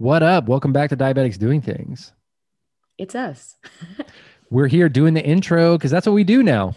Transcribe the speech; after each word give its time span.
What 0.00 0.22
up? 0.22 0.48
Welcome 0.48 0.72
back 0.72 0.88
to 0.88 0.96
Diabetics 0.96 1.38
Doing 1.38 1.60
Things. 1.60 2.14
It's 2.96 3.14
us. 3.14 3.58
We're 4.50 4.66
here 4.66 4.88
doing 4.88 5.12
the 5.12 5.22
intro 5.22 5.76
because 5.76 5.90
that's 5.90 6.06
what 6.06 6.14
we 6.14 6.24
do 6.24 6.42
now. 6.42 6.74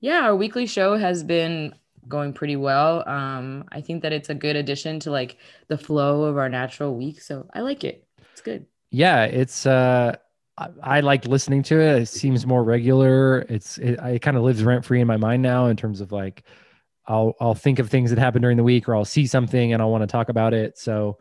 Yeah, 0.00 0.22
our 0.22 0.34
weekly 0.34 0.66
show 0.66 0.96
has 0.96 1.22
been 1.22 1.72
going 2.08 2.32
pretty 2.32 2.56
well. 2.56 3.08
Um, 3.08 3.64
I 3.70 3.80
think 3.80 4.02
that 4.02 4.12
it's 4.12 4.28
a 4.28 4.34
good 4.34 4.56
addition 4.56 4.98
to 5.00 5.12
like 5.12 5.36
the 5.68 5.78
flow 5.78 6.24
of 6.24 6.36
our 6.36 6.48
natural 6.48 6.96
week. 6.96 7.20
So 7.20 7.48
I 7.54 7.60
like 7.60 7.84
it. 7.84 8.04
It's 8.32 8.40
good. 8.40 8.66
Yeah, 8.90 9.22
it's 9.22 9.64
uh 9.64 10.16
I, 10.56 10.68
I 10.82 11.00
like 11.00 11.26
listening 11.26 11.62
to 11.62 11.80
it. 11.80 12.02
It 12.02 12.06
seems 12.06 12.44
more 12.44 12.64
regular. 12.64 13.46
It's 13.48 13.78
it, 13.78 14.00
it 14.00 14.18
kind 14.22 14.36
of 14.36 14.42
lives 14.42 14.64
rent 14.64 14.84
free 14.84 15.00
in 15.00 15.06
my 15.06 15.16
mind 15.16 15.44
now 15.44 15.66
in 15.66 15.76
terms 15.76 16.00
of 16.00 16.10
like 16.10 16.42
I'll 17.06 17.36
I'll 17.40 17.54
think 17.54 17.78
of 17.78 17.88
things 17.88 18.10
that 18.10 18.18
happened 18.18 18.42
during 18.42 18.56
the 18.56 18.64
week 18.64 18.88
or 18.88 18.96
I'll 18.96 19.04
see 19.04 19.28
something 19.28 19.72
and 19.72 19.80
I'll 19.80 19.92
want 19.92 20.02
to 20.02 20.08
talk 20.08 20.28
about 20.28 20.54
it. 20.54 20.76
So 20.76 21.18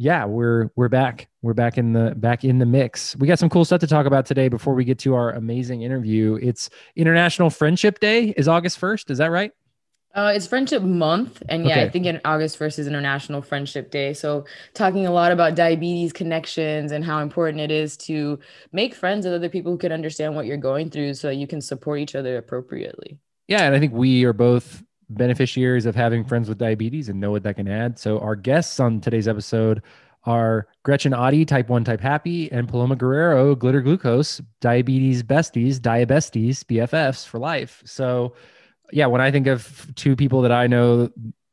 yeah, 0.00 0.24
we're 0.24 0.70
we're 0.76 0.88
back. 0.88 1.28
We're 1.42 1.52
back 1.52 1.76
in 1.76 1.92
the 1.92 2.14
back 2.16 2.42
in 2.42 2.58
the 2.58 2.64
mix. 2.64 3.14
We 3.16 3.28
got 3.28 3.38
some 3.38 3.50
cool 3.50 3.66
stuff 3.66 3.80
to 3.80 3.86
talk 3.86 4.06
about 4.06 4.24
today 4.24 4.48
before 4.48 4.74
we 4.74 4.82
get 4.82 4.98
to 5.00 5.14
our 5.14 5.32
amazing 5.32 5.82
interview. 5.82 6.38
It's 6.40 6.70
International 6.96 7.50
Friendship 7.50 8.00
Day 8.00 8.30
is 8.30 8.48
August 8.48 8.80
1st, 8.80 9.10
is 9.10 9.18
that 9.18 9.30
right? 9.30 9.52
Uh, 10.14 10.32
it's 10.34 10.46
Friendship 10.46 10.82
Month, 10.82 11.42
and 11.50 11.66
yeah, 11.66 11.72
okay. 11.72 11.82
I 11.82 11.90
think 11.90 12.06
in 12.06 12.18
August 12.24 12.56
first 12.56 12.78
is 12.78 12.86
International 12.86 13.42
Friendship 13.42 13.90
Day. 13.90 14.14
So 14.14 14.46
talking 14.72 15.06
a 15.06 15.12
lot 15.12 15.32
about 15.32 15.54
diabetes 15.54 16.14
connections 16.14 16.92
and 16.92 17.04
how 17.04 17.18
important 17.18 17.60
it 17.60 17.70
is 17.70 17.98
to 17.98 18.38
make 18.72 18.94
friends 18.94 19.26
with 19.26 19.34
other 19.34 19.50
people 19.50 19.70
who 19.70 19.78
can 19.78 19.92
understand 19.92 20.34
what 20.34 20.46
you're 20.46 20.56
going 20.56 20.88
through, 20.88 21.12
so 21.12 21.28
you 21.28 21.46
can 21.46 21.60
support 21.60 22.00
each 22.00 22.14
other 22.14 22.38
appropriately. 22.38 23.18
Yeah, 23.48 23.64
and 23.64 23.74
I 23.74 23.78
think 23.78 23.92
we 23.92 24.24
are 24.24 24.32
both 24.32 24.82
beneficiaries 25.10 25.86
of 25.86 25.94
having 25.94 26.24
friends 26.24 26.48
with 26.48 26.58
diabetes 26.58 27.08
and 27.08 27.20
know 27.20 27.30
what 27.30 27.42
that 27.42 27.56
can 27.56 27.68
add. 27.68 27.98
So 27.98 28.18
our 28.20 28.36
guests 28.36 28.80
on 28.80 29.00
today's 29.00 29.28
episode 29.28 29.82
are 30.24 30.68
Gretchen 30.82 31.14
Adi, 31.14 31.44
type 31.44 31.68
1 31.68 31.84
type 31.84 32.00
happy, 32.00 32.50
and 32.52 32.68
Paloma 32.68 32.96
Guerrero, 32.96 33.54
glitter 33.54 33.80
glucose, 33.80 34.40
diabetes 34.60 35.22
besties, 35.22 35.78
diabesties, 35.78 36.64
BFFs 36.64 37.26
for 37.26 37.38
life. 37.38 37.82
So 37.84 38.34
yeah, 38.92 39.06
when 39.06 39.20
I 39.20 39.30
think 39.30 39.46
of 39.46 39.90
two 39.94 40.16
people 40.16 40.42
that 40.42 40.52
I 40.52 40.66
know 40.66 41.10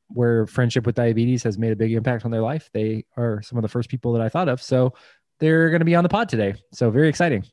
where 0.09 0.47
friendship 0.47 0.85
with 0.85 0.95
diabetes 0.95 1.43
has 1.43 1.57
made 1.57 1.71
a 1.71 1.75
big 1.75 1.93
impact 1.93 2.25
on 2.25 2.31
their 2.31 2.41
life, 2.41 2.69
they 2.73 3.05
are 3.15 3.41
some 3.41 3.57
of 3.57 3.61
the 3.61 3.67
first 3.69 3.89
people 3.89 4.13
that 4.13 4.21
I 4.21 4.29
thought 4.29 4.49
of. 4.49 4.61
So 4.61 4.93
they're 5.39 5.69
going 5.69 5.81
to 5.81 5.85
be 5.85 5.95
on 5.95 6.03
the 6.03 6.09
pod 6.09 6.29
today. 6.29 6.55
So 6.73 6.89
very 6.89 7.09
exciting. 7.09 7.45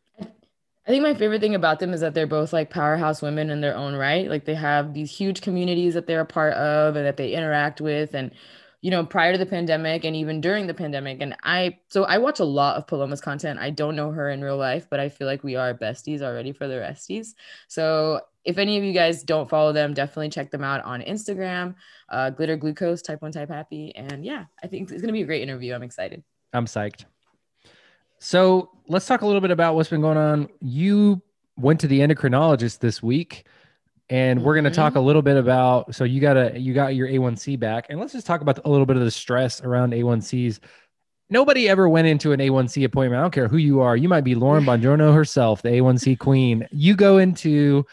I 0.86 0.90
think 0.90 1.02
my 1.02 1.14
favorite 1.14 1.40
thing 1.40 1.54
about 1.54 1.80
them 1.80 1.94
is 1.94 2.02
that 2.02 2.12
they're 2.12 2.26
both 2.26 2.52
like 2.52 2.68
powerhouse 2.68 3.22
women 3.22 3.48
in 3.48 3.62
their 3.62 3.74
own 3.74 3.94
right. 3.94 4.28
Like 4.28 4.44
they 4.44 4.54
have 4.54 4.92
these 4.92 5.10
huge 5.10 5.40
communities 5.40 5.94
that 5.94 6.06
they're 6.06 6.20
a 6.20 6.26
part 6.26 6.52
of 6.54 6.96
and 6.96 7.06
that 7.06 7.16
they 7.16 7.32
interact 7.32 7.80
with. 7.80 8.14
And, 8.14 8.32
you 8.82 8.90
know, 8.90 9.06
prior 9.06 9.32
to 9.32 9.38
the 9.38 9.46
pandemic 9.46 10.04
and 10.04 10.14
even 10.14 10.42
during 10.42 10.66
the 10.66 10.74
pandemic. 10.74 11.22
And 11.22 11.36
I, 11.42 11.78
so 11.88 12.04
I 12.04 12.18
watch 12.18 12.38
a 12.38 12.44
lot 12.44 12.76
of 12.76 12.86
Paloma's 12.86 13.22
content. 13.22 13.58
I 13.60 13.70
don't 13.70 13.96
know 13.96 14.10
her 14.10 14.28
in 14.28 14.44
real 14.44 14.58
life, 14.58 14.86
but 14.90 15.00
I 15.00 15.08
feel 15.08 15.26
like 15.26 15.42
we 15.42 15.56
are 15.56 15.72
besties 15.72 16.20
already 16.20 16.52
for 16.52 16.68
the 16.68 16.74
resties. 16.74 17.28
So 17.66 18.20
if 18.44 18.58
any 18.58 18.76
of 18.76 18.84
you 18.84 18.92
guys 18.92 19.22
don't 19.22 19.48
follow 19.48 19.72
them, 19.72 19.94
definitely 19.94 20.28
check 20.28 20.50
them 20.50 20.62
out 20.62 20.84
on 20.84 21.00
Instagram, 21.00 21.76
uh, 22.10 22.28
Glitter 22.28 22.58
Glucose, 22.58 23.00
Type 23.00 23.22
1 23.22 23.32
Type 23.32 23.48
Happy. 23.48 23.96
And 23.96 24.22
yeah, 24.22 24.44
I 24.62 24.66
think 24.66 24.90
it's 24.90 25.00
going 25.00 25.06
to 25.06 25.12
be 25.12 25.22
a 25.22 25.26
great 25.26 25.42
interview. 25.42 25.72
I'm 25.72 25.82
excited. 25.82 26.22
I'm 26.52 26.66
psyched. 26.66 27.06
So 28.24 28.70
let's 28.88 29.04
talk 29.04 29.20
a 29.20 29.26
little 29.26 29.42
bit 29.42 29.50
about 29.50 29.74
what's 29.74 29.90
been 29.90 30.00
going 30.00 30.16
on. 30.16 30.48
You 30.62 31.20
went 31.58 31.80
to 31.80 31.86
the 31.86 32.00
endocrinologist 32.00 32.78
this 32.78 33.02
week, 33.02 33.46
and 34.08 34.42
we're 34.42 34.54
going 34.54 34.64
to 34.64 34.70
talk 34.70 34.94
a 34.94 34.96
mm-hmm. 34.96 35.06
little 35.06 35.20
bit 35.20 35.36
about. 35.36 35.94
So 35.94 36.04
you 36.04 36.22
got 36.22 36.38
a 36.38 36.58
you 36.58 36.72
got 36.72 36.94
your 36.94 37.06
A1C 37.06 37.60
back, 37.60 37.88
and 37.90 38.00
let's 38.00 38.14
just 38.14 38.26
talk 38.26 38.40
about 38.40 38.64
a 38.64 38.70
little 38.70 38.86
bit 38.86 38.96
of 38.96 39.04
the 39.04 39.10
stress 39.10 39.60
around 39.60 39.92
A1Cs. 39.92 40.58
Nobody 41.28 41.68
ever 41.68 41.86
went 41.86 42.06
into 42.06 42.32
an 42.32 42.40
A1C 42.40 42.84
appointment. 42.84 43.20
I 43.20 43.22
don't 43.24 43.30
care 43.30 43.46
who 43.46 43.58
you 43.58 43.82
are. 43.82 43.94
You 43.94 44.08
might 44.08 44.24
be 44.24 44.34
Lauren 44.34 44.64
Bongiorno 44.66 45.14
herself, 45.14 45.60
the 45.60 45.68
A1C 45.68 46.18
queen. 46.18 46.66
You 46.72 46.96
go 46.96 47.18
into 47.18 47.84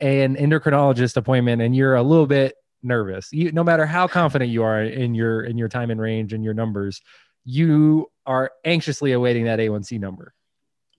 an 0.00 0.36
endocrinologist 0.36 1.16
appointment, 1.16 1.62
and 1.62 1.74
you're 1.74 1.94
a 1.94 2.02
little 2.02 2.26
bit 2.26 2.54
nervous. 2.82 3.32
You, 3.32 3.50
no 3.52 3.64
matter 3.64 3.86
how 3.86 4.08
confident 4.08 4.50
you 4.50 4.62
are 4.62 4.82
in 4.82 5.14
your 5.14 5.42
in 5.44 5.56
your 5.56 5.70
time 5.70 5.90
and 5.90 5.98
range 5.98 6.34
and 6.34 6.44
your 6.44 6.52
numbers, 6.52 7.00
you 7.46 8.09
are 8.26 8.50
anxiously 8.64 9.12
awaiting 9.12 9.44
that 9.44 9.58
A1C 9.58 9.98
number. 9.98 10.34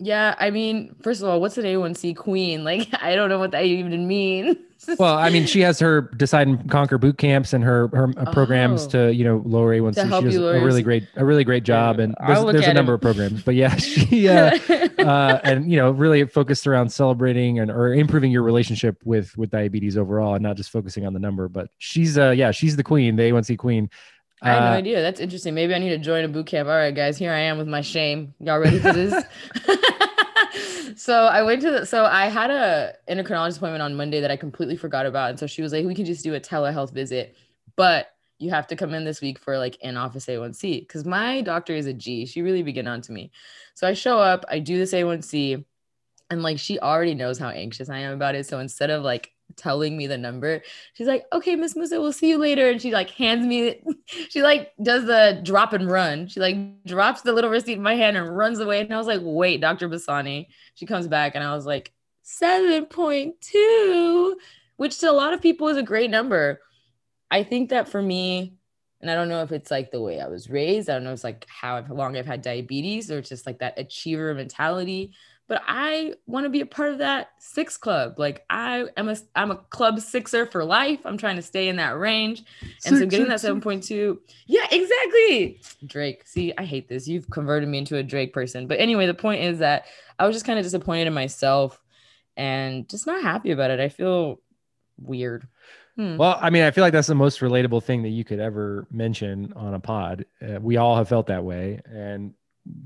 Yeah, 0.04 0.36
I 0.40 0.50
mean, 0.50 0.96
first 1.04 1.22
of 1.22 1.28
all, 1.28 1.40
what's 1.40 1.60
an 1.60 1.66
A1C 1.66 2.16
queen? 2.16 2.64
Like, 2.72 2.88
I 3.02 3.16
don't 3.16 3.28
know 3.30 3.40
what 3.40 3.52
that 3.52 3.66
even 3.66 4.08
means. 4.08 4.56
well, 4.98 5.18
I 5.18 5.30
mean, 5.30 5.46
she 5.46 5.60
has 5.62 5.80
her 5.80 6.02
decide 6.02 6.48
and 6.48 6.70
conquer 6.70 6.98
boot 6.98 7.18
camps 7.18 7.54
and 7.54 7.64
her 7.64 7.90
her 7.90 8.14
uh, 8.18 8.32
programs 8.32 8.86
oh. 8.86 8.90
to 8.90 9.14
you 9.14 9.24
know 9.24 9.42
lower 9.46 9.76
A1C. 9.76 10.04
She 10.04 10.10
does 10.10 10.36
a 10.38 10.62
really 10.62 10.82
great 10.82 11.08
a 11.18 11.26
really 11.26 11.44
great 11.44 11.64
job, 11.64 12.00
and 12.00 12.16
there's, 12.26 12.44
there's 12.46 12.68
a 12.68 12.74
number 12.74 12.94
of 12.94 13.02
programs. 13.02 13.44
But 13.44 13.56
yeah, 13.56 13.76
she 13.78 14.30
uh, 14.30 14.58
uh, 15.00 15.40
and 15.44 15.70
you 15.70 15.78
know 15.78 15.92
really 15.92 16.26
focused 16.26 16.66
around 16.66 16.90
celebrating 16.90 17.60
and 17.60 17.70
or 17.70 17.94
improving 17.94 18.32
your 18.32 18.44
relationship 18.44 18.98
with 19.04 19.38
with 19.38 19.50
diabetes 19.50 19.98
overall, 19.98 20.36
and 20.36 20.44
not 20.44 20.56
just 20.56 20.70
focusing 20.70 21.06
on 21.06 21.14
the 21.14 21.20
number. 21.20 21.50
But 21.50 21.70
she's 21.78 22.18
uh 22.18 22.32
yeah, 22.32 22.52
she's 22.52 22.76
the 22.76 22.84
queen, 22.84 23.18
the 23.18 23.24
A1C 23.24 23.58
queen. 23.58 23.90
I 24.42 24.54
had 24.54 24.60
no 24.62 24.68
uh, 24.68 24.74
idea. 24.74 25.02
That's 25.02 25.20
interesting. 25.20 25.54
Maybe 25.54 25.76
I 25.76 25.78
need 25.78 25.90
to 25.90 25.98
join 26.00 26.26
a 26.26 26.28
boot 26.28 26.48
camp. 26.48 26.68
All 26.68 26.76
right, 26.76 26.96
guys, 26.96 27.18
here 27.18 27.32
I 27.32 27.42
am 27.42 27.58
with 27.58 27.68
my 27.68 27.82
shame. 27.82 28.34
Y'all 28.40 28.60
ready 28.60 28.80
for 28.80 28.92
this? 28.92 29.24
so 30.96 31.26
I 31.26 31.44
went 31.44 31.62
to 31.62 31.72
the, 31.72 31.86
so 31.86 32.06
I 32.06 32.26
had 32.26 32.50
a 32.50 32.94
endocrinologist 33.10 33.58
appointment 33.58 33.84
on 33.84 33.96
Monday 33.96 34.20
that 34.22 34.32
I 34.32 34.38
completely 34.38 34.78
forgot 34.78 35.06
about. 35.06 35.30
And 35.32 35.40
so 35.40 35.48
she 35.48 35.62
was 35.62 35.72
like, 35.72 35.86
we 35.86 35.96
can 35.96 36.06
just 36.06 36.24
do 36.24 36.34
a 36.34 36.40
telehealth 36.40 36.92
visit, 36.92 37.36
but 37.76 38.08
you 38.40 38.50
have 38.50 38.66
to 38.68 38.76
come 38.76 38.94
in 38.96 39.06
this 39.06 39.22
week 39.22 39.38
for 39.38 39.58
like 39.58 39.78
an 39.84 39.98
office 39.98 40.26
A1C. 40.26 40.82
Because 40.82 41.06
my 41.06 41.42
doctor 41.42 41.76
is 41.76 41.86
a 41.86 41.94
G. 41.94 42.26
She 42.26 42.42
really 42.42 42.64
began 42.64 42.88
on 42.88 43.02
to 43.02 43.12
me. 43.12 43.32
So 43.76 43.88
I 43.88 43.94
show 43.94 44.18
up, 44.18 44.44
I 44.50 44.60
do 44.60 44.78
this 44.78 44.94
A1C, 44.94 45.64
and 46.32 46.42
like 46.42 46.58
she 46.58 46.80
already 46.80 47.14
knows 47.14 47.38
how 47.38 47.50
anxious 47.50 47.90
I 47.90 48.00
am 48.00 48.14
about 48.14 48.36
it. 48.36 48.48
So 48.48 48.60
instead 48.60 48.90
of 48.90 49.04
like 49.04 49.32
telling 49.56 49.98
me 49.98 50.08
the 50.08 50.18
number. 50.18 50.62
She's 50.94 51.08
like, 51.08 51.26
okay, 51.34 51.56
Miss 51.56 51.76
Musa, 51.76 52.00
we'll 52.00 52.14
see 52.14 52.30
you 52.30 52.38
later. 52.38 52.70
And 52.70 52.82
she 52.82 52.92
like 52.92 53.10
hands 53.12 53.46
me, 53.46 53.82
she 54.30 54.42
like 54.42 54.72
does 54.82 55.06
the 55.06 55.40
drop 55.44 55.74
and 55.74 55.90
run. 55.90 56.28
She 56.28 56.40
like 56.40 56.84
drops 56.86 57.22
the 57.22 57.34
little 57.34 57.50
receipt 57.50 57.78
in 57.78 57.84
my 57.84 57.96
hand 57.96 58.18
and 58.18 58.36
runs 58.36 58.60
away. 58.60 58.82
And 58.82 58.94
I 58.94 58.98
was 58.98 59.08
like, 59.08 59.22
wait, 59.24 59.62
Dr. 59.62 59.90
Basani. 59.90 60.48
She 60.76 60.86
comes 60.86 61.08
back 61.08 61.36
and 61.36 61.44
I 61.44 61.56
was 61.56 61.66
like, 61.66 61.94
7.2, 62.26 64.34
which 64.78 65.00
to 65.00 65.10
a 65.10 65.12
lot 65.12 65.34
of 65.34 65.42
people 65.42 65.68
is 65.68 65.78
a 65.78 65.84
great 65.84 66.10
number. 66.10 66.62
I 67.30 67.44
think 67.44 67.70
that 67.70 67.90
for 67.90 68.02
me, 68.02 68.56
and 69.02 69.10
I 69.10 69.16
don't 69.16 69.30
know 69.30 69.42
if 69.42 69.52
it's 69.52 69.72
like 69.72 69.92
the 69.92 70.02
way 70.02 70.20
I 70.20 70.28
was 70.28 70.50
raised. 70.50 70.90
I 70.90 70.94
don't 70.94 71.04
know 71.04 71.10
if 71.10 71.16
it's 71.16 71.24
like 71.24 71.46
how 71.50 71.84
long 71.90 72.16
I've 72.16 72.26
had 72.26 72.42
diabetes 72.42 73.10
or 73.10 73.22
just 73.22 73.48
like 73.48 73.60
that 73.60 73.80
achiever 73.80 74.34
mentality 74.34 75.14
but 75.52 75.64
I 75.68 76.14
want 76.28 76.46
to 76.46 76.50
be 76.50 76.62
a 76.62 76.66
part 76.66 76.94
of 76.94 77.00
that 77.00 77.32
six 77.38 77.76
club. 77.76 78.18
Like 78.18 78.46
I 78.50 78.86
am 78.96 79.10
a 79.10 79.18
I'm 79.36 79.52
a 79.52 79.58
club 79.58 80.00
sixer 80.00 80.46
for 80.46 80.64
life. 80.64 81.02
I'm 81.04 81.18
trying 81.18 81.36
to 81.36 81.42
stay 81.42 81.68
in 81.68 81.76
that 81.76 82.00
range. 82.00 82.46
And 82.62 82.96
six, 82.96 83.00
so 83.00 83.06
getting 83.06 83.38
six, 83.38 83.42
that 83.42 83.62
7.2. 83.62 84.18
Yeah, 84.48 84.66
exactly. 84.72 85.60
Drake. 85.86 86.26
See, 86.26 86.54
I 86.58 86.64
hate 86.64 86.88
this. 86.88 87.06
You've 87.06 87.30
converted 87.30 87.68
me 87.68 87.80
into 87.80 87.98
a 87.98 88.04
Drake 88.04 88.32
person. 88.32 88.66
But 88.66 88.80
anyway, 88.80 89.08
the 89.08 89.14
point 89.14 89.44
is 89.44 89.60
that 89.60 89.88
I 90.18 90.26
was 90.26 90.38
just 90.38 90.46
kind 90.46 90.58
of 90.58 90.64
disappointed 90.64 91.08
in 91.08 91.14
myself 91.14 91.82
and 92.38 92.88
just 92.88 93.06
not 93.06 93.22
happy 93.22 93.52
about 93.52 93.72
it. 93.72 93.82
I 93.82 93.90
feel 93.90 94.40
weird. 95.02 95.50
Hmm. 95.98 96.16
Well, 96.16 96.40
I 96.42 96.50
mean, 96.50 96.64
I 96.64 96.72
feel 96.72 96.86
like 96.86 96.94
that's 96.94 97.10
the 97.10 97.16
most 97.16 97.42
relatable 97.42 97.84
thing 97.84 98.04
that 98.04 98.10
you 98.12 98.24
could 98.24 98.40
ever 98.40 98.88
mention 98.90 99.52
on 99.58 99.74
a 99.74 99.82
pod. 99.82 100.24
Uh, 100.42 100.62
we 100.62 100.78
all 100.78 100.96
have 100.96 101.10
felt 101.10 101.28
that 101.28 101.44
way. 101.44 101.82
And 101.92 102.36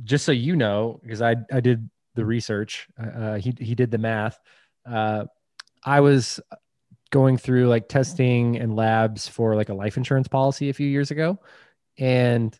just 0.03 0.25
so 0.25 0.31
you 0.31 0.55
know, 0.55 0.99
because 1.03 1.21
I 1.21 1.35
I 1.53 1.59
did 1.59 1.87
the 2.15 2.25
research. 2.25 2.87
Uh, 2.99 3.19
uh, 3.19 3.37
he 3.37 3.53
he 3.59 3.75
did 3.75 3.91
the 3.91 3.97
math. 3.97 4.39
Uh, 4.89 5.25
I 5.83 5.99
was 6.01 6.39
going 7.11 7.37
through 7.37 7.67
like 7.67 7.87
testing 7.87 8.57
and 8.57 8.75
labs 8.75 9.27
for 9.27 9.55
like 9.55 9.69
a 9.69 9.73
life 9.73 9.97
insurance 9.97 10.27
policy 10.27 10.69
a 10.69 10.73
few 10.73 10.87
years 10.87 11.11
ago, 11.11 11.39
and 11.97 12.57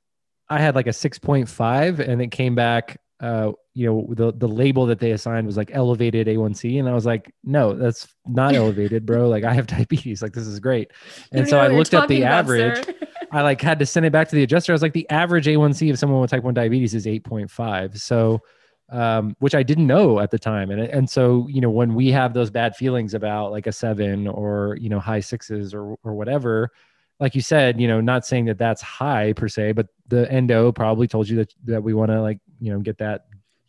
I 0.50 0.60
had 0.60 0.76
like 0.76 0.88
a 0.88 0.94
six 0.94 1.18
point 1.18 1.50
five, 1.50 2.00
and 2.00 2.22
it 2.22 2.32
came 2.32 2.56
back. 2.56 3.00
Uh, 3.20 3.54
you 3.74 3.88
know, 3.88 4.14
the 4.14 4.34
the 4.34 4.48
label 4.48 4.86
that 4.88 5.00
they 5.00 5.12
assigned 5.12 5.48
was 5.48 5.58
like 5.58 5.72
elevated 5.74 6.28
A1C, 6.28 6.80
and 6.80 6.88
I 6.88 6.94
was 6.94 7.06
like, 7.06 7.34
no, 7.44 7.74
that's 7.74 8.08
not 8.26 8.54
elevated, 8.56 9.06
bro. 9.06 9.28
Like 9.28 9.44
I 9.44 9.54
have 9.54 9.68
diabetes. 9.68 10.22
Like 10.22 10.34
this 10.34 10.48
is 10.48 10.60
great. 10.60 10.92
And 11.32 11.48
so 11.48 11.60
I 11.60 11.68
looked 11.68 11.94
at 11.94 12.08
the 12.08 12.24
average. 12.24 12.86
I 13.32 13.42
like 13.42 13.62
had 13.62 13.80
to 13.80 13.86
send 13.86 14.06
it 14.06 14.12
back 14.12 14.30
to 14.30 14.36
the 14.36 14.44
adjuster. 14.44 14.72
I 14.72 14.76
was 14.76 14.82
like, 14.82 14.94
the 14.94 15.10
average 15.10 15.46
A1C 15.46 15.92
of 15.92 16.00
someone 16.00 16.22
with 16.22 16.32
type 16.32 16.44
one 16.44 16.54
diabetes 16.54 16.94
is 16.94 17.08
eight 17.08 17.24
point 17.24 17.50
five. 17.50 18.00
So 18.00 18.42
um, 18.90 19.36
which 19.40 19.56
I 19.56 19.64
didn't 19.64 19.88
know 19.88 20.20
at 20.20 20.32
the 20.32 20.40
time. 20.40 20.70
And, 20.72 20.82
and 20.82 21.10
so, 21.10 21.48
you 21.50 21.62
know, 21.62 21.70
when 21.70 21.96
we 21.96 22.10
have 22.12 22.34
those 22.34 22.50
bad 22.50 22.76
feelings 22.76 23.14
about 23.14 23.52
like 23.52 23.68
a 23.68 23.72
seven 23.72 24.28
or, 24.28 24.78
you 24.80 24.90
know, 24.90 25.00
high 25.00 25.20
sixes 25.20 25.74
or, 25.74 25.96
or 26.04 26.14
whatever, 26.14 26.72
like 27.20 27.34
you 27.34 27.42
said, 27.42 27.80
you 27.80 27.88
know, 27.88 28.02
not 28.02 28.26
saying 28.26 28.46
that 28.46 28.58
that's 28.58 28.82
high 28.82 29.34
per 29.34 29.48
se, 29.48 29.72
but 29.72 29.88
the 30.08 30.32
endo 30.32 30.72
probably 30.72 31.08
told 31.08 31.28
you 31.28 31.38
that, 31.38 31.54
that 31.64 31.84
we 31.84 31.94
want 31.94 32.12
to 32.12 32.22
like, 32.22 32.40
you 32.60 32.72
know, 32.72 32.80
get 32.80 32.98
that 33.00 33.26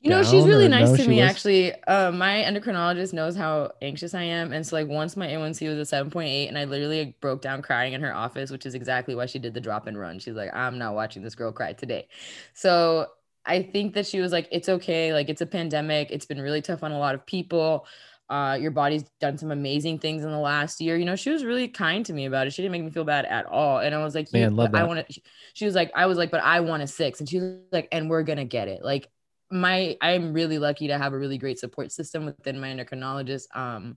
you 0.06 0.10
know, 0.10 0.22
she's 0.22 0.44
really 0.44 0.68
nice 0.68 0.90
no, 0.90 0.96
to 0.96 1.08
me 1.08 1.20
was? 1.20 1.30
actually. 1.30 1.82
Uh, 1.84 2.12
my 2.12 2.44
endocrinologist 2.46 3.12
knows 3.12 3.34
how 3.34 3.72
anxious 3.82 4.14
I 4.14 4.22
am. 4.22 4.52
And 4.52 4.64
so 4.64 4.76
like 4.76 4.86
once 4.86 5.16
my 5.16 5.26
A1C 5.26 5.76
was 5.76 5.92
a 5.92 5.96
7.8 5.96 6.46
and 6.46 6.56
I 6.56 6.64
literally 6.64 7.06
like, 7.06 7.20
broke 7.20 7.42
down 7.42 7.60
crying 7.60 7.92
in 7.92 8.00
her 8.02 8.14
office, 8.14 8.50
which 8.52 8.66
is 8.66 8.74
exactly 8.74 9.16
why 9.16 9.26
she 9.26 9.40
did 9.40 9.52
the 9.52 9.60
drop 9.60 9.88
and 9.88 9.98
run. 9.98 10.20
She's 10.20 10.36
like, 10.36 10.54
I'm 10.54 10.78
not 10.78 10.94
watching 10.94 11.22
this 11.24 11.34
girl 11.34 11.50
cry 11.50 11.72
today. 11.72 12.06
So 12.54 13.08
I 13.46 13.62
think 13.62 13.94
that 13.94 14.06
she 14.06 14.20
was 14.20 14.32
like, 14.32 14.48
it's 14.50 14.68
okay. 14.68 15.12
Like, 15.12 15.28
it's 15.28 15.40
a 15.40 15.46
pandemic. 15.46 16.10
It's 16.10 16.26
been 16.26 16.40
really 16.40 16.62
tough 16.62 16.82
on 16.82 16.92
a 16.92 16.98
lot 16.98 17.14
of 17.14 17.24
people. 17.26 17.86
Uh, 18.28 18.58
your 18.60 18.72
body's 18.72 19.04
done 19.20 19.38
some 19.38 19.52
amazing 19.52 20.00
things 20.00 20.24
in 20.24 20.30
the 20.30 20.38
last 20.38 20.80
year. 20.80 20.96
You 20.96 21.04
know, 21.04 21.14
she 21.14 21.30
was 21.30 21.44
really 21.44 21.68
kind 21.68 22.04
to 22.06 22.12
me 22.12 22.26
about 22.26 22.46
it. 22.46 22.52
She 22.52 22.62
didn't 22.62 22.72
make 22.72 22.82
me 22.82 22.90
feel 22.90 23.04
bad 23.04 23.24
at 23.24 23.46
all. 23.46 23.78
And 23.78 23.94
I 23.94 24.02
was 24.02 24.16
like, 24.16 24.32
Man, 24.32 24.56
love 24.56 24.74
I 24.74 24.82
want 24.82 25.08
to, 25.08 25.20
she 25.54 25.64
was 25.64 25.76
like, 25.76 25.92
I 25.94 26.06
was 26.06 26.18
like, 26.18 26.32
but 26.32 26.42
I 26.42 26.60
want 26.60 26.82
a 26.82 26.88
six. 26.88 27.20
And 27.20 27.28
she 27.28 27.38
was 27.38 27.54
like, 27.70 27.88
and 27.92 28.10
we're 28.10 28.24
going 28.24 28.38
to 28.38 28.44
get 28.44 28.66
it. 28.66 28.84
Like, 28.84 29.08
my, 29.48 29.96
I'm 30.00 30.32
really 30.32 30.58
lucky 30.58 30.88
to 30.88 30.98
have 30.98 31.12
a 31.12 31.18
really 31.18 31.38
great 31.38 31.60
support 31.60 31.92
system 31.92 32.24
within 32.24 32.58
my 32.58 32.68
endocrinologist. 32.68 33.46
Um, 33.54 33.96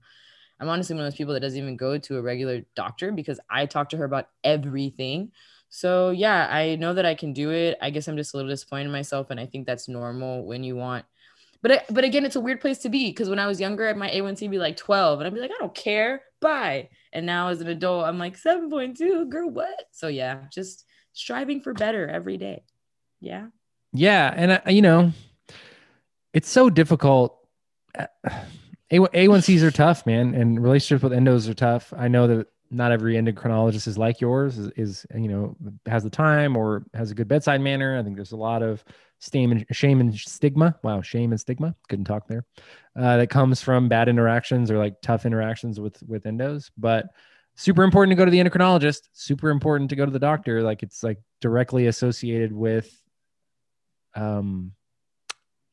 I'm 0.60 0.70
honestly 0.70 0.94
one 0.96 1.06
of 1.06 1.12
those 1.12 1.18
people 1.18 1.34
that 1.34 1.40
doesn't 1.40 1.58
even 1.58 1.78
go 1.78 1.98
to 1.98 2.18
a 2.18 2.22
regular 2.22 2.62
doctor 2.76 3.12
because 3.12 3.40
I 3.50 3.66
talk 3.66 3.90
to 3.90 3.98
her 3.98 4.06
about 4.06 4.28
everything. 4.44 5.32
So 5.70 6.10
yeah, 6.10 6.48
I 6.50 6.76
know 6.76 6.94
that 6.94 7.06
I 7.06 7.16
can 7.16 7.32
do 7.34 7.52
it. 7.52 7.78
I 7.82 7.92
guess 7.92 8.08
I'm 8.08 8.18
just 8.18 8.34
a 8.34 8.38
little 8.38 8.50
disappointed 8.50 8.86
in 8.86 8.92
myself, 8.92 9.30
and 9.30 9.40
I 9.40 9.46
think 9.46 9.66
that's 9.66 9.88
normal 9.88 10.46
when 10.46 10.64
you 10.64 10.76
want. 10.76 11.06
But 11.62 11.72
I, 11.72 11.82
but 11.90 12.04
again, 12.04 12.26
it's 12.26 12.36
a 12.36 12.42
weird 12.42 12.62
place 12.62 12.80
to 12.80 12.90
be 12.90 13.10
because 13.10 13.30
when 13.30 13.40
I 13.40 13.48
was 13.48 13.60
younger, 13.60 13.94
my 13.94 14.10
A1C 14.10 14.50
be 14.50 14.58
like 14.60 14.78
12, 14.78 15.20
and 15.20 15.28
I'd 15.28 15.34
be 15.34 15.42
like, 15.42 15.52
I 15.52 15.60
don't 15.60 15.76
care, 15.76 16.24
bye. 16.40 16.90
And 17.14 17.26
now 17.26 17.50
as 17.50 17.62
an 17.62 17.68
adult, 17.68 18.06
I'm 18.06 18.18
like 18.18 18.40
7.2, 18.40 19.30
girl, 19.30 19.50
what? 19.50 19.84
So 19.92 20.08
yeah, 20.08 20.44
just 20.52 20.86
striving 21.14 21.62
for 21.62 21.74
better 21.74 22.08
every 22.08 22.38
day. 22.38 22.64
Yeah. 23.20 23.48
Yeah, 23.92 24.34
and 24.36 24.52
uh, 24.52 24.62
you 24.68 24.82
know, 24.82 25.12
it's 26.34 26.50
so 26.50 26.70
difficult. 26.70 27.36
A 27.96 28.08
A1Cs 28.92 29.62
are 29.62 29.72
tough, 29.72 30.06
man, 30.06 30.34
and 30.34 30.62
relationships 30.64 31.04
with 31.04 31.12
endos 31.12 31.50
are 31.50 31.54
tough. 31.54 31.94
I 31.96 32.08
know 32.08 32.28
that 32.28 32.48
not 32.72 32.92
every 32.92 33.16
endocrinologist 33.16 33.88
is 33.88 33.98
like 33.98 34.22
yours 34.22 34.58
is, 34.58 34.72
is, 34.76 35.06
you 35.16 35.28
know 35.28 35.56
has 35.86 36.04
the 36.04 36.10
time 36.10 36.56
or 36.56 36.86
has 36.94 37.12
a 37.12 37.16
good 37.16 37.28
bedside 37.28 37.62
manner. 37.62 37.98
I 37.98 38.04
think 38.04 38.16
there's 38.16 38.32
a 38.32 38.38
lot 38.38 38.62
of 38.62 38.84
shame 39.20 39.52
and 39.52 39.66
shame 39.72 40.00
and 40.00 40.16
stigma. 40.16 40.78
Wow 40.84 41.02
shame 41.02 41.32
and 41.32 41.40
stigma. 41.40 41.76
Couldn't 41.88 42.06
talk 42.06 42.28
there. 42.28 42.46
Uh, 42.96 43.18
that 43.18 43.30
comes 43.30 43.62
from 43.62 43.90
bad 43.90 44.08
interactions 44.08 44.70
or 44.70 44.78
like 44.78 45.02
tough 45.02 45.26
interactions 45.26 45.80
with 45.80 46.02
with 46.04 46.24
endos. 46.24 46.70
But 46.78 47.08
super 47.56 47.84
important 47.84 48.12
to 48.12 48.16
go 48.16 48.26
to 48.26 48.32
the 48.32 48.40
endocrinologist. 48.40 49.10
Super 49.14 49.50
important 49.50 49.90
to 49.90 49.96
go 49.96 50.06
to 50.06 50.12
the 50.12 50.20
doctor. 50.20 50.62
Like 50.62 50.84
it's 50.84 51.04
like 51.04 51.20
directly 51.42 51.88
associated 51.88 52.54
with 52.54 52.90
um 54.16 54.74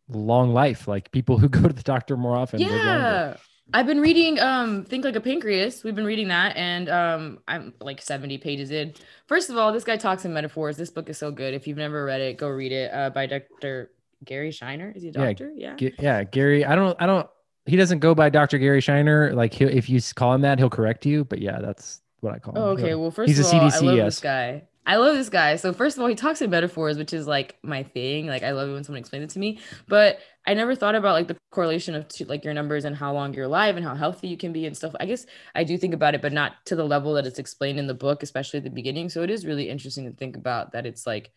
long 0.08 0.52
life. 0.52 0.88
Like 0.88 1.12
people 1.12 1.38
who 1.38 1.48
go 1.50 1.62
to 1.62 1.74
the 1.74 1.82
doctor 1.82 2.16
more 2.16 2.36
often. 2.36 2.60
Yeah. 2.60 3.36
I've 3.74 3.86
been 3.86 4.00
reading 4.00 4.38
um 4.38 4.84
Think 4.84 5.04
Like 5.04 5.16
a 5.16 5.20
Pancreas. 5.20 5.82
We've 5.82 5.94
been 5.94 6.04
reading 6.04 6.28
that 6.28 6.56
and 6.56 6.88
um 6.88 7.38
I'm 7.48 7.74
like 7.80 8.00
70 8.00 8.38
pages 8.38 8.70
in. 8.70 8.94
First 9.26 9.50
of 9.50 9.56
all, 9.56 9.72
this 9.72 9.84
guy 9.84 9.96
talks 9.96 10.24
in 10.24 10.32
metaphors. 10.32 10.76
This 10.76 10.90
book 10.90 11.08
is 11.08 11.18
so 11.18 11.30
good. 11.30 11.54
If 11.54 11.66
you've 11.66 11.76
never 11.78 12.04
read 12.04 12.20
it, 12.20 12.36
go 12.36 12.48
read 12.48 12.72
it 12.72 12.92
uh, 12.92 13.10
by 13.10 13.26
Dr. 13.26 13.90
Gary 14.24 14.50
Scheiner. 14.50 14.94
Is 14.96 15.02
he 15.02 15.08
a 15.08 15.12
doctor? 15.12 15.52
Yeah. 15.54 15.76
G- 15.76 15.94
yeah, 15.98 16.24
Gary. 16.24 16.64
I 16.64 16.74
don't. 16.74 17.00
I 17.00 17.06
don't. 17.06 17.28
He 17.66 17.76
doesn't 17.76 17.98
go 17.98 18.14
by 18.14 18.30
Dr. 18.30 18.58
Gary 18.58 18.80
Scheiner. 18.80 19.34
Like, 19.34 19.52
he'll, 19.52 19.68
if 19.68 19.90
you 19.90 20.00
call 20.14 20.32
him 20.32 20.42
that, 20.42 20.58
he'll 20.58 20.70
correct 20.70 21.04
you. 21.04 21.24
But 21.24 21.40
yeah, 21.40 21.60
that's 21.60 22.00
what 22.20 22.32
I 22.32 22.38
call 22.38 22.54
him. 22.54 22.62
Oh, 22.62 22.66
okay. 22.70 22.88
Yeah. 22.90 22.94
Well, 22.94 23.10
first 23.10 23.28
He's 23.28 23.40
of 23.40 23.46
a 23.46 23.56
all, 23.56 23.70
I 23.70 23.78
love 23.78 23.96
yes. 23.96 24.14
this 24.14 24.20
guy. 24.20 24.62
I 24.86 24.96
love 24.96 25.16
this 25.16 25.28
guy. 25.28 25.56
So 25.56 25.72
first 25.72 25.96
of 25.96 26.02
all, 26.02 26.08
he 26.08 26.14
talks 26.14 26.40
in 26.40 26.48
metaphors, 26.48 26.96
which 26.96 27.12
is 27.12 27.26
like 27.26 27.56
my 27.62 27.82
thing. 27.82 28.28
Like 28.28 28.44
I 28.44 28.52
love 28.52 28.68
it 28.68 28.72
when 28.72 28.84
someone 28.84 29.00
explains 29.00 29.24
it 29.24 29.30
to 29.30 29.40
me. 29.40 29.58
But 29.88 30.20
I 30.46 30.54
never 30.54 30.76
thought 30.76 30.94
about 30.94 31.14
like 31.14 31.26
the 31.26 31.36
correlation 31.50 31.96
of 31.96 32.06
to, 32.08 32.24
like 32.26 32.44
your 32.44 32.54
numbers 32.54 32.84
and 32.84 32.94
how 32.94 33.12
long 33.12 33.34
you're 33.34 33.46
alive 33.46 33.76
and 33.76 33.84
how 33.84 33.96
healthy 33.96 34.28
you 34.28 34.36
can 34.36 34.52
be 34.52 34.64
and 34.64 34.76
stuff. 34.76 34.94
I 35.00 35.06
guess 35.06 35.26
I 35.56 35.64
do 35.64 35.76
think 35.76 35.92
about 35.92 36.14
it, 36.14 36.22
but 36.22 36.32
not 36.32 36.52
to 36.66 36.76
the 36.76 36.84
level 36.84 37.14
that 37.14 37.26
it's 37.26 37.40
explained 37.40 37.80
in 37.80 37.88
the 37.88 37.94
book, 37.94 38.22
especially 38.22 38.58
at 38.58 38.64
the 38.64 38.70
beginning. 38.70 39.08
So 39.08 39.22
it 39.22 39.30
is 39.30 39.44
really 39.44 39.68
interesting 39.68 40.04
to 40.04 40.16
think 40.16 40.36
about 40.36 40.72
that 40.72 40.86
it's 40.86 41.04
like 41.04 41.32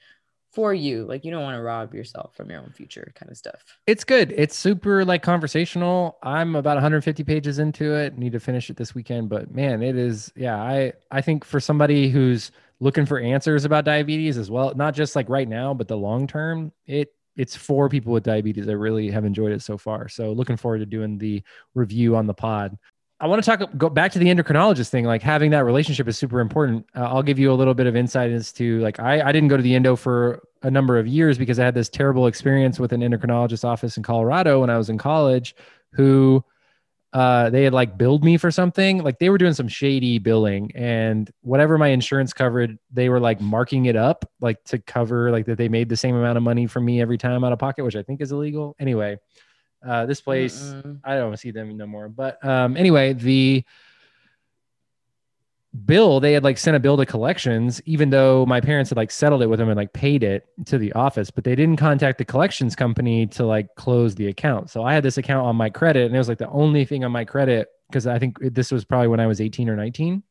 for 0.54 0.74
you. 0.74 1.06
Like 1.06 1.26
you 1.26 1.32
don't 1.32 1.44
want 1.44 1.58
to 1.58 1.62
rob 1.62 1.94
yourself 1.94 2.36
from 2.36 2.52
your 2.52 2.60
own 2.60 2.72
future 2.72 3.12
kind 3.16 3.32
of 3.32 3.38
stuff. 3.38 3.64
It's 3.88 4.04
good. 4.04 4.32
It's 4.36 4.56
super 4.56 5.04
like 5.06 5.24
conversational. 5.24 6.18
I'm 6.22 6.56
about 6.56 6.76
150 6.76 7.24
pages 7.24 7.58
into 7.58 7.96
it. 7.96 8.18
Need 8.18 8.34
to 8.34 8.40
finish 8.40 8.70
it 8.70 8.78
this 8.78 8.94
weekend, 8.94 9.30
but 9.30 9.54
man, 9.54 9.82
it 9.82 9.96
is. 9.96 10.32
Yeah, 10.36 10.62
I 10.62 10.94
I 11.10 11.22
think 11.22 11.46
for 11.46 11.60
somebody 11.60 12.10
who's 12.10 12.52
looking 12.80 13.06
for 13.06 13.20
answers 13.20 13.66
about 13.66 13.86
diabetes 13.86 14.38
as 14.38 14.50
well, 14.50 14.74
not 14.76 14.94
just 14.94 15.16
like 15.16 15.30
right 15.30 15.48
now, 15.48 15.74
but 15.74 15.88
the 15.88 15.98
long 15.98 16.28
term, 16.28 16.72
it 16.86 17.14
it's 17.36 17.56
for 17.56 17.88
people 17.88 18.12
with 18.12 18.24
diabetes. 18.24 18.68
I 18.68 18.74
really 18.74 19.10
have 19.12 19.24
enjoyed 19.24 19.54
it 19.54 19.62
so 19.62 19.78
far. 19.78 20.10
So 20.10 20.34
looking 20.34 20.58
forward 20.58 20.80
to 20.80 20.86
doing 20.86 21.18
the 21.18 21.42
review 21.74 22.16
on 22.16 22.28
the 22.28 22.34
pod. 22.34 22.78
I 23.22 23.28
want 23.28 23.44
to 23.44 23.50
talk 23.50 23.70
go 23.78 23.90
back 23.90 24.12
to 24.14 24.20
the 24.20 24.28
endocrinologist 24.28 24.90
thing. 24.90 25.06
Like 25.06 25.22
having 25.22 25.52
that 25.52 25.66
relationship 25.66 26.08
is 26.08 26.18
super 26.18 26.40
important. 26.40 26.86
Uh, 26.96 27.04
I'll 27.04 27.24
give 27.24 27.40
you 27.40 27.52
a 27.52 27.56
little 27.56 27.74
bit 27.74 27.88
of 27.88 27.96
insight 27.96 28.32
as 28.32 28.52
to 28.54 28.80
like 28.80 29.00
I 29.00 29.22
I 29.22 29.32
didn't 29.32 29.50
go 29.50 29.58
to 29.58 29.64
the 29.64 29.76
endo 29.76 29.96
for 29.96 30.42
a 30.64 30.72
number 30.72 30.98
of 30.98 31.08
years 31.08 31.38
because 31.38 31.60
I 31.60 31.66
had 31.66 31.76
this 31.76 31.90
terrible 31.90 32.28
experience 32.28 32.80
with 32.80 32.94
an 32.94 33.02
endocrinologist 33.02 33.66
office 33.66 33.98
in 33.98 34.04
Colorado 34.04 34.62
when 34.62 34.70
I 34.70 34.78
was 34.78 34.90
in 34.90 34.98
college, 34.98 35.56
who 35.94 36.44
uh 37.14 37.50
they 37.50 37.64
had 37.64 37.74
like 37.74 37.98
billed 37.98 38.24
me 38.24 38.38
for 38.38 38.52
something 38.52 39.04
like 39.04 39.18
they 39.18 39.30
were 39.30 39.38
doing 39.38 39.54
some 39.54 39.68
shady 39.68 40.20
billing 40.20 40.72
and 40.76 41.32
whatever 41.42 41.78
my 41.78 41.88
insurance 41.88 42.34
covered 42.34 42.78
they 42.92 43.10
were 43.10 43.20
like 43.20 43.42
marking 43.42 43.86
it 43.86 43.96
up 43.96 44.30
like 44.42 44.64
to 44.64 44.78
cover 44.78 45.32
like 45.32 45.46
that 45.48 45.58
they 45.58 45.68
made 45.68 45.90
the 45.90 45.98
same 45.98 46.16
amount 46.16 46.38
of 46.38 46.44
money 46.44 46.68
from 46.68 46.86
me 46.86 47.02
every 47.02 47.18
time 47.18 47.44
out 47.44 47.52
of 47.52 47.58
pocket 47.58 47.84
which 47.84 47.96
i 47.96 48.04
think 48.04 48.22
is 48.22 48.32
illegal 48.32 48.76
anyway 48.80 49.18
uh 49.88 50.06
this 50.06 50.22
place 50.22 50.62
Mm-mm. 50.62 51.00
I 51.04 51.16
don't 51.16 51.38
see 51.38 51.52
them 51.52 51.78
no 51.78 51.88
more. 51.88 52.10
But 52.10 52.44
um, 52.46 52.76
anyway, 52.76 53.14
the 53.14 53.64
bill 55.86 56.20
they 56.20 56.34
had 56.34 56.44
like 56.44 56.58
sent 56.58 56.76
a 56.76 56.80
bill 56.80 56.98
to 56.98 57.06
collections, 57.06 57.82
even 57.86 58.10
though 58.10 58.46
my 58.46 58.60
parents 58.60 58.90
had 58.90 58.98
like 58.98 59.12
settled 59.12 59.42
it 59.42 59.48
with 59.48 59.60
them 59.60 59.70
and 59.70 59.78
like 59.78 59.94
paid 59.94 60.24
it 60.24 60.48
to 60.66 60.78
the 60.78 60.92
office, 60.94 61.30
but 61.30 61.44
they 61.44 61.56
didn't 61.56 61.78
contact 61.78 62.18
the 62.18 62.26
collections 62.26 62.76
company 62.76 63.28
to 63.28 63.46
like 63.46 63.68
close 63.76 64.16
the 64.16 64.28
account. 64.28 64.70
So 64.70 64.84
I 64.84 64.94
had 64.94 65.04
this 65.04 65.18
account 65.18 65.46
on 65.46 65.56
my 65.56 65.70
credit, 65.70 66.06
and 66.08 66.16
it 66.16 66.18
was 66.18 66.30
like 66.30 66.40
the 66.40 66.50
only 66.50 66.86
thing 66.86 67.04
on 67.04 67.12
my 67.12 67.26
credit 67.26 67.68
because 67.90 68.08
I 68.08 68.20
think 68.20 68.38
this 68.42 68.72
was 68.72 68.86
probably 68.86 69.08
when 69.08 69.20
I 69.20 69.28
was 69.28 69.42
18 69.42 69.70
or 69.70 69.76
19. 69.76 70.24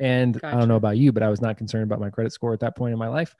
And 0.00 0.40
I 0.42 0.52
don't 0.52 0.66
know 0.66 0.76
about 0.76 0.96
you, 0.96 1.12
but 1.12 1.22
I 1.22 1.28
was 1.28 1.40
not 1.40 1.56
concerned 1.56 1.84
about 1.84 2.00
my 2.00 2.10
credit 2.10 2.32
score 2.32 2.52
at 2.52 2.60
that 2.60 2.76
point 2.76 2.92
in 2.92 2.98
my 2.98 3.06
life. 3.06 3.34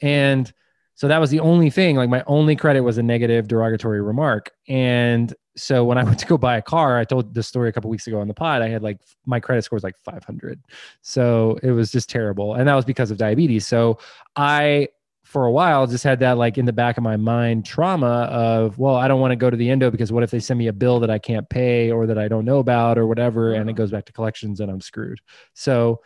And 0.00 0.50
so 0.94 1.06
that 1.06 1.18
was 1.20 1.30
the 1.30 1.40
only 1.40 1.68
thing. 1.68 1.96
Like 1.96 2.08
my 2.08 2.24
only 2.26 2.56
credit 2.56 2.80
was 2.80 2.96
a 2.96 3.02
negative 3.02 3.46
derogatory 3.46 4.00
remark. 4.00 4.50
And 4.68 5.34
so 5.58 5.84
when 5.84 5.98
I 5.98 6.04
went 6.04 6.18
to 6.20 6.26
go 6.26 6.38
buy 6.38 6.56
a 6.56 6.62
car, 6.62 6.98
I 6.98 7.04
told 7.04 7.34
this 7.34 7.48
story 7.48 7.68
a 7.68 7.72
couple 7.72 7.90
weeks 7.90 8.06
ago 8.06 8.20
on 8.20 8.28
the 8.28 8.34
pod. 8.34 8.62
I 8.62 8.68
had 8.68 8.82
like 8.82 9.00
my 9.26 9.40
credit 9.40 9.62
score 9.64 9.76
was 9.76 9.84
like 9.84 9.98
500. 9.98 10.60
So 11.02 11.58
it 11.62 11.72
was 11.72 11.90
just 11.90 12.08
terrible. 12.08 12.54
And 12.54 12.68
that 12.68 12.74
was 12.74 12.84
because 12.84 13.10
of 13.10 13.18
diabetes. 13.18 13.66
So 13.66 13.98
I, 14.36 14.88
for 15.24 15.44
a 15.44 15.52
while, 15.52 15.86
just 15.86 16.04
had 16.04 16.20
that 16.20 16.38
like 16.38 16.56
in 16.56 16.64
the 16.64 16.72
back 16.72 16.96
of 16.96 17.02
my 17.02 17.16
mind 17.16 17.66
trauma 17.66 18.28
of, 18.30 18.78
well, 18.78 18.96
I 18.96 19.08
don't 19.08 19.20
want 19.20 19.32
to 19.32 19.36
go 19.36 19.50
to 19.50 19.56
the 19.56 19.68
endo 19.68 19.90
because 19.90 20.10
what 20.10 20.22
if 20.22 20.30
they 20.30 20.40
send 20.40 20.58
me 20.58 20.68
a 20.68 20.72
bill 20.72 21.00
that 21.00 21.10
I 21.10 21.18
can't 21.18 21.48
pay 21.48 21.90
or 21.90 22.06
that 22.06 22.18
I 22.18 22.28
don't 22.28 22.46
know 22.46 22.58
about 22.58 22.96
or 22.96 23.06
whatever, 23.06 23.52
and 23.52 23.68
it 23.68 23.72
uh-huh. 23.72 23.76
goes 23.76 23.90
back 23.90 24.06
to 24.06 24.12
collections 24.12 24.60
and 24.60 24.70
I'm 24.70 24.80
screwed. 24.80 25.20
So 25.52 26.00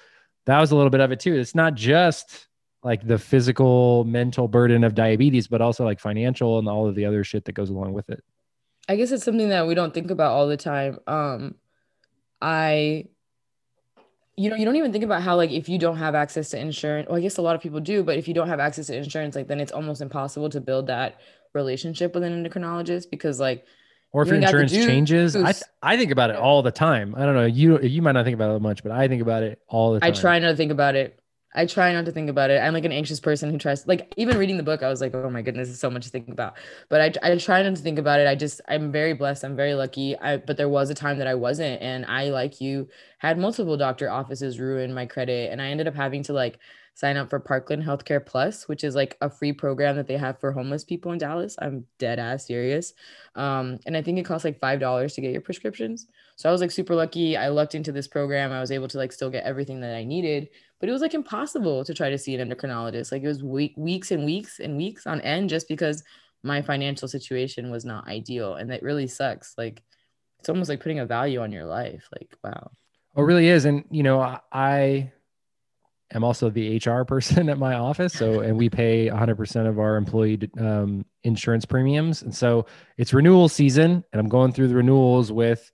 that 0.46 0.58
was 0.58 0.72
a 0.72 0.76
little 0.76 0.90
bit 0.90 1.00
of 1.00 1.12
it 1.12 1.20
too. 1.20 1.34
It's 1.34 1.54
not 1.54 1.74
just 1.74 2.48
like 2.82 3.06
the 3.06 3.18
physical, 3.18 4.02
mental 4.04 4.48
burden 4.48 4.82
of 4.82 4.94
diabetes, 4.94 5.46
but 5.46 5.60
also 5.60 5.84
like 5.84 6.00
financial 6.00 6.58
and 6.58 6.68
all 6.68 6.88
of 6.88 6.96
the 6.96 7.04
other 7.04 7.22
shit 7.22 7.44
that 7.44 7.52
goes 7.52 7.70
along 7.70 7.92
with 7.92 8.10
it. 8.10 8.24
I 8.88 8.96
guess 8.96 9.12
it's 9.12 9.24
something 9.24 9.48
that 9.50 9.66
we 9.66 9.74
don't 9.74 9.94
think 9.94 10.10
about 10.10 10.32
all 10.32 10.48
the 10.48 10.56
time. 10.56 10.98
Um, 11.06 11.54
I, 12.40 13.06
you 14.36 14.50
know, 14.50 14.56
you 14.56 14.64
don't 14.64 14.76
even 14.76 14.92
think 14.92 15.04
about 15.04 15.22
how 15.22 15.36
like 15.36 15.50
if 15.50 15.68
you 15.68 15.78
don't 15.78 15.98
have 15.98 16.14
access 16.14 16.50
to 16.50 16.58
insurance, 16.58 17.08
well, 17.08 17.18
I 17.18 17.20
guess 17.20 17.36
a 17.36 17.42
lot 17.42 17.54
of 17.54 17.62
people 17.62 17.80
do, 17.80 18.02
but 18.02 18.18
if 18.18 18.26
you 18.26 18.34
don't 18.34 18.48
have 18.48 18.60
access 18.60 18.88
to 18.88 18.96
insurance, 18.96 19.36
like 19.36 19.46
then 19.46 19.60
it's 19.60 19.72
almost 19.72 20.00
impossible 20.00 20.50
to 20.50 20.60
build 20.60 20.88
that 20.88 21.20
relationship 21.54 22.14
with 22.14 22.24
an 22.24 22.44
endocrinologist 22.44 23.10
because 23.10 23.38
like 23.38 23.64
Or 24.12 24.22
if 24.22 24.28
You 24.28 24.34
your 24.34 24.42
insurance 24.42 24.72
changes, 24.72 25.36
I, 25.36 25.52
juice. 25.52 25.62
I 25.82 25.96
think 25.96 26.10
about 26.10 26.30
it 26.30 26.36
all 26.36 26.62
the 26.62 26.72
time. 26.72 27.14
I 27.16 27.24
don't 27.24 27.34
know. 27.34 27.46
You 27.46 27.78
you 27.80 28.02
might 28.02 28.12
not 28.12 28.24
think 28.24 28.34
about 28.34 28.54
it 28.56 28.60
much, 28.60 28.82
but 28.82 28.90
I 28.90 29.06
think 29.06 29.22
about 29.22 29.42
it 29.42 29.60
all 29.68 29.92
the 29.92 30.00
time. 30.00 30.08
I 30.08 30.12
try 30.12 30.38
not 30.38 30.48
to 30.48 30.56
think 30.56 30.72
about 30.72 30.96
it. 30.96 31.21
I 31.54 31.66
try 31.66 31.92
not 31.92 32.06
to 32.06 32.12
think 32.12 32.30
about 32.30 32.50
it. 32.50 32.60
I'm 32.60 32.72
like 32.72 32.84
an 32.84 32.92
anxious 32.92 33.20
person 33.20 33.50
who 33.50 33.58
tries 33.58 33.86
like 33.86 34.12
even 34.16 34.38
reading 34.38 34.56
the 34.56 34.62
book, 34.62 34.82
I 34.82 34.88
was 34.88 35.00
like, 35.00 35.14
oh 35.14 35.30
my 35.30 35.42
goodness, 35.42 35.68
there's 35.68 35.80
so 35.80 35.90
much 35.90 36.04
to 36.04 36.10
think 36.10 36.28
about. 36.28 36.54
But 36.88 37.18
I 37.22 37.32
I 37.32 37.36
try 37.36 37.62
not 37.62 37.76
to 37.76 37.82
think 37.82 37.98
about 37.98 38.20
it. 38.20 38.26
I 38.26 38.34
just 38.34 38.60
I'm 38.68 38.90
very 38.92 39.12
blessed. 39.12 39.44
I'm 39.44 39.56
very 39.56 39.74
lucky. 39.74 40.16
I 40.18 40.38
but 40.38 40.56
there 40.56 40.68
was 40.68 40.90
a 40.90 40.94
time 40.94 41.18
that 41.18 41.26
I 41.26 41.34
wasn't, 41.34 41.82
and 41.82 42.06
I 42.06 42.30
like 42.30 42.60
you 42.60 42.88
had 43.18 43.38
multiple 43.38 43.76
doctor 43.76 44.10
offices 44.10 44.58
ruin 44.60 44.94
my 44.94 45.06
credit, 45.06 45.52
and 45.52 45.60
I 45.60 45.68
ended 45.68 45.88
up 45.88 45.94
having 45.94 46.22
to 46.24 46.32
like 46.32 46.58
sign 46.94 47.16
up 47.16 47.30
for 47.30 47.40
Parkland 47.40 47.82
Healthcare 47.82 48.24
Plus, 48.24 48.68
which 48.68 48.84
is 48.84 48.94
like 48.94 49.16
a 49.20 49.30
free 49.30 49.52
program 49.52 49.96
that 49.96 50.06
they 50.06 50.16
have 50.16 50.38
for 50.38 50.52
homeless 50.52 50.84
people 50.84 51.12
in 51.12 51.18
Dallas. 51.18 51.56
I'm 51.60 51.86
dead 51.98 52.18
ass 52.18 52.46
serious. 52.46 52.92
Um, 53.34 53.78
and 53.86 53.96
I 53.96 54.02
think 54.02 54.18
it 54.18 54.24
costs 54.24 54.44
like 54.44 54.60
five 54.60 54.80
dollars 54.80 55.14
to 55.14 55.20
get 55.20 55.32
your 55.32 55.40
prescriptions. 55.40 56.06
So 56.36 56.48
I 56.48 56.52
was 56.52 56.60
like 56.60 56.70
super 56.70 56.94
lucky. 56.94 57.36
I 57.36 57.48
lucked 57.48 57.74
into 57.74 57.92
this 57.92 58.08
program. 58.08 58.52
I 58.52 58.60
was 58.60 58.70
able 58.70 58.88
to 58.88 58.98
like 58.98 59.12
still 59.12 59.30
get 59.30 59.44
everything 59.44 59.80
that 59.80 59.94
I 59.94 60.04
needed, 60.04 60.48
but 60.82 60.88
it 60.88 60.92
was 60.92 61.00
like 61.00 61.14
impossible 61.14 61.84
to 61.84 61.94
try 61.94 62.10
to 62.10 62.18
see 62.18 62.34
an 62.34 62.50
endocrinologist. 62.50 63.12
Like 63.12 63.22
it 63.22 63.28
was 63.28 63.40
week, 63.40 63.72
weeks 63.76 64.10
and 64.10 64.24
weeks 64.24 64.58
and 64.58 64.76
weeks 64.76 65.06
on 65.06 65.20
end 65.20 65.48
just 65.48 65.68
because 65.68 66.02
my 66.42 66.60
financial 66.60 67.06
situation 67.06 67.70
was 67.70 67.84
not 67.84 68.08
ideal. 68.08 68.56
And 68.56 68.68
that 68.72 68.82
really 68.82 69.06
sucks. 69.06 69.54
Like 69.56 69.80
it's 70.40 70.48
almost 70.48 70.68
like 70.68 70.80
putting 70.80 70.98
a 70.98 71.06
value 71.06 71.40
on 71.40 71.52
your 71.52 71.66
life. 71.66 72.08
Like, 72.18 72.36
wow. 72.42 72.72
Oh, 73.14 73.22
it 73.22 73.26
really 73.26 73.46
is. 73.46 73.64
And 73.64 73.84
you 73.92 74.02
know, 74.02 74.20
I- 74.20 74.40
I 74.50 75.12
am 76.12 76.24
also 76.24 76.50
the 76.50 76.80
HR 76.84 77.04
person 77.04 77.48
at 77.48 77.58
my 77.58 77.74
office. 77.74 78.12
So, 78.12 78.40
and 78.40 78.58
we 78.58 78.68
pay 78.68 79.06
100% 79.08 79.68
of 79.68 79.78
our 79.78 79.94
employee 79.94 80.50
um, 80.58 81.06
insurance 81.22 81.64
premiums. 81.64 82.22
And 82.22 82.34
so 82.34 82.66
it's 82.98 83.14
renewal 83.14 83.48
season, 83.48 84.02
and 84.12 84.18
I'm 84.18 84.28
going 84.28 84.52
through 84.52 84.66
the 84.66 84.74
renewals 84.74 85.30
with 85.30 85.70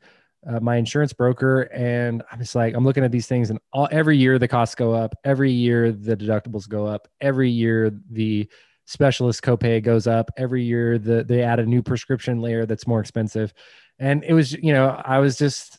uh, 0.49 0.61
my 0.61 0.77
insurance 0.77 1.13
broker. 1.13 1.63
And 1.73 2.23
I'm 2.33 2.39
just 2.39 2.55
like, 2.55 2.75
I'm 2.75 2.85
looking 2.85 3.05
at 3.05 3.13
these 3.13 3.27
things, 3.27 3.51
and 3.51 3.59
all, 3.73 3.89
every 3.91 4.17
year 4.17 4.39
the 4.39 4.49
costs 4.49 4.75
go 4.75 4.93
up. 4.93 5.15
Every 5.25 5.53
year 5.53 5.93
the 5.93 6.17
deductibles 6.17 6.69
go 6.69 6.87
up. 6.87 7.07
Every 7.21 7.51
year 7.51 7.93
the 8.11 8.49
specialist 8.87 9.43
copay 9.43 9.83
goes 9.83 10.07
up. 10.07 10.31
Every 10.37 10.65
year 10.65 10.99
the, 10.99 11.23
they 11.23 11.43
add 11.43 11.61
a 11.61 11.67
new 11.67 11.83
prescription 11.83 12.41
layer 12.41 12.65
that's 12.65 12.87
more 12.87 13.01
expensive. 13.01 13.53
And 13.99 14.25
it 14.25 14.33
was, 14.33 14.53
you 14.53 14.73
know, 14.73 15.01
I 15.05 15.19
was 15.19 15.37
just 15.37 15.79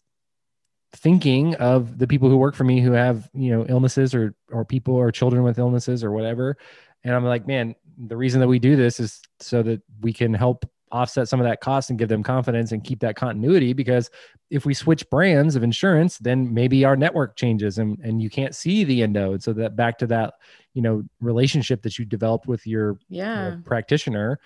thinking 0.93 1.55
of 1.55 1.97
the 1.97 2.07
people 2.07 2.29
who 2.29 2.37
work 2.37 2.55
for 2.55 2.63
me 2.63 2.81
who 2.81 2.91
have 2.91 3.29
you 3.33 3.51
know 3.51 3.65
illnesses 3.69 4.15
or 4.15 4.33
or 4.51 4.65
people 4.65 4.95
or 4.95 5.11
children 5.11 5.43
with 5.43 5.59
illnesses 5.59 6.03
or 6.03 6.11
whatever 6.11 6.57
and 7.03 7.13
i'm 7.13 7.23
like 7.23 7.45
man 7.45 7.75
the 8.07 8.17
reason 8.17 8.39
that 8.39 8.47
we 8.47 8.57
do 8.57 8.75
this 8.75 8.99
is 8.99 9.21
so 9.39 9.61
that 9.61 9.81
we 10.01 10.11
can 10.11 10.33
help 10.33 10.67
offset 10.91 11.27
some 11.27 11.39
of 11.39 11.45
that 11.45 11.61
cost 11.61 11.89
and 11.89 11.99
give 11.99 12.09
them 12.09 12.23
confidence 12.23 12.71
and 12.71 12.83
keep 12.83 12.99
that 12.99 13.15
continuity 13.15 13.73
because 13.73 14.09
if 14.49 14.65
we 14.65 14.73
switch 14.73 15.07
brands 15.09 15.55
of 15.55 15.63
insurance 15.63 16.17
then 16.17 16.53
maybe 16.53 16.83
our 16.83 16.95
network 16.95 17.35
changes 17.35 17.77
and, 17.77 17.99
and 18.03 18.21
you 18.21 18.29
can't 18.29 18.55
see 18.55 18.83
the 18.83 19.03
endo 19.03 19.33
and 19.33 19.43
so 19.43 19.53
that 19.53 19.75
back 19.75 19.97
to 19.97 20.07
that 20.07 20.33
you 20.73 20.81
know 20.81 21.03
relationship 21.21 21.81
that 21.81 21.99
you 21.99 22.05
developed 22.05 22.47
with 22.47 22.65
your, 22.65 22.97
yeah. 23.09 23.49
your 23.49 23.61
practitioner 23.65 24.39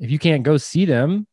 if 0.00 0.10
you 0.10 0.18
can't 0.18 0.42
go 0.42 0.56
see 0.56 0.84
them 0.84 1.26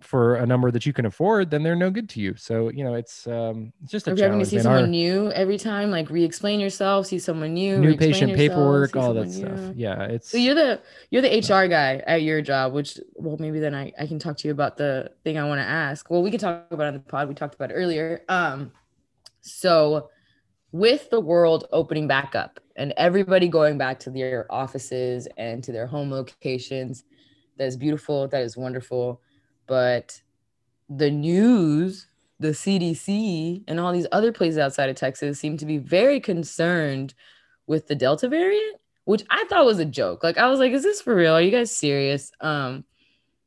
for 0.00 0.36
a 0.36 0.46
number 0.46 0.70
that 0.70 0.84
you 0.84 0.92
can 0.92 1.06
afford, 1.06 1.50
then 1.50 1.62
they're 1.62 1.76
no 1.76 1.90
good 1.90 2.08
to 2.10 2.20
you. 2.20 2.34
So 2.36 2.68
you 2.70 2.84
know, 2.84 2.94
it's 2.94 3.26
um, 3.26 3.72
it's 3.82 3.92
just 3.92 4.06
a 4.06 4.12
Are 4.12 4.16
you 4.16 4.22
having 4.22 4.38
to 4.38 4.46
see 4.46 4.58
someone 4.60 4.82
Our, 4.82 4.86
new 4.86 5.30
every 5.32 5.58
time, 5.58 5.90
like 5.90 6.10
re-explain 6.10 6.60
yourself, 6.60 7.06
see 7.06 7.18
someone 7.18 7.54
new, 7.54 7.78
new 7.78 7.96
patient 7.96 8.32
yourself, 8.32 8.50
paperwork, 8.50 8.96
all 8.96 9.14
that 9.14 9.30
stuff. 9.30 9.72
Yeah, 9.74 10.02
it's. 10.04 10.30
So 10.30 10.38
you're 10.38 10.54
the 10.54 10.80
you're 11.10 11.22
the 11.22 11.38
HR 11.38 11.66
guy 11.66 12.02
at 12.06 12.22
your 12.22 12.42
job, 12.42 12.74
which 12.74 12.98
well 13.14 13.36
maybe 13.38 13.58
then 13.58 13.74
I 13.74 13.92
I 13.98 14.06
can 14.06 14.18
talk 14.18 14.36
to 14.38 14.48
you 14.48 14.52
about 14.52 14.76
the 14.76 15.12
thing 15.24 15.38
I 15.38 15.44
want 15.44 15.60
to 15.60 15.66
ask. 15.66 16.10
Well, 16.10 16.22
we 16.22 16.30
can 16.30 16.40
talk 16.40 16.66
about 16.70 16.88
on 16.88 16.94
the 16.94 17.00
pod. 17.00 17.28
We 17.28 17.34
talked 17.34 17.54
about 17.54 17.70
earlier. 17.72 18.22
Um, 18.28 18.72
so 19.40 20.10
with 20.72 21.08
the 21.08 21.20
world 21.20 21.66
opening 21.72 22.06
back 22.06 22.34
up 22.34 22.60
and 22.76 22.92
everybody 22.98 23.48
going 23.48 23.78
back 23.78 23.98
to 24.00 24.10
their 24.10 24.46
offices 24.50 25.26
and 25.38 25.64
to 25.64 25.72
their 25.72 25.86
home 25.86 26.10
locations, 26.10 27.04
that 27.56 27.66
is 27.66 27.78
beautiful. 27.78 28.28
That 28.28 28.42
is 28.42 28.58
wonderful 28.58 29.22
but 29.66 30.20
the 30.88 31.10
news, 31.10 32.06
the 32.38 32.48
CDC, 32.48 33.64
and 33.66 33.80
all 33.80 33.92
these 33.92 34.06
other 34.12 34.32
places 34.32 34.58
outside 34.58 34.88
of 34.88 34.96
Texas 34.96 35.38
seem 35.38 35.56
to 35.58 35.66
be 35.66 35.78
very 35.78 36.20
concerned 36.20 37.14
with 37.66 37.86
the 37.88 37.94
Delta 37.94 38.28
variant, 38.28 38.76
which 39.04 39.24
I 39.30 39.44
thought 39.48 39.66
was 39.66 39.78
a 39.78 39.84
joke. 39.84 40.22
Like 40.22 40.38
I 40.38 40.48
was 40.48 40.60
like, 40.60 40.72
is 40.72 40.82
this 40.82 41.00
for 41.00 41.14
real? 41.14 41.34
Are 41.34 41.42
you 41.42 41.50
guys 41.50 41.74
serious? 41.74 42.30
Um, 42.40 42.84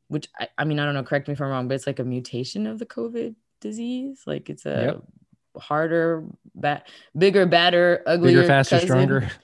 which 0.08 0.28
I, 0.38 0.48
I 0.58 0.64
mean, 0.64 0.78
I 0.78 0.84
don't 0.84 0.94
know, 0.94 1.04
correct 1.04 1.28
me 1.28 1.32
if 1.32 1.40
I'm 1.40 1.48
wrong, 1.48 1.68
but 1.68 1.74
it's 1.74 1.86
like 1.86 2.00
a 2.00 2.04
mutation 2.04 2.66
of 2.66 2.78
the 2.78 2.86
COVID 2.86 3.34
disease. 3.60 4.22
Like 4.26 4.50
it's 4.50 4.66
a 4.66 4.82
yep. 4.84 5.02
harder, 5.62 6.24
bad, 6.54 6.82
bigger, 7.16 7.46
badder, 7.46 8.02
uglier, 8.06 8.38
bigger, 8.40 8.46
faster, 8.46 8.76
cousin. 8.76 8.88
stronger. 8.88 9.30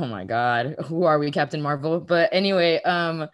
Oh 0.00 0.06
my 0.06 0.24
God. 0.24 0.74
Who 0.86 1.04
are 1.04 1.18
we, 1.18 1.30
Captain 1.30 1.62
Marvel? 1.62 2.00
But 2.00 2.30
anyway, 2.32 2.82
um, 2.82 3.28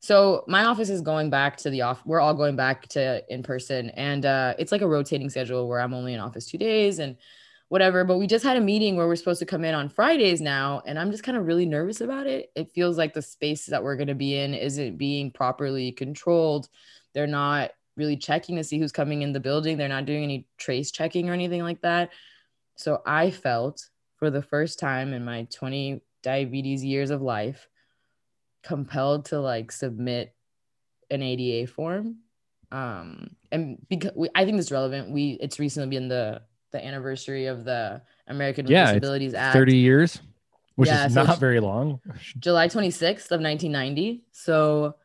so 0.00 0.44
my 0.46 0.64
office 0.64 0.90
is 0.90 1.00
going 1.00 1.30
back 1.30 1.56
to 1.58 1.70
the 1.70 1.82
off. 1.82 2.02
We're 2.04 2.20
all 2.20 2.34
going 2.34 2.56
back 2.56 2.88
to 2.88 3.22
in 3.32 3.42
person, 3.42 3.90
and 3.90 4.24
uh, 4.24 4.54
it's 4.58 4.72
like 4.72 4.82
a 4.82 4.88
rotating 4.88 5.30
schedule 5.30 5.68
where 5.68 5.80
I'm 5.80 5.94
only 5.94 6.14
in 6.14 6.20
office 6.20 6.46
two 6.46 6.58
days 6.58 6.98
and 6.98 7.16
whatever. 7.68 8.04
But 8.04 8.18
we 8.18 8.26
just 8.26 8.44
had 8.44 8.56
a 8.56 8.60
meeting 8.60 8.96
where 8.96 9.06
we're 9.06 9.16
supposed 9.16 9.40
to 9.40 9.46
come 9.46 9.64
in 9.64 9.74
on 9.74 9.88
Fridays 9.88 10.40
now, 10.40 10.82
and 10.86 10.98
I'm 10.98 11.10
just 11.10 11.24
kind 11.24 11.36
of 11.36 11.46
really 11.46 11.66
nervous 11.66 12.00
about 12.00 12.26
it. 12.26 12.50
It 12.54 12.72
feels 12.72 12.98
like 12.98 13.14
the 13.14 13.22
space 13.22 13.66
that 13.66 13.82
we're 13.82 13.96
going 13.96 14.08
to 14.08 14.14
be 14.14 14.36
in 14.36 14.54
isn't 14.54 14.98
being 14.98 15.30
properly 15.30 15.92
controlled. 15.92 16.68
They're 17.14 17.26
not 17.26 17.70
really 17.96 18.16
checking 18.16 18.56
to 18.56 18.64
see 18.64 18.78
who's 18.78 18.92
coming 18.92 19.22
in 19.22 19.32
the 19.32 19.40
building. 19.40 19.76
They're 19.76 19.88
not 19.88 20.04
doing 20.04 20.22
any 20.22 20.46
trace 20.58 20.90
checking 20.90 21.30
or 21.30 21.32
anything 21.32 21.62
like 21.62 21.80
that. 21.80 22.10
So 22.76 23.00
I 23.06 23.30
felt 23.30 23.88
for 24.16 24.30
the 24.30 24.42
first 24.42 24.78
time 24.78 25.14
in 25.14 25.24
my 25.24 25.46
20 25.50 26.02
diabetes 26.22 26.84
years 26.84 27.10
of 27.10 27.22
life 27.22 27.66
compelled 28.66 29.26
to 29.26 29.40
like 29.40 29.70
submit 29.70 30.34
an 31.10 31.22
ADA 31.22 31.70
form. 31.70 32.16
Um, 32.72 33.30
and 33.52 33.78
because 33.88 34.10
we, 34.16 34.28
I 34.34 34.44
think 34.44 34.58
it's 34.58 34.72
relevant, 34.72 35.10
we 35.10 35.38
it's 35.40 35.58
recently 35.60 35.88
been 35.88 36.08
the 36.08 36.42
the 36.72 36.84
anniversary 36.84 37.46
of 37.46 37.64
the 37.64 38.02
American 38.26 38.66
yeah, 38.66 38.86
Disabilities 38.86 39.34
Act. 39.34 39.54
30 39.54 39.76
years, 39.76 40.20
which 40.74 40.88
yeah, 40.88 41.06
is 41.06 41.14
so 41.14 41.22
not 41.22 41.38
very 41.38 41.60
long. 41.60 42.00
July 42.40 42.66
26th 42.66 43.30
of 43.30 43.40
1990. 43.40 44.24
So 44.32 44.96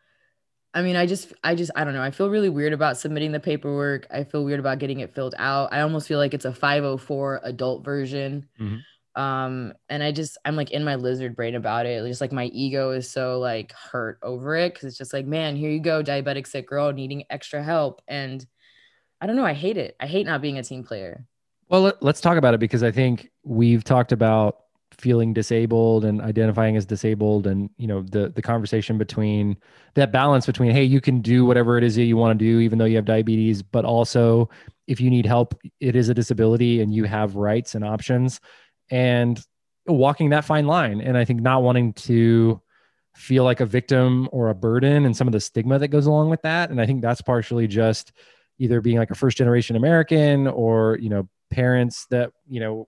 I 0.73 0.81
mean, 0.81 0.95
I 0.95 1.05
just, 1.05 1.33
I 1.43 1.53
just, 1.53 1.69
I 1.75 1.83
don't 1.83 1.93
know. 1.93 2.01
I 2.01 2.11
feel 2.11 2.29
really 2.29 2.47
weird 2.47 2.71
about 2.71 2.97
submitting 2.97 3.33
the 3.33 3.41
paperwork. 3.41 4.07
I 4.09 4.23
feel 4.23 4.45
weird 4.45 4.61
about 4.61 4.79
getting 4.79 5.01
it 5.01 5.13
filled 5.13 5.35
out. 5.37 5.73
I 5.73 5.81
almost 5.81 6.07
feel 6.07 6.17
like 6.17 6.33
it's 6.33 6.45
a 6.45 6.53
504 6.53 7.41
adult 7.43 7.83
version. 7.83 8.47
Mm-hmm 8.59 8.77
um 9.15 9.73
and 9.89 10.01
i 10.01 10.11
just 10.11 10.37
i'm 10.45 10.55
like 10.55 10.71
in 10.71 10.83
my 10.83 10.95
lizard 10.95 11.35
brain 11.35 11.55
about 11.55 11.85
it 11.85 12.05
just 12.07 12.21
like 12.21 12.31
my 12.31 12.45
ego 12.45 12.91
is 12.91 13.09
so 13.09 13.39
like 13.39 13.73
hurt 13.73 14.17
over 14.23 14.55
it 14.55 14.73
because 14.73 14.87
it's 14.87 14.97
just 14.97 15.11
like 15.11 15.25
man 15.25 15.55
here 15.55 15.69
you 15.69 15.79
go 15.79 16.01
diabetic 16.01 16.47
sick 16.47 16.67
girl 16.67 16.93
needing 16.93 17.23
extra 17.29 17.61
help 17.61 18.01
and 18.07 18.45
i 19.19 19.27
don't 19.27 19.35
know 19.35 19.45
i 19.45 19.53
hate 19.53 19.77
it. 19.77 19.95
I 19.99 20.07
hate 20.07 20.25
not 20.25 20.41
being 20.41 20.57
a 20.57 20.63
team 20.63 20.83
player. 20.83 21.25
Well 21.67 21.81
let, 21.81 22.03
us 22.03 22.21
talk 22.21 22.37
about 22.37 22.53
it 22.53 22.59
because 22.59 22.83
i 22.83 22.91
think 22.91 23.29
we've 23.43 23.83
talked 23.83 24.13
about 24.13 24.61
feeling 24.97 25.33
disabled 25.33 26.05
and 26.05 26.21
identifying 26.21 26.75
as 26.75 26.85
disabled 26.85 27.47
and 27.47 27.69
you 27.77 27.87
know 27.87 28.01
the 28.03 28.29
the 28.29 28.41
conversation 28.41 28.97
between 28.97 29.57
that 29.95 30.11
balance 30.11 30.45
between 30.45 30.71
hey 30.71 30.83
you 30.83 31.01
can 31.01 31.21
do 31.21 31.45
whatever 31.45 31.77
it 31.77 31.83
is 31.83 31.95
that 31.95 32.03
you 32.03 32.17
want 32.17 32.37
to 32.37 32.45
do 32.45 32.59
even 32.59 32.77
though 32.77 32.85
you 32.85 32.97
have 32.97 33.05
diabetes 33.05 33.63
but 33.63 33.85
also 33.85 34.49
if 34.87 34.99
you 34.99 35.09
need 35.09 35.25
help 35.25 35.59
it 35.79 35.95
is 35.95 36.09
a 36.09 36.13
disability 36.13 36.81
and 36.81 36.93
you 36.93 37.05
have 37.05 37.35
rights 37.35 37.73
and 37.73 37.85
options 37.85 38.41
and 38.91 39.43
walking 39.87 40.29
that 40.29 40.45
fine 40.45 40.67
line. 40.67 41.01
And 41.01 41.17
I 41.17 41.25
think 41.25 41.41
not 41.41 41.63
wanting 41.63 41.93
to 41.93 42.61
feel 43.15 43.43
like 43.43 43.59
a 43.59 43.65
victim 43.65 44.29
or 44.31 44.49
a 44.49 44.55
burden 44.55 45.05
and 45.05 45.15
some 45.15 45.27
of 45.27 45.31
the 45.31 45.39
stigma 45.39 45.79
that 45.79 45.87
goes 45.87 46.05
along 46.05 46.29
with 46.29 46.41
that. 46.43 46.69
And 46.69 46.79
I 46.79 46.85
think 46.85 47.01
that's 47.01 47.21
partially 47.21 47.67
just 47.67 48.11
either 48.59 48.79
being 48.79 48.97
like 48.97 49.11
a 49.11 49.15
first 49.15 49.37
generation 49.37 49.75
American 49.75 50.47
or, 50.47 50.97
you 51.01 51.09
know, 51.09 51.27
parents 51.49 52.05
that, 52.11 52.31
you 52.47 52.59
know, 52.59 52.87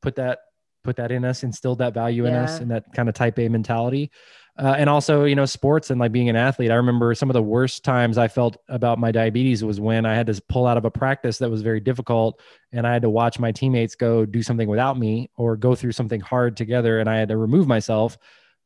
put 0.00 0.16
that 0.16 0.38
put 0.82 0.96
that 0.96 1.12
in 1.12 1.24
us, 1.24 1.42
instilled 1.42 1.78
that 1.78 1.92
value 1.92 2.24
yeah. 2.24 2.30
in 2.30 2.34
us 2.36 2.60
and 2.60 2.70
that 2.70 2.84
kind 2.94 3.08
of 3.08 3.14
type 3.14 3.38
A 3.38 3.48
mentality 3.48 4.10
uh, 4.58 4.74
and 4.76 4.90
also 4.90 5.24
you 5.24 5.34
know 5.34 5.46
sports 5.46 5.90
and 5.90 6.00
like 6.00 6.12
being 6.12 6.28
an 6.28 6.36
athlete 6.36 6.70
i 6.70 6.74
remember 6.74 7.14
some 7.14 7.30
of 7.30 7.34
the 7.34 7.42
worst 7.42 7.84
times 7.84 8.18
i 8.18 8.28
felt 8.28 8.56
about 8.68 8.98
my 8.98 9.10
diabetes 9.10 9.64
was 9.64 9.80
when 9.80 10.04
i 10.04 10.14
had 10.14 10.26
to 10.26 10.40
pull 10.48 10.66
out 10.66 10.76
of 10.76 10.84
a 10.84 10.90
practice 10.90 11.38
that 11.38 11.50
was 11.50 11.62
very 11.62 11.80
difficult 11.80 12.40
and 12.72 12.86
i 12.86 12.92
had 12.92 13.02
to 13.02 13.10
watch 13.10 13.38
my 13.38 13.52
teammates 13.52 13.94
go 13.94 14.24
do 14.24 14.42
something 14.42 14.68
without 14.68 14.98
me 14.98 15.30
or 15.36 15.56
go 15.56 15.74
through 15.74 15.92
something 15.92 16.20
hard 16.20 16.56
together 16.56 16.98
and 17.00 17.08
i 17.08 17.16
had 17.16 17.28
to 17.28 17.36
remove 17.36 17.66
myself 17.66 18.18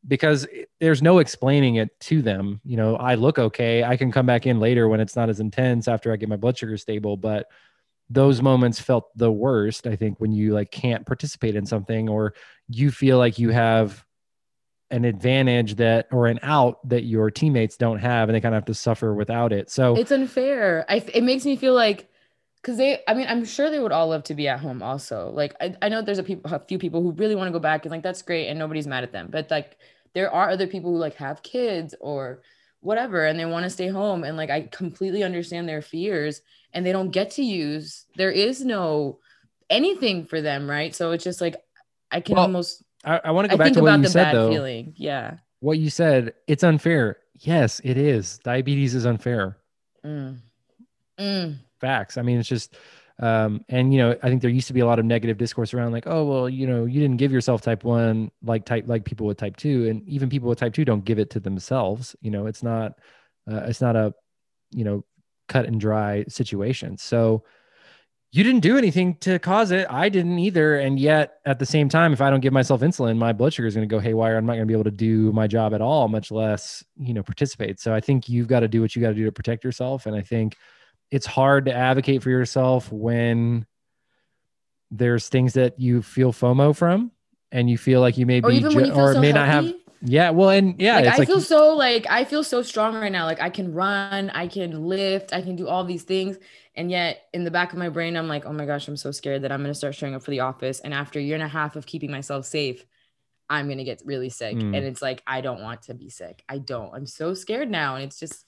because 0.06 0.46
there's 0.80 1.00
no 1.00 1.18
explaining 1.18 1.76
it 1.76 1.98
to 1.98 2.20
them. 2.20 2.60
You 2.64 2.76
know 2.76 2.96
i 2.96 3.14
look 3.14 3.38
okay 3.38 3.82
i 3.84 3.96
can 3.96 4.12
come 4.12 4.26
back 4.26 4.46
in 4.46 4.60
later 4.60 4.88
when 4.88 5.00
it's 5.00 5.16
not 5.16 5.28
as 5.28 5.40
intense 5.40 5.88
after 5.88 6.12
i 6.12 6.16
get 6.16 6.28
my 6.28 6.36
blood 6.36 6.58
sugar 6.58 6.76
stable 6.76 7.16
but 7.16 7.46
those 8.10 8.42
moments 8.42 8.78
felt 8.78 9.16
the 9.16 9.32
worst 9.32 9.86
i 9.86 9.96
think 9.96 10.20
when 10.20 10.30
you 10.30 10.52
like 10.52 10.70
can't 10.70 11.06
participate 11.06 11.56
in 11.56 11.64
something 11.64 12.08
or 12.08 12.34
you 12.68 12.90
feel 12.90 13.16
like 13.16 13.38
you 13.38 13.50
have 13.50 14.04
an 14.94 15.04
advantage 15.04 15.74
that 15.74 16.06
or 16.12 16.28
an 16.28 16.38
out 16.42 16.88
that 16.88 17.02
your 17.02 17.28
teammates 17.28 17.76
don't 17.76 17.98
have 17.98 18.28
and 18.28 18.36
they 18.36 18.40
kind 18.40 18.54
of 18.54 18.58
have 18.58 18.66
to 18.66 18.74
suffer 18.74 19.12
without 19.12 19.52
it. 19.52 19.68
So 19.68 19.96
it's 19.96 20.12
unfair. 20.12 20.84
I, 20.88 21.04
it 21.12 21.24
makes 21.24 21.44
me 21.44 21.56
feel 21.56 21.74
like 21.74 22.08
because 22.62 22.78
they 22.78 23.00
i 23.08 23.12
mean 23.12 23.26
i'm 23.28 23.44
sure 23.44 23.68
they 23.70 23.80
would 23.80 23.92
all 23.92 24.08
love 24.08 24.22
to 24.24 24.34
be 24.34 24.46
at 24.46 24.60
home 24.60 24.82
also. 24.82 25.30
Like 25.30 25.54
i, 25.60 25.74
I 25.82 25.88
know 25.88 26.00
there's 26.00 26.18
a, 26.18 26.22
people, 26.22 26.54
a 26.54 26.60
few 26.60 26.78
people 26.78 27.02
who 27.02 27.10
really 27.10 27.34
want 27.34 27.48
to 27.48 27.52
go 27.52 27.58
back 27.58 27.84
and 27.84 27.90
like 27.90 28.04
that's 28.04 28.22
great 28.22 28.46
and 28.46 28.58
nobody's 28.58 28.86
mad 28.86 29.02
at 29.02 29.10
them. 29.10 29.28
But 29.32 29.50
like 29.50 29.78
there 30.14 30.32
are 30.32 30.48
other 30.48 30.68
people 30.68 30.92
who 30.92 30.98
like 30.98 31.16
have 31.16 31.42
kids 31.42 31.96
or 32.00 32.42
whatever 32.78 33.24
and 33.24 33.38
they 33.38 33.46
want 33.46 33.64
to 33.64 33.70
stay 33.70 33.88
home 33.88 34.22
and 34.22 34.36
like 34.36 34.50
i 34.50 34.60
completely 34.60 35.24
understand 35.24 35.68
their 35.68 35.82
fears 35.82 36.40
and 36.72 36.86
they 36.86 36.92
don't 36.92 37.10
get 37.10 37.32
to 37.32 37.42
use 37.42 38.04
there 38.14 38.30
is 38.30 38.64
no 38.64 39.18
anything 39.70 40.24
for 40.26 40.40
them 40.40 40.70
right? 40.70 40.94
So 40.94 41.10
it's 41.10 41.24
just 41.24 41.40
like 41.40 41.56
i 42.12 42.20
can 42.20 42.36
well, 42.36 42.44
almost 42.44 42.83
I, 43.04 43.20
I 43.24 43.30
want 43.30 43.50
to 43.50 43.56
go 43.56 43.62
I 43.62 43.66
back 43.66 43.74
to 43.74 43.82
what 43.82 43.98
you 44.00 44.08
said 44.08 44.32
though. 44.32 44.50
Feeling. 44.50 44.94
Yeah. 44.96 45.38
What 45.60 45.78
you 45.78 45.90
said, 45.90 46.34
it's 46.46 46.62
unfair. 46.62 47.18
Yes, 47.40 47.80
it 47.84 47.96
is. 47.96 48.38
Diabetes 48.44 48.94
is 48.94 49.06
unfair. 49.06 49.58
Mm. 50.04 50.38
Mm. 51.18 51.56
Facts. 51.80 52.16
I 52.18 52.22
mean, 52.22 52.38
it's 52.38 52.48
just, 52.48 52.76
um, 53.20 53.64
and 53.68 53.92
you 53.92 53.98
know, 53.98 54.16
I 54.22 54.28
think 54.28 54.42
there 54.42 54.50
used 54.50 54.66
to 54.68 54.72
be 54.72 54.80
a 54.80 54.86
lot 54.86 54.98
of 54.98 55.04
negative 55.04 55.38
discourse 55.38 55.72
around 55.72 55.92
like, 55.92 56.06
oh, 56.06 56.24
well, 56.24 56.48
you 56.48 56.66
know, 56.66 56.84
you 56.84 57.00
didn't 57.00 57.16
give 57.16 57.32
yourself 57.32 57.62
type 57.62 57.84
one 57.84 58.30
like 58.42 58.64
type 58.64 58.84
like 58.86 59.04
people 59.04 59.26
with 59.26 59.38
type 59.38 59.56
two, 59.56 59.88
and 59.88 60.06
even 60.08 60.28
people 60.28 60.48
with 60.48 60.58
type 60.58 60.74
two 60.74 60.84
don't 60.84 61.04
give 61.04 61.18
it 61.18 61.30
to 61.30 61.40
themselves. 61.40 62.16
You 62.20 62.30
know, 62.30 62.46
it's 62.46 62.62
not, 62.62 62.98
uh, 63.50 63.62
it's 63.64 63.80
not 63.80 63.96
a, 63.96 64.14
you 64.70 64.84
know, 64.84 65.04
cut 65.48 65.66
and 65.66 65.80
dry 65.80 66.24
situation. 66.28 66.96
So 66.98 67.44
you 68.34 68.42
didn't 68.42 68.62
do 68.62 68.76
anything 68.76 69.14
to 69.18 69.38
cause 69.38 69.70
it. 69.70 69.86
I 69.88 70.08
didn't 70.08 70.40
either. 70.40 70.76
And 70.80 70.98
yet, 70.98 71.34
at 71.46 71.60
the 71.60 71.66
same 71.66 71.88
time, 71.88 72.12
if 72.12 72.20
I 72.20 72.30
don't 72.30 72.40
give 72.40 72.52
myself 72.52 72.80
insulin, 72.80 73.16
my 73.16 73.32
blood 73.32 73.54
sugar 73.54 73.68
is 73.68 73.76
going 73.76 73.88
to 73.88 73.94
go 73.94 74.00
haywire. 74.00 74.36
I'm 74.36 74.44
not 74.44 74.54
going 74.54 74.62
to 74.62 74.66
be 74.66 74.72
able 74.74 74.82
to 74.82 74.90
do 74.90 75.30
my 75.32 75.46
job 75.46 75.72
at 75.72 75.80
all, 75.80 76.08
much 76.08 76.32
less, 76.32 76.82
you 76.98 77.14
know, 77.14 77.22
participate. 77.22 77.78
So 77.78 77.94
I 77.94 78.00
think 78.00 78.28
you've 78.28 78.48
got 78.48 78.60
to 78.60 78.68
do 78.68 78.80
what 78.80 78.96
you 78.96 79.02
got 79.02 79.10
to 79.10 79.14
do 79.14 79.24
to 79.24 79.30
protect 79.30 79.62
yourself. 79.62 80.06
And 80.06 80.16
I 80.16 80.22
think 80.22 80.56
it's 81.12 81.26
hard 81.26 81.66
to 81.66 81.72
advocate 81.72 82.24
for 82.24 82.30
yourself 82.30 82.90
when 82.90 83.66
there's 84.90 85.28
things 85.28 85.52
that 85.52 85.78
you 85.78 86.02
feel 86.02 86.32
FOMO 86.32 86.74
from 86.74 87.12
and 87.52 87.70
you 87.70 87.78
feel 87.78 88.00
like 88.00 88.18
you 88.18 88.26
may 88.26 88.40
Or 88.40 88.50
be, 88.50 88.56
even 88.56 88.72
ju- 88.72 88.76
when 88.78 88.86
you 88.86 88.94
feel 88.94 89.00
or 89.00 89.14
so 89.14 89.20
may 89.20 89.30
not 89.30 89.46
have. 89.46 89.72
Yeah. 90.04 90.30
Well, 90.30 90.50
and 90.50 90.80
yeah, 90.80 90.96
like 90.96 91.06
I 91.06 91.16
like, 91.18 91.28
feel 91.28 91.40
so 91.40 91.74
like 91.74 92.06
I 92.08 92.24
feel 92.24 92.44
so 92.44 92.62
strong 92.62 92.94
right 92.94 93.10
now. 93.10 93.24
Like 93.24 93.40
I 93.40 93.50
can 93.50 93.72
run, 93.72 94.30
I 94.30 94.46
can 94.46 94.84
lift, 94.84 95.32
I 95.32 95.40
can 95.40 95.56
do 95.56 95.66
all 95.66 95.84
these 95.84 96.02
things. 96.02 96.36
And 96.76 96.90
yet 96.90 97.28
in 97.32 97.44
the 97.44 97.50
back 97.50 97.72
of 97.72 97.78
my 97.78 97.88
brain, 97.88 98.16
I'm 98.16 98.28
like, 98.28 98.44
oh 98.44 98.52
my 98.52 98.66
gosh, 98.66 98.86
I'm 98.86 98.96
so 98.96 99.10
scared 99.10 99.42
that 99.42 99.52
I'm 99.52 99.62
gonna 99.62 99.74
start 99.74 99.94
showing 99.94 100.14
up 100.14 100.22
for 100.22 100.30
the 100.30 100.40
office. 100.40 100.80
And 100.80 100.92
after 100.92 101.18
a 101.18 101.22
year 101.22 101.34
and 101.34 101.42
a 101.42 101.48
half 101.48 101.74
of 101.76 101.86
keeping 101.86 102.10
myself 102.10 102.44
safe, 102.44 102.84
I'm 103.48 103.68
gonna 103.68 103.84
get 103.84 104.02
really 104.04 104.28
sick. 104.28 104.56
Mm. 104.56 104.76
And 104.76 104.84
it's 104.84 105.00
like, 105.00 105.22
I 105.26 105.40
don't 105.40 105.62
want 105.62 105.82
to 105.82 105.94
be 105.94 106.10
sick. 106.10 106.44
I 106.48 106.58
don't. 106.58 106.94
I'm 106.94 107.06
so 107.06 107.34
scared 107.34 107.70
now. 107.70 107.94
And 107.94 108.04
it's 108.04 108.18
just, 108.18 108.44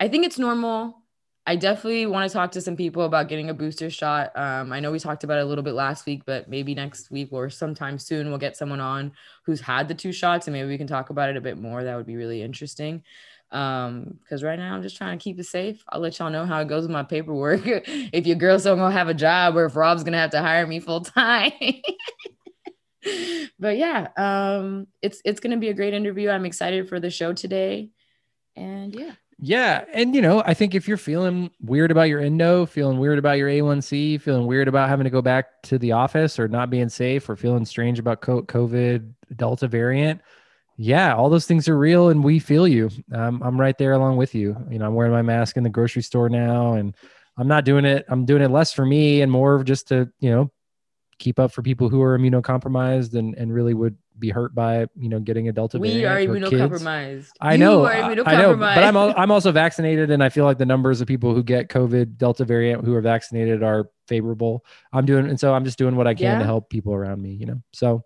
I 0.00 0.08
think 0.08 0.24
it's 0.26 0.38
normal. 0.38 1.02
I 1.46 1.56
definitely 1.56 2.06
want 2.06 2.30
to 2.30 2.32
talk 2.32 2.52
to 2.52 2.60
some 2.60 2.76
people 2.76 3.04
about 3.04 3.28
getting 3.28 3.48
a 3.48 3.54
booster 3.54 3.90
shot. 3.90 4.36
Um, 4.36 4.72
I 4.72 4.80
know 4.80 4.92
we 4.92 4.98
talked 4.98 5.24
about 5.24 5.38
it 5.38 5.42
a 5.42 5.46
little 5.46 5.64
bit 5.64 5.74
last 5.74 6.06
week, 6.06 6.22
but 6.26 6.48
maybe 6.48 6.74
next 6.74 7.10
week 7.10 7.28
or 7.32 7.48
sometime 7.48 7.98
soon 7.98 8.28
we'll 8.28 8.38
get 8.38 8.56
someone 8.56 8.80
on 8.80 9.12
who's 9.44 9.60
had 9.60 9.88
the 9.88 9.94
two 9.94 10.12
shots 10.12 10.46
and 10.46 10.54
maybe 10.54 10.68
we 10.68 10.78
can 10.78 10.86
talk 10.86 11.10
about 11.10 11.30
it 11.30 11.36
a 11.36 11.40
bit 11.40 11.58
more. 11.58 11.82
That 11.82 11.96
would 11.96 12.06
be 12.06 12.16
really 12.16 12.42
interesting. 12.42 13.02
Um, 13.52 14.18
because 14.22 14.44
right 14.44 14.58
now 14.58 14.74
I'm 14.74 14.82
just 14.82 14.96
trying 14.96 15.18
to 15.18 15.22
keep 15.22 15.40
it 15.40 15.44
safe. 15.44 15.82
I'll 15.88 16.00
let 16.00 16.18
y'all 16.18 16.30
know 16.30 16.44
how 16.44 16.60
it 16.60 16.68
goes 16.68 16.82
with 16.82 16.92
my 16.92 17.02
paperwork. 17.02 17.62
if 17.64 18.26
your 18.26 18.36
girl's 18.36 18.64
don't 18.64 18.78
gonna 18.78 18.92
have 18.92 19.08
a 19.08 19.14
job 19.14 19.56
or 19.56 19.64
if 19.64 19.74
Rob's 19.74 20.04
gonna 20.04 20.18
have 20.18 20.30
to 20.30 20.40
hire 20.40 20.66
me 20.66 20.78
full 20.78 21.00
time. 21.00 21.52
but 23.58 23.76
yeah, 23.76 24.08
um, 24.16 24.86
it's 25.02 25.20
it's 25.24 25.40
gonna 25.40 25.56
be 25.56 25.68
a 25.68 25.74
great 25.74 25.94
interview. 25.94 26.30
I'm 26.30 26.44
excited 26.44 26.88
for 26.88 27.00
the 27.00 27.10
show 27.10 27.32
today. 27.32 27.90
And 28.54 28.94
yeah. 28.94 29.14
Yeah. 29.42 29.84
And, 29.94 30.14
you 30.14 30.20
know, 30.20 30.42
I 30.44 30.52
think 30.52 30.74
if 30.74 30.86
you're 30.86 30.98
feeling 30.98 31.50
weird 31.62 31.90
about 31.90 32.08
your 32.10 32.20
endo, 32.20 32.66
feeling 32.66 32.98
weird 32.98 33.18
about 33.18 33.38
your 33.38 33.48
A1C, 33.48 34.20
feeling 34.20 34.46
weird 34.46 34.68
about 34.68 34.90
having 34.90 35.04
to 35.04 35.10
go 35.10 35.22
back 35.22 35.62
to 35.62 35.78
the 35.78 35.92
office 35.92 36.38
or 36.38 36.46
not 36.46 36.68
being 36.68 36.90
safe 36.90 37.26
or 37.28 37.36
feeling 37.36 37.64
strange 37.64 37.98
about 37.98 38.20
COVID 38.20 39.12
Delta 39.36 39.66
variant, 39.66 40.20
yeah, 40.76 41.14
all 41.14 41.30
those 41.30 41.46
things 41.46 41.68
are 41.68 41.78
real 41.78 42.10
and 42.10 42.22
we 42.22 42.38
feel 42.38 42.68
you. 42.68 42.90
Um, 43.12 43.42
I'm 43.42 43.58
right 43.58 43.76
there 43.78 43.92
along 43.92 44.18
with 44.18 44.34
you. 44.34 44.56
You 44.70 44.78
know, 44.78 44.86
I'm 44.86 44.94
wearing 44.94 45.12
my 45.12 45.22
mask 45.22 45.56
in 45.56 45.62
the 45.62 45.70
grocery 45.70 46.02
store 46.02 46.28
now 46.28 46.74
and 46.74 46.94
I'm 47.38 47.48
not 47.48 47.64
doing 47.64 47.86
it. 47.86 48.04
I'm 48.08 48.26
doing 48.26 48.42
it 48.42 48.50
less 48.50 48.74
for 48.74 48.84
me 48.84 49.22
and 49.22 49.32
more 49.32 49.64
just 49.64 49.88
to, 49.88 50.10
you 50.20 50.30
know, 50.30 50.50
keep 51.18 51.38
up 51.38 51.52
for 51.52 51.62
people 51.62 51.88
who 51.88 52.02
are 52.02 52.18
immunocompromised 52.18 53.14
and, 53.14 53.34
and 53.36 53.54
really 53.54 53.72
would 53.74 53.96
be 54.18 54.28
hurt 54.30 54.54
by, 54.54 54.86
you 54.98 55.08
know, 55.08 55.18
getting 55.18 55.48
a 55.48 55.52
Delta 55.52 55.78
We 55.78 56.00
variant. 56.00 56.30
We 56.32 56.38
are 56.42 56.50
immunocompromised. 56.68 57.28
I 57.40 57.56
know, 57.56 57.86
I 57.86 58.14
know, 58.14 58.56
but 58.56 58.84
I'm 58.84 58.96
al- 58.96 59.14
I'm 59.16 59.30
also 59.30 59.52
vaccinated, 59.52 60.10
and 60.10 60.22
I 60.22 60.28
feel 60.28 60.44
like 60.44 60.58
the 60.58 60.66
numbers 60.66 61.00
of 61.00 61.08
people 61.08 61.34
who 61.34 61.42
get 61.42 61.68
COVID 61.68 62.16
Delta 62.18 62.44
variant 62.44 62.84
who 62.84 62.94
are 62.94 63.00
vaccinated 63.00 63.62
are 63.62 63.88
favorable. 64.08 64.64
I'm 64.92 65.06
doing, 65.06 65.28
and 65.28 65.38
so 65.40 65.54
I'm 65.54 65.64
just 65.64 65.78
doing 65.78 65.96
what 65.96 66.06
I 66.06 66.14
can 66.14 66.24
Yeah. 66.24 66.38
to 66.40 66.44
help 66.44 66.68
people 66.70 66.92
around 66.94 67.22
me. 67.22 67.32
You 67.32 67.46
know, 67.46 67.62
so 67.72 68.04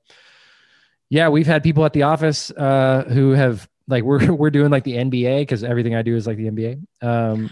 yeah, 1.10 1.28
we've 1.28 1.46
had 1.46 1.62
people 1.62 1.84
at 1.84 1.92
the 1.92 2.02
office 2.04 2.50
uh, 2.50 3.04
who 3.08 3.32
have 3.32 3.68
like 3.88 4.04
we're 4.04 4.32
we're 4.32 4.50
doing 4.50 4.70
like 4.70 4.84
the 4.84 4.94
NBA 4.94 5.42
because 5.42 5.64
everything 5.64 5.94
I 5.94 6.02
do 6.02 6.16
is 6.16 6.26
like 6.26 6.36
the 6.36 6.50
NBA. 6.50 6.82
Um, 7.02 7.50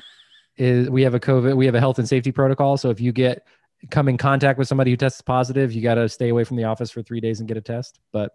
is 0.56 0.90
we 0.90 1.02
have 1.02 1.14
a 1.14 1.20
COVID, 1.20 1.56
we 1.56 1.66
have 1.66 1.74
a 1.74 1.80
health 1.80 1.98
and 1.98 2.06
safety 2.08 2.30
protocol. 2.30 2.76
So 2.76 2.90
if 2.90 3.00
you 3.00 3.10
get 3.12 3.46
come 3.90 4.08
in 4.08 4.16
contact 4.16 4.58
with 4.58 4.68
somebody 4.68 4.90
who 4.90 4.96
tests 4.96 5.20
positive, 5.22 5.72
you 5.72 5.82
got 5.82 5.94
to 5.94 6.08
stay 6.08 6.28
away 6.28 6.44
from 6.44 6.56
the 6.56 6.64
office 6.64 6.90
for 6.90 7.02
three 7.02 7.20
days 7.20 7.40
and 7.40 7.48
get 7.48 7.56
a 7.56 7.60
test. 7.60 7.98
But 8.12 8.32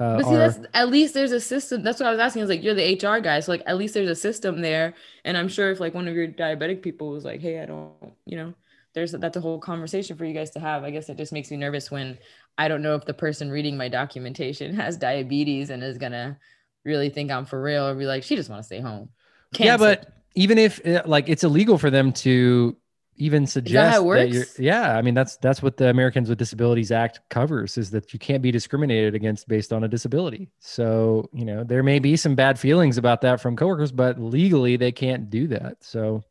uh, 0.00 0.16
But 0.16 0.24
see, 0.26 0.30
our- 0.30 0.38
that's 0.38 0.58
at 0.74 0.88
least 0.90 1.14
there's 1.14 1.32
a 1.32 1.40
system. 1.40 1.82
That's 1.82 1.98
what 2.00 2.06
I 2.08 2.10
was 2.12 2.20
asking. 2.20 2.42
Is 2.42 2.48
like 2.48 2.62
you're 2.62 2.74
the 2.74 2.94
HR 2.94 3.20
guy, 3.20 3.40
so 3.40 3.52
like 3.52 3.62
at 3.66 3.76
least 3.76 3.94
there's 3.94 4.08
a 4.10 4.14
system 4.14 4.60
there. 4.60 4.94
And 5.24 5.36
I'm 5.36 5.48
sure 5.48 5.70
if 5.70 5.80
like 5.80 5.94
one 5.94 6.08
of 6.08 6.14
your 6.14 6.28
diabetic 6.28 6.82
people 6.82 7.10
was 7.10 7.24
like, 7.24 7.40
"Hey, 7.40 7.60
I 7.60 7.66
don't," 7.66 7.92
you 8.26 8.36
know, 8.36 8.54
there's 8.94 9.12
that's 9.12 9.36
a 9.36 9.40
whole 9.40 9.58
conversation 9.58 10.16
for 10.16 10.24
you 10.24 10.34
guys 10.34 10.50
to 10.52 10.60
have. 10.60 10.84
I 10.84 10.90
guess 10.90 11.08
it 11.08 11.16
just 11.16 11.32
makes 11.32 11.50
me 11.50 11.56
nervous 11.56 11.90
when 11.90 12.18
I 12.56 12.68
don't 12.68 12.82
know 12.82 12.94
if 12.94 13.04
the 13.04 13.14
person 13.14 13.50
reading 13.50 13.76
my 13.76 13.88
documentation 13.88 14.74
has 14.82 14.96
diabetes 14.96 15.70
and 15.70 15.82
is 15.82 15.98
gonna 15.98 16.38
really 16.84 17.10
think 17.10 17.30
I'm 17.30 17.44
for 17.44 17.60
real 17.60 17.86
or 17.86 17.94
be 17.94 18.06
like, 18.06 18.22
she 18.22 18.36
just 18.36 18.48
want 18.50 18.60
to 18.60 18.66
stay 18.66 18.80
home. 18.80 19.10
yeah, 19.58 19.76
but 19.76 20.12
even 20.34 20.58
if 20.58 20.84
uh, 20.86 21.02
like 21.06 21.28
it's 21.28 21.44
illegal 21.44 21.78
for 21.78 21.90
them 21.90 22.12
to 22.12 22.76
even 23.18 23.46
suggest 23.46 23.94
how 23.94 24.10
it 24.12 24.30
you're 24.30 24.44
yeah 24.58 24.96
i 24.96 25.02
mean 25.02 25.14
that's 25.14 25.36
that's 25.38 25.62
what 25.62 25.76
the 25.76 25.88
americans 25.88 26.28
with 26.28 26.38
disabilities 26.38 26.90
act 26.92 27.20
covers 27.28 27.76
is 27.78 27.90
that 27.90 28.12
you 28.12 28.18
can't 28.18 28.42
be 28.42 28.50
discriminated 28.50 29.14
against 29.14 29.48
based 29.48 29.72
on 29.72 29.84
a 29.84 29.88
disability. 29.88 30.50
So 30.58 31.28
you 31.32 31.44
know 31.44 31.64
there 31.64 31.82
may 31.82 31.98
be 31.98 32.16
some 32.16 32.34
bad 32.34 32.58
feelings 32.58 32.98
about 32.98 33.20
that 33.22 33.40
from 33.40 33.56
coworkers 33.56 33.92
but 33.92 34.20
legally 34.20 34.76
they 34.76 34.92
can't 34.92 35.30
do 35.30 35.46
that. 35.48 35.78
So 35.80 36.24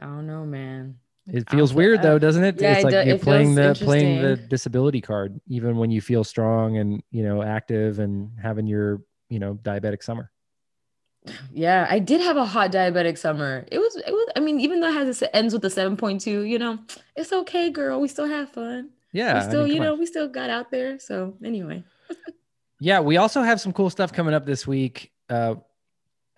I 0.00 0.06
don't 0.06 0.26
know, 0.26 0.44
man. 0.44 0.96
it 1.26 1.48
feels 1.48 1.72
weird 1.72 2.02
though 2.02 2.16
uh, 2.16 2.18
doesn't 2.18 2.44
it? 2.44 2.60
yeah, 2.60 2.72
it's 2.72 2.80
it 2.80 2.84
like 2.84 2.92
do- 2.92 3.08
you're 3.08 3.16
it 3.16 3.22
playing 3.22 3.54
the 3.54 3.78
playing 3.80 4.22
the 4.22 4.36
disability 4.36 5.00
card 5.00 5.40
even 5.46 5.76
when 5.76 5.90
you 5.90 6.00
feel 6.00 6.24
strong 6.24 6.78
and 6.78 7.02
you 7.10 7.22
know 7.22 7.42
active 7.42 7.98
and 7.98 8.32
having 8.42 8.66
your 8.66 9.02
you 9.28 9.38
know 9.38 9.54
diabetic 9.54 10.02
summer 10.02 10.31
Yeah, 11.52 11.86
I 11.88 11.98
did 12.00 12.20
have 12.20 12.36
a 12.36 12.44
hot 12.44 12.72
diabetic 12.72 13.16
summer. 13.16 13.64
It 13.70 13.78
was, 13.78 13.96
it 13.96 14.10
was. 14.10 14.28
I 14.36 14.40
mean, 14.40 14.58
even 14.60 14.80
though 14.80 14.88
it 14.88 14.94
has 14.94 15.22
it 15.22 15.30
ends 15.32 15.54
with 15.54 15.64
a 15.64 15.70
seven 15.70 15.96
point 15.96 16.20
two, 16.20 16.42
you 16.42 16.58
know, 16.58 16.78
it's 17.16 17.32
okay, 17.32 17.70
girl. 17.70 18.00
We 18.00 18.08
still 18.08 18.26
have 18.26 18.50
fun. 18.50 18.90
yeah 19.12 19.34
we 19.34 19.40
I 19.40 19.48
still, 19.48 19.62
mean, 19.64 19.72
you 19.74 19.78
come 19.78 19.86
on. 19.86 19.92
know, 19.94 20.00
we 20.00 20.06
still 20.06 20.28
got 20.28 20.50
out 20.50 20.70
there. 20.70 20.98
So 20.98 21.34
anyway, 21.44 21.84
Yeah, 22.80 22.98
we 23.00 23.16
also 23.16 23.42
have 23.42 23.60
some 23.60 23.72
cool 23.72 23.90
stuff 23.90 24.12
coming 24.12 24.34
up 24.34 24.44
this 24.44 24.66
week. 24.66 25.12
Uh, 25.30 25.54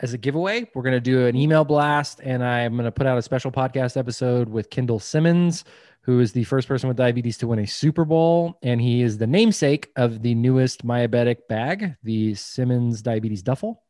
as 0.01 0.13
a 0.13 0.19
giveaway, 0.19 0.69
we're 0.75 0.83
going 0.83 0.93
to 0.93 1.01
do 1.01 1.27
an 1.27 1.37
email 1.37 1.65
blast, 1.65 2.21
and 2.23 2.45
I'm 2.45 2.73
going 2.75 2.85
to 2.85 2.93
put 2.93 3.07
out 3.07 3.17
a 3.17 3.23
special 3.23 3.51
podcast 3.51 3.97
episode 3.97 4.49
with 4.51 4.69
Kendall 4.69 4.99
Simmons, 4.99 5.65
who 6.03 6.21
is 6.21 6.33
the 6.33 6.45
first 6.45 6.69
person 6.69 6.89
with 6.89 6.97
diabetes 6.99 7.39
to 7.39 7.47
win 7.47 7.61
a 7.61 7.67
Super 7.67 8.05
Bowl, 8.05 8.59
and 8.63 8.81
he 8.81 9.01
is 9.01 9.17
the 9.17 9.27
namesake 9.27 9.91
of 9.97 10.21
the 10.21 10.35
newest 10.35 10.85
Myabetic 10.85 11.47
bag, 11.49 11.97
the 12.03 12.35
Simmons 12.35 13.01
Diabetes 13.01 13.41
Duffel. 13.43 13.83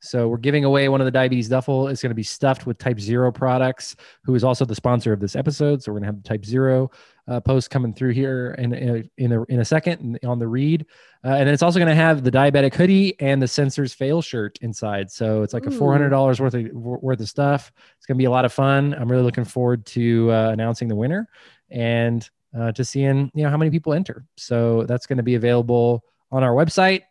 So 0.00 0.28
we're 0.28 0.38
giving 0.38 0.64
away 0.64 0.88
one 0.88 1.00
of 1.00 1.04
the 1.04 1.10
diabetes 1.10 1.48
duffel. 1.48 1.88
It's 1.88 2.02
going 2.02 2.10
to 2.10 2.14
be 2.14 2.22
stuffed 2.22 2.66
with 2.66 2.78
Type 2.78 2.98
Zero 2.98 3.30
products, 3.30 3.96
who 4.24 4.34
is 4.34 4.42
also 4.42 4.64
the 4.64 4.74
sponsor 4.74 5.12
of 5.12 5.20
this 5.20 5.36
episode. 5.36 5.82
So 5.82 5.92
we're 5.92 6.00
going 6.00 6.04
to 6.04 6.14
have 6.14 6.22
the 6.22 6.28
Type 6.28 6.44
Zero 6.44 6.90
uh, 7.28 7.40
post 7.40 7.70
coming 7.70 7.92
through 7.92 8.10
here 8.10 8.56
in 8.58 8.72
in 8.72 8.96
a, 8.96 9.22
in 9.22 9.32
a, 9.32 9.42
in 9.44 9.60
a 9.60 9.64
second 9.64 10.18
on 10.24 10.38
the 10.38 10.48
read, 10.48 10.86
uh, 11.24 11.28
and 11.28 11.46
then 11.46 11.54
it's 11.54 11.62
also 11.62 11.78
going 11.78 11.88
to 11.88 11.94
have 11.94 12.24
the 12.24 12.30
diabetic 12.30 12.74
hoodie 12.74 13.18
and 13.20 13.40
the 13.40 13.46
sensors 13.46 13.94
fail 13.94 14.20
shirt 14.20 14.58
inside. 14.62 15.10
So 15.10 15.42
it's 15.42 15.54
like 15.54 15.66
a 15.66 15.70
four 15.70 15.92
hundred 15.92 16.08
dollars 16.08 16.40
worth 16.40 16.54
of 16.54 16.66
worth 16.72 17.20
of 17.20 17.28
stuff. 17.28 17.70
It's 17.96 18.06
going 18.06 18.16
to 18.16 18.18
be 18.18 18.24
a 18.24 18.30
lot 18.30 18.44
of 18.44 18.52
fun. 18.52 18.94
I'm 18.94 19.10
really 19.10 19.22
looking 19.22 19.44
forward 19.44 19.86
to 19.86 20.32
uh, 20.32 20.50
announcing 20.50 20.88
the 20.88 20.96
winner 20.96 21.28
and 21.70 22.28
uh, 22.58 22.72
to 22.72 22.84
seeing 22.84 23.30
you 23.34 23.44
know 23.44 23.50
how 23.50 23.56
many 23.56 23.70
people 23.70 23.92
enter. 23.92 24.24
So 24.36 24.84
that's 24.84 25.06
going 25.06 25.18
to 25.18 25.22
be 25.22 25.36
available 25.36 26.02
on 26.32 26.42
our 26.42 26.52
website 26.52 27.02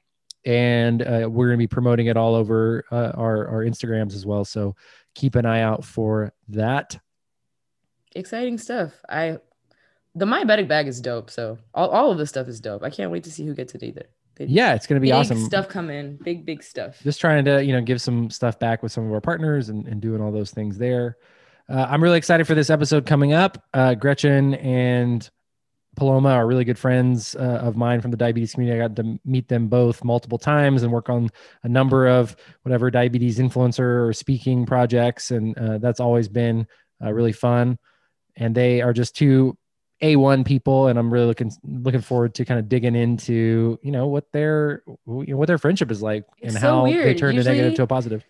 and 0.45 1.01
uh, 1.01 1.27
we're 1.29 1.47
going 1.47 1.57
to 1.57 1.63
be 1.63 1.67
promoting 1.67 2.07
it 2.07 2.17
all 2.17 2.35
over 2.35 2.85
uh, 2.91 3.11
our, 3.15 3.47
our 3.47 3.65
Instagrams 3.65 4.13
as 4.15 4.25
well. 4.25 4.45
So 4.45 4.75
keep 5.15 5.35
an 5.35 5.45
eye 5.45 5.61
out 5.61 5.83
for 5.83 6.33
that. 6.49 6.97
exciting 8.15 8.57
stuff. 8.57 8.91
I, 9.07 9.37
the 10.15 10.25
Myabetic 10.25 10.67
bag 10.67 10.87
is 10.87 11.01
dope. 11.01 11.29
So 11.29 11.57
all, 11.73 11.89
all 11.89 12.11
of 12.11 12.17
this 12.17 12.29
stuff 12.29 12.47
is 12.47 12.59
dope. 12.59 12.83
I 12.83 12.89
can't 12.89 13.11
wait 13.11 13.23
to 13.25 13.31
see 13.31 13.45
who 13.45 13.53
gets 13.53 13.75
it 13.75 13.83
either. 13.83 14.05
They- 14.35 14.45
Yeah, 14.45 14.73
it's 14.73 14.87
going 14.87 14.99
to 14.99 15.01
be 15.01 15.07
big 15.07 15.13
awesome. 15.15 15.43
stuff 15.45 15.67
coming. 15.67 16.17
Big 16.23 16.45
big 16.45 16.63
stuff. 16.63 16.99
Just 17.03 17.19
trying 17.21 17.45
to 17.45 17.63
you 17.63 17.73
know 17.73 17.81
give 17.81 18.01
some 18.01 18.29
stuff 18.29 18.57
back 18.57 18.81
with 18.81 18.91
some 18.91 19.05
of 19.05 19.11
our 19.13 19.21
partners 19.21 19.69
and, 19.69 19.87
and 19.87 20.01
doing 20.01 20.21
all 20.21 20.31
those 20.31 20.51
things 20.51 20.77
there. 20.77 21.17
Uh, 21.67 21.85
I'm 21.87 22.01
really 22.01 22.17
excited 22.17 22.47
for 22.47 22.55
this 22.55 22.69
episode 22.71 23.05
coming 23.05 23.33
up. 23.33 23.63
Uh, 23.73 23.93
Gretchen 23.93 24.55
and 24.55 25.29
Paloma 25.95 26.29
are 26.29 26.47
really 26.47 26.63
good 26.63 26.79
friends 26.79 27.35
uh, 27.35 27.59
of 27.61 27.75
mine 27.75 27.99
from 28.01 28.11
the 28.11 28.17
diabetes 28.17 28.53
community. 28.53 28.79
I 28.79 28.87
got 28.87 28.95
to 28.97 29.19
meet 29.25 29.47
them 29.47 29.67
both 29.67 30.03
multiple 30.03 30.37
times 30.37 30.83
and 30.83 30.91
work 30.91 31.09
on 31.09 31.29
a 31.63 31.67
number 31.69 32.07
of 32.07 32.35
whatever 32.63 32.89
diabetes 32.91 33.39
influencer 33.39 34.07
or 34.07 34.13
speaking 34.13 34.65
projects, 34.65 35.31
and 35.31 35.57
uh, 35.57 35.77
that's 35.79 35.99
always 35.99 36.29
been 36.29 36.67
uh, 37.03 37.11
really 37.11 37.33
fun. 37.33 37.77
And 38.37 38.55
they 38.55 38.81
are 38.81 38.93
just 38.93 39.15
two 39.15 39.57
A1 40.01 40.45
people, 40.45 40.87
and 40.87 40.97
I'm 40.97 41.11
really 41.11 41.25
looking 41.25 41.51
looking 41.63 42.01
forward 42.01 42.35
to 42.35 42.45
kind 42.45 42.59
of 42.59 42.69
digging 42.69 42.95
into 42.95 43.77
you 43.81 43.91
know 43.91 44.07
what 44.07 44.31
their 44.31 44.83
you 45.07 45.25
know, 45.27 45.37
what 45.37 45.47
their 45.47 45.57
friendship 45.57 45.91
is 45.91 46.01
like 46.01 46.23
It's 46.37 46.53
and 46.53 46.61
so 46.61 46.67
how 46.67 46.85
they 46.85 46.93
weird. 46.93 47.17
turn 47.17 47.37
a 47.37 47.43
negative 47.43 47.75
to 47.75 47.83
a 47.83 47.87
positive. 47.87 48.23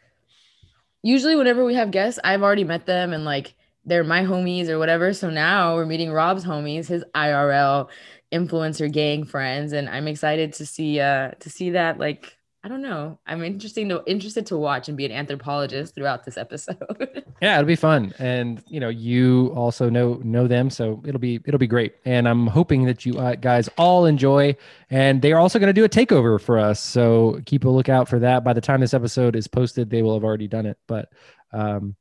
Usually, 1.03 1.35
whenever 1.35 1.63
we 1.63 1.75
have 1.75 1.91
guests, 1.91 2.19
I've 2.23 2.41
already 2.41 2.63
met 2.63 2.85
them 2.85 3.13
and 3.13 3.23
like 3.25 3.53
they're 3.89 4.03
my 4.03 4.23
homies 4.23 4.69
or 4.69 4.79
whatever. 4.79 5.13
So 5.13 5.29
now 5.29 5.75
we're 5.75 5.85
meeting 5.85 6.11
Rob's 6.11 6.45
homies, 6.45 6.87
his 6.87 7.03
IRL 7.15 7.89
influencer 8.31 8.91
gang 8.91 9.23
friends, 9.25 9.73
and 9.73 9.89
I'm 9.89 10.07
excited 10.07 10.53
to 10.53 10.65
see 10.65 10.99
uh 10.99 11.31
to 11.39 11.49
see 11.49 11.71
that 11.71 11.99
like 11.99 12.37
I 12.61 12.67
don't 12.67 12.81
know. 12.81 13.17
I'm 13.25 13.41
interesting 13.41 13.87
to 13.87 14.03
interested 14.05 14.45
to 14.47 14.57
watch 14.57 14.89
and 14.89 14.97
be 14.97 15.05
an 15.05 15.13
anthropologist 15.13 15.95
throughout 15.95 16.25
this 16.25 16.37
episode. 16.37 17.23
yeah, 17.41 17.53
it'll 17.57 17.65
be 17.65 17.77
fun, 17.77 18.13
and 18.19 18.61
you 18.67 18.81
know, 18.81 18.89
you 18.89 19.53
also 19.55 19.89
know 19.89 20.15
know 20.25 20.45
them, 20.45 20.69
so 20.69 21.01
it'll 21.05 21.21
be 21.21 21.39
it'll 21.45 21.57
be 21.57 21.67
great. 21.67 21.95
And 22.03 22.27
I'm 22.27 22.47
hoping 22.47 22.83
that 22.83 23.05
you 23.05 23.17
uh, 23.17 23.35
guys 23.35 23.69
all 23.77 24.05
enjoy. 24.05 24.57
And 24.89 25.21
they 25.21 25.31
are 25.31 25.39
also 25.39 25.57
going 25.57 25.73
to 25.73 25.73
do 25.73 25.85
a 25.85 25.89
takeover 25.89 26.39
for 26.39 26.59
us, 26.59 26.81
so 26.81 27.39
keep 27.45 27.63
a 27.63 27.69
lookout 27.69 28.09
for 28.09 28.19
that. 28.19 28.43
By 28.43 28.51
the 28.51 28.61
time 28.61 28.81
this 28.81 28.93
episode 28.93 29.37
is 29.37 29.47
posted, 29.47 29.89
they 29.89 30.01
will 30.01 30.15
have 30.15 30.25
already 30.25 30.49
done 30.49 30.65
it. 30.65 30.77
But 30.85 31.13
um, 31.53 31.95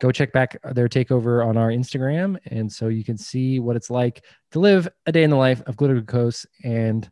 go 0.00 0.10
check 0.10 0.32
back 0.32 0.56
their 0.72 0.88
takeover 0.88 1.46
on 1.46 1.56
our 1.56 1.68
Instagram, 1.68 2.38
and 2.46 2.70
so 2.72 2.88
you 2.88 3.04
can 3.04 3.16
see 3.16 3.60
what 3.60 3.76
it's 3.76 3.90
like 3.90 4.24
to 4.50 4.58
live 4.58 4.88
a 5.06 5.12
day 5.12 5.22
in 5.22 5.30
the 5.30 5.36
life 5.36 5.62
of 5.66 5.76
Glitter 5.76 5.94
Glucose 5.94 6.46
and 6.64 7.08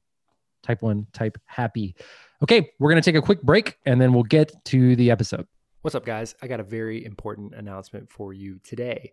Type 0.62 0.82
One 0.82 1.06
Type 1.12 1.38
Happy. 1.46 1.94
Okay, 2.42 2.70
we're 2.78 2.90
going 2.90 3.00
to 3.00 3.10
take 3.10 3.18
a 3.18 3.24
quick 3.24 3.42
break 3.42 3.78
and 3.84 4.00
then 4.00 4.12
we'll 4.12 4.22
get 4.22 4.52
to 4.66 4.96
the 4.96 5.10
episode. 5.10 5.46
What's 5.82 5.94
up, 5.94 6.04
guys? 6.04 6.34
I 6.42 6.46
got 6.46 6.60
a 6.60 6.64
very 6.64 7.04
important 7.04 7.54
announcement 7.54 8.10
for 8.10 8.32
you 8.32 8.58
today. 8.64 9.12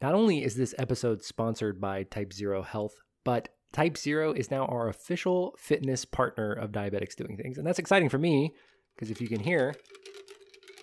Not 0.00 0.14
only 0.14 0.44
is 0.44 0.54
this 0.54 0.74
episode 0.78 1.22
sponsored 1.22 1.80
by 1.80 2.04
Type 2.04 2.32
Zero 2.32 2.62
Health, 2.62 2.94
but 3.24 3.48
Type 3.72 3.96
Zero 3.96 4.32
is 4.32 4.50
now 4.50 4.64
our 4.66 4.88
official 4.88 5.54
fitness 5.58 6.04
partner 6.04 6.52
of 6.52 6.72
Diabetics 6.72 7.16
Doing 7.16 7.36
Things. 7.36 7.58
And 7.58 7.66
that's 7.66 7.78
exciting 7.78 8.08
for 8.08 8.18
me 8.18 8.54
because 8.94 9.10
if 9.10 9.20
you 9.20 9.28
can 9.28 9.40
hear, 9.40 9.74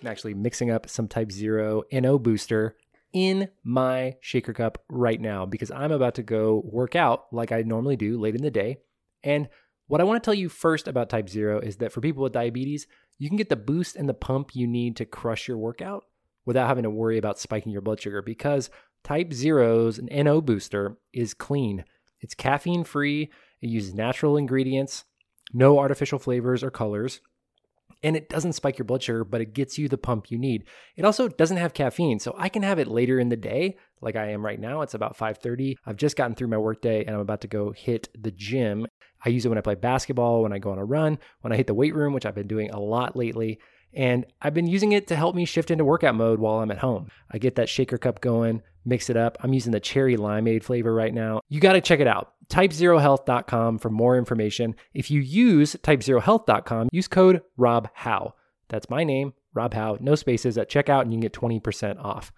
I'm 0.00 0.08
actually 0.08 0.34
mixing 0.34 0.70
up 0.70 0.88
some 0.88 1.08
Type 1.08 1.32
Zero 1.32 1.82
NO 1.92 2.18
booster 2.18 2.76
in 3.12 3.48
my 3.64 4.16
shaker 4.20 4.52
cup 4.52 4.82
right 4.88 5.20
now 5.20 5.46
because 5.46 5.70
I'm 5.70 5.92
about 5.92 6.16
to 6.16 6.22
go 6.22 6.62
work 6.64 6.94
out 6.94 7.26
like 7.32 7.52
I 7.52 7.62
normally 7.62 7.96
do 7.96 8.20
late 8.20 8.34
in 8.34 8.42
the 8.42 8.50
day. 8.50 8.78
And 9.22 9.48
what 9.86 10.00
I 10.00 10.04
want 10.04 10.22
to 10.22 10.26
tell 10.26 10.34
you 10.34 10.48
first 10.48 10.88
about 10.88 11.08
Type 11.08 11.28
Zero 11.28 11.60
is 11.60 11.76
that 11.76 11.92
for 11.92 12.00
people 12.00 12.22
with 12.22 12.32
diabetes, 12.32 12.86
you 13.18 13.28
can 13.28 13.38
get 13.38 13.48
the 13.48 13.56
boost 13.56 13.96
and 13.96 14.08
the 14.08 14.14
pump 14.14 14.54
you 14.54 14.66
need 14.66 14.96
to 14.96 15.06
crush 15.06 15.48
your 15.48 15.56
workout 15.56 16.04
without 16.44 16.68
having 16.68 16.82
to 16.84 16.90
worry 16.90 17.18
about 17.18 17.38
spiking 17.38 17.72
your 17.72 17.80
blood 17.80 18.00
sugar 18.00 18.22
because 18.22 18.70
Type 19.02 19.32
Zero's 19.32 19.98
an 19.98 20.08
NO 20.12 20.40
booster 20.40 20.98
is 21.12 21.32
clean. 21.32 21.84
It's 22.20 22.34
caffeine 22.34 22.84
free, 22.84 23.30
it 23.60 23.68
uses 23.68 23.94
natural 23.94 24.36
ingredients, 24.36 25.04
no 25.52 25.78
artificial 25.78 26.18
flavors 26.18 26.64
or 26.64 26.70
colors, 26.70 27.20
and 28.02 28.16
it 28.16 28.28
doesn't 28.28 28.54
spike 28.54 28.78
your 28.78 28.84
blood 28.84 29.02
sugar, 29.02 29.24
but 29.24 29.40
it 29.40 29.54
gets 29.54 29.78
you 29.78 29.88
the 29.88 29.98
pump 29.98 30.30
you 30.30 30.38
need. 30.38 30.64
It 30.96 31.04
also 31.04 31.28
doesn't 31.28 31.56
have 31.56 31.74
caffeine, 31.74 32.18
so 32.18 32.34
I 32.36 32.48
can 32.48 32.62
have 32.62 32.78
it 32.78 32.88
later 32.88 33.18
in 33.18 33.28
the 33.28 33.36
day, 33.36 33.76
like 34.00 34.16
I 34.16 34.30
am 34.30 34.44
right 34.44 34.60
now. 34.60 34.82
It's 34.82 34.94
about 34.94 35.16
5:30. 35.16 35.76
I've 35.86 35.96
just 35.96 36.16
gotten 36.16 36.34
through 36.34 36.48
my 36.48 36.58
workday 36.58 37.04
and 37.04 37.14
I'm 37.14 37.20
about 37.20 37.40
to 37.42 37.48
go 37.48 37.72
hit 37.72 38.08
the 38.18 38.30
gym. 38.30 38.86
I 39.24 39.30
use 39.30 39.44
it 39.44 39.48
when 39.48 39.58
I 39.58 39.62
play 39.62 39.74
basketball, 39.74 40.42
when 40.42 40.52
I 40.52 40.58
go 40.58 40.70
on 40.70 40.78
a 40.78 40.84
run, 40.84 41.18
when 41.40 41.52
I 41.52 41.56
hit 41.56 41.66
the 41.66 41.74
weight 41.74 41.94
room, 41.94 42.12
which 42.12 42.26
I've 42.26 42.34
been 42.34 42.46
doing 42.46 42.70
a 42.70 42.80
lot 42.80 43.16
lately. 43.16 43.58
And 43.92 44.26
I've 44.42 44.54
been 44.54 44.66
using 44.66 44.92
it 44.92 45.06
to 45.08 45.16
help 45.16 45.34
me 45.34 45.44
shift 45.44 45.70
into 45.70 45.84
workout 45.84 46.14
mode 46.14 46.38
while 46.38 46.60
I'm 46.60 46.70
at 46.70 46.78
home. 46.78 47.08
I 47.30 47.38
get 47.38 47.54
that 47.54 47.68
shaker 47.68 47.98
cup 47.98 48.20
going, 48.20 48.62
mix 48.84 49.08
it 49.10 49.16
up. 49.16 49.38
I'm 49.40 49.54
using 49.54 49.72
the 49.72 49.80
cherry 49.80 50.16
limeade 50.16 50.62
flavor 50.62 50.94
right 50.94 51.14
now. 51.14 51.40
You 51.48 51.60
got 51.60 51.72
to 51.72 51.80
check 51.80 52.00
it 52.00 52.06
out. 52.06 52.34
Typezerohealth.com 52.48 53.78
for 53.78 53.90
more 53.90 54.16
information. 54.16 54.76
If 54.94 55.10
you 55.10 55.20
use 55.20 55.74
typezerohealth.com, 55.76 56.90
use 56.92 57.08
code 57.08 57.42
RobHowe. 57.58 58.32
That's 58.68 58.90
my 58.90 59.04
name, 59.04 59.32
Rob 59.54 59.74
Howe, 59.74 59.96
no 60.00 60.14
spaces 60.14 60.58
at 60.58 60.70
checkout, 60.70 61.02
and 61.02 61.12
you 61.12 61.16
can 61.16 61.20
get 61.20 61.32
20% 61.32 62.02
off. 62.02 62.32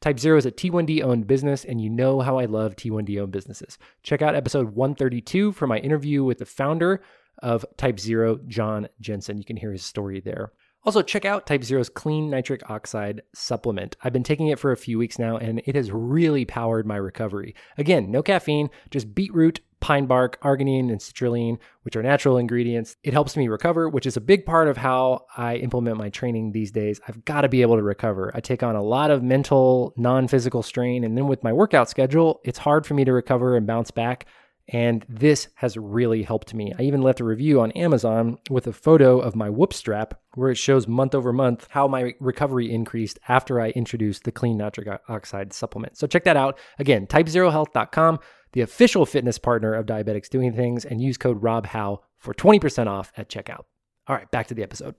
Type 0.00 0.18
Zero 0.18 0.38
is 0.38 0.46
a 0.46 0.50
T1D 0.50 1.02
owned 1.02 1.26
business, 1.26 1.64
and 1.64 1.80
you 1.80 1.90
know 1.90 2.20
how 2.20 2.38
I 2.38 2.46
love 2.46 2.74
T1D 2.74 3.20
owned 3.20 3.32
businesses. 3.32 3.76
Check 4.02 4.22
out 4.22 4.34
episode 4.34 4.74
132 4.74 5.52
for 5.52 5.66
my 5.66 5.76
interview 5.78 6.24
with 6.24 6.38
the 6.38 6.46
founder 6.46 7.02
of 7.42 7.66
Type 7.76 8.00
Zero, 8.00 8.38
John 8.46 8.88
Jensen. 9.00 9.36
You 9.36 9.44
can 9.44 9.56
hear 9.56 9.72
his 9.72 9.84
story 9.84 10.20
there. 10.20 10.52
Also, 10.84 11.02
check 11.02 11.26
out 11.26 11.46
Type 11.46 11.62
Zero's 11.62 11.90
clean 11.90 12.30
nitric 12.30 12.68
oxide 12.70 13.20
supplement. 13.34 13.96
I've 14.02 14.14
been 14.14 14.22
taking 14.22 14.46
it 14.46 14.58
for 14.58 14.72
a 14.72 14.76
few 14.76 14.98
weeks 14.98 15.18
now, 15.18 15.36
and 15.36 15.60
it 15.66 15.74
has 15.74 15.90
really 15.90 16.46
powered 16.46 16.86
my 16.86 16.96
recovery. 16.96 17.54
Again, 17.76 18.10
no 18.10 18.22
caffeine, 18.22 18.70
just 18.90 19.14
beetroot, 19.14 19.60
pine 19.80 20.06
bark, 20.06 20.40
arginine, 20.42 20.90
and 20.90 21.00
citrulline, 21.00 21.58
which 21.82 21.96
are 21.96 22.02
natural 22.02 22.38
ingredients. 22.38 22.96
It 23.02 23.12
helps 23.12 23.36
me 23.36 23.48
recover, 23.48 23.88
which 23.88 24.06
is 24.06 24.16
a 24.16 24.22
big 24.22 24.46
part 24.46 24.68
of 24.68 24.76
how 24.76 25.26
I 25.36 25.56
implement 25.56 25.98
my 25.98 26.08
training 26.08 26.52
these 26.52 26.70
days. 26.70 27.00
I've 27.06 27.24
got 27.24 27.42
to 27.42 27.48
be 27.48 27.62
able 27.62 27.76
to 27.76 27.82
recover. 27.82 28.30
I 28.34 28.40
take 28.40 28.62
on 28.62 28.76
a 28.76 28.82
lot 28.82 29.10
of 29.10 29.22
mental, 29.22 29.92
non 29.96 30.28
physical 30.28 30.62
strain, 30.62 31.04
and 31.04 31.16
then 31.16 31.26
with 31.26 31.42
my 31.44 31.52
workout 31.52 31.90
schedule, 31.90 32.40
it's 32.44 32.58
hard 32.58 32.86
for 32.86 32.94
me 32.94 33.04
to 33.04 33.12
recover 33.12 33.56
and 33.56 33.66
bounce 33.66 33.90
back. 33.90 34.26
And 34.72 35.04
this 35.08 35.48
has 35.56 35.76
really 35.76 36.22
helped 36.22 36.54
me. 36.54 36.72
I 36.78 36.82
even 36.82 37.02
left 37.02 37.20
a 37.20 37.24
review 37.24 37.60
on 37.60 37.72
Amazon 37.72 38.38
with 38.48 38.68
a 38.68 38.72
photo 38.72 39.18
of 39.18 39.34
my 39.34 39.50
whoop 39.50 39.74
strap 39.74 40.14
where 40.34 40.50
it 40.50 40.56
shows 40.56 40.86
month 40.86 41.14
over 41.14 41.32
month 41.32 41.66
how 41.70 41.88
my 41.88 42.14
recovery 42.20 42.72
increased 42.72 43.18
after 43.28 43.60
I 43.60 43.70
introduced 43.70 44.24
the 44.24 44.32
clean 44.32 44.56
nitric 44.56 44.88
oxide 45.08 45.52
supplement. 45.52 45.98
So 45.98 46.06
check 46.06 46.22
that 46.24 46.36
out. 46.36 46.58
Again, 46.78 47.08
typezerohealth.com, 47.08 48.20
the 48.52 48.60
official 48.60 49.06
fitness 49.06 49.38
partner 49.38 49.74
of 49.74 49.86
Diabetics 49.86 50.28
Doing 50.28 50.52
Things, 50.54 50.84
and 50.84 51.00
use 51.00 51.16
code 51.16 51.42
RobHowe 51.42 51.98
for 52.18 52.32
20% 52.32 52.86
off 52.86 53.12
at 53.16 53.28
checkout. 53.28 53.64
All 54.06 54.16
right, 54.16 54.30
back 54.30 54.46
to 54.48 54.54
the 54.54 54.62
episode. 54.62 54.94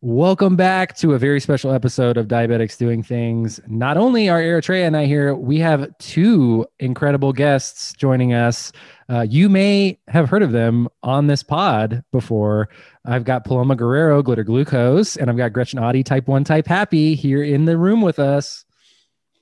Welcome 0.00 0.54
back 0.54 0.96
to 0.98 1.14
a 1.14 1.18
very 1.18 1.40
special 1.40 1.72
episode 1.72 2.16
of 2.18 2.28
Diabetics 2.28 2.78
Doing 2.78 3.02
Things. 3.02 3.58
Not 3.66 3.96
only 3.96 4.28
are 4.28 4.40
Eritrea 4.40 4.86
and 4.86 4.96
I 4.96 5.06
here, 5.06 5.34
we 5.34 5.58
have 5.58 5.88
two 5.98 6.64
incredible 6.78 7.32
guests 7.32 7.94
joining 7.94 8.32
us. 8.32 8.70
Uh, 9.10 9.22
you 9.22 9.48
may 9.48 9.98
have 10.06 10.28
heard 10.28 10.44
of 10.44 10.52
them 10.52 10.86
on 11.02 11.26
this 11.26 11.42
pod 11.42 12.04
before. 12.12 12.68
I've 13.06 13.24
got 13.24 13.44
Paloma 13.44 13.74
Guerrero, 13.74 14.22
Glitter 14.22 14.44
Glucose, 14.44 15.16
and 15.16 15.28
I've 15.28 15.36
got 15.36 15.52
Gretchen 15.52 15.80
Audi, 15.80 16.04
Type 16.04 16.28
1 16.28 16.44
Type 16.44 16.68
Happy, 16.68 17.16
here 17.16 17.42
in 17.42 17.64
the 17.64 17.76
room 17.76 18.00
with 18.00 18.20
us. 18.20 18.64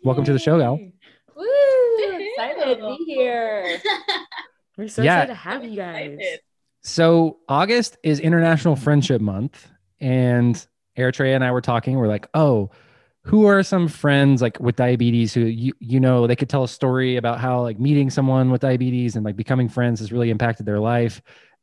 Welcome 0.04 0.22
Yay. 0.22 0.28
to 0.28 0.32
the 0.32 0.38
show, 0.38 0.58
Gal. 0.58 0.80
Woo! 1.36 1.46
Excited 1.98 2.78
to 2.78 2.96
be 2.96 3.04
here. 3.04 3.78
We're 4.78 4.88
so 4.88 5.02
yeah. 5.02 5.16
excited 5.16 5.34
to 5.34 5.38
have 5.38 5.64
you 5.66 5.76
guys. 5.76 6.18
So, 6.80 7.40
August 7.46 7.98
is 8.02 8.20
International 8.20 8.74
Friendship 8.74 9.20
Month 9.20 9.68
and 10.00 10.66
Eritrea 10.96 11.34
and 11.34 11.44
I 11.44 11.50
were 11.50 11.60
talking. 11.60 11.96
We're 11.96 12.08
like, 12.08 12.28
oh, 12.34 12.70
who 13.22 13.46
are 13.46 13.62
some 13.62 13.88
friends 13.88 14.40
like 14.40 14.58
with 14.60 14.76
diabetes 14.76 15.34
who 15.34 15.40
you 15.40 15.72
you 15.80 15.98
know 15.98 16.28
they 16.28 16.36
could 16.36 16.48
tell 16.48 16.62
a 16.62 16.68
story 16.68 17.16
about 17.16 17.40
how 17.40 17.60
like 17.60 17.78
meeting 17.78 18.08
someone 18.08 18.52
with 18.52 18.60
diabetes 18.60 19.16
and 19.16 19.24
like 19.24 19.34
becoming 19.34 19.68
friends 19.68 19.98
has 19.98 20.12
really 20.12 20.30
impacted 20.30 20.64
their 20.64 20.78
life. 20.78 21.20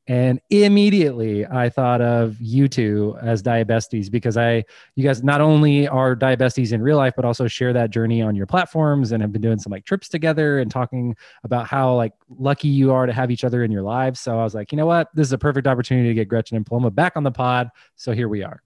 And 0.08 0.42
immediately 0.50 1.46
I 1.46 1.70
thought 1.70 2.02
of 2.02 2.36
you 2.42 2.68
two 2.68 3.18
as 3.22 3.42
diabesties 3.42 4.12
because 4.12 4.36
I, 4.36 4.66
you 4.96 5.04
guys 5.04 5.24
not 5.24 5.40
only 5.40 5.88
are 5.88 6.14
diabesties 6.14 6.74
in 6.74 6.82
real 6.82 6.98
life, 6.98 7.14
but 7.16 7.24
also 7.24 7.48
share 7.48 7.72
that 7.72 7.90
journey 7.90 8.22
on 8.22 8.36
your 8.36 8.46
platforms 8.46 9.14
and 9.14 9.22
have 9.22 9.32
been 9.32 9.42
doing 9.42 9.60
some 9.60 9.72
like 9.72 9.86
trips 9.86 10.10
together 10.10 10.60
and 10.60 10.70
talking 10.70 11.16
about 11.46 11.68
how 11.68 11.96
like 11.96 12.12
lucky 12.30 12.68
you 12.68 12.92
are 12.92 13.06
to 13.06 13.14
have 13.14 13.32
each 13.32 13.46
other 13.46 13.64
in 13.64 13.72
your 13.72 13.82
lives. 13.82 14.20
So 14.20 14.38
I 14.38 14.44
was 14.44 14.54
like, 14.54 14.74
you 14.74 14.78
know 14.78 14.86
what? 14.86 15.08
This 15.14 15.28
is 15.28 15.34
a 15.34 15.38
perfect 15.38 15.68
opportunity 15.68 16.10
to 16.10 16.14
get 16.14 16.28
Gretchen 16.28 16.58
and 16.58 16.66
Paloma 16.66 16.92
back 16.92 17.14
on 17.16 17.24
the 17.24 17.32
pod. 17.32 17.70
So 17.96 18.12
here 18.12 18.28
we 18.28 18.44
are. 18.44 18.62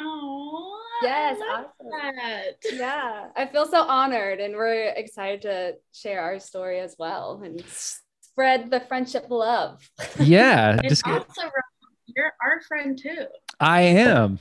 Oh, 0.00 0.82
yes. 1.02 1.38
Awesome. 1.50 1.70
That. 1.90 2.52
Yeah. 2.72 3.28
I 3.36 3.46
feel 3.46 3.66
so 3.66 3.82
honored 3.82 4.40
and 4.40 4.54
we're 4.54 4.88
excited 4.88 5.42
to 5.42 5.76
share 5.92 6.20
our 6.20 6.38
story 6.38 6.80
as 6.80 6.96
well. 6.98 7.40
And 7.42 7.62
spread 8.34 8.68
the 8.68 8.80
friendship 8.80 9.26
love. 9.30 9.88
Yeah. 10.18 10.70
and 10.78 10.88
just 10.88 11.06
also, 11.06 11.42
you're 12.06 12.32
our 12.42 12.60
friend 12.62 12.98
too. 12.98 13.26
I 13.60 13.82
am. 13.82 14.40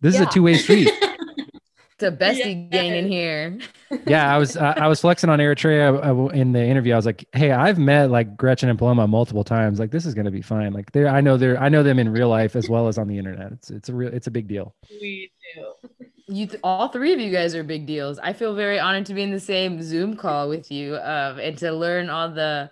This 0.00 0.14
yeah. 0.14 0.22
is 0.22 0.26
a 0.28 0.30
two 0.30 0.44
way 0.44 0.54
street. 0.54 0.88
it's 1.02 2.02
a 2.02 2.12
bestie 2.12 2.70
yeah. 2.72 2.78
gang 2.78 2.94
in 2.94 3.08
here. 3.10 3.58
yeah, 4.06 4.32
I 4.32 4.38
was 4.38 4.56
uh, 4.56 4.74
I 4.76 4.86
was 4.86 5.00
flexing 5.00 5.28
on 5.28 5.40
Eritrea 5.40 6.06
uh, 6.06 6.28
in 6.28 6.52
the 6.52 6.64
interview. 6.64 6.92
I 6.92 6.96
was 6.96 7.06
like, 7.06 7.26
"Hey, 7.32 7.50
I've 7.50 7.78
met 7.78 8.10
like 8.10 8.36
Gretchen 8.36 8.68
and 8.68 8.78
Paloma 8.78 9.08
multiple 9.08 9.44
times. 9.44 9.80
Like, 9.80 9.90
this 9.90 10.06
is 10.06 10.14
gonna 10.14 10.30
be 10.30 10.42
fine. 10.42 10.72
Like, 10.72 10.92
they 10.92 11.06
I 11.06 11.20
know 11.20 11.36
they're 11.36 11.60
I 11.60 11.68
know 11.68 11.82
them 11.82 11.98
in 11.98 12.08
real 12.10 12.28
life 12.28 12.54
as 12.54 12.68
well 12.68 12.86
as 12.86 12.96
on 12.96 13.08
the 13.08 13.18
internet. 13.18 13.52
It's 13.52 13.70
it's 13.70 13.88
a 13.88 13.94
real 13.94 14.12
it's 14.14 14.28
a 14.28 14.30
big 14.30 14.46
deal. 14.46 14.74
We 14.88 15.32
do. 15.54 16.06
You 16.28 16.46
th- 16.46 16.60
all 16.62 16.88
three 16.88 17.12
of 17.12 17.18
you 17.18 17.32
guys 17.32 17.54
are 17.56 17.64
big 17.64 17.86
deals. 17.86 18.18
I 18.20 18.32
feel 18.32 18.54
very 18.54 18.78
honored 18.78 19.06
to 19.06 19.14
be 19.14 19.22
in 19.22 19.32
the 19.32 19.40
same 19.40 19.82
Zoom 19.82 20.16
call 20.16 20.48
with 20.48 20.70
you, 20.70 20.96
um, 20.96 21.40
and 21.40 21.58
to 21.58 21.72
learn 21.72 22.08
all 22.08 22.30
the 22.30 22.70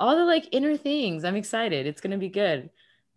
all 0.00 0.16
the 0.16 0.24
like 0.24 0.48
inner 0.50 0.76
things. 0.76 1.24
I'm 1.24 1.36
excited. 1.36 1.86
It's 1.86 2.00
gonna 2.00 2.18
be 2.18 2.30
good. 2.30 2.70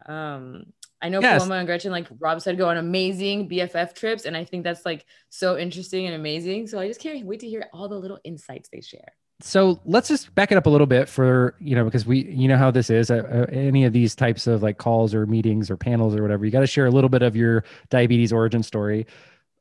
Um, 0.06 0.66
I 1.02 1.10
know 1.10 1.20
yes. 1.20 1.42
Paloma 1.42 1.60
and 1.60 1.68
Gretchen, 1.68 1.92
like 1.92 2.08
Rob 2.20 2.42
said, 2.42 2.58
go 2.58 2.70
on 2.70 2.78
amazing 2.78 3.50
BFF 3.50 3.94
trips, 3.94 4.26
and 4.26 4.38
I 4.38 4.46
think 4.46 4.64
that's 4.64 4.86
like 4.86 5.06
so 5.30 5.58
interesting 5.58 6.06
and 6.06 6.16
amazing. 6.16 6.68
So 6.68 6.80
I 6.80 6.88
just 6.88 7.02
can't 7.02 7.26
wait 7.26 7.40
to 7.40 7.50
hear 7.50 7.66
all 7.74 7.90
the 7.90 7.98
little 7.98 8.20
insights 8.24 8.70
they 8.70 8.82
share. 8.82 9.14
So 9.42 9.82
let's 9.84 10.08
just 10.08 10.34
back 10.36 10.52
it 10.52 10.58
up 10.58 10.66
a 10.66 10.70
little 10.70 10.88
bit 10.88 11.10
for 11.10 11.56
you 11.60 11.76
know 11.76 11.84
because 11.84 12.06
we 12.06 12.24
you 12.26 12.48
know 12.48 12.58
how 12.58 12.72
this 12.72 12.90
is 12.90 13.10
uh, 13.10 13.16
uh, 13.16 13.52
any 13.52 13.84
of 13.86 13.92
these 13.92 14.16
types 14.16 14.48
of 14.48 14.62
like 14.62 14.78
calls 14.78 15.14
or 15.14 15.26
meetings 15.26 15.70
or 15.70 15.78
panels 15.78 16.16
or 16.16 16.22
whatever 16.22 16.46
you 16.46 16.52
got 16.52 16.62
to 16.62 16.68
share 16.68 16.86
a 16.86 16.92
little 16.92 17.10
bit 17.10 17.22
of 17.22 17.36
your 17.36 17.64
diabetes 17.90 18.32
origin 18.32 18.64
story. 18.64 19.06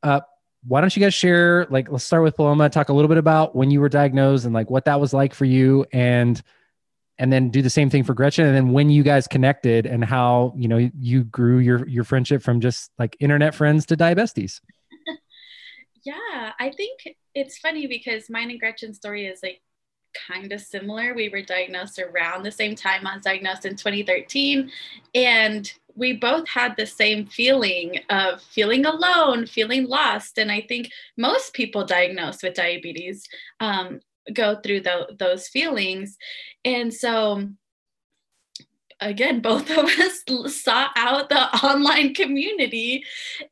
Uh, 0.02 0.20
why 0.66 0.80
don't 0.80 0.94
you 0.94 1.00
guys 1.00 1.14
share 1.14 1.66
like 1.70 1.90
let's 1.90 2.04
start 2.04 2.22
with 2.22 2.37
Paloma 2.37 2.68
talk 2.68 2.90
a 2.90 2.92
little 2.92 3.08
bit 3.08 3.18
about 3.18 3.56
when 3.56 3.70
you 3.70 3.80
were 3.80 3.88
diagnosed 3.88 4.44
and 4.44 4.54
like 4.54 4.70
what 4.70 4.85
that 4.85 5.00
was 5.00 5.12
like 5.12 5.35
for 5.35 5.44
you 5.44 5.85
and 5.92 6.40
and 7.18 7.33
then 7.33 7.51
do 7.51 7.62
the 7.62 7.70
same 7.70 7.90
thing 7.90 8.05
for 8.05 8.14
Gretchen. 8.14 8.46
And 8.46 8.55
then 8.55 8.72
when 8.72 8.90
you 8.90 9.03
guys 9.03 9.27
connected 9.27 9.87
and 9.87 10.05
how, 10.05 10.55
you 10.57 10.68
know, 10.68 10.90
you 10.98 11.25
grew 11.25 11.59
your, 11.59 11.87
your 11.88 12.05
friendship 12.05 12.42
from 12.42 12.61
just 12.61 12.90
like 12.98 13.16
internet 13.20 13.55
friends 13.55 13.87
to 13.87 13.96
diabesties. 13.96 14.61
yeah, 16.05 16.53
I 16.59 16.70
think 16.70 17.01
it's 17.35 17.59
funny 17.59 17.87
because 17.87 18.31
mine 18.31 18.51
and 18.51 18.59
Gretchen's 18.59 18.96
story 18.96 19.27
is 19.27 19.40
like 19.42 19.61
kind 20.29 20.53
of 20.53 20.61
similar. 20.61 21.14
We 21.14 21.29
were 21.29 21.42
diagnosed 21.42 21.98
around 21.98 22.42
the 22.42 22.51
same 22.51 22.75
time. 22.75 23.07
I 23.07 23.14
was 23.16 23.25
diagnosed 23.25 23.64
in 23.64 23.77
2013. 23.77 24.70
And 25.14 25.72
we 25.94 26.14
both 26.14 26.48
had 26.48 26.75
the 26.77 26.87
same 26.87 27.27
feeling 27.27 28.01
of 28.11 28.42
feeling 28.42 28.87
alone, 28.87 29.46
feeling 29.46 29.87
lost. 29.87 30.38
And 30.38 30.51
I 30.51 30.62
think 30.62 30.90
most 31.16 31.53
people 31.53 31.85
diagnosed 31.85 32.42
with 32.42 32.55
diabetes 32.55 33.29
um, 33.61 34.01
go 34.32 34.56
through 34.56 34.80
the, 34.80 35.14
those 35.18 35.48
feelings. 35.48 36.16
And 36.64 36.92
so, 36.92 37.48
again, 39.00 39.40
both 39.40 39.70
of 39.70 39.85
us 39.85 40.24
sought 40.62 40.92
out 40.96 41.28
the 41.28 41.42
online 41.66 42.14
community. 42.14 43.04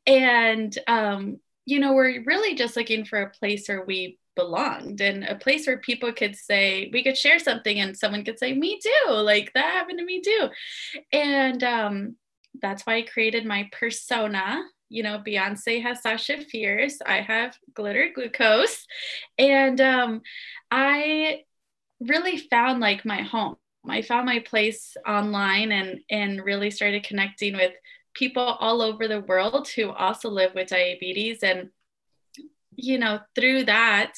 And, 0.06 0.76
um, 0.86 1.40
you 1.66 1.78
know, 1.78 1.92
we're 1.92 2.22
really 2.24 2.54
just 2.54 2.76
looking 2.76 3.04
for 3.04 3.22
a 3.22 3.30
place 3.30 3.68
where 3.68 3.84
we 3.84 4.18
belonged 4.36 5.00
and 5.00 5.24
a 5.24 5.34
place 5.34 5.66
where 5.66 5.78
people 5.78 6.12
could 6.12 6.34
say 6.36 6.88
we 6.92 7.02
could 7.02 7.16
share 7.16 7.38
something 7.38 7.80
and 7.80 7.96
someone 7.96 8.24
could 8.24 8.38
say 8.38 8.54
me 8.54 8.78
too 8.82 9.10
like 9.10 9.52
that 9.52 9.72
happened 9.72 9.98
to 9.98 10.04
me 10.04 10.20
too 10.20 10.48
and 11.12 11.62
um, 11.64 12.16
that's 12.62 12.84
why 12.84 12.96
i 12.96 13.02
created 13.02 13.44
my 13.44 13.68
persona 13.72 14.62
you 14.90 15.02
know 15.02 15.22
beyonce 15.26 15.82
has 15.82 16.02
sasha 16.02 16.38
fierce 16.38 16.98
i 17.06 17.20
have 17.20 17.56
glitter 17.74 18.10
glucose 18.14 18.86
and 19.38 19.80
um, 19.80 20.20
i 20.70 21.40
really 22.00 22.36
found 22.36 22.80
like 22.80 23.04
my 23.04 23.22
home 23.22 23.56
i 23.88 24.02
found 24.02 24.26
my 24.26 24.40
place 24.40 24.96
online 25.06 25.72
and 25.72 26.00
and 26.10 26.44
really 26.44 26.70
started 26.70 27.02
connecting 27.04 27.56
with 27.56 27.72
people 28.12 28.42
all 28.42 28.82
over 28.82 29.08
the 29.08 29.20
world 29.20 29.68
who 29.68 29.90
also 29.90 30.28
live 30.28 30.54
with 30.54 30.68
diabetes 30.68 31.42
and 31.42 31.70
you 32.82 32.98
know, 32.98 33.20
through 33.34 33.64
that, 33.64 34.14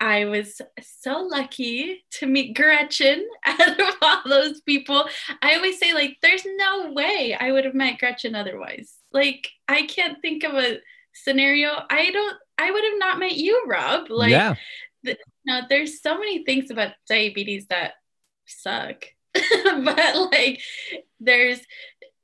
I 0.00 0.24
was 0.24 0.60
so 0.80 1.22
lucky 1.22 2.04
to 2.12 2.26
meet 2.26 2.56
Gretchen 2.56 3.26
out 3.44 3.80
of 3.80 3.94
all 4.02 4.22
those 4.26 4.60
people. 4.62 5.04
I 5.40 5.54
always 5.54 5.78
say, 5.78 5.94
like, 5.94 6.18
there's 6.22 6.44
no 6.44 6.92
way 6.92 7.36
I 7.38 7.52
would 7.52 7.64
have 7.64 7.74
met 7.74 7.98
Gretchen 7.98 8.34
otherwise. 8.34 8.94
Like, 9.12 9.50
I 9.68 9.82
can't 9.86 10.20
think 10.20 10.44
of 10.44 10.54
a 10.54 10.78
scenario. 11.12 11.70
I 11.90 12.10
don't, 12.10 12.36
I 12.58 12.70
would 12.70 12.84
have 12.84 12.98
not 12.98 13.18
met 13.18 13.36
you, 13.36 13.64
Rob. 13.66 14.10
Like, 14.10 14.30
yeah. 14.30 14.54
The, 15.02 15.16
you 15.44 15.52
know, 15.52 15.62
there's 15.68 16.00
so 16.00 16.18
many 16.18 16.44
things 16.44 16.70
about 16.70 16.92
diabetes 17.08 17.66
that 17.66 17.94
suck. 18.46 19.04
but 19.34 20.30
like, 20.32 20.60
there's 21.20 21.60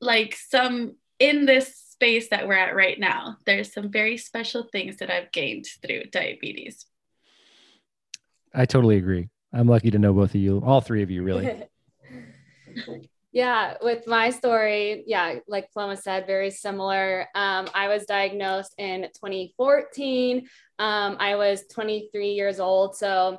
like 0.00 0.36
some 0.36 0.94
in 1.18 1.46
this 1.46 1.76
space 1.76 2.28
that 2.28 2.46
we're 2.46 2.54
at 2.54 2.76
right 2.76 2.98
now, 2.98 3.36
there's 3.44 3.72
some 3.72 3.90
very 3.90 4.16
special 4.16 4.68
things 4.70 4.98
that 4.98 5.10
I've 5.10 5.32
gained 5.32 5.66
through 5.82 6.04
diabetes. 6.12 6.86
I 8.54 8.66
totally 8.66 8.96
agree. 8.96 9.28
I'm 9.52 9.66
lucky 9.66 9.90
to 9.90 9.98
know 9.98 10.12
both 10.12 10.30
of 10.30 10.40
you, 10.40 10.62
all 10.64 10.80
three 10.80 11.02
of 11.02 11.10
you, 11.10 11.22
really. 11.22 11.64
yeah, 13.32 13.74
with 13.82 14.06
my 14.06 14.30
story, 14.30 15.04
yeah, 15.06 15.36
like 15.46 15.70
Paloma 15.72 15.96
said, 15.96 16.26
very 16.26 16.50
similar. 16.50 17.26
Um, 17.34 17.68
I 17.74 17.88
was 17.88 18.06
diagnosed 18.06 18.74
in 18.78 19.02
2014. 19.02 20.48
Um, 20.78 21.16
I 21.20 21.36
was 21.36 21.64
23 21.70 22.30
years 22.30 22.58
old. 22.58 22.96
So 22.96 23.38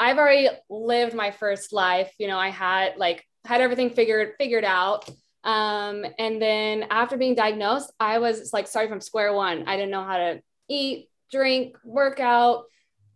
I've 0.00 0.18
already 0.18 0.48
lived 0.68 1.14
my 1.14 1.30
first 1.30 1.72
life. 1.72 2.12
You 2.18 2.26
know, 2.26 2.38
I 2.38 2.48
had 2.48 2.96
like 2.96 3.24
had 3.44 3.60
everything 3.60 3.90
figured 3.90 4.32
figured 4.36 4.64
out. 4.64 5.08
Um, 5.44 6.04
and 6.18 6.40
then 6.42 6.86
after 6.90 7.16
being 7.16 7.34
diagnosed, 7.34 7.92
I 8.00 8.18
was 8.18 8.52
like 8.52 8.66
starting 8.66 8.90
from 8.90 9.00
square 9.00 9.32
one. 9.32 9.68
I 9.68 9.76
didn't 9.76 9.90
know 9.92 10.04
how 10.04 10.16
to 10.16 10.40
eat, 10.68 11.08
drink, 11.30 11.76
work 11.84 12.18
out, 12.18 12.64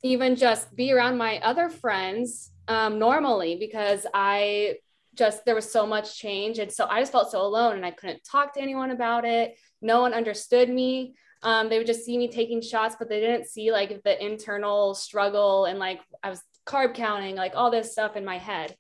even 0.05 0.37
just 0.37 0.77
be 0.77 0.93
around 0.93 1.17
my 1.17 1.39
other 1.39 1.69
friends 1.69 2.53
um, 2.69 2.99
normally 2.99 3.57
because 3.59 4.07
I 4.13 4.77
just 5.19 5.45
there 5.45 5.55
was 5.55 5.71
so 5.71 5.87
much 5.87 6.19
change 6.19 6.59
and 6.59 6.73
so 6.73 6.87
I 6.89 7.01
just 7.01 7.13
felt 7.13 7.31
so 7.31 7.43
alone 7.43 7.77
and 7.77 7.85
I 7.85 7.91
couldn't 7.91 8.25
talk 8.25 8.55
to 8.55 8.63
anyone 8.63 8.91
about 8.91 9.25
it. 9.25 9.59
No 9.83 10.01
one 10.01 10.15
understood 10.15 10.71
me. 10.71 11.15
Um, 11.43 11.69
they 11.69 11.79
would 11.79 11.87
just 11.87 12.05
see 12.05 12.17
me 12.17 12.29
taking 12.29 12.63
shots, 12.63 12.97
but 12.99 13.09
they 13.09 13.21
didn't 13.21 13.49
see 13.49 13.71
like 13.73 14.03
the 14.03 14.25
internal 14.25 14.95
struggle 14.95 15.67
and 15.67 15.79
like 15.79 16.01
I 16.23 16.31
was 16.31 16.43
carb 16.67 16.95
counting, 16.95 17.37
like 17.37 17.53
all 17.55 17.71
this 17.71 17.93
stuff 17.93 18.17
in 18.17 18.25
my 18.25 18.39
head. 18.39 18.75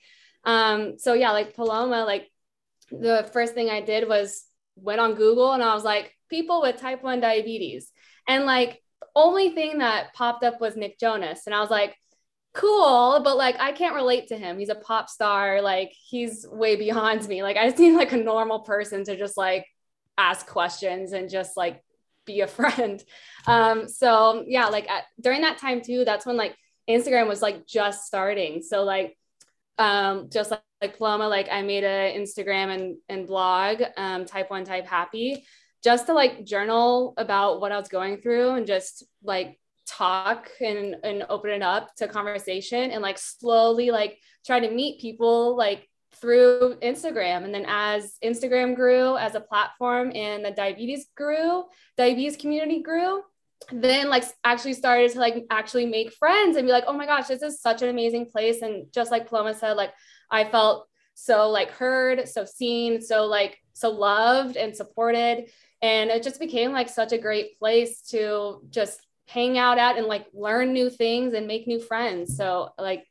Um, 0.44 0.98
so 0.98 1.12
yeah, 1.12 1.32
like 1.32 1.54
Paloma, 1.54 2.04
like 2.04 2.30
the 2.90 3.28
first 3.32 3.54
thing 3.54 3.68
I 3.68 3.80
did 3.80 4.08
was 4.08 4.44
went 4.76 5.00
on 5.00 5.14
Google 5.14 5.52
and 5.52 5.62
I 5.62 5.74
was 5.74 5.84
like, 5.84 6.14
people 6.30 6.60
with 6.60 6.76
type 6.76 7.02
1 7.02 7.20
diabetes. 7.20 7.90
And 8.26 8.44
like, 8.44 8.82
the 9.00 9.06
only 9.14 9.50
thing 9.50 9.78
that 9.78 10.14
popped 10.14 10.44
up 10.44 10.60
was 10.60 10.76
Nick 10.76 10.98
Jonas. 10.98 11.42
And 11.46 11.54
I 11.54 11.60
was 11.60 11.70
like, 11.70 11.96
cool, 12.54 13.20
but 13.22 13.36
like, 13.36 13.58
I 13.58 13.72
can't 13.72 13.94
relate 13.94 14.28
to 14.28 14.36
him. 14.36 14.58
He's 14.58 14.68
a 14.68 14.74
pop 14.74 15.08
star. 15.08 15.62
Like, 15.62 15.92
he's 15.92 16.46
way 16.50 16.76
beyond 16.76 17.26
me. 17.28 17.42
Like, 17.42 17.56
I 17.56 17.66
just 17.68 17.78
need 17.78 17.96
like 17.96 18.12
a 18.12 18.16
normal 18.16 18.60
person 18.60 19.04
to 19.04 19.16
just 19.16 19.36
like 19.36 19.66
ask 20.16 20.46
questions 20.46 21.12
and 21.12 21.30
just 21.30 21.56
like 21.56 21.82
be 22.24 22.40
a 22.40 22.46
friend. 22.48 23.02
Um, 23.46 23.88
so 23.88 24.44
yeah, 24.46 24.66
like 24.66 24.90
at, 24.90 25.04
during 25.20 25.42
that 25.42 25.58
time 25.58 25.82
too, 25.82 26.04
that's 26.04 26.26
when 26.26 26.36
like 26.36 26.56
Instagram 26.88 27.28
was 27.28 27.42
like 27.42 27.66
just 27.66 28.06
starting. 28.06 28.62
So 28.62 28.82
like, 28.84 29.16
um, 29.78 30.28
just 30.30 30.50
like 30.50 30.60
like 30.80 30.96
Paloma, 30.96 31.28
like 31.28 31.48
I 31.50 31.62
made 31.62 31.84
a 31.84 32.14
Instagram 32.16 32.74
and, 32.74 32.96
and 33.08 33.26
blog, 33.26 33.82
um, 33.96 34.24
type 34.24 34.50
one, 34.50 34.64
type 34.64 34.86
happy, 34.86 35.44
just 35.82 36.06
to 36.06 36.14
like 36.14 36.44
journal 36.44 37.14
about 37.16 37.60
what 37.60 37.72
I 37.72 37.78
was 37.78 37.88
going 37.88 38.18
through 38.18 38.50
and 38.50 38.66
just 38.66 39.04
like 39.22 39.58
talk 39.88 40.50
and, 40.60 40.96
and 41.02 41.24
open 41.28 41.50
it 41.50 41.62
up 41.62 41.94
to 41.96 42.08
conversation 42.08 42.90
and 42.90 43.02
like 43.02 43.18
slowly 43.18 43.90
like 43.90 44.18
try 44.46 44.60
to 44.60 44.70
meet 44.70 45.00
people 45.00 45.56
like 45.56 45.88
through 46.20 46.76
Instagram. 46.82 47.44
And 47.44 47.54
then 47.54 47.64
as 47.66 48.16
Instagram 48.24 48.74
grew 48.74 49.16
as 49.16 49.34
a 49.34 49.40
platform 49.40 50.12
and 50.14 50.44
the 50.44 50.50
diabetes 50.50 51.06
grew, 51.16 51.64
diabetes 51.96 52.36
community 52.36 52.82
grew, 52.82 53.22
then 53.72 54.08
like 54.08 54.24
actually 54.44 54.74
started 54.74 55.10
to 55.12 55.18
like 55.18 55.44
actually 55.50 55.86
make 55.86 56.12
friends 56.12 56.56
and 56.56 56.66
be 56.66 56.72
like, 56.72 56.84
oh 56.86 56.92
my 56.92 57.06
gosh, 57.06 57.26
this 57.26 57.42
is 57.42 57.60
such 57.60 57.82
an 57.82 57.88
amazing 57.88 58.26
place. 58.26 58.62
And 58.62 58.86
just 58.92 59.10
like 59.10 59.28
Paloma 59.28 59.54
said, 59.54 59.72
like 59.72 59.92
I 60.30 60.44
felt 60.44 60.88
so 61.14 61.50
like 61.50 61.70
heard, 61.70 62.28
so 62.28 62.44
seen, 62.44 63.00
so 63.00 63.26
like 63.26 63.58
so 63.72 63.90
loved 63.90 64.56
and 64.56 64.76
supported. 64.76 65.50
And 65.82 66.10
it 66.10 66.22
just 66.22 66.40
became 66.40 66.72
like 66.72 66.88
such 66.88 67.12
a 67.12 67.18
great 67.18 67.58
place 67.58 68.02
to 68.10 68.62
just 68.70 69.00
hang 69.28 69.58
out 69.58 69.78
at 69.78 69.96
and 69.96 70.06
like 70.06 70.26
learn 70.32 70.72
new 70.72 70.88
things 70.90 71.34
and 71.34 71.46
make 71.46 71.66
new 71.66 71.80
friends. 71.80 72.36
So 72.36 72.70
like 72.78 73.04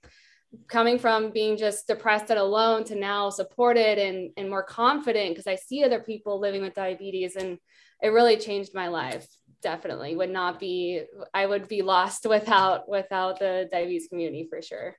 coming 0.68 0.98
from 0.98 1.32
being 1.32 1.58
just 1.58 1.88
depressed 1.88 2.30
and 2.30 2.40
alone 2.40 2.84
to 2.86 2.96
now 2.96 3.30
supported 3.30 4.00
and, 4.00 4.32
and 4.36 4.50
more 4.50 4.64
confident 4.64 5.30
because 5.30 5.48
I 5.48 5.56
see 5.56 5.84
other 5.84 6.00
people 6.00 6.40
living 6.40 6.62
with 6.62 6.74
diabetes 6.74 7.36
and 7.36 7.60
it 8.02 8.10
really 8.10 8.38
changed 8.38 8.74
my 8.74 8.88
life. 8.88 9.28
Definitely 9.62 10.16
would 10.16 10.30
not 10.30 10.60
be 10.60 11.04
I 11.34 11.46
would 11.46 11.68
be 11.68 11.82
lost 11.82 12.26
without 12.28 12.88
without 12.88 13.40
the 13.40 13.68
diabetes 13.72 14.08
community 14.08 14.48
for 14.50 14.62
sure. 14.62 14.96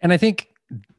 And 0.00 0.12
I 0.12 0.16
think 0.16 0.48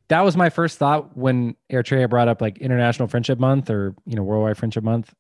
that 0.08 0.22
was 0.22 0.38
my 0.38 0.50
first 0.50 0.78
thought 0.78 1.15
when 1.15 1.56
Eritrea 1.72 2.10
brought 2.10 2.28
up 2.28 2.41
like 2.41 2.58
International 2.60 3.08
Friendship 3.08 3.39
Month 3.39 3.70
or 3.70 3.96
you 4.06 4.15
know 4.15 4.24
Worldwide 4.24 4.58
Friendship 4.58 4.84
Month. 4.84 5.13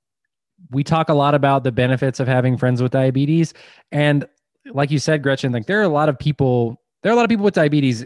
We 0.71 0.83
talk 0.83 1.09
a 1.09 1.13
lot 1.13 1.35
about 1.35 1.63
the 1.63 1.71
benefits 1.71 2.19
of 2.19 2.27
having 2.27 2.57
friends 2.57 2.81
with 2.81 2.91
diabetes, 2.91 3.53
and 3.91 4.25
like 4.73 4.91
you 4.91 4.99
said, 4.99 5.21
Gretchen, 5.21 5.51
like 5.51 5.67
there 5.67 5.79
are 5.79 5.83
a 5.83 5.89
lot 5.89 6.09
of 6.09 6.17
people. 6.17 6.81
There 7.03 7.11
are 7.11 7.13
a 7.13 7.15
lot 7.15 7.23
of 7.23 7.29
people 7.29 7.45
with 7.45 7.53
diabetes, 7.53 8.05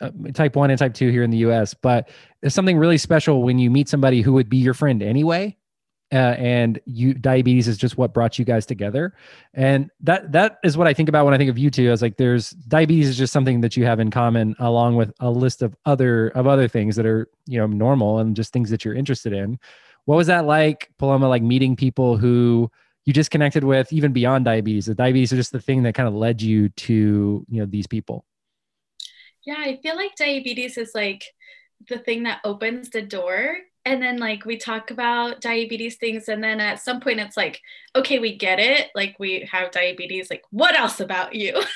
uh, 0.00 0.10
type 0.32 0.56
one 0.56 0.70
and 0.70 0.78
type 0.78 0.94
two 0.94 1.10
here 1.10 1.22
in 1.22 1.30
the 1.30 1.38
U.S. 1.38 1.74
But 1.74 2.08
there's 2.40 2.54
something 2.54 2.78
really 2.78 2.98
special 2.98 3.42
when 3.42 3.58
you 3.58 3.70
meet 3.70 3.88
somebody 3.88 4.22
who 4.22 4.32
would 4.32 4.48
be 4.48 4.56
your 4.56 4.72
friend 4.72 5.02
anyway, 5.02 5.58
uh, 6.12 6.34
and 6.38 6.80
you 6.86 7.14
diabetes 7.14 7.68
is 7.68 7.78
just 7.78 7.96
what 7.96 8.12
brought 8.12 8.38
you 8.38 8.44
guys 8.44 8.66
together 8.66 9.14
and 9.54 9.90
that 10.00 10.32
that 10.32 10.58
is 10.64 10.76
what 10.76 10.88
i 10.88 10.94
think 10.94 11.08
about 11.08 11.24
when 11.24 11.32
i 11.32 11.38
think 11.38 11.48
of 11.48 11.56
you 11.56 11.70
two 11.70 11.88
as 11.90 12.02
like 12.02 12.16
there's 12.16 12.50
diabetes 12.50 13.08
is 13.08 13.16
just 13.16 13.32
something 13.32 13.60
that 13.60 13.76
you 13.76 13.84
have 13.84 14.00
in 14.00 14.10
common 14.10 14.56
along 14.58 14.96
with 14.96 15.12
a 15.20 15.30
list 15.30 15.62
of 15.62 15.76
other 15.86 16.28
of 16.30 16.46
other 16.48 16.66
things 16.66 16.96
that 16.96 17.06
are 17.06 17.28
you 17.46 17.58
know 17.58 17.66
normal 17.66 18.18
and 18.18 18.34
just 18.34 18.52
things 18.52 18.70
that 18.70 18.84
you're 18.84 18.94
interested 18.94 19.32
in 19.32 19.58
what 20.04 20.16
was 20.16 20.26
that 20.26 20.44
like 20.46 20.90
paloma 20.98 21.28
like 21.28 21.42
meeting 21.42 21.76
people 21.76 22.16
who 22.16 22.70
you 23.06 23.12
just 23.12 23.30
connected 23.30 23.64
with 23.64 23.92
even 23.92 24.12
beyond 24.12 24.44
diabetes? 24.44 24.86
The 24.86 24.94
diabetes 24.94 25.32
is 25.32 25.38
just 25.38 25.52
the 25.52 25.60
thing 25.60 25.82
that 25.84 25.94
kind 25.94 26.08
of 26.08 26.14
led 26.14 26.42
you 26.42 26.68
to 26.68 27.44
you 27.48 27.60
know 27.60 27.66
these 27.66 27.86
people. 27.86 28.24
Yeah 29.44 29.56
i 29.58 29.78
feel 29.82 29.96
like 29.96 30.14
diabetes 30.16 30.76
is 30.76 30.92
like 30.94 31.24
the 31.88 31.98
thing 31.98 32.24
that 32.24 32.40
opens 32.44 32.90
the 32.90 33.02
door. 33.02 33.56
And 33.86 34.02
then 34.02 34.18
like 34.18 34.44
we 34.44 34.58
talk 34.58 34.90
about 34.90 35.40
diabetes 35.40 35.96
things 35.96 36.28
and 36.28 36.44
then 36.44 36.60
at 36.60 36.82
some 36.82 37.00
point 37.00 37.18
it's 37.18 37.36
like 37.36 37.60
okay 37.96 38.18
we 38.18 38.36
get 38.36 38.60
it. 38.60 38.88
Like 38.94 39.16
we 39.18 39.48
have 39.50 39.70
diabetes. 39.70 40.28
Like 40.28 40.44
what 40.50 40.78
else 40.78 41.00
about 41.00 41.34
you? 41.34 41.62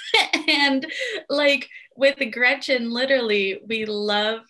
And 0.47 0.87
like 1.31 1.71
with 1.97 2.19
gretchen 2.31 2.91
literally 2.91 3.61
we 3.67 3.87
love 3.87 4.41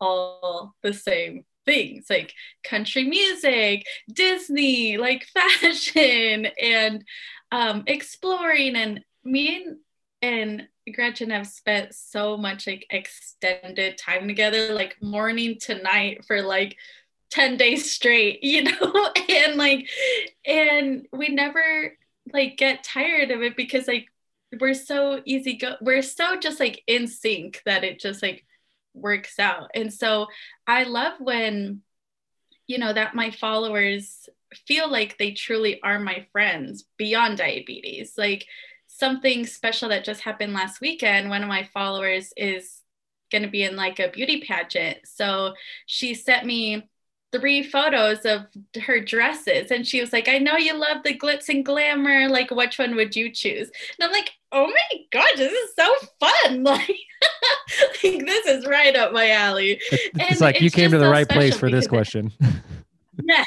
all 0.00 0.76
the 0.82 0.94
same 0.94 1.44
things 1.64 2.06
like 2.10 2.34
country 2.64 3.04
music, 3.04 3.84
Disney, 4.12 4.96
like 4.96 5.24
fashion, 5.34 6.46
and 6.60 7.04
um, 7.50 7.84
exploring. 7.86 8.76
And 8.76 9.04
me 9.24 9.64
and, 9.64 9.76
and 10.22 10.68
Gretchen 10.94 11.30
have 11.30 11.46
spent 11.46 11.94
so 11.94 12.36
much 12.36 12.66
like 12.66 12.86
extended 12.90 13.98
time 13.98 14.26
together, 14.28 14.74
like 14.74 14.96
morning 15.02 15.58
to 15.62 15.82
night 15.82 16.24
for 16.24 16.42
like 16.42 16.76
10 17.30 17.56
days 17.56 17.92
straight, 17.92 18.42
you 18.42 18.64
know? 18.64 19.12
and 19.28 19.56
like, 19.56 19.88
and 20.46 21.06
we 21.12 21.28
never 21.28 21.96
like 22.32 22.56
get 22.56 22.84
tired 22.84 23.30
of 23.30 23.42
it 23.42 23.56
because 23.56 23.88
like 23.88 24.06
we're 24.60 24.74
so 24.74 25.20
easy 25.24 25.56
go 25.56 25.74
we're 25.80 26.02
so 26.02 26.38
just 26.38 26.60
like 26.60 26.82
in 26.86 27.06
sync 27.06 27.62
that 27.64 27.84
it 27.84 27.98
just 27.98 28.22
like 28.22 28.44
works 28.94 29.38
out. 29.38 29.70
And 29.74 29.92
so 29.92 30.26
I 30.66 30.84
love 30.84 31.14
when, 31.18 31.82
you 32.66 32.78
know, 32.78 32.92
that 32.92 33.14
my 33.14 33.30
followers 33.30 34.28
feel 34.66 34.90
like 34.90 35.18
they 35.18 35.32
truly 35.32 35.80
are 35.82 35.98
my 35.98 36.26
friends 36.32 36.84
beyond 36.96 37.38
diabetes. 37.38 38.14
Like 38.16 38.46
something 38.86 39.46
special 39.46 39.88
that 39.88 40.04
just 40.04 40.20
happened 40.20 40.52
last 40.52 40.80
weekend, 40.80 41.28
one 41.28 41.42
of 41.42 41.48
my 41.48 41.68
followers 41.72 42.32
is 42.36 42.82
going 43.30 43.42
to 43.42 43.48
be 43.48 43.62
in 43.62 43.76
like 43.76 43.98
a 43.98 44.10
beauty 44.10 44.42
pageant. 44.46 44.98
So 45.04 45.54
she 45.86 46.14
sent 46.14 46.46
me 46.46 46.88
three 47.32 47.62
photos 47.62 48.24
of 48.24 48.42
her 48.82 49.00
dresses. 49.00 49.70
And 49.70 49.86
she 49.86 50.00
was 50.00 50.12
like 50.12 50.28
i 50.28 50.38
know 50.38 50.56
you 50.56 50.74
love 50.74 51.02
the 51.02 51.16
glitz 51.16 51.48
and 51.48 51.64
glamour. 51.64 52.28
Like 52.28 52.50
which 52.50 52.78
one 52.78 52.94
would 52.96 53.16
you 53.16 53.30
choose? 53.32 53.70
And 53.98 54.06
i'm 54.06 54.12
like 54.12 54.30
oh 54.52 54.66
my 54.66 54.98
gosh 55.10 55.36
this 55.36 55.52
is 55.52 55.74
so 55.78 55.94
fun. 56.20 56.64
Like, 56.72 56.88
like 58.02 58.26
this 58.26 58.46
is 58.46 58.66
right 58.66 58.96
up 58.96 59.12
my 59.12 59.30
alley. 59.30 59.80
It's, 59.92 60.32
it's 60.32 60.40
like 60.40 60.60
you 60.60 60.70
came 60.70 60.90
to 60.90 60.98
the 60.98 61.04
so 61.04 61.10
right 61.10 61.28
place 61.28 61.56
for 61.56 61.70
this 61.70 61.86
question. 61.86 62.32
Yeah 63.24 63.44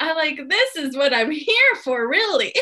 i 0.00 0.12
like 0.12 0.40
this 0.48 0.76
is 0.76 0.96
what 0.96 1.12
i'm 1.12 1.30
here 1.30 1.74
for 1.82 2.08
really. 2.08 2.54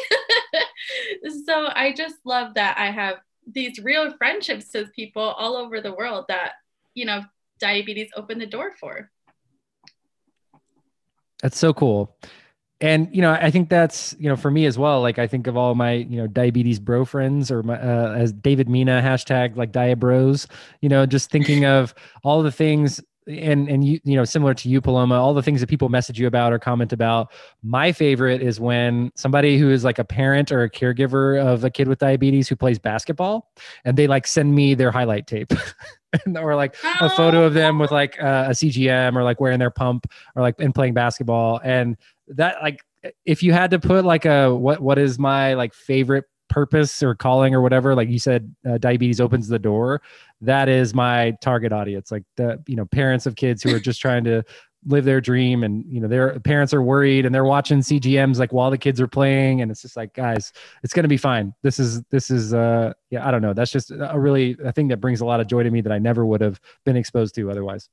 So 1.47 1.68
i 1.75 1.92
just 1.97 2.16
love 2.25 2.55
that 2.55 2.79
i 2.79 2.90
have 2.90 3.18
these 3.47 3.79
real 3.79 4.16
friendships 4.16 4.70
with 4.75 4.92
people 4.94 5.23
all 5.23 5.57
over 5.57 5.81
the 5.81 5.94
world 5.94 6.25
that 6.29 6.53
you 6.94 7.05
know 7.05 7.23
diabetes 7.61 8.11
opened 8.16 8.40
the 8.40 8.47
door 8.47 8.73
for 8.81 9.11
that's 11.45 11.59
so 11.59 11.75
cool. 11.75 12.17
And 12.81 13.15
you 13.15 13.21
know, 13.21 13.33
I 13.33 13.51
think 13.51 13.69
that's 13.69 14.17
you 14.19 14.31
know 14.31 14.37
for 14.37 14.51
me 14.51 14.65
as 14.65 14.79
well. 14.79 15.03
Like 15.03 15.19
I 15.19 15.27
think 15.27 15.47
of 15.47 15.59
all 15.59 15.75
my 15.75 15.93
you 15.93 16.17
know 16.17 16.27
diabetes 16.27 16.81
bro 16.81 17.05
friends, 17.05 17.51
or 17.51 17.63
my, 17.63 17.79
uh, 17.79 18.15
as 18.17 18.33
David 18.33 18.67
Mina 18.67 19.03
hashtag 19.05 19.55
like 19.55 19.71
diabros. 19.71 20.47
You 20.81 20.89
know, 20.89 21.05
just 21.05 21.31
thinking 21.31 21.67
of 21.67 21.95
all 22.23 22.43
the 22.43 22.51
things 22.51 22.99
and 23.27 23.69
and 23.69 23.85
you 23.85 24.01
you 24.05 24.17
know 24.17 24.25
similar 24.25 24.53
to 24.53 24.69
you 24.69 24.81
paloma 24.81 25.15
all 25.15 25.33
the 25.33 25.43
things 25.43 25.61
that 25.61 25.69
people 25.69 25.89
message 25.89 26.19
you 26.19 26.27
about 26.27 26.53
or 26.53 26.59
comment 26.59 26.93
about. 26.93 27.33
My 27.63 27.93
favorite 27.93 28.43
is 28.43 28.61
when 28.61 29.11
somebody 29.15 29.59
who 29.59 29.71
is 29.71 29.85
like 29.85 29.99
a 29.99 30.05
parent 30.05 30.53
or 30.53 30.63
a 30.63 30.71
caregiver 30.71 31.43
of 31.43 31.65
a 31.65 31.71
kid 31.71 31.89
with 31.89 31.99
diabetes 31.99 32.49
who 32.49 32.57
plays 32.57 32.79
basketball 32.79 33.51
and 33.85 33.97
they 33.97 34.07
like 34.07 34.27
send 34.27 34.55
me 34.55 34.75
their 34.75 34.91
highlight 34.91 35.27
tape 35.27 35.53
or 36.37 36.55
like 36.55 36.77
a 37.01 37.11
photo 37.11 37.45
of 37.45 37.55
them 37.55 37.79
with 37.79 37.91
like 37.91 38.23
uh, 38.23 38.47
a 38.49 38.53
cgm 38.53 39.17
or 39.17 39.23
like 39.23 39.41
wearing 39.41 39.59
their 39.59 39.71
pump 39.71 40.07
or 40.37 40.43
like 40.43 40.55
and 40.59 40.75
playing 40.75 40.95
basketball. 40.95 41.61
And 41.65 41.97
that 42.29 42.57
like 42.63 42.85
if 43.25 43.43
you 43.43 43.53
had 43.53 43.71
to 43.71 43.79
put 43.79 44.05
like 44.05 44.25
a 44.25 44.55
what 44.55 44.81
what 44.81 44.99
is 44.99 45.19
my 45.19 45.55
like 45.55 45.75
favorite 45.75 46.25
purpose 46.49 47.03
or 47.03 47.15
calling 47.15 47.55
or 47.55 47.61
whatever 47.61 47.95
like 47.95 48.09
you 48.09 48.19
said 48.19 48.55
uh, 48.69 48.79
diabetes 48.79 49.21
opens 49.21 49.49
the 49.49 49.59
door 49.59 50.01
that 50.45 50.69
is 50.69 50.95
my 50.95 51.33
target 51.41 51.73
audience. 51.73 52.11
Like 52.11 52.25
the 52.37 52.63
you 52.67 52.77
know 52.77 52.85
parents 52.87 53.27
of 53.27 53.37
kids 53.37 53.63
who 53.63 53.75
are 53.75 53.81
just 53.81 54.01
trying 54.01 54.25
to 54.25 54.43
live 54.87 55.05
their 55.05 55.21
dream 55.21 55.65
and 55.65 55.85
you 55.89 56.01
know 56.01 56.09
their 56.09 56.39
parents 56.41 56.75
are 56.75 56.83
worried 56.83 57.25
and 57.25 57.35
they're 57.35 57.45
watching 57.45 57.79
cgms 57.79 58.39
like 58.39 58.53
while 58.53 58.71
the 58.71 58.79
kids 58.79 59.01
are 59.01 59.09
playing. 59.09 59.63
And 59.63 59.71
it's 59.71 59.83
just 59.83 59.97
like 59.97 60.15
guys 60.15 60.53
it's 60.83 60.93
going 60.93 61.05
to 61.05 61.09
be 61.09 61.17
fine. 61.17 61.55
This 61.63 61.79
is 61.79 62.03
this 62.11 62.31
is 62.31 62.55
uh 62.55 62.93
yeah 63.11 63.27
i 63.27 63.31
don't 63.31 63.43
know. 63.43 63.53
That's 63.53 63.71
just 63.71 63.91
a 63.91 64.19
really 64.19 64.57
a 64.63 64.73
thing 64.73 64.89
that 64.89 64.99
brings 64.99 65.21
a 65.21 65.25
lot 65.25 65.41
of 65.41 65.47
joy 65.47 65.63
to 65.63 65.71
me 65.71 65.81
that 65.81 65.93
i 65.93 65.99
never 65.99 66.25
would 66.25 66.41
have 66.41 66.61
been 66.85 66.97
exposed 66.97 67.35
to 67.37 67.51
otherwise. 67.51 67.89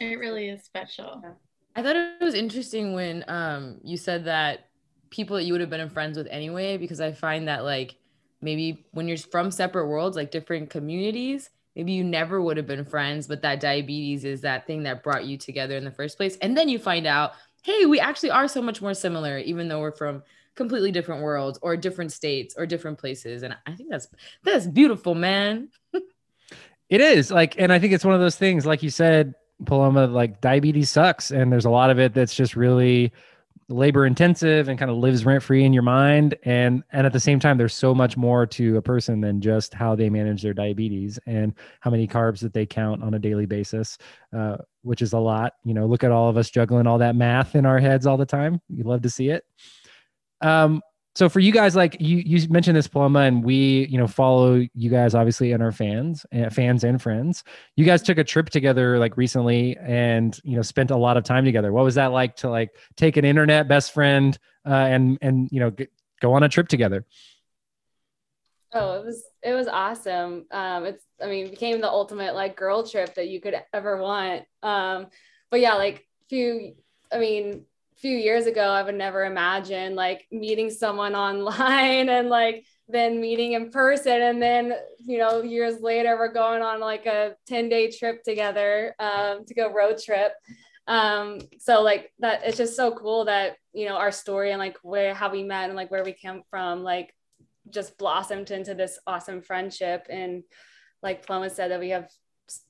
It 0.00 0.18
really 0.18 0.48
is 0.48 0.62
special. 0.64 1.24
I 1.74 1.82
thought 1.82 1.96
it 1.96 2.22
was 2.22 2.34
interesting 2.34 2.94
when 2.94 3.24
um 3.28 3.78
you 3.82 3.96
said 3.96 4.24
that 4.26 4.68
people 5.10 5.36
that 5.36 5.44
you 5.44 5.52
would 5.52 5.60
have 5.60 5.70
been 5.70 5.88
friends 5.88 6.18
with 6.18 6.26
anyway 6.30 6.76
because 6.76 7.00
i 7.00 7.12
find 7.12 7.48
that 7.48 7.64
like 7.64 7.96
maybe 8.40 8.86
when 8.92 9.08
you're 9.08 9.18
from 9.18 9.50
separate 9.50 9.86
worlds 9.86 10.16
like 10.16 10.30
different 10.30 10.70
communities 10.70 11.50
maybe 11.76 11.92
you 11.92 12.04
never 12.04 12.40
would 12.40 12.56
have 12.56 12.66
been 12.66 12.84
friends 12.84 13.26
but 13.26 13.42
that 13.42 13.60
diabetes 13.60 14.24
is 14.24 14.40
that 14.40 14.66
thing 14.66 14.82
that 14.82 15.02
brought 15.02 15.24
you 15.24 15.36
together 15.36 15.76
in 15.76 15.84
the 15.84 15.90
first 15.90 16.16
place. 16.16 16.36
And 16.42 16.56
then 16.56 16.68
you 16.68 16.78
find 16.78 17.06
out 17.06 17.32
hey 17.62 17.86
we 17.86 18.00
actually 18.00 18.30
are 18.30 18.48
so 18.48 18.62
much 18.62 18.80
more 18.80 18.94
similar 18.94 19.38
even 19.38 19.68
though 19.68 19.80
we're 19.80 19.92
from 19.92 20.22
completely 20.54 20.90
different 20.90 21.22
worlds 21.22 21.58
or 21.62 21.76
different 21.76 22.12
states 22.12 22.54
or 22.58 22.66
different 22.66 22.98
places. 22.98 23.42
And 23.42 23.56
i 23.66 23.74
think 23.74 23.90
that's 23.90 24.08
that's 24.44 24.66
beautiful 24.66 25.14
man. 25.14 25.68
It 26.88 27.02
is. 27.02 27.30
Like 27.30 27.60
and 27.60 27.70
i 27.70 27.78
think 27.78 27.92
it's 27.92 28.04
one 28.04 28.14
of 28.14 28.20
those 28.20 28.36
things 28.36 28.64
like 28.64 28.82
you 28.82 28.88
said 28.88 29.34
paloma 29.66 30.06
like 30.06 30.40
diabetes 30.40 30.90
sucks. 30.90 31.30
And 31.30 31.52
there's 31.52 31.66
a 31.66 31.70
lot 31.70 31.90
of 31.90 31.98
it 31.98 32.14
that's 32.14 32.34
just 32.34 32.56
really 32.56 33.12
labor 33.68 34.06
intensive 34.06 34.68
and 34.68 34.78
kind 34.78 34.90
of 34.90 34.96
lives 34.96 35.26
rent 35.26 35.42
free 35.42 35.64
in 35.64 35.72
your 35.72 35.82
mind. 35.82 36.34
And 36.44 36.82
and 36.92 37.06
at 37.06 37.12
the 37.12 37.20
same 37.20 37.38
time 37.38 37.58
there's 37.58 37.74
so 37.74 37.94
much 37.94 38.16
more 38.16 38.46
to 38.46 38.76
a 38.78 38.82
person 38.82 39.20
than 39.20 39.40
just 39.40 39.74
how 39.74 39.94
they 39.94 40.08
manage 40.08 40.42
their 40.42 40.54
diabetes 40.54 41.18
and 41.26 41.54
how 41.80 41.90
many 41.90 42.08
carbs 42.08 42.40
that 42.40 42.54
they 42.54 42.66
count 42.66 43.02
on 43.02 43.14
a 43.14 43.18
daily 43.18 43.46
basis 43.46 43.98
uh, 44.34 44.56
which 44.82 45.02
is 45.02 45.12
a 45.12 45.18
lot. 45.18 45.54
You 45.64 45.74
know 45.74 45.86
look 45.86 46.04
at 46.04 46.10
all 46.10 46.28
of 46.28 46.36
us 46.36 46.50
juggling 46.50 46.86
all 46.86 46.98
that 46.98 47.16
math 47.16 47.54
in 47.54 47.66
our 47.66 47.78
heads 47.78 48.06
all 48.06 48.16
the 48.16 48.26
time. 48.26 48.60
You 48.68 48.84
love 48.84 49.02
to 49.02 49.10
see 49.10 49.28
it. 49.28 49.44
Um 50.40 50.82
so 51.18 51.28
for 51.28 51.40
you 51.40 51.50
guys 51.50 51.74
like 51.74 51.96
you 51.98 52.18
you 52.18 52.48
mentioned 52.48 52.76
this 52.76 52.86
paloma 52.86 53.22
and 53.22 53.42
we 53.42 53.88
you 53.90 53.98
know 53.98 54.06
follow 54.06 54.64
you 54.72 54.88
guys 54.88 55.16
obviously 55.16 55.50
and 55.50 55.60
our 55.60 55.72
fans 55.72 56.24
uh, 56.32 56.48
fans 56.48 56.84
and 56.84 57.02
friends. 57.02 57.42
You 57.74 57.84
guys 57.84 58.02
took 58.02 58.18
a 58.18 58.24
trip 58.24 58.50
together 58.50 59.00
like 59.00 59.16
recently 59.16 59.76
and 59.78 60.38
you 60.44 60.54
know 60.54 60.62
spent 60.62 60.92
a 60.92 60.96
lot 60.96 61.16
of 61.16 61.24
time 61.24 61.44
together. 61.44 61.72
What 61.72 61.82
was 61.82 61.96
that 61.96 62.12
like 62.12 62.36
to 62.36 62.50
like 62.50 62.70
take 62.96 63.16
an 63.16 63.24
internet 63.24 63.66
best 63.66 63.90
friend 63.90 64.38
uh, 64.64 64.74
and 64.74 65.18
and 65.20 65.48
you 65.50 65.58
know 65.58 65.72
go 66.20 66.34
on 66.34 66.44
a 66.44 66.48
trip 66.48 66.68
together? 66.68 67.04
Oh 68.72 69.00
it 69.00 69.04
was 69.04 69.24
it 69.42 69.54
was 69.54 69.66
awesome. 69.66 70.46
Um 70.52 70.84
it's 70.84 71.04
i 71.20 71.26
mean 71.26 71.50
became 71.50 71.80
the 71.80 71.90
ultimate 71.90 72.36
like 72.36 72.54
girl 72.54 72.86
trip 72.86 73.16
that 73.16 73.26
you 73.26 73.40
could 73.40 73.60
ever 73.72 74.00
want. 74.00 74.44
Um 74.62 75.08
but 75.50 75.58
yeah 75.58 75.74
like 75.74 76.06
few 76.28 76.76
i 77.10 77.18
mean 77.18 77.64
few 78.00 78.16
years 78.16 78.46
ago, 78.46 78.62
I 78.62 78.82
would 78.82 78.94
never 78.94 79.24
imagine 79.24 79.94
like 79.94 80.26
meeting 80.30 80.70
someone 80.70 81.14
online 81.28 82.08
and 82.08 82.28
like 82.28 82.64
then 82.88 83.20
meeting 83.20 83.52
in 83.52 83.70
person. 83.70 84.22
And 84.22 84.40
then, 84.40 84.74
you 85.04 85.18
know, 85.18 85.42
years 85.42 85.80
later, 85.80 86.16
we're 86.16 86.32
going 86.32 86.62
on 86.62 86.80
like 86.80 87.06
a 87.06 87.34
10 87.46 87.68
day 87.68 87.90
trip 87.90 88.22
together 88.22 88.94
um, 88.98 89.44
to 89.46 89.54
go 89.54 89.72
road 89.72 89.98
trip. 90.02 90.32
Um, 90.86 91.40
so 91.58 91.82
like 91.82 92.12
that, 92.20 92.42
it's 92.44 92.56
just 92.56 92.76
so 92.76 92.92
cool 92.92 93.26
that, 93.26 93.56
you 93.74 93.86
know, 93.86 93.96
our 93.96 94.10
story 94.10 94.52
and 94.52 94.58
like 94.58 94.78
where, 94.82 95.12
how 95.12 95.30
we 95.30 95.42
met 95.42 95.68
and 95.68 95.76
like 95.76 95.90
where 95.90 96.04
we 96.04 96.12
came 96.12 96.42
from, 96.50 96.82
like 96.82 97.14
just 97.68 97.98
blossomed 97.98 98.50
into 98.50 98.74
this 98.74 98.98
awesome 99.06 99.42
friendship. 99.42 100.06
And 100.08 100.44
like 101.02 101.26
Paloma 101.26 101.50
said 101.50 101.72
that 101.72 101.80
we 101.80 101.90
have 101.90 102.08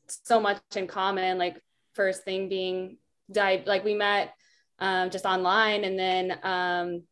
so 0.08 0.40
much 0.40 0.60
in 0.74 0.88
common, 0.88 1.38
like 1.38 1.62
first 1.94 2.24
thing 2.24 2.48
being 2.48 2.98
like 3.34 3.84
we 3.84 3.94
met 3.94 4.32
um, 4.78 5.10
just 5.10 5.24
online 5.24 5.84
and 5.84 5.98
then 5.98 6.38
um, 6.42 7.02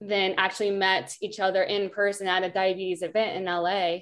then 0.00 0.34
actually 0.38 0.70
met 0.70 1.14
each 1.20 1.40
other 1.40 1.62
in 1.62 1.90
person 1.90 2.26
at 2.26 2.44
a 2.44 2.50
diabetes 2.50 3.02
event 3.02 3.36
in 3.36 3.44
LA. 3.44 3.98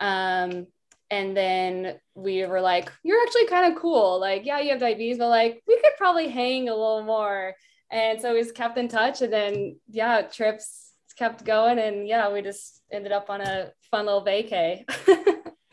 Um, 0.00 0.66
and 1.10 1.36
then 1.36 1.98
we 2.14 2.44
were 2.46 2.60
like, 2.60 2.90
you're 3.02 3.22
actually 3.22 3.46
kind 3.46 3.72
of 3.72 3.80
cool. 3.80 4.18
Like, 4.18 4.46
yeah, 4.46 4.60
you 4.60 4.70
have 4.70 4.80
diabetes, 4.80 5.18
but 5.18 5.28
like 5.28 5.62
we 5.68 5.76
could 5.76 5.92
probably 5.98 6.28
hang 6.28 6.68
a 6.68 6.74
little 6.74 7.02
more. 7.02 7.54
And 7.90 8.20
so 8.20 8.32
we 8.32 8.40
just 8.40 8.54
kept 8.54 8.78
in 8.78 8.88
touch. 8.88 9.20
And 9.20 9.32
then, 9.32 9.78
yeah, 9.90 10.22
trips 10.22 10.92
kept 11.18 11.44
going. 11.44 11.78
And 11.78 12.08
yeah, 12.08 12.32
we 12.32 12.40
just 12.40 12.80
ended 12.90 13.12
up 13.12 13.28
on 13.28 13.42
a 13.42 13.70
fun 13.90 14.06
little 14.06 14.24
vacay. 14.24 14.84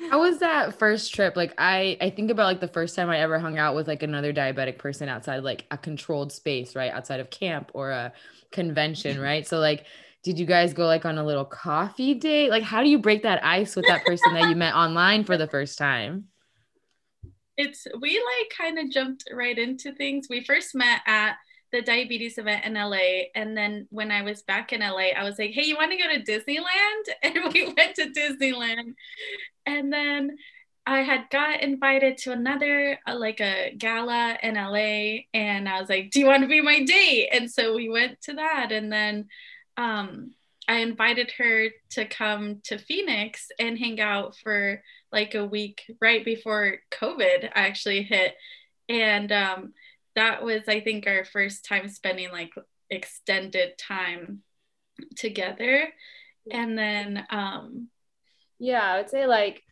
How 0.10 0.22
was 0.22 0.40
that 0.40 0.80
first 0.80 1.14
trip? 1.14 1.36
Like 1.36 1.54
I 1.58 1.98
I 2.02 2.10
think 2.10 2.32
about 2.32 2.46
like 2.46 2.60
the 2.60 2.68
first 2.68 2.96
time 2.96 3.10
I 3.10 3.20
ever 3.20 3.38
hung 3.38 3.60
out 3.60 3.76
with 3.76 3.88
like 3.88 4.02
another 4.02 4.34
diabetic 4.34 4.78
person 4.78 5.08
outside 5.08 5.44
like 5.44 5.66
a 5.70 5.78
controlled 5.78 6.32
space, 6.32 6.76
right? 6.76 6.92
Outside 6.92 7.20
of 7.20 7.30
camp 7.30 7.72
or 7.74 7.92
a 7.92 8.12
convention, 8.52 9.16
mm-hmm. 9.16 9.24
right? 9.24 9.48
So 9.48 9.60
like 9.60 9.86
did 10.24 10.38
you 10.38 10.46
guys 10.46 10.74
go 10.74 10.86
like 10.86 11.06
on 11.06 11.18
a 11.18 11.24
little 11.24 11.46
coffee 11.46 12.14
date? 12.16 12.50
Like 12.50 12.64
how 12.64 12.82
do 12.84 12.90
you 12.90 12.98
break 12.98 13.24
that 13.24 13.46
ice 13.46 13.76
with 13.76 13.86
that 13.88 14.04
person 14.04 14.34
that 14.34 14.50
you 14.50 14.56
met 14.56 14.74
online 14.74 15.24
for 15.24 15.38
the 15.38 15.48
first 15.48 15.78
time? 15.78 16.26
It's 17.56 17.86
we 18.02 18.18
like 18.18 18.52
kind 18.58 18.80
of 18.80 18.90
jumped 18.90 19.26
right 19.32 19.58
into 19.58 19.94
things. 19.94 20.28
We 20.30 20.44
first 20.44 20.74
met 20.74 21.02
at 21.06 21.36
the 21.72 21.82
diabetes 21.82 22.38
event 22.38 22.66
in 22.66 22.74
LA. 22.74 23.30
And 23.36 23.56
then 23.56 23.88
when 23.90 24.12
I 24.12 24.22
was 24.24 24.42
back 24.42 24.74
in 24.74 24.82
LA, 24.82 25.10
I 25.16 25.24
was 25.24 25.38
like, 25.38 25.52
hey, 25.52 25.64
you 25.64 25.76
want 25.76 25.92
to 25.92 25.98
go 25.98 26.10
to 26.12 26.24
Disneyland? 26.24 26.66
And 27.24 27.54
we 27.54 27.74
went 27.76 27.96
to 27.96 28.10
Disneyland 28.10 28.96
and 29.66 29.92
then 29.94 30.38
I 30.86 31.02
had 31.02 31.30
got 31.30 31.62
invited 31.62 32.18
to 32.20 32.32
another 32.32 32.98
uh, 33.06 33.16
like 33.16 33.40
a 33.42 33.76
gala 33.78 34.38
in 34.42 34.56
LA 34.56 35.26
and 35.34 35.70
I 35.70 35.80
was 35.80 35.90
like, 35.90 36.10
"Do 36.10 36.20
you 36.20 36.26
want 36.26 36.42
to 36.42 36.48
be 36.48 36.62
my 36.62 36.84
date?" 36.84 37.30
And 37.32 37.52
so 37.52 37.76
we 37.76 37.90
went 37.90 38.20
to 38.22 38.34
that 38.34 38.72
and 38.72 38.92
then 38.92 39.28
um 39.78 40.32
I 40.68 40.78
invited 40.78 41.32
her 41.38 41.70
to 41.92 42.06
come 42.06 42.62
to 42.66 42.78
Phoenix 42.78 43.48
and 43.60 43.78
hang 43.78 44.00
out 44.00 44.36
for 44.38 44.84
like 45.12 45.34
a 45.34 45.46
week 45.46 45.82
right 46.00 46.24
before 46.24 46.78
COVID 46.92 47.50
actually 47.56 48.04
hit. 48.04 48.36
And 48.88 49.32
um, 49.32 49.74
that 50.20 50.44
was, 50.44 50.68
I 50.68 50.82
think, 50.82 51.08
our 51.08 51.24
first 51.24 51.66
time 51.66 51.88
spending 51.88 52.32
like 52.32 52.54
extended 52.90 53.78
time 53.78 54.44
together. 55.16 55.88
And 56.52 56.78
then, 56.78 57.26
um, 57.30 57.88
yeah, 58.60 58.84
I 58.84 58.98
would 58.98 59.10
say 59.10 59.26
like 59.26 59.64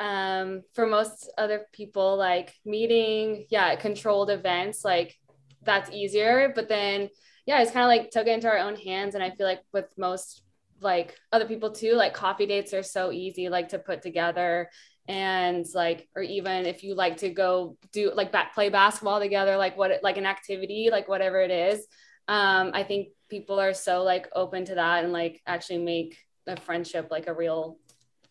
um, 0.00 0.62
for 0.74 0.86
most 0.86 1.32
other 1.38 1.66
people, 1.72 2.16
like 2.16 2.52
meeting, 2.64 3.46
yeah, 3.50 3.76
controlled 3.76 4.30
events, 4.30 4.84
like 4.84 5.14
that's 5.62 5.90
easier. 5.90 6.52
But 6.54 6.68
then, 6.68 7.08
yeah, 7.46 7.62
it's 7.62 7.70
kind 7.70 7.84
of 7.84 7.88
like 7.88 8.10
took 8.10 8.26
it 8.26 8.32
into 8.32 8.48
our 8.48 8.58
own 8.58 8.74
hands. 8.74 9.14
And 9.14 9.22
I 9.22 9.30
feel 9.30 9.46
like 9.46 9.62
with 9.72 9.86
most 9.96 10.42
like 10.80 11.16
other 11.30 11.46
people 11.46 11.70
too, 11.70 11.94
like 11.94 12.14
coffee 12.14 12.46
dates 12.46 12.74
are 12.74 12.82
so 12.82 13.12
easy, 13.12 13.48
like 13.48 13.68
to 13.68 13.78
put 13.78 14.02
together 14.02 14.70
and 15.08 15.66
like 15.74 16.08
or 16.14 16.22
even 16.22 16.64
if 16.64 16.84
you 16.84 16.94
like 16.94 17.16
to 17.16 17.28
go 17.28 17.76
do 17.92 18.12
like 18.14 18.30
back 18.30 18.54
play 18.54 18.68
basketball 18.68 19.18
together 19.18 19.56
like 19.56 19.76
what 19.76 19.90
like 20.02 20.16
an 20.16 20.26
activity 20.26 20.90
like 20.92 21.08
whatever 21.08 21.40
it 21.40 21.50
is 21.50 21.86
um 22.28 22.70
i 22.72 22.84
think 22.84 23.08
people 23.28 23.58
are 23.58 23.74
so 23.74 24.04
like 24.04 24.28
open 24.34 24.64
to 24.64 24.76
that 24.76 25.02
and 25.02 25.12
like 25.12 25.40
actually 25.46 25.78
make 25.78 26.16
a 26.46 26.56
friendship 26.60 27.08
like 27.10 27.26
a 27.26 27.34
real 27.34 27.78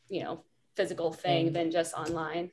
you 0.07 0.23
know 0.23 0.43
physical 0.77 1.11
thing 1.11 1.49
mm. 1.49 1.53
than 1.53 1.71
just 1.71 1.93
online 1.93 2.51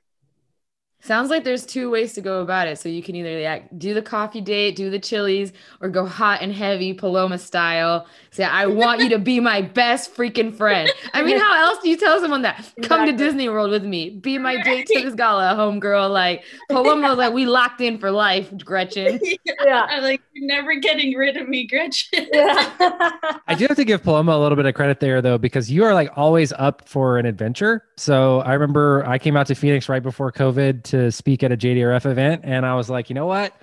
Sounds 1.00 1.30
like 1.30 1.44
there's 1.44 1.64
two 1.64 1.90
ways 1.90 2.12
to 2.14 2.20
go 2.20 2.42
about 2.42 2.66
it. 2.66 2.76
So 2.76 2.88
you 2.88 3.04
can 3.04 3.14
either 3.14 3.40
like 3.40 3.78
do 3.78 3.94
the 3.94 4.02
coffee 4.02 4.40
date, 4.40 4.74
do 4.74 4.90
the 4.90 4.98
Chili's, 4.98 5.52
or 5.80 5.88
go 5.88 6.04
hot 6.04 6.42
and 6.42 6.52
heavy 6.52 6.92
Paloma 6.92 7.38
style. 7.38 8.06
Say, 8.32 8.42
I 8.42 8.66
want 8.66 9.00
you 9.00 9.08
to 9.10 9.18
be 9.18 9.38
my 9.38 9.62
best 9.62 10.14
freaking 10.14 10.54
friend. 10.54 10.90
I 11.14 11.22
mean, 11.22 11.38
how 11.38 11.68
else 11.68 11.78
do 11.82 11.88
you 11.88 11.96
tell 11.96 12.20
someone 12.20 12.42
that? 12.42 12.72
Come 12.82 13.06
to 13.06 13.12
Disney 13.12 13.48
World 13.48 13.70
with 13.70 13.84
me. 13.84 14.10
Be 14.10 14.38
my 14.38 14.60
date 14.60 14.86
to 14.88 15.00
this 15.02 15.14
gala, 15.14 15.54
homegirl. 15.54 16.10
Like 16.10 16.42
Paloma 16.68 17.10
was 17.10 17.18
like, 17.18 17.32
we 17.32 17.46
locked 17.46 17.80
in 17.80 17.98
for 17.98 18.10
life, 18.10 18.52
Gretchen. 18.64 19.20
Yeah. 19.64 19.86
I'm 19.88 20.02
like, 20.02 20.22
you're 20.34 20.46
never 20.46 20.76
getting 20.76 21.14
rid 21.14 21.36
of 21.36 21.48
me, 21.48 21.66
Gretchen. 21.66 22.26
Yeah. 22.32 22.70
I 23.46 23.54
do 23.56 23.66
have 23.66 23.76
to 23.76 23.84
give 23.84 24.02
Paloma 24.02 24.32
a 24.32 24.38
little 24.38 24.56
bit 24.56 24.66
of 24.66 24.74
credit 24.74 25.00
there 25.00 25.20
though, 25.20 25.38
because 25.38 25.70
you 25.70 25.84
are 25.84 25.94
like 25.94 26.10
always 26.16 26.52
up 26.54 26.88
for 26.88 27.18
an 27.18 27.26
adventure. 27.26 27.84
So 27.96 28.40
I 28.40 28.52
remember 28.54 29.04
I 29.06 29.18
came 29.18 29.36
out 29.36 29.46
to 29.48 29.54
Phoenix 29.54 29.88
right 29.88 30.02
before 30.02 30.30
COVID 30.32 30.84
to 30.88 31.10
speak 31.10 31.42
at 31.42 31.52
a 31.52 31.56
JDRF 31.56 32.06
event, 32.06 32.42
and 32.44 32.66
I 32.66 32.74
was 32.74 32.90
like, 32.90 33.08
you 33.08 33.14
know 33.14 33.26
what? 33.26 33.54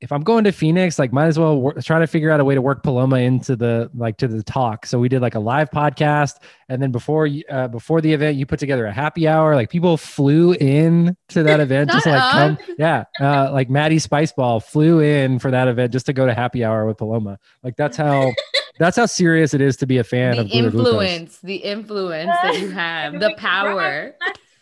If 0.00 0.10
I'm 0.10 0.22
going 0.22 0.42
to 0.44 0.52
Phoenix, 0.52 0.98
like, 0.98 1.12
might 1.12 1.26
as 1.26 1.38
well 1.38 1.60
wor- 1.60 1.74
try 1.74 2.00
to 2.00 2.08
figure 2.08 2.28
out 2.30 2.40
a 2.40 2.44
way 2.44 2.56
to 2.56 2.60
work 2.60 2.82
Paloma 2.82 3.18
into 3.18 3.54
the 3.54 3.88
like 3.94 4.16
to 4.16 4.26
the 4.26 4.42
talk. 4.42 4.84
So 4.84 4.98
we 4.98 5.08
did 5.08 5.22
like 5.22 5.36
a 5.36 5.38
live 5.38 5.70
podcast, 5.70 6.40
and 6.68 6.82
then 6.82 6.90
before 6.90 7.28
uh, 7.48 7.68
before 7.68 8.00
the 8.00 8.12
event, 8.12 8.36
you 8.36 8.44
put 8.44 8.58
together 8.58 8.84
a 8.86 8.92
happy 8.92 9.28
hour. 9.28 9.54
Like 9.54 9.70
people 9.70 9.96
flew 9.96 10.54
in 10.54 11.16
to 11.28 11.44
that 11.44 11.60
event 11.66 11.90
just 11.92 12.02
to, 12.02 12.10
like 12.10 12.32
come, 12.32 12.58
yeah. 12.78 13.04
Uh, 13.20 13.52
like 13.52 13.70
Maddie 13.70 13.98
Spiceball 13.98 14.64
flew 14.64 14.98
in 14.98 15.38
for 15.38 15.52
that 15.52 15.68
event 15.68 15.92
just 15.92 16.06
to 16.06 16.12
go 16.12 16.26
to 16.26 16.34
happy 16.34 16.64
hour 16.64 16.84
with 16.84 16.98
Paloma. 16.98 17.38
Like 17.62 17.76
that's 17.76 17.96
how 17.96 18.32
that's 18.78 18.96
how 18.96 19.06
serious 19.06 19.54
it 19.54 19.60
is 19.60 19.76
to 19.78 19.86
be 19.86 19.98
a 19.98 20.04
fan 20.04 20.36
the 20.36 20.42
of 20.42 20.50
influence, 20.50 21.38
the 21.38 21.56
influence 21.56 22.32
that 22.42 22.58
you 22.58 22.70
have, 22.70 23.12
the 23.20 23.34
power 23.36 24.14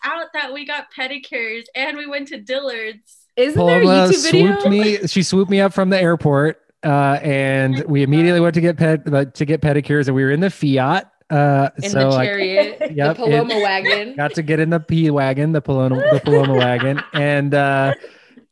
out 0.02 0.28
that 0.34 0.52
we 0.52 0.64
got 0.64 0.86
pedicures 0.96 1.64
and 1.74 1.96
we 1.96 2.06
went 2.06 2.28
to 2.28 2.40
Dillard's. 2.40 3.16
Isn't 3.36 3.54
Paloma 3.54 3.84
there 3.84 4.04
a 4.04 4.08
YouTube 4.08 4.22
video? 4.22 4.60
Swooped 4.60 4.68
me, 4.68 5.06
she 5.06 5.22
swooped 5.22 5.50
me 5.50 5.60
up 5.60 5.72
from 5.72 5.90
the 5.90 6.00
airport, 6.00 6.60
uh, 6.82 7.18
and 7.22 7.84
we 7.84 8.02
immediately 8.02 8.40
went 8.40 8.54
to 8.54 8.60
get 8.60 8.76
ped 8.76 9.12
uh, 9.12 9.24
to 9.26 9.44
get 9.44 9.60
pedicures, 9.60 10.06
and 10.06 10.16
we 10.16 10.24
were 10.24 10.30
in 10.30 10.40
the 10.40 10.50
Fiat. 10.50 11.10
Uh, 11.30 11.70
in 11.80 11.90
so 11.90 12.10
the 12.10 12.22
chariot, 12.24 12.80
like, 12.80 12.90
yep, 12.94 13.16
the 13.16 13.22
Paloma 13.22 13.54
it, 13.54 13.62
wagon. 13.62 14.16
Got 14.16 14.34
to 14.34 14.42
get 14.42 14.58
in 14.58 14.70
the 14.70 14.80
P 14.80 15.10
wagon, 15.10 15.52
the 15.52 15.60
Paloma, 15.60 16.02
the 16.12 16.20
Paloma 16.20 16.54
wagon, 16.54 17.00
and 17.12 17.54
uh, 17.54 17.94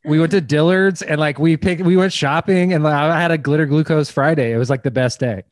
we 0.04 0.20
went 0.20 0.30
to 0.30 0.40
Dillard's 0.40 1.02
and 1.02 1.20
like 1.20 1.38
we 1.38 1.56
picked, 1.56 1.82
we 1.82 1.96
went 1.96 2.12
shopping, 2.12 2.72
and 2.72 2.84
like, 2.84 2.94
I 2.94 3.20
had 3.20 3.32
a 3.32 3.38
glitter 3.38 3.66
glucose 3.66 4.10
Friday. 4.10 4.52
It 4.52 4.58
was 4.58 4.70
like 4.70 4.84
the 4.84 4.92
best 4.92 5.18
day. 5.18 5.42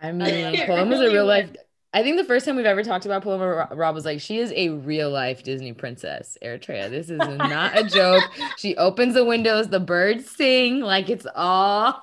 I 0.00 0.12
mean, 0.12 0.56
Paloma's 0.66 1.00
a 1.00 1.10
real 1.10 1.26
life 1.26 1.50
I 1.94 2.02
think 2.02 2.16
the 2.16 2.24
first 2.24 2.44
time 2.44 2.56
we've 2.56 2.66
ever 2.66 2.82
talked 2.82 3.06
about 3.06 3.22
Paloma 3.22 3.68
Rob 3.70 3.94
was 3.94 4.04
like, 4.04 4.20
she 4.20 4.38
is 4.38 4.52
a 4.56 4.70
real 4.70 5.10
life 5.10 5.44
Disney 5.44 5.72
princess, 5.72 6.36
Eritrea. 6.42 6.90
This 6.90 7.08
is 7.08 7.18
not 7.18 7.78
a 7.78 7.84
joke. 7.84 8.24
She 8.58 8.76
opens 8.76 9.14
the 9.14 9.24
windows, 9.24 9.68
the 9.68 9.78
birds 9.78 10.28
sing, 10.28 10.80
like 10.80 11.08
it's 11.08 11.26
all. 11.36 12.02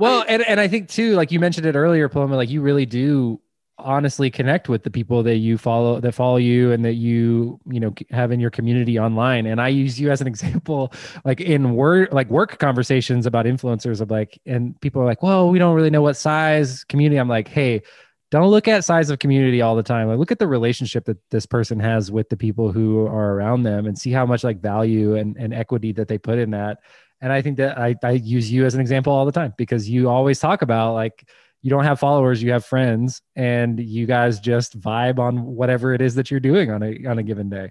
well, 0.00 0.24
and, 0.28 0.42
and 0.48 0.58
I 0.58 0.66
think 0.66 0.88
too, 0.88 1.14
like 1.14 1.30
you 1.30 1.38
mentioned 1.38 1.66
it 1.66 1.76
earlier, 1.76 2.08
Paloma, 2.08 2.36
like 2.36 2.48
you 2.48 2.62
really 2.62 2.86
do 2.86 3.38
honestly 3.78 4.30
connect 4.30 4.70
with 4.70 4.84
the 4.84 4.90
people 4.90 5.22
that 5.22 5.36
you 5.36 5.58
follow 5.58 6.00
that 6.00 6.12
follow 6.12 6.38
you 6.38 6.72
and 6.72 6.82
that 6.82 6.94
you 6.94 7.60
you 7.66 7.78
know 7.78 7.94
have 8.10 8.32
in 8.32 8.40
your 8.40 8.48
community 8.48 8.98
online 8.98 9.44
and 9.44 9.60
i 9.60 9.68
use 9.68 10.00
you 10.00 10.10
as 10.10 10.22
an 10.22 10.26
example 10.32 10.90
like 11.26 11.42
in 11.42 11.74
work 11.74 12.10
like 12.10 12.28
work 12.30 12.58
conversations 12.58 13.26
about 13.26 13.44
influencers 13.44 14.00
of 14.00 14.10
like 14.10 14.40
and 14.46 14.80
people 14.80 15.02
are 15.02 15.04
like 15.04 15.22
well 15.22 15.50
we 15.50 15.58
don't 15.58 15.74
really 15.74 15.90
know 15.90 16.00
what 16.00 16.16
size 16.16 16.84
community 16.84 17.18
i'm 17.18 17.28
like 17.28 17.48
hey 17.48 17.82
don't 18.30 18.48
look 18.48 18.66
at 18.66 18.84
size 18.84 19.10
of 19.10 19.18
community 19.18 19.62
all 19.62 19.76
the 19.76 19.82
time. 19.82 20.08
Like 20.08 20.18
look 20.18 20.32
at 20.32 20.38
the 20.38 20.48
relationship 20.48 21.04
that 21.04 21.18
this 21.30 21.46
person 21.46 21.78
has 21.80 22.10
with 22.10 22.28
the 22.28 22.36
people 22.36 22.72
who 22.72 23.06
are 23.06 23.34
around 23.34 23.62
them 23.62 23.86
and 23.86 23.96
see 23.96 24.10
how 24.10 24.26
much 24.26 24.42
like 24.42 24.60
value 24.60 25.14
and, 25.14 25.36
and 25.36 25.54
equity 25.54 25.92
that 25.92 26.08
they 26.08 26.18
put 26.18 26.38
in 26.38 26.50
that. 26.50 26.78
And 27.20 27.32
I 27.32 27.40
think 27.40 27.56
that 27.58 27.78
I, 27.78 27.94
I 28.02 28.12
use 28.12 28.50
you 28.50 28.66
as 28.66 28.74
an 28.74 28.80
example 28.80 29.12
all 29.12 29.24
the 29.24 29.32
time 29.32 29.54
because 29.56 29.88
you 29.88 30.08
always 30.08 30.38
talk 30.38 30.62
about 30.62 30.94
like 30.94 31.28
you 31.62 31.70
don't 31.70 31.84
have 31.84 31.98
followers, 31.98 32.42
you 32.42 32.52
have 32.52 32.64
friends, 32.64 33.22
and 33.34 33.80
you 33.80 34.06
guys 34.06 34.38
just 34.38 34.78
vibe 34.78 35.18
on 35.18 35.42
whatever 35.44 35.94
it 35.94 36.00
is 36.00 36.14
that 36.16 36.30
you're 36.30 36.40
doing 36.40 36.70
on 36.70 36.82
a 36.82 37.06
on 37.06 37.18
a 37.18 37.22
given 37.22 37.48
day. 37.48 37.70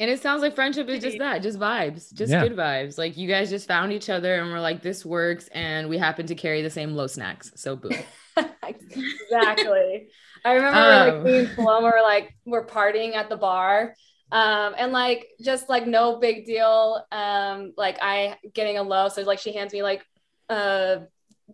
And 0.00 0.10
it 0.10 0.22
sounds 0.22 0.40
like 0.40 0.54
friendship 0.54 0.88
is 0.88 1.02
just 1.02 1.18
that, 1.18 1.42
just 1.42 1.58
vibes, 1.58 2.10
just 2.14 2.32
yeah. 2.32 2.42
good 2.42 2.56
vibes. 2.56 2.96
Like 2.96 3.18
you 3.18 3.28
guys 3.28 3.50
just 3.50 3.68
found 3.68 3.92
each 3.92 4.08
other 4.08 4.40
and 4.40 4.50
we're 4.50 4.58
like, 4.58 4.80
this 4.80 5.04
works, 5.04 5.48
and 5.48 5.90
we 5.90 5.98
happen 5.98 6.26
to 6.26 6.34
carry 6.34 6.62
the 6.62 6.70
same 6.70 6.94
low 6.94 7.06
snacks. 7.06 7.52
So 7.56 7.76
boom. 7.76 7.92
exactly. 8.66 10.08
I 10.42 10.54
remember 10.54 10.78
um, 10.78 11.14
like 11.14 11.22
me 11.22 11.38
and 11.40 11.48
Paloma 11.54 11.86
were 11.88 12.02
like 12.02 12.34
we're 12.46 12.64
partying 12.64 13.14
at 13.14 13.28
the 13.28 13.36
bar. 13.36 13.94
Um, 14.32 14.74
and 14.78 14.90
like 14.90 15.26
just 15.38 15.68
like 15.68 15.86
no 15.86 16.18
big 16.18 16.46
deal. 16.46 17.04
Um, 17.12 17.74
like 17.76 17.98
I 18.00 18.38
getting 18.54 18.78
a 18.78 18.82
low. 18.82 19.10
So 19.10 19.20
like 19.22 19.38
she 19.38 19.52
hands 19.52 19.74
me 19.74 19.82
like 19.82 20.02
uh 20.48 21.00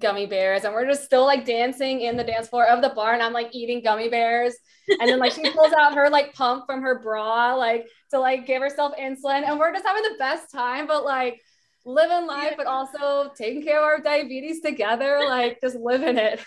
gummy 0.00 0.26
bears 0.26 0.64
and 0.64 0.74
we're 0.74 0.86
just 0.86 1.04
still 1.04 1.24
like 1.24 1.44
dancing 1.44 2.02
in 2.02 2.16
the 2.16 2.24
dance 2.24 2.48
floor 2.48 2.66
of 2.66 2.82
the 2.82 2.90
bar 2.90 3.12
and 3.12 3.22
I'm 3.22 3.32
like 3.32 3.54
eating 3.54 3.82
gummy 3.82 4.08
bears. 4.08 4.54
And 5.00 5.08
then 5.08 5.18
like 5.18 5.32
she 5.32 5.50
pulls 5.50 5.72
out 5.72 5.94
her 5.94 6.08
like 6.08 6.34
pump 6.34 6.64
from 6.66 6.82
her 6.82 7.00
bra, 7.00 7.54
like 7.54 7.86
to 8.10 8.20
like 8.20 8.46
give 8.46 8.62
herself 8.62 8.92
insulin. 9.00 9.42
And 9.48 9.58
we're 9.58 9.72
just 9.72 9.84
having 9.84 10.02
the 10.02 10.16
best 10.18 10.52
time. 10.52 10.86
But 10.86 11.04
like 11.04 11.40
living 11.86 12.26
life, 12.26 12.54
but 12.56 12.66
also 12.66 13.30
taking 13.36 13.62
care 13.62 13.78
of 13.78 13.84
our 13.84 14.00
diabetes 14.00 14.60
together, 14.60 15.20
like 15.26 15.60
just 15.60 15.76
living 15.76 16.18
it. 16.18 16.40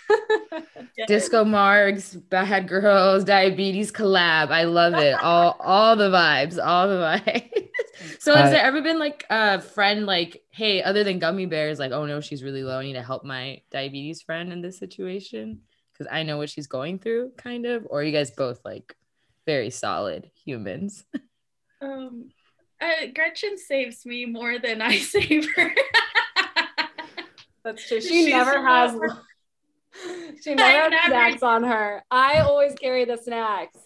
Disco 1.08 1.44
Marks, 1.44 2.14
Bad 2.14 2.68
Girls, 2.68 3.24
Diabetes 3.24 3.90
collab. 3.90 4.50
I 4.50 4.64
love 4.64 4.94
it. 4.94 5.14
All 5.14 5.56
all 5.58 5.96
the 5.96 6.10
vibes, 6.10 6.64
all 6.64 6.88
the 6.88 6.96
vibes. 6.96 7.68
so 8.20 8.34
has 8.34 8.48
uh, 8.48 8.50
there 8.50 8.62
ever 8.64 8.82
been 8.82 8.98
like 8.98 9.24
a 9.30 9.60
friend 9.60 10.04
like, 10.04 10.42
hey, 10.50 10.82
other 10.82 11.02
than 11.02 11.18
gummy 11.18 11.46
bears, 11.46 11.78
like, 11.78 11.92
oh 11.92 12.04
no, 12.04 12.20
she's 12.20 12.44
really 12.44 12.62
low. 12.62 12.78
I 12.78 12.84
need 12.84 12.92
to 12.92 13.02
help 13.02 13.24
my 13.24 13.62
diabetes 13.70 14.22
friend 14.22 14.52
in 14.52 14.60
this 14.60 14.78
situation? 14.78 15.62
Because 15.92 16.06
I 16.12 16.22
know 16.22 16.36
what 16.36 16.50
she's 16.50 16.66
going 16.66 16.98
through, 16.98 17.32
kind 17.38 17.64
of. 17.64 17.86
Or 17.88 18.02
you 18.02 18.12
guys 18.12 18.30
both 18.30 18.60
like 18.64 18.94
very 19.46 19.70
solid 19.70 20.30
humans? 20.44 21.04
Um 21.82 22.28
uh, 22.80 23.06
Gretchen 23.14 23.58
saves 23.58 24.04
me 24.06 24.26
more 24.26 24.58
than 24.58 24.80
I 24.80 24.98
save 24.98 25.48
her. 25.56 25.72
That's 27.64 27.86
true. 27.86 28.00
She 28.00 28.08
She's 28.08 28.30
never 28.30 28.66
has. 28.66 28.98
She 30.42 30.54
never 30.54 30.96
has 30.96 31.06
snacks 31.08 31.42
on 31.42 31.64
her. 31.64 32.02
I 32.10 32.38
always 32.38 32.74
carry 32.74 33.04
the 33.04 33.18
snacks. 33.18 33.76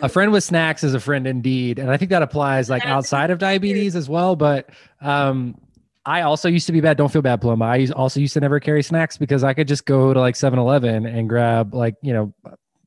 a 0.00 0.08
friend 0.08 0.32
with 0.32 0.44
snacks 0.44 0.82
is 0.84 0.94
a 0.94 1.00
friend 1.00 1.26
indeed, 1.26 1.78
and 1.78 1.90
I 1.90 1.96
think 1.96 2.10
that 2.12 2.22
applies 2.22 2.70
like 2.70 2.86
outside 2.86 3.30
of 3.30 3.38
diabetes 3.38 3.96
as 3.96 4.08
well. 4.08 4.36
But 4.36 4.70
um, 5.02 5.60
I 6.06 6.22
also 6.22 6.48
used 6.48 6.66
to 6.68 6.72
be 6.72 6.80
bad. 6.80 6.96
Don't 6.96 7.12
feel 7.12 7.22
bad, 7.22 7.40
Paloma. 7.40 7.66
I 7.66 7.86
also 7.94 8.20
used 8.20 8.34
to 8.34 8.40
never 8.40 8.60
carry 8.60 8.82
snacks 8.82 9.18
because 9.18 9.44
I 9.44 9.52
could 9.52 9.68
just 9.68 9.84
go 9.84 10.14
to 10.14 10.20
like 10.20 10.36
7-Eleven 10.36 11.04
and 11.04 11.28
grab 11.28 11.74
like 11.74 11.96
you 12.00 12.12
know, 12.14 12.34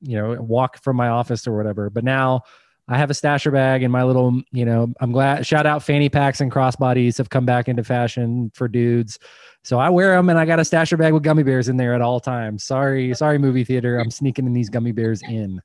you 0.01 0.17
know, 0.17 0.41
walk 0.41 0.81
from 0.81 0.95
my 0.95 1.09
office 1.09 1.45
or 1.45 1.55
whatever. 1.55 1.89
But 1.89 2.03
now 2.03 2.43
I 2.87 2.97
have 2.97 3.09
a 3.09 3.13
stasher 3.13 3.51
bag 3.51 3.81
and 3.83 3.91
my 3.91 4.03
little, 4.03 4.41
you 4.51 4.65
know, 4.65 4.93
I'm 4.99 5.11
glad 5.11 5.45
shout 5.45 5.65
out 5.65 5.83
fanny 5.83 6.09
packs 6.09 6.41
and 6.41 6.51
crossbodies 6.51 7.17
have 7.17 7.29
come 7.29 7.45
back 7.45 7.69
into 7.69 7.83
fashion 7.83 8.51
for 8.53 8.67
dudes. 8.67 9.19
So 9.63 9.79
I 9.79 9.89
wear 9.89 10.15
them 10.15 10.29
and 10.29 10.37
I 10.37 10.45
got 10.45 10.59
a 10.59 10.63
stasher 10.63 10.97
bag 10.97 11.13
with 11.13 11.23
gummy 11.23 11.43
bears 11.43 11.69
in 11.69 11.77
there 11.77 11.93
at 11.93 12.01
all 12.01 12.19
times. 12.19 12.65
Sorry, 12.65 13.13
sorry, 13.13 13.37
movie 13.37 13.63
theater. 13.63 13.97
I'm 13.99 14.11
sneaking 14.11 14.45
in 14.45 14.53
these 14.53 14.69
gummy 14.69 14.91
bears 14.91 15.21
in. 15.23 15.61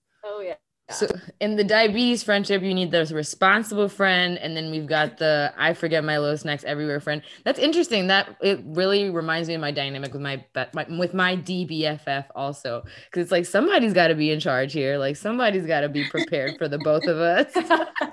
So 0.91 1.07
in 1.39 1.57
the 1.57 1.65
diabetes 1.65 2.23
friendship, 2.23 2.63
you 2.63 2.73
need 2.73 2.91
the 2.91 3.05
responsible 3.13 3.91
friend, 3.91 4.39
and 4.39 4.57
then 4.57 4.71
we've 4.71 4.87
got 4.87 5.19
the 5.19 5.53
I 5.57 5.75
forget 5.75 6.03
my 6.03 6.17
low 6.17 6.35
snacks 6.37 6.65
everywhere 6.65 6.99
friend. 6.99 7.21
That's 7.45 7.59
interesting. 7.59 8.07
That 8.07 8.37
it 8.41 8.61
really 8.65 9.11
reminds 9.11 9.49
me 9.49 9.55
of 9.55 9.61
my 9.61 9.71
dynamic 9.71 10.15
with 10.15 10.23
my, 10.23 10.43
my 10.73 10.87
with 10.99 11.13
my 11.13 11.37
DBFF 11.37 12.27
also, 12.35 12.85
because 13.05 13.25
it's 13.25 13.33
like 13.33 13.45
somebody's 13.45 13.93
got 13.93 14.09
to 14.09 14.15
be 14.15 14.31
in 14.31 14.41
charge 14.41 14.73
here. 14.73 14.97
Like 14.97 15.17
somebody's 15.17 15.67
got 15.67 15.81
to 15.83 15.91
be 15.91 16.09
prepared 16.09 16.57
for 16.57 16.69
the 16.69 16.79
both 16.79 17.05
of 17.05 17.19
us. 17.19 17.53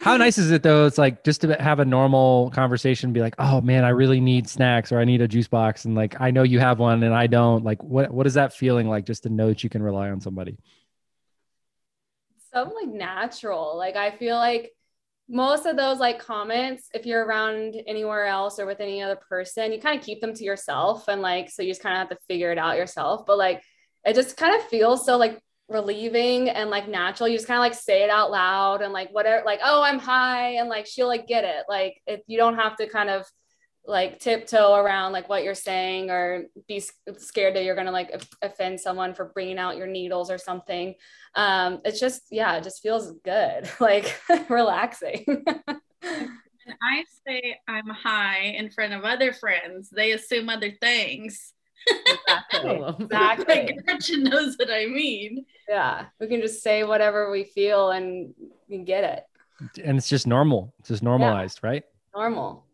How 0.00 0.16
nice 0.16 0.38
is 0.38 0.50
it 0.50 0.62
though? 0.62 0.86
It's 0.86 0.98
like 0.98 1.24
just 1.24 1.40
to 1.40 1.54
have 1.60 1.80
a 1.80 1.84
normal 1.84 2.50
conversation, 2.50 3.12
be 3.12 3.20
like, 3.20 3.34
"Oh 3.38 3.62
man, 3.62 3.84
I 3.84 3.88
really 3.88 4.20
need 4.20 4.48
snacks, 4.48 4.92
or 4.92 5.00
I 5.00 5.04
need 5.04 5.22
a 5.22 5.28
juice 5.28 5.48
box," 5.48 5.86
and 5.86 5.94
like 5.94 6.20
I 6.20 6.30
know 6.30 6.42
you 6.42 6.60
have 6.60 6.78
one 6.78 7.02
and 7.02 7.14
I 7.14 7.26
don't. 7.26 7.64
Like, 7.64 7.82
what 7.82 8.10
what 8.10 8.26
is 8.26 8.34
that 8.34 8.52
feeling 8.52 8.86
like? 8.88 9.06
Just 9.06 9.22
to 9.22 9.30
know 9.30 9.48
that 9.48 9.64
you 9.64 9.70
can 9.70 9.82
rely 9.82 10.10
on 10.10 10.20
somebody. 10.20 10.58
So 12.52 12.62
like 12.62 12.88
natural. 12.88 13.76
Like 13.76 13.96
I 13.96 14.16
feel 14.16 14.36
like 14.36 14.72
most 15.28 15.66
of 15.66 15.76
those 15.76 15.98
like 15.98 16.18
comments, 16.18 16.88
if 16.94 17.04
you're 17.04 17.24
around 17.24 17.74
anywhere 17.86 18.26
else 18.26 18.58
or 18.58 18.66
with 18.66 18.80
any 18.80 19.02
other 19.02 19.18
person, 19.28 19.72
you 19.72 19.80
kind 19.80 19.98
of 19.98 20.04
keep 20.04 20.20
them 20.20 20.32
to 20.34 20.44
yourself, 20.44 21.08
and 21.08 21.20
like 21.20 21.50
so 21.50 21.62
you 21.62 21.70
just 21.70 21.82
kind 21.82 21.94
of 21.94 21.98
have 22.00 22.16
to 22.16 22.24
figure 22.26 22.50
it 22.50 22.58
out 22.58 22.76
yourself. 22.78 23.26
But 23.26 23.38
like 23.38 23.62
it 24.04 24.14
just 24.14 24.36
kind 24.36 24.56
of 24.56 24.66
feels 24.68 25.04
so 25.04 25.18
like 25.18 25.38
relieving 25.68 26.48
and 26.48 26.70
like 26.70 26.88
natural. 26.88 27.28
You 27.28 27.36
just 27.36 27.46
kind 27.46 27.58
of 27.58 27.62
like 27.62 27.74
say 27.74 28.02
it 28.02 28.10
out 28.10 28.30
loud 28.30 28.80
and 28.80 28.92
like 28.92 29.10
whatever, 29.10 29.44
like, 29.44 29.60
oh, 29.62 29.82
I'm 29.82 29.98
high, 29.98 30.52
and 30.54 30.68
like 30.70 30.86
she'll 30.86 31.08
like 31.08 31.26
get 31.26 31.44
it. 31.44 31.64
Like 31.68 32.00
if 32.06 32.20
you 32.26 32.38
don't 32.38 32.56
have 32.56 32.76
to 32.76 32.88
kind 32.88 33.10
of 33.10 33.26
like 33.88 34.20
tiptoe 34.20 34.74
around 34.74 35.12
like 35.12 35.30
what 35.30 35.42
you're 35.42 35.54
saying 35.54 36.10
or 36.10 36.44
be 36.68 36.78
scared 37.16 37.56
that 37.56 37.64
you're 37.64 37.74
gonna 37.74 37.90
like 37.90 38.22
offend 38.42 38.78
someone 38.78 39.14
for 39.14 39.24
bringing 39.24 39.58
out 39.58 39.78
your 39.78 39.86
needles 39.86 40.30
or 40.30 40.36
something. 40.36 40.94
Um, 41.34 41.80
it's 41.84 41.98
just 41.98 42.24
yeah, 42.30 42.56
it 42.56 42.64
just 42.64 42.82
feels 42.82 43.12
good, 43.24 43.68
like 43.80 44.20
relaxing. 44.50 45.24
when 46.02 46.76
I 46.82 47.04
say 47.26 47.56
I'm 47.66 47.88
high 47.88 48.54
in 48.58 48.70
front 48.70 48.92
of 48.92 49.04
other 49.04 49.32
friends, 49.32 49.88
they 49.88 50.12
assume 50.12 50.50
other 50.50 50.70
things. 50.70 51.54
Exactly. 51.88 52.94
exactly. 53.00 53.78
Gretchen 53.84 54.24
knows 54.24 54.56
what 54.58 54.70
I 54.70 54.84
mean. 54.84 55.46
Yeah. 55.66 56.06
We 56.20 56.26
can 56.26 56.42
just 56.42 56.62
say 56.62 56.84
whatever 56.84 57.30
we 57.30 57.44
feel 57.44 57.92
and 57.92 58.34
we 58.68 58.78
get 58.78 59.04
it. 59.04 59.80
And 59.82 59.96
it's 59.96 60.08
just 60.08 60.26
normal. 60.26 60.74
It's 60.80 60.88
just 60.88 61.02
normalized, 61.02 61.60
yeah. 61.62 61.70
right? 61.70 61.82
Normal 62.14 62.66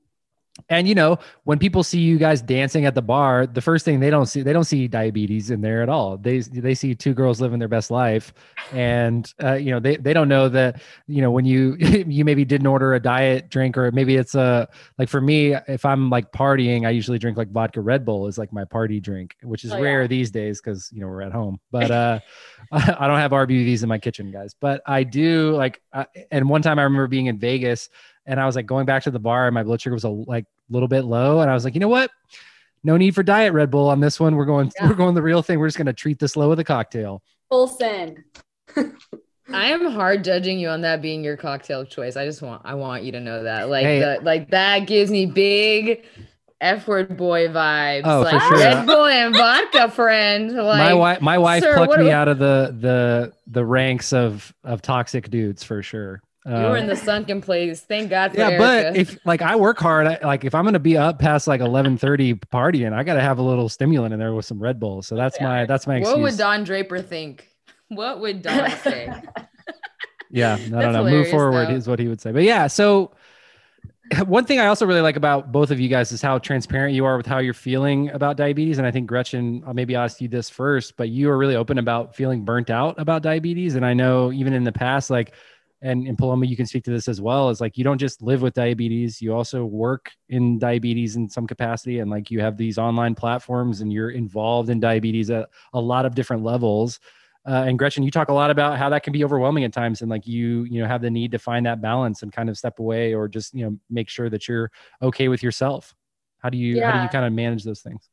and 0.68 0.88
you 0.88 0.94
know 0.94 1.18
when 1.44 1.58
people 1.58 1.82
see 1.82 2.00
you 2.00 2.18
guys 2.18 2.40
dancing 2.42 2.86
at 2.86 2.94
the 2.94 3.02
bar 3.02 3.46
the 3.46 3.60
first 3.60 3.84
thing 3.84 4.00
they 4.00 4.10
don't 4.10 4.26
see 4.26 4.42
they 4.42 4.52
don't 4.52 4.64
see 4.64 4.88
diabetes 4.88 5.50
in 5.50 5.60
there 5.60 5.82
at 5.82 5.88
all. 5.88 6.16
They 6.16 6.40
they 6.40 6.74
see 6.74 6.94
two 6.94 7.14
girls 7.14 7.40
living 7.40 7.58
their 7.58 7.68
best 7.68 7.90
life. 7.90 8.32
And 8.72 9.32
uh, 9.42 9.54
you 9.54 9.70
know 9.70 9.80
they, 9.80 9.96
they 9.96 10.12
don't 10.12 10.28
know 10.28 10.48
that 10.48 10.80
you 11.06 11.20
know 11.20 11.30
when 11.30 11.44
you 11.44 11.76
you 11.78 12.24
maybe 12.24 12.44
didn't 12.44 12.66
order 12.66 12.94
a 12.94 13.00
diet 13.00 13.50
drink 13.50 13.76
or 13.76 13.90
maybe 13.92 14.16
it's 14.16 14.34
a 14.34 14.68
like 14.98 15.08
for 15.08 15.20
me 15.20 15.54
if 15.68 15.84
i'm 15.84 16.10
like 16.10 16.32
partying 16.32 16.86
i 16.86 16.90
usually 16.90 17.18
drink 17.18 17.36
like 17.36 17.50
vodka 17.50 17.80
red 17.80 18.04
bull 18.04 18.26
is 18.26 18.38
like 18.38 18.52
my 18.52 18.64
party 18.64 19.00
drink 19.00 19.36
which 19.42 19.64
is 19.64 19.72
oh, 19.72 19.80
rare 19.80 20.02
yeah. 20.02 20.06
these 20.06 20.30
days 20.30 20.60
because 20.60 20.90
you 20.92 21.00
know 21.00 21.06
we're 21.06 21.22
at 21.22 21.32
home. 21.32 21.58
But 21.70 21.90
uh 21.90 22.20
i 22.72 23.06
don't 23.06 23.18
have 23.18 23.32
rbvs 23.32 23.82
in 23.82 23.88
my 23.88 23.98
kitchen 23.98 24.30
guys. 24.30 24.54
But 24.58 24.82
i 24.86 25.02
do 25.02 25.56
like 25.56 25.82
uh, 25.92 26.04
and 26.30 26.48
one 26.48 26.62
time 26.62 26.78
i 26.78 26.82
remember 26.82 27.08
being 27.08 27.26
in 27.26 27.38
vegas 27.38 27.88
and 28.26 28.40
I 28.40 28.46
was 28.46 28.56
like 28.56 28.66
going 28.66 28.86
back 28.86 29.02
to 29.04 29.10
the 29.10 29.18
bar 29.18 29.46
and 29.46 29.54
my 29.54 29.62
blood 29.62 29.80
sugar 29.80 29.94
was 29.94 30.04
a 30.04 30.08
like 30.08 30.46
little 30.70 30.88
bit 30.88 31.02
low 31.02 31.40
and 31.40 31.50
I 31.50 31.54
was 31.54 31.64
like, 31.64 31.74
you 31.74 31.80
know 31.80 31.88
what? 31.88 32.10
No 32.82 32.96
need 32.96 33.14
for 33.14 33.22
diet 33.22 33.52
Red 33.52 33.70
Bull 33.70 33.88
on 33.88 34.00
this 34.00 34.20
one. 34.20 34.36
We're 34.36 34.44
going 34.44 34.70
yeah. 34.76 34.88
we're 34.88 34.94
going 34.94 35.14
the 35.14 35.22
real 35.22 35.42
thing. 35.42 35.58
We're 35.58 35.68
just 35.68 35.78
going 35.78 35.86
to 35.86 35.92
treat 35.92 36.18
this 36.18 36.36
low 36.36 36.50
with 36.50 36.58
a 36.58 36.64
cocktail. 36.64 37.22
Full 37.48 37.68
send. 37.68 38.22
I 39.52 39.66
am 39.70 39.90
hard 39.90 40.24
judging 40.24 40.58
you 40.58 40.68
on 40.68 40.82
that 40.82 41.02
being 41.02 41.22
your 41.22 41.36
cocktail 41.36 41.84
choice. 41.84 42.16
I 42.16 42.24
just 42.24 42.42
want 42.42 42.62
I 42.64 42.74
want 42.74 43.02
you 43.02 43.12
to 43.12 43.20
know 43.20 43.42
that. 43.44 43.68
Like 43.68 43.84
hey. 43.84 44.00
the, 44.00 44.18
like 44.22 44.50
that 44.50 44.80
gives 44.80 45.10
me 45.10 45.26
big 45.26 46.04
F 46.60 46.88
word 46.88 47.16
boy 47.16 47.48
vibes. 47.48 48.02
Oh, 48.04 48.22
like 48.22 48.40
for 48.40 48.48
sure. 48.48 48.58
Red 48.58 48.86
Bull 48.86 49.06
and 49.06 49.34
vodka 49.34 49.90
friend. 49.90 50.50
Like 50.64 50.78
my 50.78 50.94
wife 50.94 51.20
my 51.20 51.38
wife 51.38 51.62
sir, 51.62 51.74
plucked 51.74 51.98
me 51.98 52.10
out 52.10 52.28
of 52.28 52.38
the 52.38 52.74
the 52.80 53.32
the 53.46 53.64
ranks 53.64 54.12
of 54.12 54.54
of 54.62 54.80
toxic 54.80 55.30
dudes 55.30 55.62
for 55.62 55.82
sure. 55.82 56.22
You 56.46 56.52
were 56.52 56.76
uh, 56.76 56.80
in 56.80 56.86
the 56.86 56.96
sunken 56.96 57.40
place. 57.40 57.80
Thank 57.80 58.10
God 58.10 58.32
for 58.32 58.38
yeah. 58.38 58.50
Erica. 58.50 58.58
But 58.92 58.96
if 58.96 59.18
like 59.24 59.40
I 59.40 59.56
work 59.56 59.78
hard, 59.78 60.06
I, 60.06 60.18
like 60.22 60.44
if 60.44 60.54
I'm 60.54 60.64
gonna 60.64 60.78
be 60.78 60.96
up 60.96 61.18
past 61.18 61.46
like 61.46 61.62
11:30 61.62 62.34
partying, 62.52 62.92
I 62.92 63.02
gotta 63.02 63.22
have 63.22 63.38
a 63.38 63.42
little 63.42 63.70
stimulant 63.70 64.12
in 64.12 64.20
there 64.20 64.34
with 64.34 64.44
some 64.44 64.62
Red 64.62 64.78
Bull. 64.78 65.00
So 65.00 65.16
that's 65.16 65.38
yeah. 65.40 65.48
my 65.48 65.64
that's 65.64 65.86
my 65.86 65.96
excuse. 65.96 66.14
What 66.14 66.22
would 66.22 66.36
Don 66.36 66.64
Draper 66.64 67.00
think? 67.00 67.48
What 67.88 68.20
would 68.20 68.42
Don 68.42 68.70
say? 68.82 69.10
yeah, 70.30 70.54
I 70.54 70.68
don't 70.68 70.92
know. 70.92 71.04
Move 71.04 71.30
forward 71.30 71.68
though. 71.68 71.76
is 71.76 71.88
what 71.88 71.98
he 71.98 72.08
would 72.08 72.20
say. 72.20 72.30
But 72.30 72.42
yeah, 72.42 72.66
so 72.66 73.12
one 74.26 74.44
thing 74.44 74.60
I 74.60 74.66
also 74.66 74.84
really 74.84 75.00
like 75.00 75.16
about 75.16 75.50
both 75.50 75.70
of 75.70 75.80
you 75.80 75.88
guys 75.88 76.12
is 76.12 76.20
how 76.20 76.38
transparent 76.38 76.94
you 76.94 77.06
are 77.06 77.16
with 77.16 77.26
how 77.26 77.38
you're 77.38 77.54
feeling 77.54 78.10
about 78.10 78.36
diabetes. 78.36 78.76
And 78.76 78.86
I 78.86 78.90
think 78.90 79.06
Gretchen, 79.06 79.62
I'll 79.66 79.74
maybe 79.74 79.94
ask 79.94 80.20
you 80.20 80.28
this 80.28 80.50
first, 80.50 80.96
but 80.96 81.08
you 81.08 81.30
are 81.30 81.38
really 81.38 81.56
open 81.56 81.78
about 81.78 82.14
feeling 82.14 82.44
burnt 82.44 82.68
out 82.68 82.98
about 82.98 83.22
diabetes. 83.22 83.76
And 83.76 83.86
I 83.86 83.94
know 83.94 84.30
even 84.32 84.52
in 84.52 84.64
the 84.64 84.72
past, 84.72 85.08
like 85.08 85.32
and 85.84 86.08
in 86.08 86.16
Paloma, 86.16 86.46
you 86.46 86.56
can 86.56 86.64
speak 86.64 86.82
to 86.84 86.90
this 86.90 87.08
as 87.08 87.20
well. 87.20 87.50
Is 87.50 87.60
like 87.60 87.76
you 87.76 87.84
don't 87.84 87.98
just 87.98 88.22
live 88.22 88.40
with 88.40 88.54
diabetes; 88.54 89.20
you 89.20 89.34
also 89.34 89.66
work 89.66 90.10
in 90.30 90.58
diabetes 90.58 91.16
in 91.16 91.28
some 91.28 91.46
capacity, 91.46 91.98
and 91.98 92.10
like 92.10 92.30
you 92.30 92.40
have 92.40 92.56
these 92.56 92.78
online 92.78 93.14
platforms, 93.14 93.82
and 93.82 93.92
you're 93.92 94.10
involved 94.10 94.70
in 94.70 94.80
diabetes 94.80 95.28
at 95.28 95.50
a 95.74 95.80
lot 95.80 96.06
of 96.06 96.14
different 96.14 96.42
levels. 96.42 97.00
Uh, 97.46 97.64
and 97.66 97.78
Gretchen, 97.78 98.02
you 98.02 98.10
talk 98.10 98.30
a 98.30 98.32
lot 98.32 98.50
about 98.50 98.78
how 98.78 98.88
that 98.88 99.02
can 99.02 99.12
be 99.12 99.22
overwhelming 99.24 99.64
at 99.64 99.74
times, 99.74 100.00
and 100.00 100.10
like 100.10 100.26
you, 100.26 100.64
you 100.64 100.80
know, 100.80 100.88
have 100.88 101.02
the 101.02 101.10
need 101.10 101.32
to 101.32 101.38
find 101.38 101.66
that 101.66 101.82
balance 101.82 102.22
and 102.22 102.32
kind 102.32 102.48
of 102.48 102.56
step 102.56 102.78
away, 102.78 103.12
or 103.12 103.28
just 103.28 103.52
you 103.52 103.66
know, 103.66 103.78
make 103.90 104.08
sure 104.08 104.30
that 104.30 104.48
you're 104.48 104.70
okay 105.02 105.28
with 105.28 105.42
yourself. 105.42 105.94
How 106.38 106.48
do 106.48 106.56
you 106.56 106.76
yeah. 106.76 106.90
how 106.90 106.96
do 106.96 107.02
you 107.02 107.10
kind 107.10 107.26
of 107.26 107.34
manage 107.34 107.62
those 107.62 107.82
things? 107.82 108.08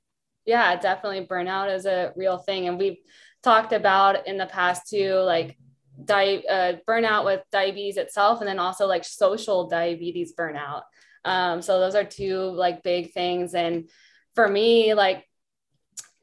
Yeah, 0.46 0.76
definitely. 0.76 1.26
Burnout 1.26 1.74
is 1.74 1.86
a 1.86 2.12
real 2.18 2.38
thing, 2.38 2.68
and 2.68 2.78
we've 2.78 2.98
talked 3.42 3.72
about 3.72 4.28
in 4.28 4.38
the 4.38 4.48
past 4.48 4.90
too, 4.90 5.14
like 5.20 5.58
di- 6.06 6.46
uh, 6.50 6.74
burnout 6.88 7.26
with 7.26 7.42
diabetes 7.52 7.98
itself 7.98 8.40
and 8.40 8.48
then 8.48 8.60
also 8.60 8.86
like 8.88 9.04
social 9.04 9.68
diabetes 9.68 10.34
burnout 10.38 10.84
um, 11.26 11.62
so 11.62 11.80
those 11.80 11.96
are 11.96 12.04
two 12.04 12.38
like 12.38 12.84
big 12.84 13.12
things 13.12 13.54
and 13.54 13.90
for 14.36 14.48
me 14.48 14.94
like 14.94 15.26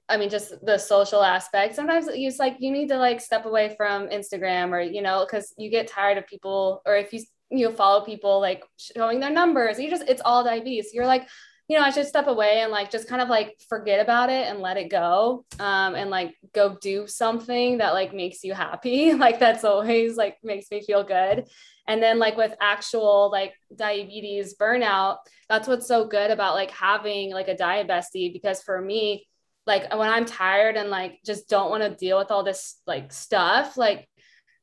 I 0.08 0.16
mean, 0.16 0.30
just 0.30 0.64
the 0.64 0.78
social 0.78 1.22
aspect. 1.22 1.74
Sometimes 1.74 2.08
it's 2.08 2.38
like 2.38 2.56
you 2.60 2.70
need 2.70 2.88
to 2.88 2.96
like 2.96 3.20
step 3.20 3.44
away 3.44 3.74
from 3.76 4.08
Instagram 4.08 4.70
or, 4.70 4.80
you 4.80 5.02
know, 5.02 5.26
because 5.26 5.52
you 5.58 5.70
get 5.70 5.86
tired 5.86 6.16
of 6.16 6.26
people, 6.26 6.80
or 6.86 6.96
if 6.96 7.12
you, 7.12 7.22
you 7.50 7.68
know 7.68 7.74
follow 7.74 8.04
people 8.04 8.40
like 8.40 8.64
showing 8.78 9.20
their 9.20 9.30
numbers, 9.30 9.78
you 9.78 9.90
just, 9.90 10.08
it's 10.08 10.22
all 10.24 10.44
diabetes. 10.44 10.94
You're 10.94 11.06
like, 11.06 11.28
you 11.68 11.76
know, 11.76 11.84
I 11.84 11.90
should 11.90 12.06
step 12.06 12.26
away 12.26 12.62
and 12.62 12.72
like 12.72 12.90
just 12.90 13.08
kind 13.08 13.20
of 13.20 13.28
like 13.28 13.60
forget 13.68 14.00
about 14.00 14.30
it 14.30 14.48
and 14.48 14.60
let 14.60 14.78
it 14.78 14.90
go. 14.90 15.44
Um, 15.60 15.94
and 15.94 16.08
like 16.08 16.34
go 16.54 16.78
do 16.80 17.06
something 17.06 17.78
that 17.78 17.92
like 17.92 18.14
makes 18.14 18.42
you 18.42 18.54
happy. 18.54 19.12
Like 19.18 19.38
that's 19.38 19.64
always 19.64 20.16
like 20.16 20.38
makes 20.42 20.70
me 20.70 20.80
feel 20.80 21.04
good. 21.04 21.44
And 21.86 22.02
then 22.02 22.18
like 22.18 22.36
with 22.36 22.54
actual 22.60 23.30
like 23.30 23.52
diabetes 23.74 24.56
burnout, 24.56 25.18
that's 25.48 25.68
what's 25.68 25.86
so 25.86 26.06
good 26.06 26.30
about 26.30 26.54
like 26.54 26.70
having 26.70 27.32
like 27.32 27.48
a 27.48 27.56
diet 27.56 27.88
bestie 27.88 28.32
because 28.32 28.62
for 28.62 28.80
me, 28.80 29.26
like 29.66 29.94
when 29.94 30.08
I'm 30.08 30.24
tired 30.24 30.76
and 30.76 30.88
like 30.88 31.18
just 31.26 31.50
don't 31.50 31.70
want 31.70 31.82
to 31.82 31.94
deal 31.94 32.16
with 32.16 32.30
all 32.30 32.44
this 32.44 32.80
like 32.86 33.12
stuff, 33.12 33.76
like 33.76 34.08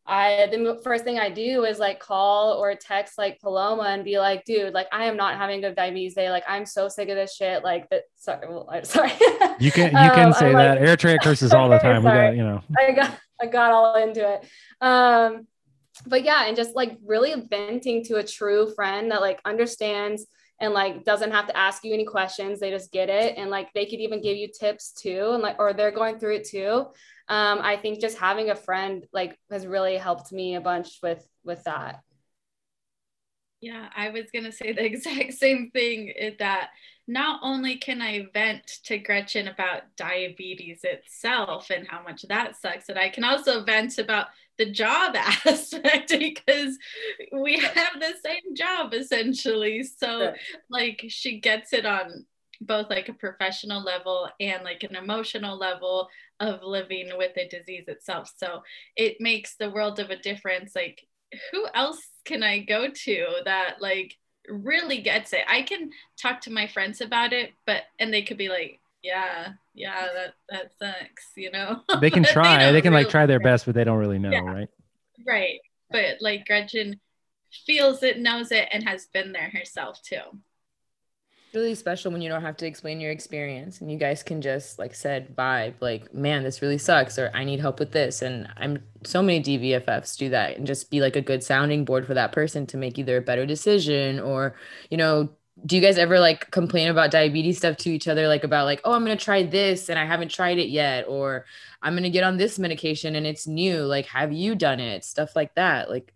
I 0.07 0.47
the 0.51 0.79
first 0.83 1.03
thing 1.03 1.17
I 1.17 1.29
do 1.29 1.63
is 1.63 1.79
like 1.79 1.99
call 1.99 2.53
or 2.53 2.75
text 2.75 3.17
like 3.17 3.39
Paloma 3.39 3.83
and 3.83 4.03
be 4.03 4.19
like, 4.19 4.45
dude, 4.45 4.73
like 4.73 4.87
I 4.91 5.05
am 5.05 5.17
not 5.17 5.37
having 5.37 5.63
a 5.63 5.73
diabetes 5.73 6.13
day. 6.13 6.29
Like 6.29 6.43
I'm 6.47 6.65
so 6.65 6.87
sick 6.87 7.09
of 7.09 7.15
this 7.15 7.35
shit. 7.35 7.63
Like 7.63 7.89
that. 7.89 8.03
Sorry, 8.15 8.47
well, 8.47 8.69
I'm 8.71 8.83
sorry. 8.83 9.11
You 9.59 9.71
can 9.71 9.85
you 9.87 10.11
can 10.11 10.27
um, 10.27 10.33
say 10.33 10.49
I'm 10.49 10.53
that. 10.53 10.79
Like, 10.79 10.99
Eritrea 10.99 11.19
curses 11.23 11.53
all 11.53 11.69
the 11.69 11.79
time. 11.79 12.03
Sorry. 12.03 12.31
We 12.31 12.37
got 12.37 12.37
you 12.37 12.43
know. 12.43 12.61
I 12.77 12.91
got 12.91 13.19
I 13.41 13.45
got 13.47 13.71
all 13.71 13.95
into 13.95 14.31
it. 14.31 14.45
Um, 14.79 15.47
but 16.05 16.23
yeah, 16.23 16.45
and 16.45 16.55
just 16.55 16.75
like 16.75 16.97
really 17.03 17.33
venting 17.49 18.03
to 18.05 18.17
a 18.17 18.23
true 18.23 18.71
friend 18.75 19.09
that 19.11 19.21
like 19.21 19.39
understands 19.43 20.27
and 20.59 20.73
like 20.73 21.03
doesn't 21.03 21.31
have 21.31 21.47
to 21.47 21.57
ask 21.57 21.83
you 21.83 21.93
any 21.93 22.05
questions. 22.05 22.59
They 22.59 22.69
just 22.69 22.91
get 22.91 23.09
it, 23.09 23.37
and 23.37 23.49
like 23.49 23.73
they 23.73 23.85
could 23.85 23.99
even 23.99 24.21
give 24.21 24.37
you 24.37 24.49
tips 24.49 24.91
too, 24.91 25.31
and 25.31 25.41
like 25.41 25.55
or 25.57 25.73
they're 25.73 25.89
going 25.89 26.19
through 26.19 26.35
it 26.35 26.47
too 26.47 26.85
um, 27.27 27.59
I 27.61 27.77
think 27.77 27.99
just 27.99 28.17
having 28.17 28.49
a 28.49 28.55
friend 28.55 29.05
like 29.11 29.37
has 29.49 29.65
really 29.65 29.97
helped 29.97 30.31
me 30.31 30.55
a 30.55 30.61
bunch 30.61 30.99
with 31.01 31.27
with 31.43 31.63
that. 31.63 32.01
Yeah, 33.61 33.89
I 33.95 34.09
was 34.09 34.25
gonna 34.33 34.51
say 34.51 34.73
the 34.73 34.85
exact 34.91 35.33
same 35.33 35.71
thing. 35.71 36.09
is 36.09 36.35
That 36.39 36.69
not 37.07 37.39
only 37.43 37.77
can 37.77 38.01
I 38.01 38.27
vent 38.33 38.67
to 38.85 38.97
Gretchen 38.97 39.47
about 39.47 39.83
diabetes 39.95 40.81
itself 40.83 41.69
and 41.69 41.87
how 41.87 42.03
much 42.03 42.23
that 42.29 42.55
sucks, 42.55 42.85
but 42.87 42.97
I 42.97 43.09
can 43.09 43.23
also 43.23 43.63
vent 43.63 43.97
about 43.97 44.27
the 44.57 44.71
job 44.71 45.15
aspect 45.45 46.09
because 46.17 46.77
we 47.31 47.59
have 47.59 47.99
the 47.99 48.13
same 48.23 48.55
job 48.55 48.93
essentially. 48.93 49.83
So 49.83 50.33
like 50.69 51.05
she 51.09 51.39
gets 51.39 51.73
it 51.73 51.85
on 51.85 52.25
both 52.61 52.89
like 52.89 53.09
a 53.09 53.13
professional 53.13 53.83
level 53.83 54.29
and 54.39 54.63
like 54.63 54.83
an 54.83 54.95
emotional 54.95 55.57
level 55.57 56.09
of 56.39 56.63
living 56.63 57.09
with 57.17 57.33
the 57.35 57.47
disease 57.47 57.85
itself. 57.87 58.31
So 58.35 58.63
it 58.95 59.17
makes 59.19 59.55
the 59.55 59.69
world 59.69 59.99
of 59.99 60.09
a 60.09 60.17
difference. 60.17 60.75
Like 60.75 61.07
who 61.51 61.67
else 61.73 62.01
can 62.23 62.43
I 62.43 62.59
go 62.59 62.87
to 62.89 63.27
that 63.45 63.81
like 63.81 64.15
really 64.47 65.01
gets 65.01 65.33
it? 65.33 65.41
I 65.47 65.61
can 65.61 65.91
talk 66.21 66.41
to 66.41 66.51
my 66.51 66.67
friends 66.67 67.01
about 67.01 67.33
it, 67.33 67.51
but 67.65 67.83
and 67.99 68.13
they 68.13 68.21
could 68.21 68.37
be 68.37 68.49
like, 68.49 68.79
yeah, 69.01 69.53
yeah, 69.73 70.07
that 70.13 70.33
that 70.49 70.71
sucks, 70.79 71.31
you 71.35 71.51
know. 71.51 71.81
They 72.01 72.09
can 72.09 72.23
try. 72.23 72.65
they, 72.65 72.71
they, 72.73 72.81
can 72.81 72.91
really 72.91 73.03
like 73.03 73.11
try 73.11 73.25
their 73.25 73.39
best, 73.39 73.65
but 73.65 73.75
they 73.75 73.83
don't 73.83 73.99
really 73.99 74.19
know, 74.19 74.31
yeah. 74.31 74.41
right? 74.41 74.69
Right. 75.25 75.59
But 75.91 76.17
like 76.21 76.45
Gretchen 76.45 76.99
feels 77.65 78.03
it, 78.03 78.19
knows 78.19 78.51
it, 78.51 78.67
and 78.71 78.83
has 78.83 79.05
been 79.13 79.31
there 79.31 79.49
herself 79.49 80.01
too 80.01 80.39
really 81.55 81.75
special 81.75 82.11
when 82.11 82.21
you 82.21 82.29
don't 82.29 82.41
have 82.41 82.57
to 82.57 82.67
explain 82.67 82.99
your 82.99 83.11
experience 83.11 83.81
and 83.81 83.91
you 83.91 83.97
guys 83.97 84.21
can 84.21 84.41
just 84.41 84.77
like 84.77 84.93
said 84.93 85.35
vibe 85.35 85.73
like 85.79 86.13
man 86.13 86.43
this 86.43 86.61
really 86.61 86.77
sucks 86.77 87.17
or 87.17 87.31
i 87.33 87.43
need 87.43 87.59
help 87.59 87.79
with 87.79 87.91
this 87.91 88.21
and 88.21 88.47
i'm 88.57 88.83
so 89.03 89.21
many 89.21 89.41
dbffs 89.41 90.17
do 90.17 90.29
that 90.29 90.57
and 90.57 90.67
just 90.67 90.91
be 90.91 91.01
like 91.01 91.15
a 91.15 91.21
good 91.21 91.43
sounding 91.43 91.85
board 91.85 92.05
for 92.05 92.13
that 92.13 92.31
person 92.31 92.65
to 92.65 92.77
make 92.77 92.99
either 92.99 93.17
a 93.17 93.21
better 93.21 93.45
decision 93.45 94.19
or 94.19 94.55
you 94.89 94.97
know 94.97 95.29
do 95.65 95.75
you 95.75 95.81
guys 95.81 95.97
ever 95.97 96.19
like 96.19 96.51
complain 96.51 96.89
about 96.89 97.11
diabetes 97.11 97.57
stuff 97.57 97.77
to 97.77 97.89
each 97.89 98.07
other? 98.07 98.27
Like 98.27 98.43
about 98.43 98.65
like 98.65 98.81
oh 98.83 98.93
i'm 98.93 99.05
going 99.05 99.17
to 99.17 99.23
try 99.23 99.43
this 99.43 99.89
and 99.89 99.97
i 99.97 100.05
haven't 100.05 100.29
tried 100.29 100.57
it 100.57 100.67
yet 100.67 101.05
or 101.07 101.45
i'm 101.81 101.93
going 101.93 102.03
to 102.03 102.09
get 102.09 102.23
on 102.23 102.37
this 102.37 102.59
medication 102.59 103.15
and 103.15 103.25
it's 103.25 103.47
new 103.47 103.83
like 103.83 104.05
have 104.07 104.33
you 104.33 104.55
done 104.55 104.79
it? 104.79 105.05
Stuff 105.05 105.35
like 105.35 105.55
that 105.55 105.89
like 105.89 106.13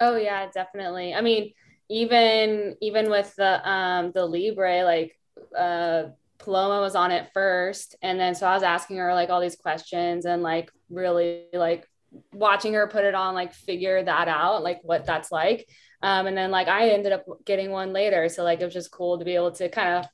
oh 0.00 0.16
yeah 0.16 0.48
definitely. 0.52 1.14
I 1.14 1.22
mean 1.22 1.54
even 1.90 2.76
even 2.80 3.10
with 3.10 3.34
the 3.36 3.68
um 3.68 4.12
the 4.12 4.24
libre 4.24 4.84
like 4.84 5.18
uh 5.58 6.04
paloma 6.38 6.80
was 6.80 6.94
on 6.94 7.10
it 7.10 7.28
first. 7.34 7.96
And 8.00 8.18
then 8.18 8.34
so 8.34 8.46
i 8.46 8.54
was 8.54 8.62
asking 8.62 8.96
her 8.96 9.12
like 9.12 9.28
all 9.28 9.40
these 9.40 9.56
questions 9.56 10.24
and 10.24 10.42
like 10.42 10.70
really 10.88 11.44
like 11.52 11.86
watching 12.32 12.72
her 12.74 12.88
put 12.88 13.04
it 13.04 13.14
on 13.14 13.34
like 13.34 13.52
figure 13.52 14.02
that 14.02 14.28
out 14.28 14.62
like 14.62 14.80
what 14.82 15.04
that's 15.04 15.30
like. 15.30 15.68
Um 16.02 16.26
and 16.26 16.36
then 16.36 16.50
like 16.50 16.68
i 16.68 16.90
ended 16.90 17.12
up 17.12 17.24
getting 17.44 17.70
one 17.70 17.92
later. 17.92 18.28
So 18.28 18.44
like 18.44 18.60
it 18.60 18.64
was 18.64 18.74
just 18.74 18.92
cool 18.92 19.18
to 19.18 19.24
be 19.24 19.34
able 19.34 19.52
to 19.52 19.68
kind 19.68 19.98
of 19.98 20.06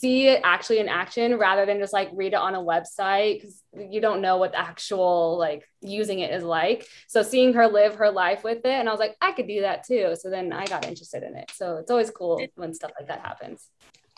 see 0.00 0.28
it 0.28 0.40
actually 0.44 0.78
in 0.78 0.88
action 0.88 1.36
rather 1.36 1.66
than 1.66 1.78
just 1.78 1.92
like 1.92 2.10
read 2.14 2.32
it 2.32 2.38
on 2.38 2.54
a 2.54 2.58
website 2.58 3.40
because 3.40 3.62
you 3.74 4.00
don't 4.00 4.22
know 4.22 4.38
what 4.38 4.52
the 4.52 4.58
actual 4.58 5.36
like 5.38 5.64
using 5.82 6.20
it 6.20 6.32
is 6.32 6.42
like. 6.42 6.86
So 7.06 7.22
seeing 7.22 7.52
her 7.54 7.68
live 7.68 7.96
her 7.96 8.10
life 8.10 8.42
with 8.42 8.58
it, 8.58 8.66
and 8.66 8.88
I 8.88 8.92
was 8.92 9.00
like, 9.00 9.16
I 9.20 9.32
could 9.32 9.46
do 9.46 9.60
that 9.62 9.84
too. 9.84 10.16
So 10.18 10.30
then 10.30 10.52
I 10.52 10.64
got 10.66 10.86
interested 10.86 11.22
in 11.22 11.36
it. 11.36 11.50
So 11.54 11.76
it's 11.76 11.90
always 11.90 12.10
cool 12.10 12.42
when 12.54 12.72
stuff 12.72 12.92
like 12.98 13.08
that 13.08 13.20
happens. 13.20 13.68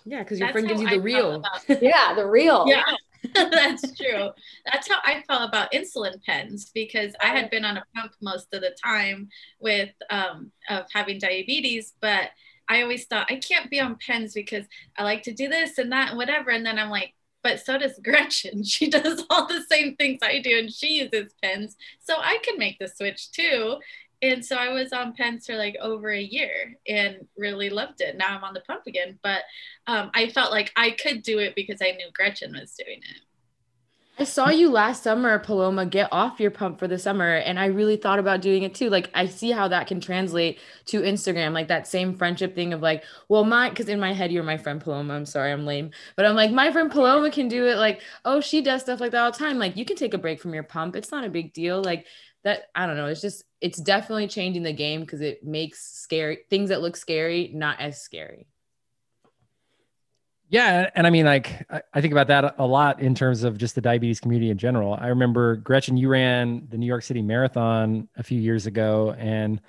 Yeah, 0.05 0.21
because 0.21 0.39
your 0.39 0.49
That's 0.49 0.53
friend 0.53 0.69
gives 0.69 0.81
you 0.81 0.89
the 0.89 0.95
I 0.95 0.99
real. 0.99 1.43
yeah, 1.81 2.15
the 2.15 2.27
real. 2.27 2.65
Yeah. 2.67 2.85
That's 3.35 3.97
true. 3.97 4.31
That's 4.67 4.89
how 4.89 4.99
I 5.05 5.23
felt 5.29 5.49
about 5.49 5.71
insulin 5.73 6.21
pens 6.25 6.73
because 6.75 7.15
I 7.21 7.29
had 7.29 7.51
been 7.51 7.65
on 7.65 7.77
a 7.77 7.85
pump 7.95 8.13
most 8.21 8.53
of 8.53 8.63
the 8.63 8.75
time 8.85 9.29
with 9.61 9.91
um, 10.11 10.51
of 10.69 10.87
having 10.93 11.21
diabetes, 11.21 11.93
but 12.01 12.31
I 12.69 12.83
always 12.83 13.07
thought 13.07 13.31
I 13.31 13.37
can't 13.37 13.71
be 13.71 13.81
on 13.81 13.99
pens 14.05 14.35
because 14.35 14.67
I 14.97 15.05
like 15.05 15.23
to 15.25 15.33
do 15.33 15.49
this 15.49 15.79
and 15.79 15.93
that 15.93 16.11
and 16.11 16.19
whatever. 16.19 16.51
And 16.51 16.65
then 16.65 16.79
I'm 16.79 16.91
like, 16.91 17.15
but 17.43 17.61
so 17.61 17.79
does 17.79 17.99
Gretchen. 18.05 18.65
She 18.65 18.89
does 18.89 19.25
all 19.31 19.47
the 19.47 19.65
same 19.71 19.97
things 19.97 20.21
I 20.23 20.41
do 20.41 20.59
and 20.59 20.73
she 20.73 21.03
uses 21.03 21.35
pens. 21.43 21.77
So 22.01 22.15
I 22.17 22.39
can 22.45 22.59
make 22.59 22.79
the 22.79 22.89
switch 22.89 23.31
too. 23.33 23.79
And 24.23 24.45
so 24.45 24.55
I 24.55 24.69
was 24.69 24.93
on 24.93 25.15
pens 25.15 25.47
for 25.47 25.57
like 25.57 25.77
over 25.81 26.11
a 26.11 26.23
year 26.23 26.77
and 26.87 27.27
really 27.37 27.71
loved 27.71 28.01
it. 28.01 28.17
Now 28.17 28.37
I'm 28.37 28.45
on 28.45 28.55
the 28.55 28.61
pump 28.61 28.87
again, 28.87 29.19
but 29.23 29.43
um, 29.89 30.13
I 30.15 30.29
felt 30.29 30.53
like 30.53 30.73
I 30.77 30.93
could 30.93 31.23
do 31.23 31.41
it 31.41 31.57
because 31.57 31.83
I 31.83 31.91
knew 31.91 32.07
Gretchen 32.15 32.53
was 32.53 32.73
doing 32.75 32.99
it. 32.99 33.23
I 34.19 34.25
saw 34.25 34.51
you 34.51 34.71
last 34.71 35.03
summer, 35.03 35.39
Paloma, 35.39 35.87
get 35.87 36.09
off 36.13 36.39
your 36.39 36.51
pump 36.51 36.79
for 36.79 36.87
the 36.87 36.99
summer. 36.99 37.37
And 37.37 37.59
I 37.59 37.67
really 37.67 37.97
thought 37.97 38.19
about 38.19 38.43
doing 38.43 38.63
it 38.63 38.75
too. 38.75 38.91
Like, 38.91 39.11
I 39.15 39.27
see 39.27 39.51
how 39.51 39.69
that 39.69 39.87
can 39.87 40.01
translate 40.01 40.61
to 40.87 41.01
Instagram, 41.01 41.53
like 41.55 41.69
that 41.69 41.87
same 41.89 42.15
friendship 42.15 42.55
thing 42.55 42.75
of 42.75 42.83
like, 42.83 43.05
well, 43.29 43.45
my, 43.45 43.71
because 43.71 43.89
in 43.89 43.99
my 43.99 44.13
head, 44.13 44.31
you're 44.31 44.43
my 44.43 44.59
friend 44.59 44.83
Paloma. 44.83 45.15
I'm 45.15 45.25
sorry, 45.25 45.51
I'm 45.51 45.65
lame. 45.65 45.91
But 46.15 46.27
I'm 46.27 46.37
like, 46.37 46.53
my 46.53 46.71
friend 46.71 46.91
Paloma 46.91 47.31
can 47.31 47.49
do 47.49 47.67
it. 47.67 47.77
Like, 47.77 48.03
oh, 48.27 48.41
she 48.43 48.61
does 48.61 48.83
stuff 48.83 49.01
like 49.01 49.13
that 49.13 49.23
all 49.23 49.33
the 49.33 49.39
time. 49.39 49.59
Like, 49.59 49.77
you 49.77 49.85
can 49.87 49.97
take 49.97 50.13
a 50.13 50.19
break 50.19 50.41
from 50.43 50.53
your 50.53 50.63
pump. 50.63 50.95
It's 50.95 51.11
not 51.11 51.25
a 51.25 51.31
big 51.31 51.55
deal. 51.55 51.83
Like, 51.83 52.07
that, 52.45 52.65
I 52.75 52.87
don't 52.87 52.97
know. 52.97 53.07
It's 53.07 53.23
just, 53.23 53.45
it's 53.63 53.81
definitely 53.81 54.29
changing 54.29 54.63
the 54.63 54.75
game 54.75 55.01
because 55.01 55.23
it 55.23 55.43
makes 55.43 55.81
scary 55.81 56.41
things 56.51 56.69
that 56.69 56.83
look 56.83 56.97
scary 56.97 57.51
not 57.55 57.81
as 57.81 58.03
scary. 58.03 58.47
Yeah, 60.53 60.91
and 60.95 61.07
I 61.07 61.11
mean, 61.11 61.25
like 61.25 61.67
I 61.95 62.03
think 62.03 62.13
about 62.13 62.27
that 62.27 62.57
a 62.59 62.67
lot 62.67 63.01
in 63.01 63.15
terms 63.15 63.43
of 63.43 63.57
just 63.57 63.75
the 63.75 63.81
diabetes 63.81 64.21
community 64.21 64.51
in 64.51 64.59
general. 64.59 64.93
I 64.93 65.07
remember 65.07 65.57
Gretchen, 65.57 65.97
you 65.97 66.11
ran 66.11 66.67
the 66.69 66.77
New 66.77 66.85
York 66.85 67.05
City 67.05 67.23
Marathon 67.23 68.07
a 68.19 68.23
few 68.23 68.39
years 68.39 68.67
ago, 68.67 69.15
and 69.17 69.63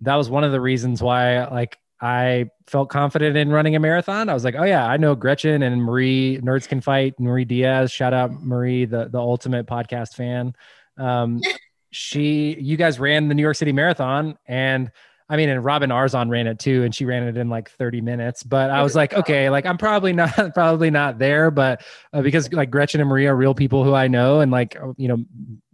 that 0.00 0.14
was 0.14 0.30
one 0.30 0.44
of 0.44 0.52
the 0.52 0.60
reasons 0.60 1.02
why, 1.02 1.44
like, 1.48 1.76
I 2.00 2.50
felt 2.68 2.88
confident 2.88 3.36
in 3.36 3.50
running 3.50 3.74
a 3.74 3.80
marathon. 3.80 4.28
I 4.28 4.34
was 4.34 4.44
like, 4.44 4.54
oh 4.56 4.62
yeah, 4.62 4.86
I 4.86 4.96
know 4.96 5.16
Gretchen 5.16 5.60
and 5.64 5.82
Marie. 5.82 6.38
Nerds 6.40 6.68
can 6.68 6.80
fight. 6.80 7.18
Marie 7.18 7.44
Diaz, 7.44 7.90
shout 7.90 8.14
out 8.14 8.30
Marie, 8.30 8.84
the 8.84 9.08
the 9.08 9.18
ultimate 9.18 9.66
podcast 9.66 10.14
fan. 10.14 10.54
Um, 10.98 11.40
she, 11.90 12.56
you 12.60 12.76
guys 12.76 13.00
ran 13.00 13.26
the 13.26 13.34
New 13.34 13.42
York 13.42 13.56
City 13.56 13.72
Marathon, 13.72 14.38
and 14.46 14.92
I 15.32 15.36
mean, 15.38 15.48
and 15.48 15.64
Robin 15.64 15.88
Arzon 15.88 16.28
ran 16.28 16.46
it 16.46 16.58
too, 16.58 16.82
and 16.82 16.94
she 16.94 17.06
ran 17.06 17.22
it 17.22 17.38
in 17.38 17.48
like 17.48 17.70
30 17.70 18.02
minutes. 18.02 18.42
But 18.42 18.70
I 18.70 18.82
was 18.82 18.94
like, 18.94 19.14
okay, 19.14 19.48
like 19.48 19.64
I'm 19.64 19.78
probably 19.78 20.12
not, 20.12 20.52
probably 20.52 20.90
not 20.90 21.18
there, 21.18 21.50
but 21.50 21.82
uh, 22.12 22.20
because 22.20 22.52
like 22.52 22.70
Gretchen 22.70 23.00
and 23.00 23.08
Maria 23.08 23.32
are 23.32 23.36
real 23.36 23.54
people 23.54 23.82
who 23.82 23.94
I 23.94 24.08
know, 24.08 24.40
and 24.40 24.52
like 24.52 24.76
uh, 24.76 24.92
you 24.98 25.08
know, 25.08 25.24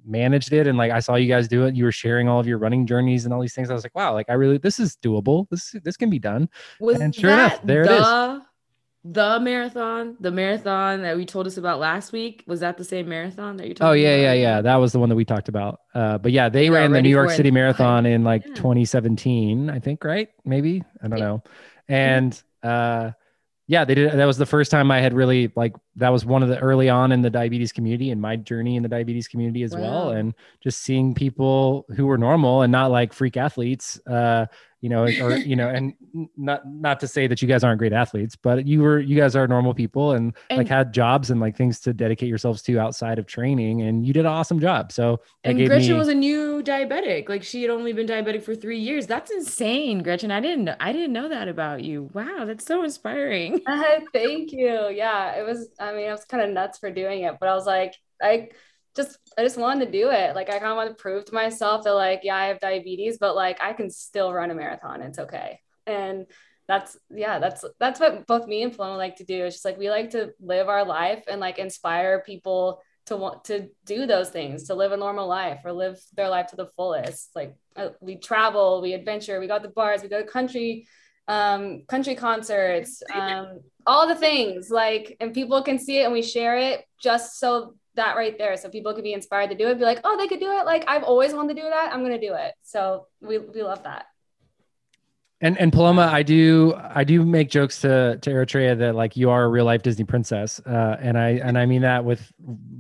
managed 0.06 0.52
it, 0.52 0.68
and 0.68 0.78
like 0.78 0.92
I 0.92 1.00
saw 1.00 1.16
you 1.16 1.26
guys 1.26 1.48
do 1.48 1.66
it. 1.66 1.74
You 1.74 1.82
were 1.82 1.90
sharing 1.90 2.28
all 2.28 2.38
of 2.38 2.46
your 2.46 2.58
running 2.58 2.86
journeys 2.86 3.24
and 3.24 3.34
all 3.34 3.40
these 3.40 3.52
things. 3.52 3.68
I 3.68 3.74
was 3.74 3.84
like, 3.84 3.96
wow, 3.96 4.14
like 4.14 4.30
I 4.30 4.34
really, 4.34 4.58
this 4.58 4.78
is 4.78 4.96
doable. 4.96 5.48
This 5.50 5.74
this 5.82 5.96
can 5.96 6.08
be 6.08 6.20
done. 6.20 6.48
Was 6.78 7.00
and 7.00 7.12
sure 7.12 7.30
enough, 7.30 7.60
there 7.64 7.84
the- 7.84 7.96
it 7.96 8.00
is 8.38 8.42
the 9.10 9.40
marathon, 9.40 10.16
the 10.20 10.30
marathon 10.30 11.00
that 11.02 11.16
we 11.16 11.24
told 11.24 11.46
us 11.46 11.56
about 11.56 11.80
last 11.80 12.12
week, 12.12 12.44
was 12.46 12.60
that 12.60 12.76
the 12.76 12.84
same 12.84 13.08
marathon 13.08 13.56
that 13.56 13.66
you 13.66 13.74
talking 13.74 13.88
Oh 13.88 13.92
yeah, 13.92 14.08
about? 14.08 14.22
yeah, 14.22 14.32
yeah. 14.34 14.60
That 14.60 14.76
was 14.76 14.92
the 14.92 14.98
one 14.98 15.08
that 15.08 15.14
we 15.14 15.24
talked 15.24 15.48
about. 15.48 15.80
Uh, 15.94 16.18
but 16.18 16.30
yeah, 16.32 16.50
they 16.50 16.66
You're 16.66 16.74
ran 16.74 16.92
the 16.92 17.00
New 17.00 17.08
York 17.08 17.30
City 17.30 17.50
Marathon 17.50 18.04
in 18.04 18.22
like 18.22 18.44
yeah. 18.46 18.54
2017, 18.54 19.70
I 19.70 19.78
think, 19.78 20.04
right? 20.04 20.28
Maybe 20.44 20.84
I 21.02 21.08
don't 21.08 21.20
know. 21.20 21.42
And 21.88 22.40
uh, 22.62 23.12
yeah, 23.66 23.86
they 23.86 23.94
did. 23.94 24.12
That 24.12 24.26
was 24.26 24.36
the 24.36 24.46
first 24.46 24.70
time 24.70 24.90
I 24.90 25.00
had 25.00 25.14
really 25.14 25.52
like 25.56 25.74
that 25.96 26.10
was 26.10 26.26
one 26.26 26.42
of 26.42 26.50
the 26.50 26.58
early 26.58 26.90
on 26.90 27.10
in 27.10 27.22
the 27.22 27.30
diabetes 27.30 27.72
community 27.72 28.10
and 28.10 28.20
my 28.20 28.36
journey 28.36 28.76
in 28.76 28.82
the 28.82 28.90
diabetes 28.90 29.26
community 29.26 29.62
as 29.62 29.74
wow. 29.74 29.80
well, 29.80 30.10
and 30.10 30.34
just 30.62 30.82
seeing 30.82 31.14
people 31.14 31.86
who 31.96 32.06
were 32.06 32.18
normal 32.18 32.60
and 32.60 32.70
not 32.70 32.90
like 32.90 33.14
freak 33.14 33.38
athletes. 33.38 33.98
Uh, 34.06 34.44
you 34.80 34.88
know, 34.88 35.04
or 35.04 35.36
you 35.36 35.56
know, 35.56 35.68
and 35.68 35.92
not 36.36 36.62
not 36.66 37.00
to 37.00 37.08
say 37.08 37.26
that 37.26 37.42
you 37.42 37.48
guys 37.48 37.64
aren't 37.64 37.78
great 37.78 37.92
athletes, 37.92 38.36
but 38.36 38.66
you 38.66 38.80
were 38.80 39.00
you 39.00 39.16
guys 39.16 39.34
are 39.34 39.48
normal 39.48 39.74
people 39.74 40.12
and, 40.12 40.36
and 40.50 40.58
like 40.58 40.68
had 40.68 40.92
jobs 40.92 41.30
and 41.30 41.40
like 41.40 41.56
things 41.56 41.80
to 41.80 41.92
dedicate 41.92 42.28
yourselves 42.28 42.62
to 42.62 42.78
outside 42.78 43.18
of 43.18 43.26
training, 43.26 43.82
and 43.82 44.06
you 44.06 44.12
did 44.12 44.20
an 44.20 44.32
awesome 44.32 44.60
job. 44.60 44.92
So 44.92 45.20
and 45.42 45.58
Gretchen 45.66 45.92
me... 45.92 45.98
was 45.98 46.08
a 46.08 46.14
new 46.14 46.62
diabetic, 46.62 47.28
like 47.28 47.42
she 47.42 47.62
had 47.62 47.70
only 47.70 47.92
been 47.92 48.06
diabetic 48.06 48.42
for 48.42 48.54
three 48.54 48.78
years. 48.78 49.06
That's 49.06 49.32
insane, 49.32 50.02
Gretchen. 50.02 50.30
I 50.30 50.40
didn't 50.40 50.68
I 50.80 50.92
didn't 50.92 51.12
know 51.12 51.28
that 51.28 51.48
about 51.48 51.82
you. 51.82 52.10
Wow, 52.12 52.44
that's 52.46 52.64
so 52.64 52.84
inspiring. 52.84 53.60
Uh, 53.66 54.00
thank 54.12 54.52
you. 54.52 54.90
Yeah, 54.90 55.32
it 55.36 55.44
was. 55.44 55.68
I 55.80 55.92
mean, 55.92 56.08
I 56.08 56.12
was 56.12 56.24
kind 56.24 56.44
of 56.44 56.50
nuts 56.50 56.78
for 56.78 56.90
doing 56.90 57.22
it, 57.22 57.34
but 57.40 57.48
I 57.48 57.54
was 57.54 57.66
like, 57.66 57.94
I 58.22 58.48
just 58.96 59.18
I 59.36 59.42
just 59.42 59.58
wanted 59.58 59.86
to 59.86 59.92
do 59.92 60.10
it. 60.10 60.34
Like 60.34 60.48
I 60.48 60.58
kind 60.58 60.72
of 60.72 60.76
want 60.76 60.90
to 60.90 61.00
prove 61.00 61.24
to 61.26 61.34
myself 61.34 61.84
that 61.84 61.94
like 61.94 62.20
yeah 62.22 62.36
I 62.36 62.46
have 62.46 62.60
diabetes, 62.60 63.18
but 63.18 63.36
like 63.36 63.60
I 63.60 63.72
can 63.72 63.90
still 63.90 64.32
run 64.32 64.50
a 64.50 64.54
marathon. 64.54 65.02
It's 65.02 65.18
okay. 65.18 65.60
And 65.86 66.26
that's 66.66 66.98
yeah 67.10 67.38
that's 67.38 67.64
that's 67.80 67.98
what 67.98 68.26
both 68.26 68.46
me 68.46 68.62
and 68.62 68.74
Paloma 68.74 68.96
like 68.96 69.16
to 69.16 69.24
do. 69.24 69.44
It's 69.44 69.56
just 69.56 69.64
like 69.64 69.78
we 69.78 69.90
like 69.90 70.10
to 70.10 70.32
live 70.40 70.68
our 70.68 70.84
life 70.84 71.24
and 71.28 71.40
like 71.40 71.58
inspire 71.58 72.22
people 72.24 72.82
to 73.06 73.16
want 73.16 73.44
to 73.44 73.68
do 73.86 74.06
those 74.06 74.28
things, 74.28 74.64
to 74.64 74.74
live 74.74 74.92
a 74.92 74.96
normal 74.96 75.26
life 75.26 75.60
or 75.64 75.72
live 75.72 75.98
their 76.14 76.28
life 76.28 76.48
to 76.48 76.56
the 76.56 76.68
fullest. 76.76 77.30
Like 77.34 77.56
uh, 77.74 77.90
we 78.00 78.16
travel, 78.16 78.82
we 78.82 78.92
adventure, 78.92 79.40
we 79.40 79.46
go 79.46 79.58
to 79.58 79.68
bars, 79.68 80.02
we 80.02 80.08
go 80.08 80.20
to 80.20 80.28
country 80.28 80.86
um, 81.28 81.82
country 81.86 82.14
concerts, 82.14 83.02
um, 83.14 83.60
all 83.86 84.08
the 84.08 84.16
things 84.16 84.70
like, 84.70 85.16
and 85.20 85.32
people 85.32 85.62
can 85.62 85.78
see 85.78 86.00
it 86.00 86.04
and 86.04 86.12
we 86.12 86.22
share 86.22 86.58
it 86.58 86.84
just 87.00 87.38
so 87.38 87.74
that 87.98 88.16
right 88.16 88.36
there. 88.38 88.56
So 88.56 88.68
people 88.68 88.94
could 88.94 89.04
be 89.04 89.12
inspired 89.12 89.50
to 89.50 89.56
do 89.56 89.68
it 89.68 89.78
be 89.78 89.84
like 89.84 90.00
oh 90.04 90.16
they 90.16 90.26
could 90.26 90.40
do 90.40 90.50
it. 90.52 90.64
Like 90.64 90.84
i've 90.88 91.04
always 91.04 91.34
wanted 91.34 91.54
to 91.54 91.62
do 91.62 91.68
that. 91.68 91.92
I'm 91.92 92.00
going 92.00 92.18
to 92.18 92.26
do 92.26 92.34
it. 92.34 92.54
So 92.62 93.06
we, 93.20 93.38
we 93.38 93.62
love 93.62 93.82
that 93.84 94.06
And 95.40 95.56
and 95.58 95.72
Paloma, 95.72 96.10
I 96.12 96.24
do 96.24 96.74
I 96.76 97.04
do 97.04 97.24
make 97.24 97.48
jokes 97.48 97.80
to 97.82 98.18
to 98.22 98.30
Eritrea 98.30 98.76
that 98.78 98.96
like 98.96 99.16
you 99.16 99.30
are 99.30 99.44
a 99.44 99.48
real 99.48 99.64
life 99.64 99.82
Disney 99.82 100.04
princess, 100.04 100.58
uh, 100.66 100.96
and 101.00 101.16
I 101.16 101.28
and 101.44 101.56
I 101.56 101.64
mean 101.64 101.82
that 101.82 102.04
with 102.04 102.32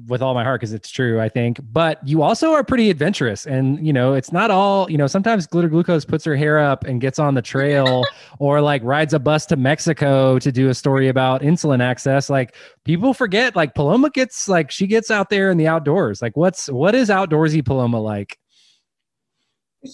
with 0.08 0.22
all 0.22 0.34
my 0.34 0.42
heart 0.42 0.60
because 0.60 0.72
it's 0.72 0.90
true. 0.90 1.20
I 1.20 1.28
think, 1.28 1.60
but 1.72 2.00
you 2.06 2.20
also 2.22 2.50
are 2.50 2.64
pretty 2.64 2.90
adventurous, 2.90 3.46
and 3.46 3.86
you 3.86 3.92
know 3.92 4.12
it's 4.14 4.32
not 4.32 4.50
all 4.50 4.90
you 4.90 4.98
know. 4.98 5.06
Sometimes 5.06 5.46
Glitter 5.46 5.68
Glucose 5.68 6.04
puts 6.04 6.24
her 6.24 6.34
hair 6.34 6.58
up 6.58 6.82
and 6.82 7.00
gets 7.00 7.20
on 7.20 7.34
the 7.34 7.42
trail, 7.42 8.04
or 8.40 8.60
like 8.60 8.82
rides 8.82 9.14
a 9.14 9.20
bus 9.20 9.46
to 9.46 9.56
Mexico 9.56 10.40
to 10.40 10.50
do 10.50 10.68
a 10.68 10.74
story 10.74 11.06
about 11.06 11.42
insulin 11.42 11.80
access. 11.80 12.28
Like 12.28 12.56
people 12.82 13.14
forget, 13.14 13.54
like 13.54 13.76
Paloma 13.76 14.10
gets 14.10 14.48
like 14.48 14.72
she 14.72 14.88
gets 14.88 15.12
out 15.12 15.30
there 15.30 15.52
in 15.52 15.58
the 15.58 15.68
outdoors. 15.68 16.20
Like 16.20 16.36
what's 16.36 16.68
what 16.68 16.96
is 16.96 17.08
outdoorsy 17.08 17.64
Paloma 17.64 18.00
like? 18.00 18.36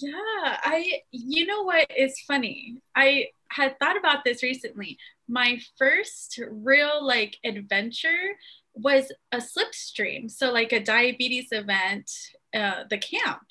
Yeah, 0.01 0.57
I, 0.63 1.01
you 1.11 1.45
know 1.45 1.63
what 1.63 1.89
is 1.95 2.19
funny? 2.27 2.81
I 2.95 3.27
had 3.49 3.79
thought 3.79 3.97
about 3.97 4.23
this 4.25 4.43
recently. 4.43 4.97
My 5.27 5.59
first 5.77 6.39
real 6.49 7.05
like 7.05 7.37
adventure 7.45 8.35
was 8.73 9.11
a 9.31 9.37
slipstream. 9.37 10.29
So, 10.29 10.51
like 10.51 10.73
a 10.73 10.83
diabetes 10.83 11.47
event, 11.51 12.11
uh, 12.53 12.83
the 12.89 12.97
camp. 12.97 13.43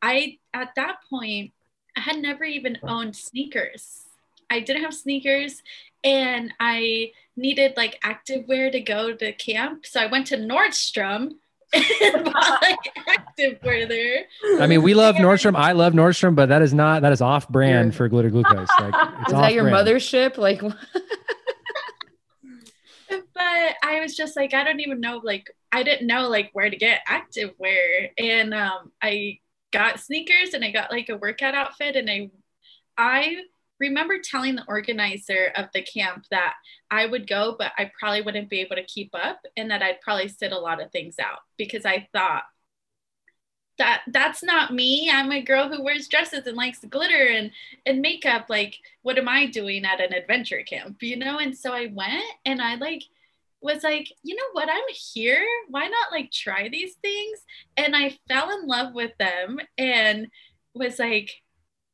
I, 0.00 0.38
at 0.54 0.70
that 0.76 0.96
point, 1.08 1.52
I 1.96 2.00
had 2.00 2.16
never 2.16 2.44
even 2.44 2.78
owned 2.82 3.14
sneakers. 3.14 4.06
I 4.48 4.60
didn't 4.60 4.82
have 4.82 4.94
sneakers 4.94 5.62
and 6.02 6.52
I 6.58 7.12
needed 7.36 7.74
like 7.76 7.98
active 8.02 8.48
wear 8.48 8.70
to 8.70 8.80
go 8.80 9.14
to 9.14 9.32
camp. 9.32 9.86
So 9.86 10.00
I 10.00 10.06
went 10.06 10.26
to 10.28 10.36
Nordstrom 10.36 11.32
like 11.74 12.78
active 13.08 13.60
wear. 13.62 14.24
I 14.58 14.66
mean, 14.66 14.82
we 14.82 14.94
love 14.94 15.16
Nordstrom. 15.16 15.54
I 15.54 15.72
love 15.72 15.92
Nordstrom, 15.92 16.34
but 16.34 16.48
that 16.48 16.62
is 16.62 16.74
not 16.74 17.02
that 17.02 17.12
is 17.12 17.20
off 17.20 17.48
brand 17.48 17.94
for 17.94 18.08
glitter 18.08 18.30
glucose. 18.30 18.68
Like, 18.80 18.94
is 19.26 19.32
that 19.32 19.52
your 19.54 19.66
mothership? 19.66 20.36
Like, 20.36 20.60
but 20.60 20.74
I 23.82 24.00
was 24.00 24.16
just 24.16 24.36
like, 24.36 24.52
I 24.52 24.64
don't 24.64 24.80
even 24.80 25.00
know. 25.00 25.20
Like, 25.22 25.48
I 25.70 25.84
didn't 25.84 26.08
know 26.08 26.28
like 26.28 26.50
where 26.52 26.68
to 26.68 26.76
get 26.76 27.02
active 27.06 27.52
wear, 27.58 28.10
and 28.18 28.52
um, 28.52 28.90
I 29.00 29.38
got 29.72 30.00
sneakers 30.00 30.54
and 30.54 30.64
I 30.64 30.72
got 30.72 30.90
like 30.90 31.08
a 31.08 31.16
workout 31.16 31.54
outfit, 31.54 31.94
and 31.94 32.10
I, 32.10 32.30
I 32.98 33.36
remember 33.80 34.18
telling 34.22 34.54
the 34.54 34.64
organizer 34.68 35.52
of 35.56 35.66
the 35.72 35.82
camp 35.82 36.26
that 36.30 36.54
I 36.90 37.06
would 37.06 37.26
go, 37.26 37.56
but 37.58 37.72
I 37.78 37.90
probably 37.98 38.22
wouldn't 38.22 38.50
be 38.50 38.60
able 38.60 38.76
to 38.76 38.84
keep 38.84 39.10
up 39.14 39.40
and 39.56 39.70
that 39.70 39.82
I'd 39.82 40.00
probably 40.02 40.28
sit 40.28 40.52
a 40.52 40.58
lot 40.58 40.82
of 40.82 40.92
things 40.92 41.16
out 41.18 41.40
because 41.56 41.84
I 41.84 42.08
thought 42.12 42.44
that 43.78 44.02
that's 44.08 44.42
not 44.42 44.74
me. 44.74 45.10
I'm 45.10 45.32
a 45.32 45.42
girl 45.42 45.68
who 45.68 45.82
wears 45.82 46.06
dresses 46.06 46.46
and 46.46 46.56
likes 46.56 46.80
glitter 46.80 47.28
and, 47.28 47.50
and 47.86 48.02
makeup. 48.02 48.46
Like, 48.50 48.76
what 49.02 49.16
am 49.16 49.28
I 49.28 49.46
doing 49.46 49.86
at 49.86 50.00
an 50.00 50.12
adventure 50.12 50.62
camp? 50.62 51.02
You 51.02 51.16
know? 51.16 51.38
And 51.38 51.56
so 51.56 51.72
I 51.72 51.86
went 51.86 52.22
and 52.44 52.60
I 52.60 52.74
like 52.74 53.04
was 53.62 53.82
like, 53.82 54.10
you 54.22 54.34
know 54.34 54.42
what, 54.52 54.68
I'm 54.70 54.82
here. 55.12 55.44
Why 55.68 55.86
not 55.86 56.12
like 56.12 56.30
try 56.30 56.68
these 56.68 56.94
things? 56.94 57.40
And 57.76 57.94
I 57.94 58.18
fell 58.28 58.50
in 58.58 58.66
love 58.66 58.94
with 58.94 59.12
them 59.18 59.58
and 59.76 60.28
was 60.74 60.98
like, 60.98 61.42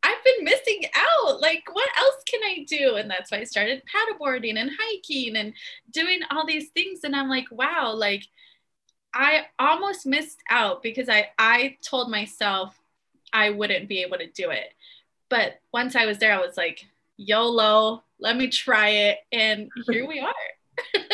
I've 0.06 0.24
been 0.24 0.44
missing 0.44 0.84
out. 0.94 1.40
Like, 1.40 1.64
what 1.72 1.88
else 1.98 2.22
can 2.30 2.40
I 2.44 2.64
do? 2.68 2.94
And 2.94 3.10
that's 3.10 3.32
why 3.32 3.38
I 3.38 3.44
started 3.44 3.82
paddleboarding 3.92 4.56
and 4.56 4.70
hiking 4.80 5.36
and 5.36 5.52
doing 5.90 6.20
all 6.30 6.46
these 6.46 6.68
things. 6.68 7.00
And 7.02 7.16
I'm 7.16 7.28
like, 7.28 7.46
wow, 7.50 7.92
like 7.92 8.22
I 9.12 9.46
almost 9.58 10.06
missed 10.06 10.38
out 10.48 10.82
because 10.82 11.08
I 11.08 11.30
I 11.38 11.76
told 11.82 12.08
myself 12.08 12.78
I 13.32 13.50
wouldn't 13.50 13.88
be 13.88 14.02
able 14.02 14.18
to 14.18 14.30
do 14.30 14.50
it. 14.50 14.74
But 15.28 15.60
once 15.72 15.96
I 15.96 16.06
was 16.06 16.18
there, 16.18 16.32
I 16.32 16.40
was 16.40 16.56
like, 16.56 16.86
YOLO, 17.16 18.04
let 18.20 18.36
me 18.36 18.48
try 18.48 18.90
it. 18.90 19.18
And 19.32 19.70
here 19.90 20.06
we 20.06 20.20
are. 20.20 20.32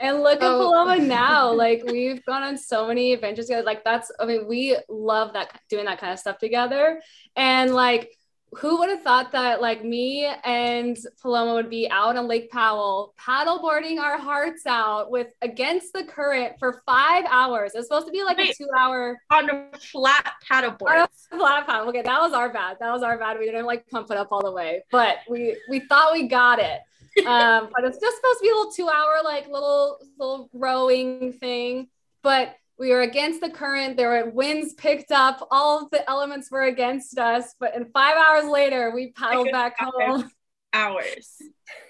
And 0.00 0.22
look 0.22 0.38
oh. 0.40 0.46
at 0.46 0.58
Paloma 0.58 0.98
now. 0.98 1.52
Like 1.64 1.84
we've 1.86 2.24
gone 2.24 2.42
on 2.42 2.58
so 2.58 2.88
many 2.88 3.12
adventures 3.12 3.46
together. 3.46 3.64
Like 3.64 3.84
that's 3.84 4.10
I 4.20 4.26
mean, 4.26 4.46
we 4.46 4.76
love 4.88 5.32
that 5.34 5.60
doing 5.70 5.84
that 5.86 5.98
kind 5.98 6.12
of 6.12 6.18
stuff 6.18 6.38
together. 6.38 7.00
And 7.36 7.72
like 7.72 8.10
who 8.58 8.78
would 8.78 8.88
have 8.88 9.02
thought 9.02 9.32
that 9.32 9.60
like 9.60 9.84
me 9.84 10.30
and 10.44 10.96
Paloma 11.20 11.54
would 11.54 11.70
be 11.70 11.88
out 11.90 12.16
on 12.16 12.28
Lake 12.28 12.50
Powell 12.50 13.14
paddleboarding 13.20 13.98
our 13.98 14.18
hearts 14.18 14.66
out 14.66 15.10
with 15.10 15.28
against 15.42 15.92
the 15.92 16.04
current 16.04 16.54
for 16.58 16.82
five 16.86 17.24
hours. 17.28 17.72
It's 17.74 17.88
supposed 17.88 18.06
to 18.06 18.12
be 18.12 18.22
like 18.22 18.36
Wait, 18.36 18.50
a 18.50 18.54
two 18.54 18.68
hour 18.76 19.18
on 19.30 19.50
a 19.50 19.78
flat 19.78 20.34
paddleboard. 20.50 21.08
flat 21.30 21.66
paddle. 21.66 21.88
Okay, 21.88 22.02
that 22.02 22.20
was 22.20 22.32
our 22.32 22.52
bad. 22.52 22.76
That 22.80 22.92
was 22.92 23.02
our 23.02 23.18
bad. 23.18 23.38
We 23.38 23.46
didn't 23.46 23.66
like 23.66 23.88
pump 23.88 24.10
it 24.10 24.16
up 24.16 24.28
all 24.30 24.42
the 24.42 24.52
way, 24.52 24.84
but 24.90 25.18
we 25.28 25.56
we 25.68 25.80
thought 25.80 26.12
we 26.12 26.28
got 26.28 26.58
it 26.58 26.80
um, 27.26 27.68
but 27.74 27.84
it's 27.84 27.98
just 27.98 28.16
supposed 28.16 28.38
to 28.38 28.42
be 28.42 28.48
a 28.48 28.54
little 28.54 28.72
two 28.72 28.88
hour, 28.88 29.18
like 29.22 29.48
little 29.48 29.98
little 30.18 30.50
rowing 30.52 31.32
thing. 31.32 31.88
But 32.22 32.56
we 32.78 32.90
were 32.90 33.02
against 33.02 33.40
the 33.40 33.50
current. 33.50 33.96
There 33.96 34.10
were 34.10 34.30
winds 34.30 34.74
picked 34.74 35.12
up. 35.12 35.46
All 35.50 35.84
of 35.84 35.90
the 35.90 36.08
elements 36.08 36.50
were 36.50 36.62
against 36.62 37.18
us. 37.18 37.54
But 37.58 37.76
in 37.76 37.86
five 37.86 38.16
hours 38.16 38.50
later, 38.50 38.90
we 38.94 39.12
paddled 39.12 39.50
back 39.52 39.76
home. 39.78 40.30
Hours. 40.76 41.40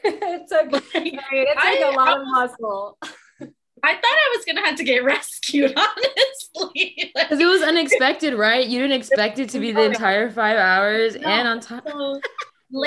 it 0.04 0.46
took, 0.46 0.70
like, 0.70 0.84
it 0.94 1.14
took 1.14 1.64
I, 1.64 1.90
a 1.90 1.96
lot 1.96 2.20
of 2.20 2.26
muscle. 2.26 2.98
I 3.84 3.94
thought 3.94 4.04
I 4.04 4.34
was 4.36 4.44
gonna 4.46 4.60
have 4.60 4.76
to 4.76 4.84
get 4.84 5.04
rescued, 5.04 5.74
honestly. 5.76 7.12
Because 7.14 7.38
it 7.38 7.46
was 7.46 7.62
unexpected, 7.62 8.34
right? 8.34 8.66
You 8.66 8.80
didn't 8.80 8.96
expect 8.96 9.38
it 9.38 9.50
to 9.50 9.58
be 9.58 9.72
the 9.72 9.84
entire 9.84 10.30
five 10.30 10.56
hours, 10.56 11.16
no. 11.16 11.28
and 11.28 11.48
on 11.48 11.60
top. 11.60 11.86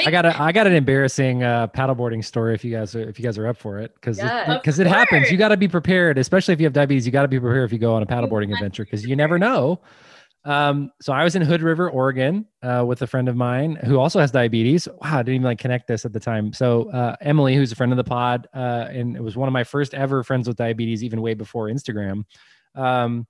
I 0.06 0.12
got 0.12 0.26
a 0.26 0.42
I 0.42 0.52
got 0.52 0.68
an 0.68 0.74
embarrassing 0.74 1.44
uh, 1.44 1.68
paddleboarding 1.68 2.24
story 2.24 2.54
if 2.54 2.64
you 2.64 2.72
guys 2.72 2.96
are 2.96 3.08
if 3.08 3.20
you 3.20 3.24
guys 3.24 3.38
are 3.38 3.48
up 3.48 3.58
for 3.58 3.80
it 3.80 3.94
because 3.96 4.18
because 4.18 4.80
it, 4.80 4.88
it, 4.88 4.90
happens. 4.90 5.32
You 5.32 5.38
got 5.38 5.50
to 5.50 5.58
be 5.58 5.68
prepared, 5.68 6.18
especially 6.18 6.54
if 6.54 6.60
you 6.60 6.66
have 6.66 6.74
diabetes. 6.74 7.06
You 7.06 7.12
got 7.12 7.22
to 7.22 7.28
be 7.28 7.40
prepared 7.40 7.66
if 7.66 7.74
you 7.74 7.80
go 7.80 7.94
on 7.94 8.04
a 8.04 8.06
paddleboarding 8.06 8.54
adventure 8.54 8.84
because 8.84 9.06
you 9.06 9.16
never 9.16 9.40
know. 9.40 9.80
Um, 10.46 10.92
so 11.02 11.12
I 11.12 11.26
was 11.26 11.36
in 11.36 11.42
Hood 11.42 11.62
River, 11.62 11.90
Oregon, 11.90 12.46
uh, 12.64 12.84
with 12.88 13.02
a 13.02 13.08
friend 13.08 13.28
of 13.28 13.36
mine 13.36 13.76
who 13.84 14.00
also 14.00 14.20
has 14.20 14.32
diabetes. 14.32 14.88
Wow, 14.88 14.98
I 15.02 15.18
didn't 15.18 15.36
even 15.36 15.46
like 15.46 15.60
connect 15.60 15.88
this 15.88 16.06
at 16.06 16.14
the 16.14 16.22
time. 16.22 16.54
So 16.54 16.90
uh, 16.92 17.18
Emily, 17.20 17.56
who's 17.56 17.72
a 17.74 17.76
friend 17.76 17.92
of 17.92 17.98
the 17.98 18.04
pod, 18.04 18.48
uh, 18.54 18.88
and 18.90 19.16
it 19.18 19.22
was 19.22 19.36
one 19.36 19.50
of 19.50 19.54
my 19.54 19.66
first 19.66 19.94
ever 19.94 20.24
friends 20.24 20.48
with 20.48 20.56
diabetes, 20.56 21.04
even 21.04 21.22
way 21.22 21.34
before 21.34 21.68
Instagram. 21.68 22.24
Um, 22.76 23.28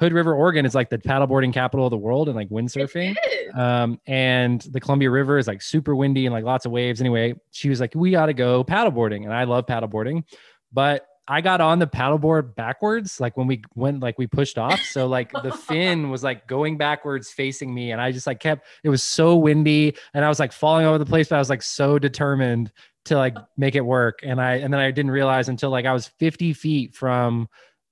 Hood 0.00 0.14
River, 0.14 0.34
Oregon 0.34 0.64
is 0.64 0.74
like 0.74 0.88
the 0.88 0.96
paddleboarding 0.96 1.52
capital 1.52 1.86
of 1.86 1.90
the 1.90 1.98
world 1.98 2.28
and 2.28 2.36
like 2.36 2.48
windsurfing. 2.48 3.14
Um, 3.54 4.00
and 4.06 4.62
the 4.70 4.80
Columbia 4.80 5.10
River 5.10 5.36
is 5.36 5.46
like 5.46 5.60
super 5.60 5.94
windy 5.94 6.24
and 6.24 6.32
like 6.32 6.44
lots 6.44 6.64
of 6.64 6.72
waves. 6.72 7.00
Anyway, 7.00 7.34
she 7.50 7.68
was 7.68 7.80
like, 7.80 7.92
we 7.94 8.10
got 8.10 8.26
to 8.26 8.32
go 8.32 8.64
paddleboarding. 8.64 9.24
And 9.24 9.34
I 9.34 9.44
love 9.44 9.66
paddleboarding, 9.66 10.24
but 10.72 11.06
I 11.28 11.42
got 11.42 11.60
on 11.60 11.78
the 11.78 11.86
paddleboard 11.86 12.54
backwards, 12.54 13.20
like 13.20 13.36
when 13.36 13.46
we 13.46 13.62
went, 13.74 14.00
like 14.00 14.18
we 14.18 14.26
pushed 14.26 14.56
off. 14.56 14.80
So 14.80 15.06
like 15.06 15.30
the 15.32 15.52
fin 15.68 16.10
was 16.10 16.24
like 16.24 16.46
going 16.46 16.78
backwards 16.78 17.30
facing 17.30 17.74
me. 17.74 17.92
And 17.92 18.00
I 18.00 18.10
just 18.10 18.26
like 18.26 18.40
kept, 18.40 18.66
it 18.82 18.88
was 18.88 19.04
so 19.04 19.36
windy 19.36 19.94
and 20.14 20.24
I 20.24 20.28
was 20.28 20.40
like 20.40 20.52
falling 20.52 20.86
over 20.86 20.96
the 20.96 21.06
place, 21.06 21.28
but 21.28 21.36
I 21.36 21.40
was 21.40 21.50
like 21.50 21.62
so 21.62 21.98
determined 21.98 22.72
to 23.04 23.16
like 23.16 23.36
make 23.56 23.74
it 23.74 23.82
work. 23.82 24.20
And 24.22 24.40
I, 24.40 24.56
and 24.56 24.72
then 24.72 24.80
I 24.80 24.90
didn't 24.92 25.10
realize 25.10 25.48
until 25.48 25.70
like 25.70 25.84
I 25.84 25.92
was 25.92 26.06
50 26.06 26.54
feet 26.54 26.94
from 26.94 27.48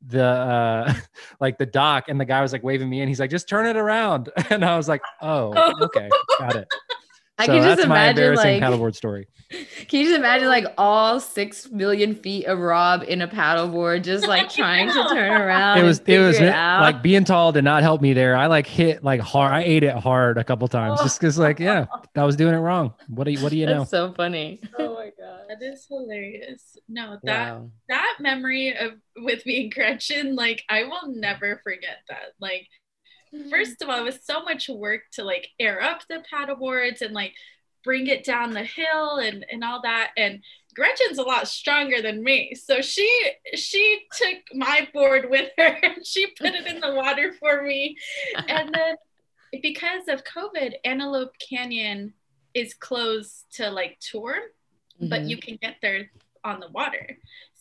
the 0.07 0.25
uh 0.25 0.95
like 1.41 1.59
the 1.59 1.67
dock 1.67 2.09
and 2.09 2.21
the 2.21 2.25
guy 2.25 2.41
was 2.41 2.53
like 2.53 2.63
waving 2.63 2.89
me 2.89 3.01
in. 3.01 3.09
He's 3.09 3.21
like 3.21 3.31
just 3.31 3.49
turn 3.49 3.67
it 3.67 3.77
around. 3.77 4.31
And 4.51 4.65
i 4.65 4.77
was 4.77 4.89
like 4.89 5.03
oh 5.21 5.53
okay 5.83 6.09
got 6.39 6.57
it 6.57 6.69
I 7.39 7.47
so 7.47 7.53
can 7.53 7.63
just 7.63 7.81
imagine 7.81 8.35
like 8.35 8.61
paddleboard 8.61 8.97
story. 8.97 9.29
Can 9.89 10.01
you 10.01 10.07
just 10.07 10.19
imagine 10.19 10.49
like 10.49 10.67
all 10.77 11.21
six 11.21 11.71
million 11.71 12.15
feet 12.15 12.45
of 12.45 12.59
Rob 12.59 13.03
in 13.05 13.23
a 13.23 13.29
paddleboard, 13.29 14.03
just 14.03 14.27
like 14.27 14.51
trying 14.55 14.89
to 14.89 15.09
turn 15.09 15.41
around? 15.41 15.79
It 15.79 15.85
was 15.85 16.01
it 16.05 16.19
was 16.19 16.39
it 16.39 16.51
like 16.51 17.01
being 17.01 17.25
tall 17.25 17.53
did 17.53 17.65
not 17.65 17.83
help 17.83 18.03
me 18.03 18.13
there. 18.13 18.37
I 18.37 18.47
like 18.47 18.67
hit 18.67 19.03
like 19.03 19.21
hard. 19.21 19.53
I 19.53 19.63
ate 19.63 19.85
it 19.85 19.95
hard 19.95 20.37
a 20.37 20.45
couple 20.45 20.69
times, 20.69 20.99
oh. 21.01 21.05
just 21.05 21.19
because 21.19 21.39
like 21.39 21.61
yeah, 21.61 21.87
I 22.17 22.25
was 22.25 22.37
doing 22.37 22.55
it 22.55 22.59
wrong. 22.59 22.93
What 23.09 23.25
do 23.25 23.31
you 23.31 23.41
what 23.41 23.51
do 23.51 23.57
you 23.57 23.67
That's 23.67 23.79
know? 23.79 24.09
So 24.09 24.13
funny. 24.13 24.61
Oh 24.79 24.95
my 24.95 25.13
god, 25.19 25.43
that 25.49 25.63
is 25.63 25.87
hilarious. 25.89 26.77
No, 26.89 27.19
that 27.23 27.55
wow. 27.55 27.71
that 27.89 28.17
memory 28.21 28.77
of 28.77 28.95
with 29.17 29.47
me 29.47 29.63
and 29.63 29.73
Gretchen, 29.73 30.35
like 30.35 30.63
I 30.69 30.85
will 30.85 31.15
never 31.15 31.61
forget 31.65 31.99
that. 32.09 32.33
Like 32.39 32.69
first 33.51 33.83
of 33.83 33.89
all, 33.89 34.01
it 34.01 34.05
was 34.05 34.25
so 34.25 34.43
much 34.43 34.69
work 34.69 35.03
to 35.13 35.25
like 35.25 35.49
air 35.59 35.83
up 35.83 36.01
the 36.09 36.23
paddle 36.31 36.57
boards 36.57 37.03
and 37.03 37.15
like 37.15 37.35
bring 37.85 38.07
it 38.07 38.25
down 38.25 38.53
the 38.53 38.65
hill 38.65 39.17
and 39.17 39.45
and 39.51 39.65
all 39.65 39.81
that. 39.83 40.11
And 40.17 40.43
Gretchen's 40.75 41.19
a 41.19 41.23
lot 41.23 41.49
stronger 41.49 42.03
than 42.03 42.23
me, 42.23 42.55
so 42.55 42.81
she 42.81 43.11
she 43.55 44.07
took 44.13 44.39
my 44.55 44.89
board 44.93 45.31
with 45.31 45.51
her 45.59 45.79
and 45.83 46.07
she 46.07 46.27
put 46.29 46.55
it 46.55 46.67
in 46.67 46.81
the 46.81 46.93
water 46.93 47.33
for 47.33 47.63
me. 47.63 47.97
And 48.49 48.75
then 48.75 48.97
because 49.63 50.09
of 50.09 50.25
COVID, 50.25 50.75
Antelope 50.85 51.35
Canyon 51.39 52.13
is 52.55 52.75
closed 52.75 53.45
to 53.53 53.71
like 53.71 53.99
tour, 54.01 54.35
mm-hmm. 54.35 55.09
but 55.09 55.23
you 55.23 55.37
can 55.37 55.57
get 55.61 55.77
there 55.81 56.11
on 56.45 56.61
the 56.61 56.69
water. 56.69 57.17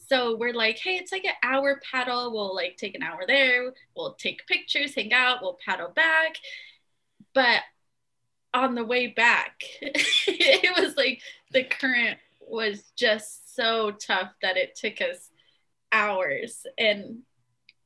So 0.08 0.38
we're 0.38 0.54
like, 0.54 0.78
hey, 0.78 0.96
it's 0.96 1.12
like 1.12 1.26
an 1.26 1.34
hour 1.44 1.82
paddle. 1.92 2.32
We'll 2.32 2.56
like 2.56 2.78
take 2.78 2.96
an 2.96 3.04
hour 3.04 3.24
there. 3.28 3.74
We'll 3.96 4.14
take 4.14 4.48
pictures, 4.48 4.96
hang 4.96 5.14
out, 5.14 5.40
we'll 5.42 5.58
paddle 5.66 5.90
back. 5.90 6.38
But 7.34 7.62
on 8.54 8.76
the 8.76 8.86
way 8.86 9.08
back, 9.08 9.62
it 9.82 10.82
was 10.82 10.96
like 10.96 11.22
the 11.52 11.64
current 11.64 12.18
was 12.40 12.84
just 12.96 13.56
so 13.56 13.92
tough 13.92 14.32
that 14.42 14.58
it 14.58 14.76
took 14.76 15.02
us 15.02 15.30
hours 15.92 16.66
and 16.78 17.20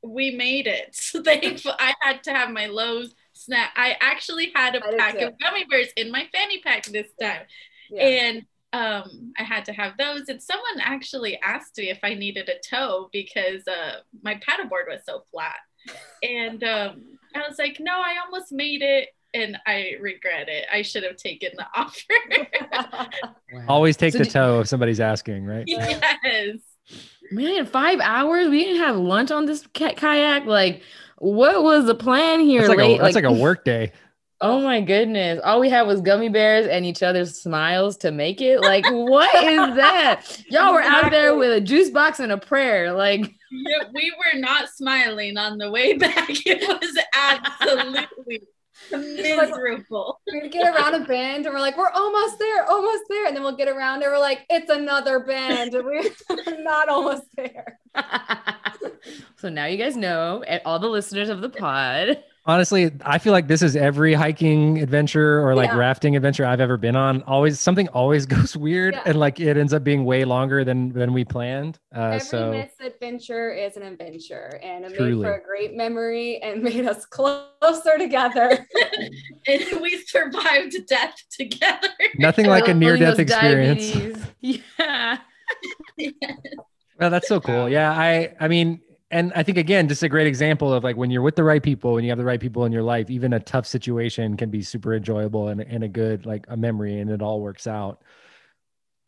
we 0.03 0.32
made 0.32 0.67
it. 0.67 0.89
So 0.95 1.24
thankful 1.24 1.74
I 1.80 1.93
had 2.01 2.24
to 2.24 2.34
have 2.34 2.51
my 2.51 2.67
Lowe's 2.67 3.15
snack. 3.34 3.72
I 3.76 3.97
actually 3.99 4.51
had 4.53 4.76
a 4.76 4.82
pack 4.97 5.15
of 5.15 5.39
gummy 5.39 5.65
bears 5.65 5.89
in 5.97 6.11
my 6.11 6.28
fanny 6.32 6.59
pack 6.61 6.86
this 6.86 7.07
time. 7.19 7.41
Yeah. 7.89 8.03
And 8.03 8.45
um, 8.74 9.34
I 9.38 9.43
had 9.43 9.65
to 9.65 9.74
have 9.74 9.97
those. 9.97 10.30
And 10.30 10.41
someone 10.41 10.80
actually 10.82 11.39
asked 11.41 11.78
me 11.78 11.89
if 11.89 11.99
I 12.03 12.13
needed 12.13 12.49
a 12.49 12.59
tow 12.67 13.09
because 13.11 13.67
uh, 13.67 13.99
my 14.24 14.36
paddleboard 14.36 14.88
was 14.88 15.01
so 15.05 15.24
flat. 15.32 15.55
And 16.24 16.63
um, 16.63 17.03
I 17.36 17.47
was 17.47 17.57
like, 17.57 17.78
no, 17.80 17.93
I 17.93 18.15
almost 18.24 18.51
made 18.51 18.82
it. 18.82 19.09
And 19.34 19.57
I 19.65 19.93
regret 20.01 20.49
it. 20.49 20.65
I 20.72 20.82
should 20.82 21.03
have 21.03 21.15
taken 21.15 21.51
the 21.55 21.65
offer. 21.76 23.65
Always 23.67 23.95
take 23.95 24.13
so 24.13 24.19
the 24.19 24.26
tow 24.26 24.59
if 24.59 24.67
somebody's 24.67 24.99
asking, 24.99 25.45
right? 25.45 25.63
Yes. 25.67 26.57
Man, 27.32 27.65
five 27.65 27.99
hours. 28.01 28.49
We 28.49 28.65
didn't 28.65 28.82
have 28.82 28.97
lunch 28.97 29.32
on 29.32 29.45
this 29.45 29.65
kayak. 29.74 30.45
Like, 30.45 30.82
what 31.17 31.63
was 31.63 31.86
the 31.86 31.95
plan 31.95 32.41
here? 32.41 32.61
That's 32.61 32.69
like, 32.69 32.78
late? 32.78 32.99
A, 32.99 33.03
that's 33.03 33.15
like, 33.15 33.24
like 33.24 33.34
a 33.34 33.39
work 33.39 33.63
day. 33.63 33.93
Oh 34.44 34.60
my 34.60 34.82
goodness. 34.82 35.39
All 35.44 35.60
we 35.60 35.70
had 35.70 35.84
was 35.84 36.02
gummy 36.02 36.28
bears 36.28 36.66
and 36.66 36.84
each 36.84 37.04
other's 37.04 37.39
smiles 37.39 37.96
to 37.98 38.12
make 38.12 38.42
it. 38.42 38.60
Like, 38.60 38.86
what 38.89 39.32
is 39.44 39.76
that? 39.76 40.26
Y'all 40.50 40.74
were 40.74 40.82
out 40.82 41.12
there 41.12 41.36
with 41.36 41.52
a 41.52 41.62
juice 41.62 41.92
box 41.92 42.20
and 42.20 42.32
a 42.32 42.38
prayer. 42.39 42.92
Like, 42.92 43.22
yeah, 43.52 43.84
we 43.94 44.12
were 44.18 44.39
not 44.39 44.70
smiling 44.70 45.38
on 45.38 45.60
the 45.60 45.70
way 45.70 45.94
back. 45.98 46.26
It 46.30 46.68
was 46.68 46.98
absolutely 47.14 48.42
miserable. 48.92 50.20
we 50.32 50.50
get 50.50 50.76
around 50.76 50.96
a 50.96 51.06
bend 51.06 51.46
and 51.46 51.54
we're 51.54 51.62
like, 51.62 51.78
we're 51.78 51.92
almost 51.92 52.39
there, 52.39 52.66
almost 52.66 53.04
there. 53.10 53.28
And 53.28 53.36
then 53.36 53.44
we'll 53.44 53.56
get 53.56 53.68
around 53.68 54.02
and 54.02 54.12
we're 54.12 54.18
like, 54.18 54.39
it's 54.50 54.72
another 54.72 55.20
bend. 55.20 55.76
And 55.76 55.86
we're 55.86 56.04
not 56.64 56.89
almost 56.89 57.26
there. 57.36 57.78
so 59.38 59.50
now 59.50 59.66
you 59.66 59.78
guys 59.78 59.96
know, 59.96 60.44
and 60.48 60.64
all 60.66 60.80
the 60.80 60.88
listeners 60.88 61.30
of 61.30 61.42
the 61.42 61.50
pod 61.50 62.24
honestly, 62.46 62.92
I 63.06 63.18
feel 63.18 63.34
like 63.34 63.48
this 63.48 63.62
is 63.62 63.76
every 63.76 64.14
hiking 64.14 64.80
adventure 64.80 65.46
or 65.46 65.56
like 65.56 65.70
yeah. 65.70 65.78
rafting 65.78 66.16
adventure 66.16 66.46
I've 66.46 66.60
ever 66.60 66.78
been 66.78 66.96
on. 66.96 67.22
Always 67.24 67.60
something 67.60 67.88
always 67.89 68.26
goes 68.28 68.56
weird 68.56 68.96
yeah. 68.96 69.04
and 69.06 69.20
like 69.20 69.39
it 69.39 69.58
ends 69.58 69.74
up 69.74 69.84
being 69.84 70.06
way 70.06 70.26
longer 70.26 70.64
than 70.64 70.92
than 70.94 71.14
we 71.14 71.24
planned. 71.24 71.80
Uh, 71.96 72.02
every 72.02 72.20
so 72.20 72.52
misadventure 72.52 73.52
is 73.52 73.78
an 73.78 73.84
adventure, 73.84 74.60
and 74.64 74.86
it 74.86 74.96
truly. 74.96 75.16
made 75.16 75.24
for 75.24 75.34
a 75.36 75.44
great 75.44 75.76
memory 75.76 76.42
and 76.42 76.64
made 76.64 76.86
us 76.86 77.06
closer 77.06 77.98
together. 77.98 78.68
and 79.48 79.82
we 79.82 79.98
survived 80.06 80.76
death 80.88 81.22
together. 81.30 81.89
Nothing 82.18 82.48
like 82.48 82.68
a 82.68 82.74
near 82.74 82.98
death 82.98 83.20
experience. 83.20 84.18
Yeah. 84.42 85.18
Well, 87.00 87.10
that's 87.10 87.28
so 87.28 87.39
cool. 87.39 87.68
Yeah, 87.68 87.92
I 87.92 88.36
I 88.39 88.48
mean, 88.48 88.82
and 89.12 89.34
I 89.36 89.43
think 89.43 89.57
again, 89.57 89.89
just 89.89 90.03
a 90.03 90.09
great 90.09 90.26
example 90.26 90.74
of 90.74 90.86
like 90.86 90.95
when 90.95 91.12
you're 91.12 91.22
with 91.22 91.36
the 91.36 91.43
right 91.43 91.62
people 91.62 91.97
and 91.97 92.05
you 92.05 92.12
have 92.12 92.18
the 92.18 92.26
right 92.26 92.39
people 92.39 92.64
in 92.64 92.72
your 92.72 92.82
life, 92.82 93.09
even 93.09 93.34
a 93.34 93.39
tough 93.41 93.68
situation 93.68 94.38
can 94.38 94.49
be 94.49 94.62
super 94.62 94.95
enjoyable 94.95 95.49
and, 95.49 95.59
and 95.59 95.84
a 95.84 95.89
good 95.89 96.26
like 96.26 96.45
a 96.47 96.55
memory 96.55 96.99
and 96.99 97.12
it 97.12 97.22
all 97.22 97.41
works 97.41 97.68
out. 97.68 98.01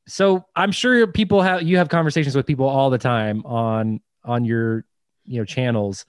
So 0.05 0.45
I'm 0.57 0.73
sure 0.73 1.07
people 1.07 1.41
have 1.41 1.63
you 1.63 1.77
have 1.77 1.87
conversations 1.87 2.35
with 2.35 2.45
people 2.45 2.67
all 2.67 2.89
the 2.89 2.97
time 2.97 3.45
on 3.45 4.01
on 4.25 4.43
your 4.43 4.85
you 5.23 5.39
know 5.39 5.45
channels 5.45 6.05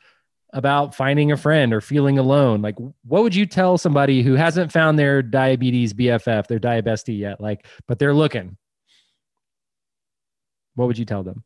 about 0.53 0.95
finding 0.95 1.31
a 1.31 1.37
friend 1.37 1.73
or 1.73 1.81
feeling 1.81 2.19
alone. 2.19 2.63
Like 2.63 2.77
what 3.05 3.23
would 3.23 3.35
you 3.35 3.47
tell 3.47 3.79
somebody 3.79 4.23
who 4.23 4.35
hasn't 4.35 4.73
found 4.73 4.99
their 4.99 5.23
diabetes 5.23 5.95
BFF, 5.95 6.49
their 6.49 6.61
diabestie 6.61 7.19
yet, 7.19 7.41
like, 7.41 7.67
but 7.87 8.01
they're 8.01 8.15
looking? 8.15 8.57
What 10.75 10.87
would 10.87 10.99
you 10.99 11.05
tell 11.05 11.23
them? 11.23 11.45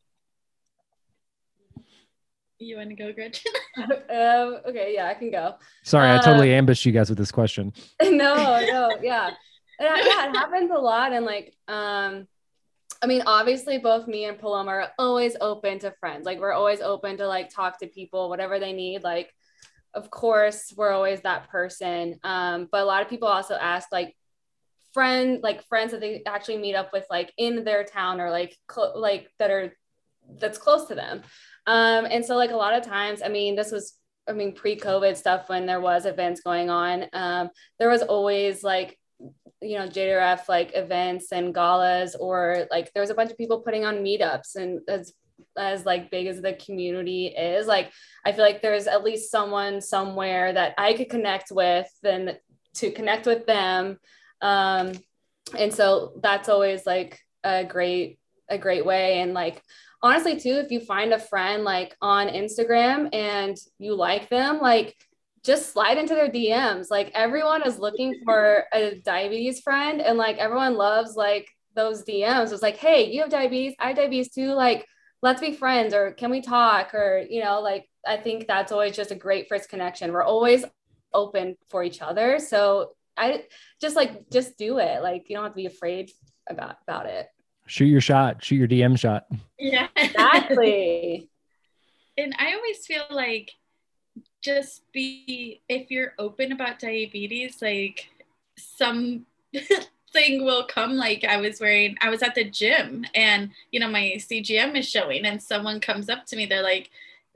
You 2.61 2.75
want 2.75 2.89
to 2.89 2.95
go, 2.95 3.13
Gretchen? 3.13 3.51
um, 3.77 4.59
okay, 4.67 4.93
yeah, 4.93 5.07
I 5.07 5.13
can 5.13 5.31
go. 5.31 5.55
Sorry, 5.83 6.09
I 6.11 6.17
totally 6.17 6.53
uh, 6.53 6.57
ambushed 6.57 6.85
you 6.85 6.91
guys 6.91 7.07
with 7.07 7.17
this 7.17 7.31
question. 7.31 7.71
no, 8.01 8.09
no, 8.09 8.97
yeah. 9.01 9.27
And, 9.79 10.05
yeah, 10.05 10.29
it 10.29 10.35
happens 10.35 10.69
a 10.69 10.77
lot. 10.77 11.13
And 11.13 11.25
like, 11.25 11.55
um, 11.69 12.27
I 13.01 13.07
mean, 13.07 13.23
obviously, 13.25 13.77
both 13.77 14.07
me 14.07 14.25
and 14.25 14.37
Paloma 14.37 14.71
are 14.71 14.87
always 14.99 15.37
open 15.39 15.79
to 15.79 15.93
friends. 16.01 16.25
Like, 16.25 16.41
we're 16.41 16.51
always 16.51 16.81
open 16.81 17.15
to 17.17 17.27
like 17.27 17.49
talk 17.49 17.79
to 17.79 17.87
people, 17.87 18.27
whatever 18.27 18.59
they 18.59 18.73
need. 18.73 19.03
Like, 19.03 19.33
of 19.93 20.11
course, 20.11 20.73
we're 20.75 20.91
always 20.91 21.21
that 21.21 21.49
person. 21.49 22.19
Um, 22.25 22.67
but 22.69 22.81
a 22.81 22.85
lot 22.85 23.01
of 23.01 23.07
people 23.07 23.29
also 23.29 23.55
ask, 23.55 23.87
like, 23.89 24.17
friend, 24.93 25.39
like 25.41 25.65
friends 25.69 25.91
that 25.91 26.01
they 26.01 26.23
actually 26.25 26.57
meet 26.57 26.75
up 26.75 26.91
with, 26.91 27.05
like 27.09 27.31
in 27.37 27.63
their 27.63 27.85
town 27.85 28.19
or 28.19 28.31
like, 28.31 28.57
cl- 28.69 28.99
like 28.99 29.29
that 29.39 29.49
are 29.49 29.71
that's 30.37 30.57
close 30.57 30.85
to 30.85 30.95
them. 30.95 31.21
Um, 31.69 32.07
and 32.09 32.25
so 32.25 32.35
like 32.35 32.49
a 32.49 32.55
lot 32.55 32.73
of 32.73 32.83
times, 32.83 33.21
I 33.21 33.27
mean, 33.27 33.55
this 33.55 33.71
was, 33.71 33.93
I 34.27 34.33
mean, 34.33 34.55
pre-COVID 34.55 35.15
stuff 35.15 35.49
when 35.49 35.67
there 35.67 35.79
was 35.79 36.07
events 36.07 36.41
going 36.41 36.71
on, 36.71 37.05
um, 37.13 37.51
there 37.77 37.89
was 37.89 38.01
always 38.01 38.63
like, 38.63 38.97
you 39.61 39.77
know, 39.77 39.87
JDRF 39.87 40.49
like 40.49 40.71
events 40.73 41.31
and 41.31 41.53
galas, 41.53 42.15
or 42.15 42.65
like 42.71 42.91
there 42.93 43.01
was 43.01 43.11
a 43.11 43.13
bunch 43.13 43.29
of 43.29 43.37
people 43.37 43.59
putting 43.59 43.85
on 43.85 43.97
meetups 43.97 44.55
and 44.55 44.79
as 44.87 45.13
as 45.57 45.85
like 45.85 46.09
big 46.09 46.25
as 46.25 46.41
the 46.41 46.53
community 46.53 47.27
is. 47.27 47.67
Like 47.67 47.91
i 48.25 48.31
feel 48.31 48.43
like 48.43 48.61
there's 48.61 48.87
at 48.87 49.03
least 49.03 49.31
someone 49.31 49.79
somewhere 49.79 50.51
that 50.53 50.73
i 50.77 50.93
could 50.93 51.09
connect 51.09 51.51
with 51.51 51.89
and 52.03 52.37
to 52.75 52.91
connect 52.91 53.27
with 53.27 53.45
them. 53.45 53.99
Um 54.41 54.93
and 55.57 55.73
so 55.73 56.13
that's 56.21 56.49
always 56.49 56.85
like 56.85 57.19
a 57.43 57.63
great 57.63 58.19
a 58.49 58.57
great 58.57 58.85
way. 58.85 59.19
And 59.19 59.33
like 59.33 59.61
honestly 60.01 60.39
too 60.39 60.55
if 60.55 60.71
you 60.71 60.79
find 60.79 61.13
a 61.13 61.19
friend 61.19 61.63
like 61.63 61.95
on 62.01 62.27
instagram 62.27 63.09
and 63.13 63.57
you 63.77 63.95
like 63.95 64.29
them 64.29 64.59
like 64.59 64.95
just 65.43 65.71
slide 65.71 65.97
into 65.97 66.15
their 66.15 66.29
dms 66.29 66.87
like 66.89 67.11
everyone 67.13 67.65
is 67.65 67.79
looking 67.79 68.21
for 68.25 68.65
a 68.73 68.95
diabetes 69.05 69.61
friend 69.61 70.01
and 70.01 70.17
like 70.17 70.37
everyone 70.37 70.75
loves 70.75 71.15
like 71.15 71.49
those 71.75 72.03
dms 72.03 72.51
it's 72.51 72.61
like 72.61 72.77
hey 72.77 73.11
you 73.11 73.21
have 73.21 73.29
diabetes 73.29 73.75
i 73.79 73.87
have 73.87 73.95
diabetes 73.95 74.31
too 74.31 74.53
like 74.53 74.85
let's 75.21 75.41
be 75.41 75.53
friends 75.53 75.93
or 75.93 76.11
can 76.11 76.31
we 76.31 76.41
talk? 76.41 76.93
Or 76.93 77.23
you 77.29 77.43
know 77.43 77.61
like 77.61 77.89
i 78.07 78.17
think 78.17 78.47
that's 78.47 78.71
always 78.71 78.95
just 78.95 79.11
a 79.11 79.15
great 79.15 79.47
first 79.47 79.69
connection. 79.69 80.11
We're 80.11 80.23
always 80.23 80.65
open 81.13 81.57
for 81.69 81.83
each 81.83 82.01
other. 82.01 82.39
So 82.39 82.91
i 83.17 83.43
just 83.81 83.95
like 83.95 84.29
just 84.29 84.57
do 84.57 84.79
it. 84.79 85.01
Like 85.01 85.29
you 85.29 85.35
don't 85.35 85.43
have 85.43 85.53
to 85.53 85.57
be 85.57 85.65
afraid 85.65 86.11
about 86.49 86.77
about 86.87 87.05
it 87.05 87.27
shoot 87.69 87.85
your 87.85 88.01
shot, 88.01 88.43
shoot 88.43 88.55
your 88.55 88.67
DM 88.67 88.97
shot. 88.97 89.27
Yeah, 89.57 89.87
exactly. 89.95 91.29
and 92.17 92.35
I 92.37 92.53
always 92.53 92.85
feel 92.85 93.03
like 93.11 93.51
just 94.41 94.91
be 94.91 95.61
if 95.69 95.91
you're 95.91 96.13
open 96.17 96.51
about 96.51 96.79
diabetes, 96.79 97.61
like 97.61 98.09
some 98.57 99.25
thing 100.13 100.43
will 100.43 100.65
come. 100.65 100.93
Like 100.95 101.23
i 101.23 101.37
was 101.37 101.59
wearing 101.59 101.95
i 102.01 102.09
was 102.09 102.23
at 102.23 102.35
the 102.35 102.49
gym 102.49 103.05
and 103.13 103.51
you 103.71 103.79
know 103.79 103.89
my 103.89 104.13
cgm 104.17 104.77
is 104.77 104.89
showing 104.89 105.25
and 105.25 105.41
someone 105.41 105.79
comes 105.79 106.09
up 106.09 106.25
to 106.27 106.35
me. 106.35 106.45
They're 106.45 106.63
like 106.63 106.89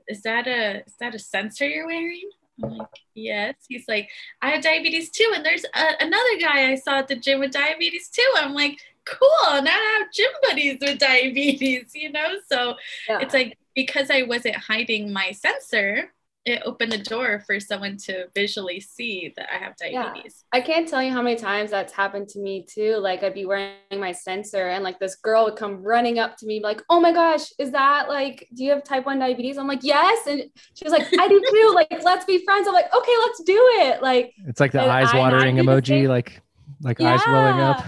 is 0.08 0.22
that 0.22 0.46
a 0.46 0.84
is 0.84 0.94
that 0.98 1.14
a 1.14 1.18
sensor 1.18 1.68
you're 1.68 1.86
wearing? 1.86 2.28
I'm 2.62 2.78
like 2.78 2.88
yes. 3.14 3.54
He's 3.68 3.86
like 3.86 4.08
i 4.42 4.50
have 4.50 4.62
diabetes 4.62 5.10
too. 5.10 5.30
And 5.34 5.44
there's 5.44 5.64
a, 5.64 5.84
another 6.00 6.38
guy 6.40 6.72
i 6.72 6.74
saw 6.74 6.98
at 6.98 7.08
the 7.08 7.16
gym 7.16 7.38
with 7.38 7.52
diabetes 7.52 8.08
too. 8.08 8.32
I'm 8.36 8.52
like 8.52 8.78
cool. 9.06 9.62
Now 9.62 9.70
I 9.70 9.98
have 10.00 10.12
gym 10.12 10.30
buddies 10.42 10.78
with 10.80 10.98
diabetes, 10.98 11.92
you 11.94 12.12
know? 12.12 12.36
So 12.50 12.76
yeah. 13.08 13.20
it's 13.20 13.34
like 13.34 13.58
because 13.74 14.10
I 14.10 14.22
wasn't 14.22 14.56
hiding 14.56 15.12
my 15.12 15.32
sensor, 15.32 16.10
it 16.44 16.62
opened 16.66 16.92
the 16.92 16.98
door 16.98 17.42
for 17.46 17.58
someone 17.58 17.96
to 17.96 18.26
visually 18.34 18.78
see 18.78 19.32
that 19.36 19.48
I 19.50 19.56
have 19.56 19.76
diabetes. 19.76 20.44
Yeah. 20.52 20.58
I 20.58 20.60
can't 20.60 20.86
tell 20.86 21.02
you 21.02 21.10
how 21.10 21.22
many 21.22 21.36
times 21.36 21.70
that's 21.70 21.92
happened 21.92 22.28
to 22.30 22.38
me 22.38 22.66
too. 22.68 22.96
Like 22.96 23.22
I'd 23.22 23.32
be 23.32 23.46
wearing 23.46 23.76
my 23.92 24.12
sensor 24.12 24.68
and 24.68 24.84
like 24.84 24.98
this 24.98 25.16
girl 25.16 25.44
would 25.44 25.56
come 25.56 25.82
running 25.82 26.18
up 26.18 26.36
to 26.38 26.46
me 26.46 26.60
like, 26.62 26.82
"Oh 26.90 27.00
my 27.00 27.12
gosh, 27.12 27.50
is 27.58 27.70
that 27.72 28.08
like 28.08 28.46
do 28.54 28.62
you 28.62 28.70
have 28.72 28.84
type 28.84 29.06
1 29.06 29.18
diabetes?" 29.18 29.56
I'm 29.56 29.66
like, 29.66 29.82
"Yes." 29.82 30.26
And 30.26 30.42
she 30.74 30.84
was 30.84 30.92
like, 30.92 31.06
"I 31.18 31.28
do 31.28 31.42
too. 31.50 31.72
Like 31.74 32.02
let's 32.04 32.26
be 32.26 32.44
friends." 32.44 32.68
I'm 32.68 32.74
like, 32.74 32.94
"Okay, 32.94 33.14
let's 33.20 33.42
do 33.42 33.70
it." 33.80 34.02
Like 34.02 34.34
It's 34.46 34.60
like 34.60 34.72
the 34.72 34.82
eyes 34.82 35.14
watering 35.14 35.56
emoji 35.56 36.08
like 36.08 36.42
like 36.82 36.98
yeah. 36.98 37.14
eyes 37.14 37.20
welling 37.26 37.60
up. 37.60 37.84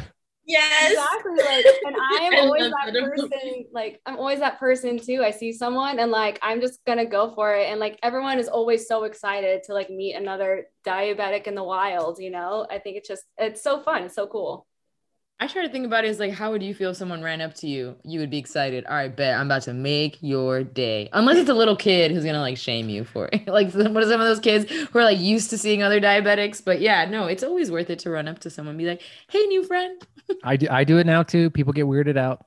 Yes. 0.46 0.92
Exactly. 0.92 1.44
Like, 1.44 1.66
and 1.84 1.96
I'm 2.12 2.34
always 2.44 2.70
that 2.70 2.94
person. 2.94 3.64
Like, 3.72 4.00
I'm 4.06 4.16
always 4.16 4.38
that 4.38 4.58
person 4.60 4.98
too. 4.98 5.22
I 5.24 5.32
see 5.32 5.52
someone 5.52 5.98
and 5.98 6.10
like, 6.12 6.38
I'm 6.40 6.60
just 6.60 6.84
gonna 6.84 7.04
go 7.06 7.34
for 7.34 7.54
it. 7.54 7.66
And 7.66 7.80
like, 7.80 7.98
everyone 8.02 8.38
is 8.38 8.48
always 8.48 8.86
so 8.86 9.04
excited 9.04 9.64
to 9.64 9.74
like 9.74 9.90
meet 9.90 10.14
another 10.14 10.66
diabetic 10.86 11.44
in 11.44 11.56
the 11.56 11.64
wild. 11.64 12.18
You 12.20 12.30
know, 12.30 12.66
I 12.70 12.78
think 12.78 12.96
it's 12.96 13.08
just 13.08 13.24
it's 13.36 13.62
so 13.62 13.80
fun. 13.80 14.04
It's 14.04 14.14
so 14.14 14.28
cool. 14.28 14.66
I 15.38 15.48
try 15.48 15.60
to 15.66 15.68
think 15.68 15.84
about 15.84 16.06
it 16.06 16.08
as 16.08 16.18
like, 16.18 16.32
how 16.32 16.50
would 16.52 16.62
you 16.62 16.74
feel 16.74 16.92
if 16.92 16.96
someone 16.96 17.22
ran 17.22 17.42
up 17.42 17.52
to 17.56 17.66
you? 17.66 17.96
You 18.04 18.20
would 18.20 18.30
be 18.30 18.38
excited. 18.38 18.86
All 18.86 18.94
right, 18.94 19.14
bet 19.14 19.38
I'm 19.38 19.46
about 19.46 19.62
to 19.62 19.74
make 19.74 20.16
your 20.22 20.64
day. 20.64 21.10
Unless 21.12 21.36
it's 21.36 21.50
a 21.50 21.54
little 21.54 21.76
kid 21.76 22.10
who's 22.10 22.24
gonna 22.24 22.40
like 22.40 22.56
shame 22.56 22.88
you 22.88 23.04
for 23.04 23.28
it. 23.32 23.46
like 23.48 23.74
what 23.74 24.02
are 24.02 24.08
some 24.08 24.20
of 24.20 24.26
those 24.28 24.40
kids 24.40 24.70
who 24.70 24.98
are 24.98 25.04
like 25.04 25.18
used 25.18 25.50
to 25.50 25.58
seeing 25.58 25.82
other 25.82 26.00
diabetics? 26.00 26.64
But 26.64 26.80
yeah, 26.80 27.04
no, 27.04 27.26
it's 27.26 27.42
always 27.42 27.70
worth 27.70 27.90
it 27.90 27.98
to 28.00 28.10
run 28.10 28.28
up 28.28 28.38
to 28.40 28.50
someone 28.50 28.74
and 28.74 28.78
be 28.78 28.86
like, 28.86 29.02
hey, 29.28 29.42
new 29.46 29.64
friend. 29.64 30.06
I 30.42 30.56
do 30.56 30.66
I 30.70 30.84
do 30.84 30.98
it 30.98 31.06
now 31.06 31.22
too. 31.22 31.50
People 31.50 31.72
get 31.72 31.86
weirded 31.86 32.16
out. 32.16 32.46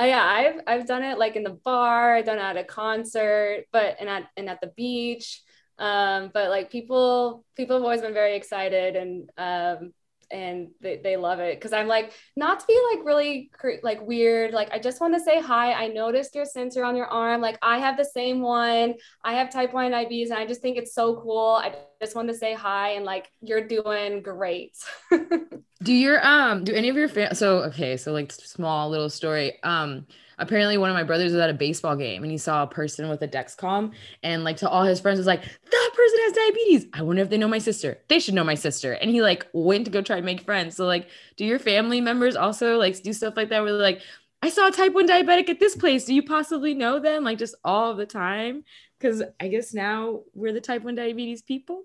Uh, 0.00 0.04
yeah, 0.04 0.24
I've 0.24 0.60
I've 0.66 0.86
done 0.86 1.02
it 1.02 1.18
like 1.18 1.34
in 1.36 1.42
the 1.42 1.58
bar, 1.64 2.14
I've 2.14 2.24
done 2.24 2.38
it 2.38 2.42
at 2.42 2.56
a 2.56 2.64
concert, 2.64 3.64
but 3.72 3.96
and 3.98 4.08
at 4.08 4.28
and 4.36 4.48
at 4.48 4.60
the 4.60 4.68
beach. 4.76 5.42
Um, 5.78 6.30
but 6.32 6.50
like 6.50 6.70
people 6.70 7.44
people 7.56 7.76
have 7.76 7.82
always 7.82 8.00
been 8.00 8.14
very 8.14 8.36
excited 8.36 8.96
and 8.96 9.30
um 9.36 9.92
and 10.30 10.68
they, 10.80 11.00
they 11.02 11.16
love 11.16 11.40
it. 11.40 11.58
Because 11.58 11.72
i'm 11.72 11.86
like 11.86 12.12
not 12.36 12.60
to 12.60 12.66
be 12.66 12.78
like 12.92 13.04
really 13.04 13.50
like 13.82 14.00
weird 14.06 14.52
like 14.52 14.70
i 14.72 14.78
just 14.78 15.00
want 15.00 15.14
to 15.14 15.20
say 15.20 15.40
hi. 15.40 15.72
I 15.72 15.88
noticed 15.88 16.34
your 16.34 16.44
sensor 16.44 16.84
on 16.84 16.96
your 16.96 17.06
arm. 17.06 17.40
Like 17.40 17.58
i 17.62 17.78
have 17.78 17.96
the 17.96 18.04
same 18.04 18.40
one. 18.40 18.94
I 19.24 19.34
have 19.34 19.50
type 19.50 19.72
1 19.72 19.90
diabetes 19.90 20.30
and 20.30 20.38
i 20.38 20.46
just 20.46 20.60
think 20.60 20.76
it's 20.76 20.94
so 20.94 21.20
cool. 21.20 21.60
I 21.62 21.74
just 22.00 22.14
want 22.14 22.28
to 22.28 22.34
say 22.34 22.54
hi 22.54 22.90
and 22.90 23.04
like 23.04 23.30
you're 23.40 23.66
doing 23.66 24.22
great. 24.22 24.76
Do 25.82 25.92
your 25.92 26.24
um 26.26 26.64
do 26.64 26.74
any 26.74 26.88
of 26.88 26.96
your 26.96 27.08
so 27.34 27.58
okay 27.64 27.96
so 27.96 28.12
like 28.12 28.32
small 28.32 28.90
little 28.90 29.08
story. 29.08 29.62
Um 29.62 30.06
apparently 30.38 30.78
one 30.78 30.90
of 30.90 30.94
my 30.94 31.02
brothers 31.02 31.32
was 31.32 31.40
at 31.40 31.50
a 31.50 31.54
baseball 31.54 31.96
game 31.96 32.22
and 32.22 32.30
he 32.32 32.38
saw 32.38 32.62
a 32.62 32.66
person 32.66 33.08
with 33.08 33.22
a 33.22 33.28
Dexcom 33.28 33.92
and 34.22 34.44
like 34.44 34.56
to 34.58 34.68
all 34.68 34.84
his 34.84 35.00
friends 35.00 35.18
was 35.18 35.26
like, 35.26 35.42
that 35.42 35.90
person 35.94 36.18
has 36.22 36.32
diabetes. 36.32 36.86
I 36.92 37.02
wonder 37.02 37.22
if 37.22 37.30
they 37.30 37.38
know 37.38 37.48
my 37.48 37.58
sister. 37.58 37.98
They 38.08 38.18
should 38.18 38.34
know 38.34 38.44
my 38.44 38.54
sister. 38.54 38.92
And 38.92 39.10
he 39.10 39.22
like 39.22 39.46
went 39.52 39.84
to 39.86 39.90
go 39.90 40.02
try 40.02 40.16
and 40.16 40.26
make 40.26 40.42
friends. 40.42 40.76
So 40.76 40.86
like, 40.86 41.08
do 41.36 41.44
your 41.44 41.58
family 41.58 42.00
members 42.00 42.36
also 42.36 42.76
like 42.76 43.02
do 43.02 43.12
stuff 43.12 43.36
like 43.36 43.50
that 43.50 43.62
where 43.62 43.72
like, 43.72 44.00
I 44.40 44.50
saw 44.50 44.68
a 44.68 44.72
type 44.72 44.94
1 44.94 45.08
diabetic 45.08 45.48
at 45.48 45.58
this 45.58 45.74
place. 45.74 46.04
Do 46.04 46.14
you 46.14 46.22
possibly 46.22 46.72
know 46.72 47.00
them? 47.00 47.24
Like 47.24 47.38
just 47.38 47.56
all 47.64 47.94
the 47.94 48.06
time? 48.06 48.64
Because 48.98 49.22
I 49.38 49.48
guess 49.48 49.72
now 49.72 50.22
we're 50.34 50.52
the 50.52 50.60
type 50.60 50.82
1 50.82 50.94
diabetes 50.94 51.42
people. 51.42 51.82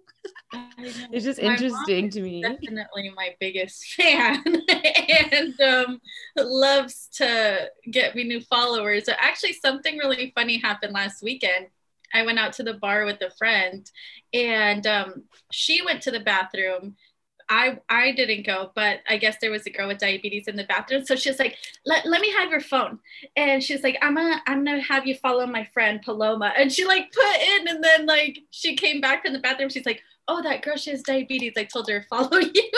it's 1.12 1.26
just 1.26 1.42
my 1.42 1.54
interesting 1.54 2.10
to 2.10 2.22
me. 2.22 2.42
Definitely 2.42 3.12
my 3.16 3.36
biggest 3.40 3.86
fan 3.94 4.44
and 5.10 5.62
um, 5.62 6.02
loves 6.38 7.10
to 7.14 7.70
get 7.92 8.16
me 8.16 8.24
new 8.24 8.42
followers. 8.42 9.06
So 9.06 9.14
actually, 9.20 9.54
something 9.54 9.98
really 9.98 10.32
funny 10.36 10.58
happened 10.58 10.94
last 10.94 11.22
weekend. 11.22 11.68
I 12.14 12.24
went 12.24 12.40
out 12.40 12.54
to 12.54 12.64
the 12.64 12.76
bar 12.76 13.06
with 13.06 13.22
a 13.22 13.32
friend 13.32 13.90
and 14.34 14.86
um, 14.86 15.24
she 15.52 15.84
went 15.84 16.02
to 16.04 16.12
the 16.12 16.20
bathroom 16.20 16.96
I 17.50 17.80
I 17.90 18.12
didn't 18.12 18.46
go, 18.46 18.72
but 18.76 19.00
I 19.08 19.18
guess 19.18 19.38
there 19.42 19.52
was 19.52 19.66
a 19.66 19.70
girl 19.70 19.88
with 19.88 20.00
diabetes 20.00 20.48
in 20.48 20.56
the 20.56 20.64
bathroom. 20.64 21.06
So 21.06 21.16
she's 21.16 21.40
like, 21.40 21.58
let, 21.86 22.06
let 22.06 22.22
me 22.22 22.32
have 22.32 22.50
your 22.50 22.62
phone. 22.62 23.00
And 23.36 23.64
she's 23.64 23.84
like, 23.84 23.98
I'm 24.02 24.16
gonna 24.16 24.42
I'm 24.48 24.64
gonna 24.64 24.82
have 24.82 25.06
you 25.06 25.16
follow 25.16 25.46
my 25.46 25.64
friend 25.74 26.02
Paloma. 26.02 26.54
And 26.58 26.72
she 26.72 26.86
like 26.86 27.12
put 27.12 27.42
in 27.42 27.68
and 27.68 27.84
then 27.84 28.06
like 28.06 28.40
she 28.52 28.76
came 28.76 29.02
back 29.02 29.24
from 29.24 29.34
the 29.34 29.40
bathroom. 29.40 29.70
She's 29.70 29.86
like, 29.86 30.02
Oh, 30.28 30.42
that 30.42 30.62
girl, 30.62 30.78
she 30.78 30.92
has 30.92 31.02
diabetes. 31.04 31.54
I 31.58 31.66
told 31.66 31.90
her 31.90 32.00
to 32.00 32.08
follow 32.08 32.38
you. 32.40 32.72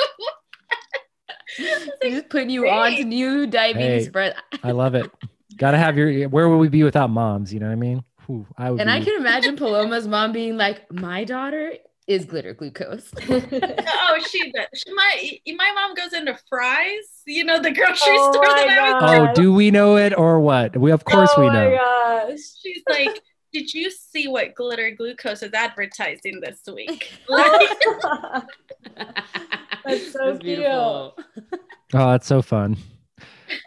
like, 1.60 2.12
just 2.12 2.30
putting 2.30 2.50
you 2.50 2.68
on 2.70 2.96
to 2.96 3.04
new 3.04 3.48
diabetes 3.48 4.04
hey, 4.04 4.10
spread. 4.10 4.36
I 4.64 4.72
love 4.72 4.96
it. 4.96 5.12
Gotta 5.58 5.78
have 5.78 5.98
your 5.98 6.28
where 6.30 6.50
would 6.50 6.58
we 6.58 6.70
be 6.70 6.84
without 6.84 7.10
moms? 7.10 7.54
You 7.54 7.60
know 7.60 7.68
what 7.68 7.74
I 7.74 7.76
mean? 7.76 8.04
Ooh, 8.30 8.46
I 8.58 8.70
and 8.70 8.78
be... 8.78 8.84
I 8.84 9.02
can 9.02 9.16
imagine 9.18 9.56
Paloma's 9.56 10.08
mom 10.08 10.32
being 10.32 10.58
like, 10.58 10.92
My 10.92 11.24
daughter 11.24 11.74
is 12.08 12.26
glitter 12.26 12.54
glucose. 12.54 13.12
oh, 13.30 14.20
she 14.30 14.52
does. 14.52 14.68
my 14.94 15.40
my 15.56 15.72
mom 15.74 15.96
goes 15.96 16.14
into 16.14 16.38
Fry's, 16.48 17.24
you 17.26 17.44
know, 17.44 17.60
the 17.60 17.72
grocery 17.72 18.16
oh 18.18 18.32
store 18.32 18.46
that 18.46 18.70
I 18.70 19.20
was. 19.20 19.30
Oh, 19.30 19.34
do 19.34 19.52
we 19.54 19.72
know 19.72 19.98
it 19.98 20.16
or 20.18 20.40
what? 20.40 20.78
We 20.78 20.92
of 20.92 21.04
course 21.06 21.32
oh 21.36 21.42
we 21.42 21.50
know. 21.50 21.76
Gosh. 21.76 22.40
She's 22.62 22.84
like, 22.88 23.20
did 23.52 23.74
you 23.74 23.90
see 23.90 24.28
what 24.28 24.54
glitter 24.54 24.92
glucose 24.92 25.42
is 25.42 25.54
advertising 25.54 26.42
this 26.42 26.62
week? 26.74 27.12
that's 27.30 27.74
so 30.12 30.34
that's 30.34 30.40
cute. 30.40 30.66
Oh, 30.66 31.14
that's 31.94 32.28
so 32.28 32.42
fun. 32.42 32.76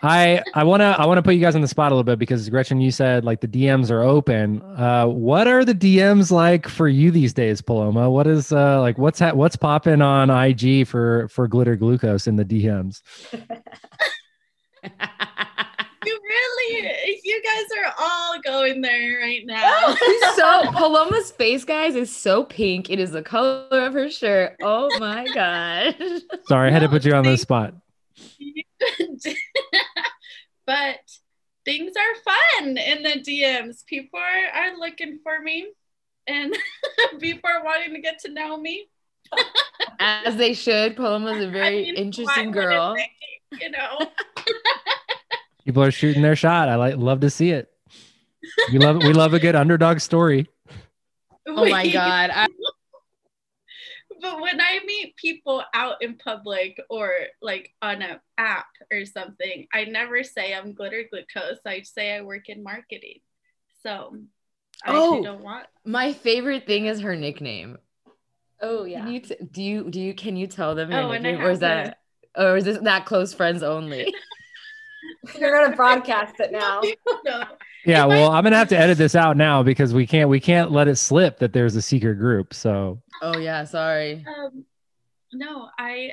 I 0.02 0.42
I 0.54 0.64
want 0.64 0.80
to 0.80 0.86
I 0.86 1.06
want 1.06 1.18
to 1.18 1.22
put 1.22 1.34
you 1.34 1.40
guys 1.40 1.54
on 1.54 1.60
the 1.60 1.68
spot 1.68 1.92
a 1.92 1.94
little 1.94 2.04
bit 2.04 2.18
because 2.18 2.48
Gretchen, 2.48 2.80
you 2.80 2.90
said 2.90 3.24
like 3.24 3.40
the 3.40 3.48
DMs 3.48 3.90
are 3.90 4.02
open. 4.02 4.62
Uh, 4.62 5.06
what 5.06 5.46
are 5.46 5.64
the 5.64 5.74
DMs 5.74 6.30
like 6.30 6.68
for 6.68 6.88
you 6.88 7.10
these 7.10 7.32
days, 7.32 7.60
Paloma? 7.60 8.10
What 8.10 8.26
is 8.26 8.52
uh 8.52 8.80
like 8.80 8.98
what's 8.98 9.18
ha- 9.18 9.32
what's 9.32 9.56
popping 9.56 10.02
on 10.02 10.30
IG 10.30 10.86
for 10.86 11.28
for 11.28 11.48
glitter 11.48 11.76
glucose 11.76 12.26
in 12.26 12.36
the 12.36 12.44
DMs? 12.44 13.02
you 16.04 16.20
really 16.22 17.18
you 17.24 17.42
guys 17.42 17.64
are 17.84 17.94
all 17.98 18.40
going 18.44 18.80
there 18.80 19.20
right 19.20 19.44
now. 19.44 19.94
so 20.36 20.62
Paloma's 20.72 21.30
face, 21.30 21.64
guys, 21.64 21.94
is 21.94 22.14
so 22.14 22.44
pink. 22.44 22.90
It 22.90 22.98
is 22.98 23.10
the 23.10 23.22
color 23.22 23.66
of 23.70 23.92
her 23.92 24.10
shirt. 24.10 24.56
Oh 24.62 24.88
my 24.98 25.24
gosh. 25.34 25.94
Sorry, 26.46 26.68
I 26.68 26.72
had 26.72 26.80
to 26.80 26.88
put 26.88 27.04
you 27.04 27.14
on 27.14 27.24
the 27.24 27.36
spot. 27.36 27.74
but 30.66 30.98
things 31.64 31.92
are 31.96 32.14
fun 32.22 32.76
in 32.76 33.02
the 33.02 33.20
DMs. 33.20 33.84
People 33.86 34.18
are, 34.18 34.62
are 34.62 34.78
looking 34.78 35.18
for 35.22 35.40
me 35.40 35.68
and 36.26 36.56
people 37.20 37.50
are 37.50 37.64
wanting 37.64 37.94
to 37.94 38.00
get 38.00 38.20
to 38.20 38.30
know 38.30 38.56
me. 38.56 38.88
As 39.98 40.36
they 40.36 40.54
should. 40.54 40.96
Paloma's 40.96 41.42
a 41.42 41.48
very 41.50 41.88
I 41.88 41.92
mean, 41.92 41.94
interesting 41.94 42.50
girl. 42.52 42.94
They, 42.94 43.10
you 43.60 43.70
know. 43.70 44.10
people 45.64 45.82
are 45.82 45.90
shooting 45.90 46.22
their 46.22 46.36
shot. 46.36 46.68
I 46.68 46.76
like 46.76 46.96
love 46.96 47.20
to 47.20 47.30
see 47.30 47.50
it. 47.50 47.70
We 48.72 48.78
love 48.78 49.02
we 49.02 49.12
love 49.12 49.34
a 49.34 49.38
good 49.38 49.54
underdog 49.54 50.00
story. 50.00 50.48
Oh 51.46 51.66
my 51.66 51.88
god. 51.88 52.30
I- 52.32 52.47
but 54.28 54.40
when 54.40 54.60
I 54.60 54.80
meet 54.84 55.16
people 55.16 55.62
out 55.74 56.02
in 56.02 56.16
public 56.16 56.80
or 56.90 57.12
like 57.40 57.74
on 57.82 58.02
an 58.02 58.20
app 58.36 58.66
or 58.92 59.04
something, 59.04 59.66
I 59.72 59.84
never 59.84 60.22
say 60.22 60.54
I'm 60.54 60.74
glitter 60.74 61.04
glucose. 61.10 61.58
I 61.66 61.82
say 61.82 62.16
I 62.16 62.22
work 62.22 62.48
in 62.48 62.62
marketing. 62.62 63.20
So 63.82 64.16
I 64.84 64.92
oh, 64.94 65.22
don't 65.22 65.42
want. 65.42 65.66
My 65.84 66.12
favorite 66.12 66.66
thing 66.66 66.86
is 66.86 67.00
her 67.00 67.16
nickname. 67.16 67.78
Oh 68.60 68.84
yeah. 68.84 69.06
You 69.06 69.20
t- 69.20 69.36
do 69.50 69.62
you 69.62 69.90
do 69.90 70.00
you 70.00 70.14
can 70.14 70.36
you 70.36 70.46
tell 70.46 70.74
them 70.74 70.92
oh, 70.92 71.12
nickname, 71.12 71.40
or 71.40 71.50
is 71.50 71.60
that 71.60 71.98
or 72.36 72.56
is 72.56 72.64
this 72.64 72.78
that 72.78 73.06
close 73.06 73.32
friends 73.32 73.62
only? 73.62 74.12
You're 75.38 75.62
gonna 75.62 75.76
broadcast 75.76 76.34
it 76.40 76.52
now. 76.52 76.82
Yeah, 77.84 78.04
well, 78.04 78.32
I'm 78.32 78.44
gonna 78.44 78.56
have 78.56 78.68
to 78.68 78.78
edit 78.78 78.98
this 78.98 79.14
out 79.14 79.36
now 79.36 79.62
because 79.62 79.94
we 79.94 80.06
can't 80.06 80.28
we 80.28 80.40
can't 80.40 80.70
let 80.70 80.88
it 80.88 80.96
slip 80.96 81.38
that 81.38 81.54
there's 81.54 81.74
a 81.74 81.80
secret 81.80 82.16
group. 82.16 82.52
So 82.52 83.00
Oh 83.22 83.38
yeah, 83.38 83.64
sorry. 83.64 84.24
Um, 84.26 84.64
no, 85.32 85.68
I. 85.78 86.12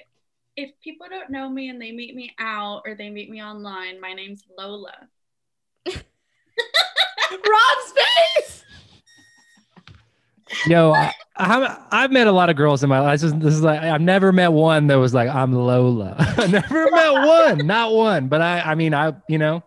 If 0.57 0.71
people 0.81 1.07
don't 1.09 1.29
know 1.29 1.49
me 1.49 1.67
and 1.67 1.81
they 1.81 1.91
meet 1.91 2.15
me 2.15 2.33
out 2.39 2.83
or 2.85 2.95
they 2.95 3.09
meet 3.09 3.29
me 3.29 3.43
online, 3.43 3.99
my 3.99 4.13
name's 4.13 4.41
Lola. 4.57 4.93
Rob's 5.85 7.93
face. 7.93 8.63
Yo, 10.67 10.93
I, 10.93 11.13
have 11.91 12.11
met 12.11 12.27
a 12.27 12.31
lot 12.31 12.49
of 12.49 12.55
girls 12.55 12.83
in 12.83 12.89
my 12.89 13.01
life. 13.01 13.19
This 13.19 13.33
is, 13.33 13.39
this 13.39 13.53
is 13.53 13.61
like 13.61 13.81
I've 13.81 13.99
never 13.99 14.31
met 14.31 14.53
one 14.53 14.87
that 14.87 14.95
was 14.95 15.13
like 15.13 15.27
I'm 15.27 15.51
Lola. 15.51 16.15
I 16.17 16.47
never 16.47 16.89
met 16.89 17.11
one, 17.11 17.67
not 17.67 17.93
one. 17.93 18.29
But 18.29 18.41
I, 18.41 18.61
I 18.61 18.75
mean, 18.75 18.93
I, 18.93 19.13
you 19.27 19.37
know, 19.37 19.61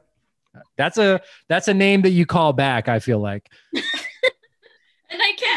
that's 0.78 0.96
a 0.96 1.20
that's 1.48 1.68
a 1.68 1.74
name 1.74 2.00
that 2.02 2.10
you 2.10 2.24
call 2.24 2.54
back. 2.54 2.88
I 2.88 2.98
feel 2.98 3.18
like. 3.18 3.46
And 5.10 5.22
I 5.22 5.32
can't 5.32 5.40
have 5.40 5.47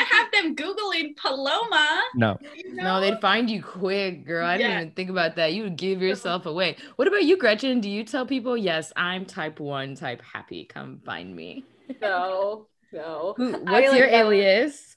them 0.42 0.56
Googling 0.56 1.16
Paloma. 1.16 2.02
No. 2.16 2.38
You 2.56 2.76
know? 2.76 2.84
No, 2.84 3.02
they'd 3.02 3.20
find 3.22 3.50
you 3.50 3.64
quick, 3.64 4.26
girl. 4.26 4.46
I 4.46 4.58
didn't 4.58 4.72
even 4.72 4.92
think 4.92 5.10
about 5.10 5.36
that. 5.36 5.54
You 5.54 5.64
would 5.64 5.78
give 5.78 6.02
yourself 6.02 6.46
away. 6.46 6.78
What 6.96 7.08
about 7.08 7.24
you, 7.24 7.38
Gretchen? 7.38 7.82
Do 7.82 7.89
you 7.89 8.04
tell 8.04 8.26
people, 8.26 8.58
yes, 8.58 8.92
I'm 8.96 9.26
type 9.26 9.60
one, 9.60 9.96
type 9.96 10.22
happy. 10.22 10.66
Come 10.66 11.02
find 11.06 11.36
me? 11.36 11.64
No, 12.02 12.68
no. 12.92 13.34
Who, 13.38 13.52
what's 13.52 13.92
I, 13.92 13.98
your 13.98 14.08
alias? 14.08 14.96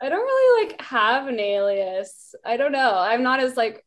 I 0.00 0.08
don't 0.08 0.20
really 0.20 0.66
like 0.66 0.80
have 0.80 1.26
an 1.26 1.40
alias. 1.40 2.34
I 2.44 2.56
don't 2.56 2.72
know. 2.72 2.94
I'm 2.96 3.22
not 3.22 3.40
as 3.40 3.56
like 3.56 3.85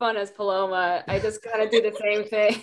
fun 0.00 0.16
as 0.16 0.30
Paloma. 0.30 1.04
I 1.06 1.20
just 1.20 1.42
kind 1.42 1.62
of 1.62 1.70
do 1.70 1.80
the 1.82 1.94
same 2.00 2.24
thing. 2.24 2.60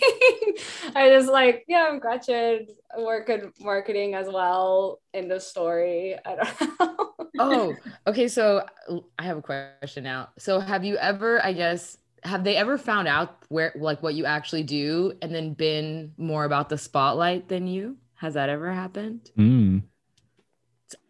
I 0.95 1.07
just 1.09 1.29
like, 1.29 1.63
yeah, 1.67 1.87
I'm 1.89 1.99
Gretchen. 1.99 2.67
I 2.95 2.99
work 2.99 3.29
in 3.29 3.53
marketing 3.61 4.15
as 4.15 4.27
well 4.27 4.99
in 5.13 5.29
the 5.29 5.39
story. 5.39 6.17
I 6.25 6.35
don't 6.35 6.79
know. 6.79 7.15
oh, 7.39 7.75
okay. 8.07 8.27
So 8.27 8.65
I 9.17 9.23
have 9.23 9.37
a 9.37 9.41
question 9.41 10.03
now. 10.03 10.29
So 10.39 10.59
have 10.59 10.83
you 10.83 10.97
ever, 10.97 11.43
I 11.45 11.53
guess, 11.53 11.97
have 12.23 12.43
they 12.43 12.55
ever 12.55 12.77
found 12.77 13.07
out 13.07 13.45
where, 13.49 13.71
like, 13.75 14.01
what 14.01 14.15
you 14.15 14.25
actually 14.25 14.63
do 14.63 15.13
and 15.21 15.33
then 15.33 15.53
been 15.53 16.13
more 16.17 16.43
about 16.43 16.69
the 16.69 16.77
spotlight 16.77 17.47
than 17.47 17.67
you? 17.67 17.97
Has 18.15 18.33
that 18.33 18.49
ever 18.49 18.73
happened? 18.73 19.29
Mm. 19.37 19.83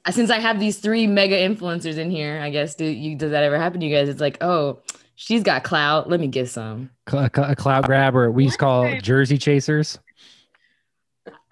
Since 0.09 0.29
I 0.29 0.39
have 0.39 0.59
these 0.59 0.79
three 0.79 1.07
mega 1.07 1.37
influencers 1.37 1.97
in 1.97 2.11
here, 2.11 2.39
I 2.41 2.49
guess, 2.49 2.75
do 2.75 2.85
you, 2.85 3.15
does 3.15 3.31
that 3.31 3.43
ever 3.43 3.57
happen 3.57 3.79
to 3.79 3.85
you 3.85 3.95
guys? 3.95 4.09
It's 4.09 4.21
like, 4.21 4.37
oh, 4.41 4.81
she's 5.17 5.43
got 5.43 5.63
clout. 5.65 6.09
Let 6.09 6.21
me 6.21 6.27
get 6.27 6.47
some. 6.47 6.91
Cl- 7.09 7.25
a 7.25 7.55
cloud 7.55 7.85
grabber. 7.85 8.31
We 8.31 8.45
used 8.45 8.53
to 8.53 8.59
call 8.59 8.83
What? 8.83 9.03
jersey 9.03 9.37
chasers. 9.37 9.99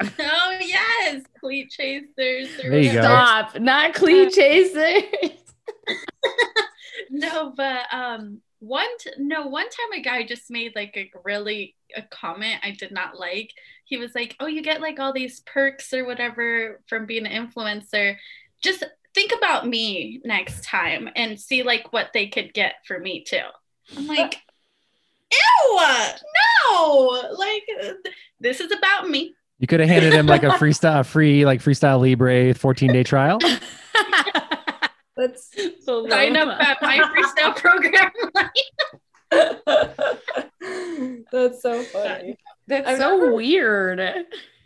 oh 0.01 0.57
yes, 0.61 1.23
cleat 1.39 1.69
chasers. 1.71 2.47
or 2.63 2.69
There 2.69 2.79
you 2.79 2.93
go. 2.93 3.01
Stop, 3.01 3.59
not 3.59 3.93
cleat 3.93 4.31
chasers. 4.31 5.03
No, 7.09 7.53
but 7.55 7.85
um, 7.93 8.41
one 8.59 8.87
t- 8.99 9.11
no 9.19 9.47
one 9.47 9.65
time 9.69 9.99
a 9.99 10.01
guy 10.01 10.23
just 10.25 10.49
made 10.49 10.73
like 10.75 10.95
a 10.97 11.11
really 11.23 11.75
a 11.95 12.01
comment 12.01 12.59
I 12.63 12.71
did 12.71 12.91
not 12.91 13.19
like. 13.19 13.51
He 13.85 13.97
was 13.97 14.15
like, 14.15 14.35
"Oh, 14.39 14.47
you 14.47 14.61
get 14.63 14.81
like 14.81 14.99
all 14.99 15.13
these 15.13 15.41
perks 15.41 15.93
or 15.93 16.05
whatever 16.05 16.81
from 16.87 17.05
being 17.05 17.25
an 17.27 17.47
influencer. 17.47 18.15
Just 18.63 18.83
think 19.15 19.31
about 19.35 19.67
me 19.67 20.21
next 20.23 20.63
time 20.63 21.09
and 21.15 21.39
see 21.39 21.63
like 21.63 21.91
what 21.91 22.11
they 22.13 22.27
could 22.27 22.53
get 22.53 22.75
for 22.85 22.99
me 22.99 23.23
too." 23.23 23.39
I'm 23.97 24.05
like, 24.07 24.39
"Ew, 25.31 25.79
no! 26.69 27.33
Like 27.37 27.63
this 28.39 28.59
is 28.59 28.71
about 28.71 29.09
me." 29.09 29.33
You 29.57 29.67
could 29.67 29.79
have 29.79 29.89
handed 29.89 30.13
him 30.13 30.27
like 30.27 30.43
a 30.43 30.49
freestyle, 30.49 30.99
a 30.99 31.03
free 31.03 31.45
like 31.45 31.61
freestyle 31.61 31.99
libre 32.01 32.53
14 32.53 32.91
day 32.91 33.03
trial. 33.03 33.39
That's 35.17 35.49
Sign 35.85 36.35
up 36.35 36.61
at 36.61 36.81
my 36.81 36.99
freestyle 36.99 37.55
program. 37.55 38.11
that's 41.31 41.61
so 41.61 41.81
funny. 41.83 42.37
That's 42.67 42.87
I've 42.87 42.97
so 42.97 43.17
never- 43.17 43.33
weird. 43.33 43.99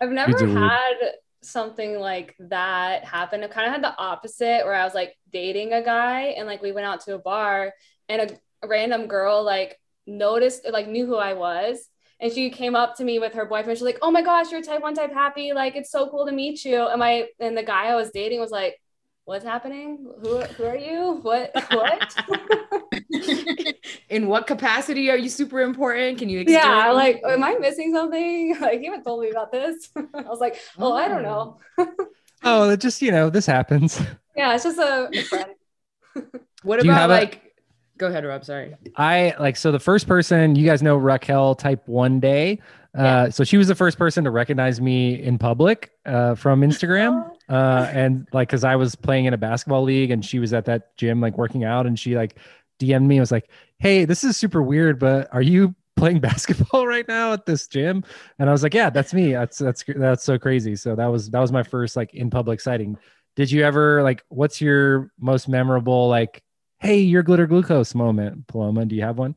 I've 0.01 0.09
never 0.09 0.31
Kids 0.31 0.43
weird. 0.43 0.57
had 0.57 0.95
something 1.41 1.99
like 1.99 2.35
that 2.39 3.05
happened. 3.05 3.43
I 3.43 3.47
kind 3.47 3.67
of 3.67 3.73
had 3.73 3.83
the 3.83 3.97
opposite 3.97 4.65
where 4.65 4.73
I 4.73 4.83
was 4.83 4.93
like 4.93 5.15
dating 5.31 5.73
a 5.73 5.83
guy 5.83 6.21
and 6.37 6.47
like 6.47 6.61
we 6.61 6.71
went 6.71 6.87
out 6.87 7.01
to 7.01 7.15
a 7.15 7.19
bar 7.19 7.73
and 8.07 8.31
a, 8.31 8.67
random 8.67 9.07
girl 9.07 9.41
like 9.41 9.79
noticed 10.05 10.69
like 10.69 10.87
knew 10.87 11.05
who 11.05 11.15
I 11.15 11.33
was. 11.33 11.87
And 12.19 12.33
she 12.33 12.49
came 12.49 12.75
up 12.75 12.97
to 12.97 13.05
me 13.05 13.17
with 13.19 13.33
her 13.35 13.45
boyfriend. 13.45 13.77
She's 13.77 13.85
like, 13.85 13.99
"Oh 14.01 14.11
my 14.11 14.21
gosh, 14.21 14.51
you're 14.51 14.61
type 14.61 14.81
one, 14.81 14.93
type 14.93 15.13
happy. 15.13 15.53
Like, 15.53 15.77
it's 15.77 15.89
so 15.89 16.09
cool 16.09 16.25
to 16.25 16.33
meet 16.33 16.65
you." 16.65 16.85
And 16.85 16.99
my 16.99 17.27
and 17.39 17.57
the 17.57 17.63
guy 17.63 17.85
I 17.85 17.95
was 17.95 18.11
dating 18.11 18.41
was 18.41 18.51
like, 18.51 18.75
"What's 19.29 19.45
happening? 19.45 20.07
Who 20.23 20.41
who 20.41 20.63
are 20.65 20.75
you? 20.75 21.19
What 21.21 21.51
what?" 21.71 22.15
In 24.09 24.27
what 24.27 24.47
capacity 24.47 25.09
are 25.11 25.17
you 25.17 25.29
super 25.29 25.61
important? 25.61 26.17
Can 26.17 26.29
you 26.29 26.39
explain? 26.39 26.59
yeah, 26.63 26.91
like, 26.91 27.21
am 27.27 27.43
I 27.43 27.55
missing 27.59 27.93
something? 27.93 28.55
Like, 28.61 28.79
you 28.81 28.89
haven't 28.91 29.03
told 29.03 29.21
me 29.21 29.29
about 29.29 29.51
this. 29.51 29.89
I 29.95 30.21
was 30.23 30.39
like, 30.39 30.59
"Oh, 30.79 30.93
I 30.93 31.07
don't 31.07 31.23
know." 31.23 31.57
Oh, 32.43 32.69
it 32.71 32.79
just 32.79 33.01
you 33.01 33.11
know, 33.11 33.29
this 33.29 33.45
happens. 33.45 34.01
Yeah, 34.35 34.55
it's 34.55 34.63
just 34.63 34.79
a, 34.79 35.09
a 35.13 35.21
friend. 35.23 35.51
what 36.63 36.79
Do 36.81 36.89
about 36.89 36.97
have 36.99 37.09
a- 37.11 37.13
like? 37.13 37.43
Go 37.97 38.07
ahead, 38.07 38.23
Rob. 38.25 38.45
Sorry. 38.45 38.73
I 38.95 39.35
like 39.39 39.57
so 39.57 39.71
the 39.73 39.79
first 39.79 40.07
person 40.07 40.55
you 40.55 40.65
guys 40.65 40.81
know 40.81 40.95
Raquel 40.95 41.53
type 41.53 41.85
one 41.87 42.19
day. 42.21 42.59
Uh, 42.97 43.01
Yeah. 43.03 43.29
so 43.29 43.43
she 43.43 43.57
was 43.57 43.67
the 43.67 43.75
first 43.75 43.97
person 43.99 44.23
to 44.23 44.31
recognize 44.31 44.79
me 44.81 45.21
in 45.21 45.37
public 45.37 45.91
uh, 46.05 46.33
from 46.35 46.61
Instagram. 46.61 47.29
Uh, 47.49 47.89
and 47.91 48.27
like, 48.31 48.47
cause 48.49 48.63
I 48.63 48.75
was 48.75 48.95
playing 48.95 49.25
in 49.25 49.33
a 49.33 49.37
basketball 49.37 49.83
league 49.83 50.11
and 50.11 50.23
she 50.23 50.39
was 50.39 50.53
at 50.53 50.65
that 50.65 50.95
gym, 50.97 51.19
like 51.19 51.37
working 51.37 51.63
out 51.63 51.87
and 51.87 51.97
she 51.97 52.15
like 52.15 52.37
DM'd 52.79 53.07
me. 53.07 53.15
and 53.15 53.21
was 53.21 53.31
like, 53.31 53.49
Hey, 53.79 54.05
this 54.05 54.23
is 54.23 54.37
super 54.37 54.61
weird, 54.61 54.99
but 54.99 55.27
are 55.33 55.41
you 55.41 55.75
playing 55.95 56.19
basketball 56.21 56.85
right 56.85 57.07
now 57.07 57.33
at 57.33 57.45
this 57.45 57.67
gym? 57.67 58.03
And 58.37 58.49
I 58.49 58.51
was 58.51 58.61
like, 58.61 58.73
yeah, 58.73 58.89
that's 58.89 59.13
me. 59.13 59.31
That's, 59.31 59.57
that's, 59.57 59.83
that's 59.87 60.23
so 60.23 60.37
crazy. 60.37 60.75
So 60.75 60.95
that 60.95 61.07
was, 61.07 61.29
that 61.31 61.39
was 61.39 61.51
my 61.51 61.63
first 61.63 61.95
like 61.95 62.13
in 62.13 62.29
public 62.29 62.61
sighting. 62.61 62.97
Did 63.35 63.49
you 63.49 63.63
ever 63.63 64.03
like, 64.03 64.23
what's 64.29 64.61
your 64.61 65.11
most 65.19 65.47
memorable, 65.47 66.07
like, 66.07 66.43
Hey, 66.81 67.01
your 67.01 67.23
glitter 67.23 67.45
glucose 67.45 67.93
moment, 67.93 68.47
Paloma. 68.47 68.85
Do 68.85 68.95
you 68.95 69.01
have 69.01 69.17
one? 69.17 69.35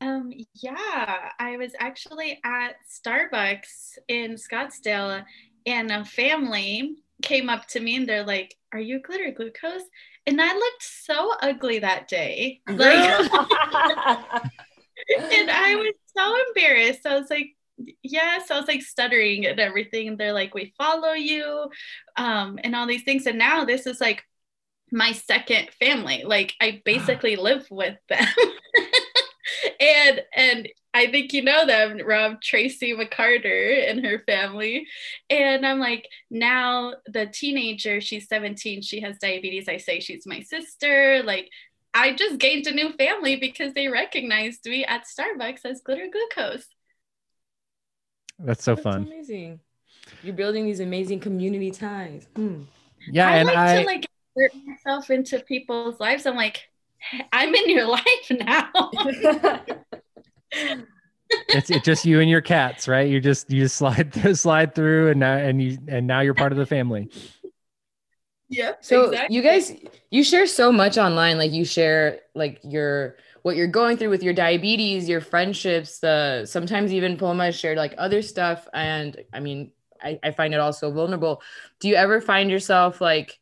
Um, 0.00 0.32
yeah, 0.54 1.30
I 1.38 1.56
was 1.56 1.72
actually 1.78 2.40
at 2.44 2.76
Starbucks 2.88 3.98
in 4.08 4.34
Scottsdale, 4.34 5.24
and 5.68 5.90
a 5.90 6.04
family 6.04 6.96
came 7.22 7.48
up 7.48 7.66
to 7.68 7.80
me 7.80 7.96
and 7.96 8.08
they're 8.08 8.24
like, 8.24 8.56
Are 8.72 8.80
you 8.80 9.00
glitter 9.00 9.30
glucose? 9.30 9.82
And 10.26 10.40
I 10.40 10.54
looked 10.54 10.82
so 10.82 11.34
ugly 11.40 11.80
that 11.80 12.08
day. 12.08 12.60
Like, 12.68 13.30
and 13.32 15.50
I 15.50 15.76
was 15.76 15.94
so 16.16 16.34
embarrassed. 16.48 17.06
I 17.06 17.18
was 17.18 17.30
like, 17.30 17.54
Yes, 18.02 18.50
I 18.50 18.58
was 18.58 18.66
like 18.66 18.82
stuttering 18.82 19.46
and 19.46 19.60
everything. 19.60 20.08
And 20.08 20.18
they're 20.18 20.32
like, 20.32 20.54
We 20.54 20.74
follow 20.78 21.12
you, 21.12 21.70
um, 22.16 22.58
and 22.64 22.74
all 22.74 22.86
these 22.86 23.04
things. 23.04 23.26
And 23.26 23.38
now 23.38 23.64
this 23.64 23.86
is 23.86 24.00
like 24.00 24.24
my 24.90 25.12
second 25.12 25.68
family. 25.78 26.24
Like, 26.24 26.54
I 26.60 26.82
basically 26.84 27.36
live 27.36 27.66
with 27.70 27.96
them. 28.08 28.26
and 29.80 30.22
and 30.34 30.68
I 30.94 31.10
think 31.10 31.32
you 31.32 31.42
know 31.42 31.66
them, 31.66 32.00
Rob 32.04 32.40
Tracy 32.40 32.94
McCarter 32.94 33.88
and 33.90 34.04
her 34.04 34.22
family. 34.26 34.86
And 35.28 35.66
I'm 35.66 35.78
like, 35.78 36.08
now 36.30 36.94
the 37.06 37.26
teenager, 37.26 38.00
she's 38.00 38.26
17, 38.28 38.82
she 38.82 39.00
has 39.00 39.18
diabetes. 39.18 39.68
I 39.68 39.76
say 39.76 40.00
she's 40.00 40.26
my 40.26 40.40
sister. 40.40 41.22
Like, 41.22 41.50
I 41.94 42.14
just 42.14 42.38
gained 42.38 42.66
a 42.66 42.72
new 42.72 42.92
family 42.92 43.36
because 43.36 43.74
they 43.74 43.88
recognized 43.88 44.64
me 44.64 44.84
at 44.84 45.04
Starbucks 45.04 45.60
as 45.64 45.82
glitter 45.82 46.08
glucose. 46.10 46.66
That's 48.38 48.62
so 48.62 48.74
That's 48.74 48.84
fun. 48.84 49.02
amazing. 49.06 49.60
You're 50.22 50.34
building 50.34 50.64
these 50.64 50.80
amazing 50.80 51.20
community 51.20 51.70
ties. 51.70 52.28
Hmm. 52.34 52.62
Yeah, 53.10 53.28
I 53.28 53.36
and 53.38 53.46
like 53.46 53.56
I 53.56 53.80
to 53.80 53.86
like 53.86 54.06
insert 54.36 54.52
myself 54.66 55.10
into 55.10 55.40
people's 55.40 56.00
lives. 56.00 56.26
I'm 56.26 56.36
like, 56.36 56.68
I'm 57.32 57.54
in 57.54 57.70
your 57.70 57.86
life 57.98 58.30
now. 58.30 58.70
it's 60.50 61.70
it's 61.70 61.84
just 61.84 62.04
you 62.04 62.20
and 62.20 62.30
your 62.30 62.40
cats, 62.40 62.88
right? 62.88 63.08
You 63.08 63.20
just 63.20 63.50
you 63.50 63.62
just 63.62 63.76
slide 63.76 64.14
slide 64.36 64.74
through, 64.74 65.10
and 65.10 65.20
now 65.20 65.36
and 65.36 65.62
you 65.62 65.78
and 65.88 66.06
now 66.06 66.20
you're 66.20 66.34
part 66.34 66.52
of 66.52 66.58
the 66.58 66.66
family. 66.66 67.10
Yeah. 68.48 68.72
So 68.80 69.14
you 69.28 69.42
guys, 69.42 69.72
you 70.10 70.24
share 70.24 70.46
so 70.46 70.72
much 70.72 70.96
online. 70.96 71.36
Like 71.36 71.52
you 71.52 71.64
share 71.64 72.20
like 72.34 72.60
your 72.64 73.16
what 73.42 73.56
you're 73.56 73.66
going 73.66 73.96
through 73.96 74.10
with 74.10 74.22
your 74.22 74.32
diabetes, 74.32 75.08
your 75.08 75.20
friendships. 75.20 75.98
The 75.98 76.46
sometimes 76.46 76.92
even 76.92 77.16
Paloma 77.16 77.52
shared 77.52 77.76
like 77.76 77.94
other 77.98 78.22
stuff, 78.22 78.66
and 78.72 79.16
I 79.32 79.40
mean, 79.40 79.72
I, 80.02 80.18
I 80.22 80.30
find 80.30 80.54
it 80.54 80.60
all 80.60 80.72
so 80.72 80.90
vulnerable. 80.90 81.42
Do 81.80 81.88
you 81.88 81.94
ever 81.94 82.20
find 82.20 82.50
yourself 82.50 83.00
like 83.00 83.38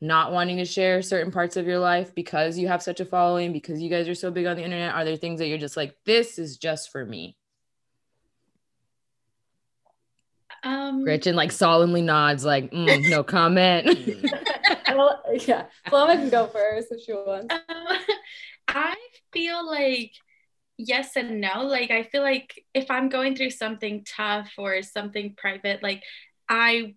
not 0.00 0.32
wanting 0.32 0.58
to 0.58 0.64
share 0.64 1.02
certain 1.02 1.32
parts 1.32 1.56
of 1.56 1.66
your 1.66 1.78
life 1.78 2.14
because 2.14 2.56
you 2.56 2.68
have 2.68 2.82
such 2.82 3.00
a 3.00 3.04
following 3.04 3.52
because 3.52 3.80
you 3.80 3.90
guys 3.90 4.08
are 4.08 4.14
so 4.14 4.30
big 4.30 4.46
on 4.46 4.56
the 4.56 4.62
internet? 4.64 4.94
Are 4.94 5.04
there 5.04 5.16
things 5.16 5.40
that 5.40 5.48
you're 5.48 5.58
just 5.58 5.76
like, 5.76 5.96
this 6.04 6.38
is 6.38 6.56
just 6.56 6.92
for 6.92 7.04
me? 7.04 7.36
um, 10.62 11.04
Gretchen 11.04 11.36
like 11.36 11.52
solemnly 11.52 12.02
nods, 12.02 12.44
like, 12.44 12.70
"Mm, 12.70 13.08
no 13.08 13.22
comment. 13.24 13.86
well, 14.88 15.22
yeah, 15.46 15.66
Paloma 15.86 16.16
can 16.16 16.30
go 16.30 16.46
first 16.46 16.88
if 16.90 17.02
she 17.04 17.12
wants. 17.12 17.54
Um, 17.54 17.60
I 18.68 18.96
feel 19.32 19.66
like 19.66 20.12
yes 20.76 21.16
and 21.16 21.40
no. 21.40 21.62
Like 21.62 21.90
I 21.90 22.04
feel 22.04 22.22
like 22.22 22.64
if 22.74 22.90
I'm 22.90 23.08
going 23.08 23.36
through 23.36 23.50
something 23.50 24.04
tough 24.04 24.50
or 24.58 24.82
something 24.82 25.34
private, 25.36 25.82
like 25.82 26.02
I 26.48 26.94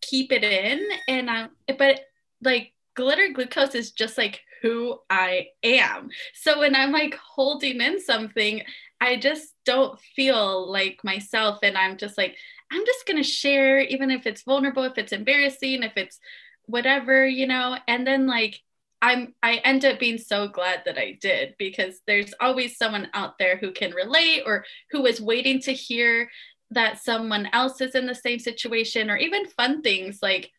keep 0.00 0.32
it 0.32 0.44
in 0.44 0.84
and 1.08 1.30
I 1.30 1.48
but 1.78 2.00
like 2.42 2.72
glitter 2.94 3.28
glucose 3.32 3.74
is 3.74 3.92
just 3.92 4.18
like 4.18 4.40
who 4.60 4.98
I 5.10 5.48
am. 5.62 6.10
So 6.34 6.60
when 6.60 6.76
I'm 6.76 6.92
like 6.92 7.14
holding 7.14 7.80
in 7.80 8.00
something, 8.00 8.62
I 9.00 9.16
just 9.16 9.54
don't 9.64 9.98
feel 10.14 10.70
like 10.70 11.00
myself 11.02 11.58
and 11.62 11.76
I'm 11.76 11.96
just 11.96 12.16
like 12.16 12.36
I'm 12.70 12.86
just 12.86 13.06
going 13.06 13.22
to 13.22 13.28
share 13.28 13.80
even 13.80 14.10
if 14.10 14.26
it's 14.26 14.44
vulnerable, 14.44 14.84
if 14.84 14.96
it's 14.96 15.12
embarrassing, 15.12 15.82
if 15.82 15.92
it's 15.96 16.18
whatever, 16.66 17.26
you 17.26 17.46
know, 17.46 17.76
and 17.86 18.06
then 18.06 18.26
like 18.26 18.60
I'm 19.02 19.34
I 19.42 19.56
end 19.56 19.84
up 19.84 19.98
being 19.98 20.18
so 20.18 20.46
glad 20.46 20.82
that 20.86 20.96
I 20.96 21.18
did 21.20 21.56
because 21.58 22.00
there's 22.06 22.32
always 22.40 22.76
someone 22.76 23.08
out 23.12 23.36
there 23.38 23.56
who 23.56 23.72
can 23.72 23.92
relate 23.92 24.44
or 24.46 24.64
who 24.90 25.04
is 25.06 25.20
waiting 25.20 25.60
to 25.62 25.72
hear 25.72 26.30
that 26.70 27.02
someone 27.02 27.48
else 27.52 27.80
is 27.80 27.94
in 27.94 28.06
the 28.06 28.14
same 28.14 28.38
situation 28.38 29.10
or 29.10 29.16
even 29.16 29.46
fun 29.46 29.82
things 29.82 30.20
like 30.22 30.50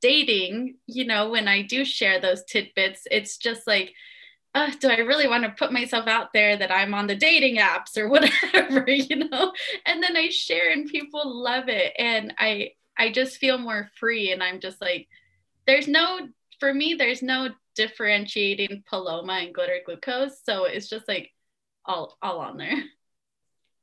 dating, 0.00 0.76
you 0.86 1.06
know, 1.06 1.30
when 1.30 1.48
I 1.48 1.62
do 1.62 1.84
share 1.84 2.20
those 2.20 2.44
tidbits, 2.44 3.02
it's 3.10 3.36
just 3.36 3.66
like 3.66 3.94
uh, 4.54 4.70
do 4.80 4.88
I 4.88 4.98
really 4.98 5.28
want 5.28 5.44
to 5.44 5.50
put 5.50 5.72
myself 5.72 6.06
out 6.06 6.32
there 6.32 6.56
that 6.56 6.72
I'm 6.72 6.94
on 6.94 7.06
the 7.06 7.14
dating 7.14 7.58
apps 7.58 7.96
or 7.96 8.08
whatever, 8.10 8.90
you 8.90 9.16
know? 9.16 9.52
And 9.86 10.02
then 10.02 10.16
I 10.16 10.30
share 10.30 10.70
and 10.70 10.88
people 10.88 11.22
love 11.24 11.68
it 11.68 11.92
and 11.98 12.34
I 12.38 12.72
I 12.96 13.12
just 13.12 13.36
feel 13.36 13.58
more 13.58 13.88
free 14.00 14.32
and 14.32 14.42
I'm 14.42 14.58
just 14.58 14.80
like 14.80 15.08
there's 15.66 15.86
no 15.86 16.28
for 16.58 16.72
me 16.74 16.94
there's 16.94 17.22
no 17.22 17.50
differentiating 17.76 18.82
Paloma 18.88 19.34
and 19.34 19.54
glitter 19.54 19.80
glucose. 19.84 20.40
So 20.44 20.64
it's 20.64 20.88
just 20.88 21.06
like 21.06 21.30
all 21.84 22.16
all 22.20 22.40
on 22.40 22.56
there. 22.56 22.82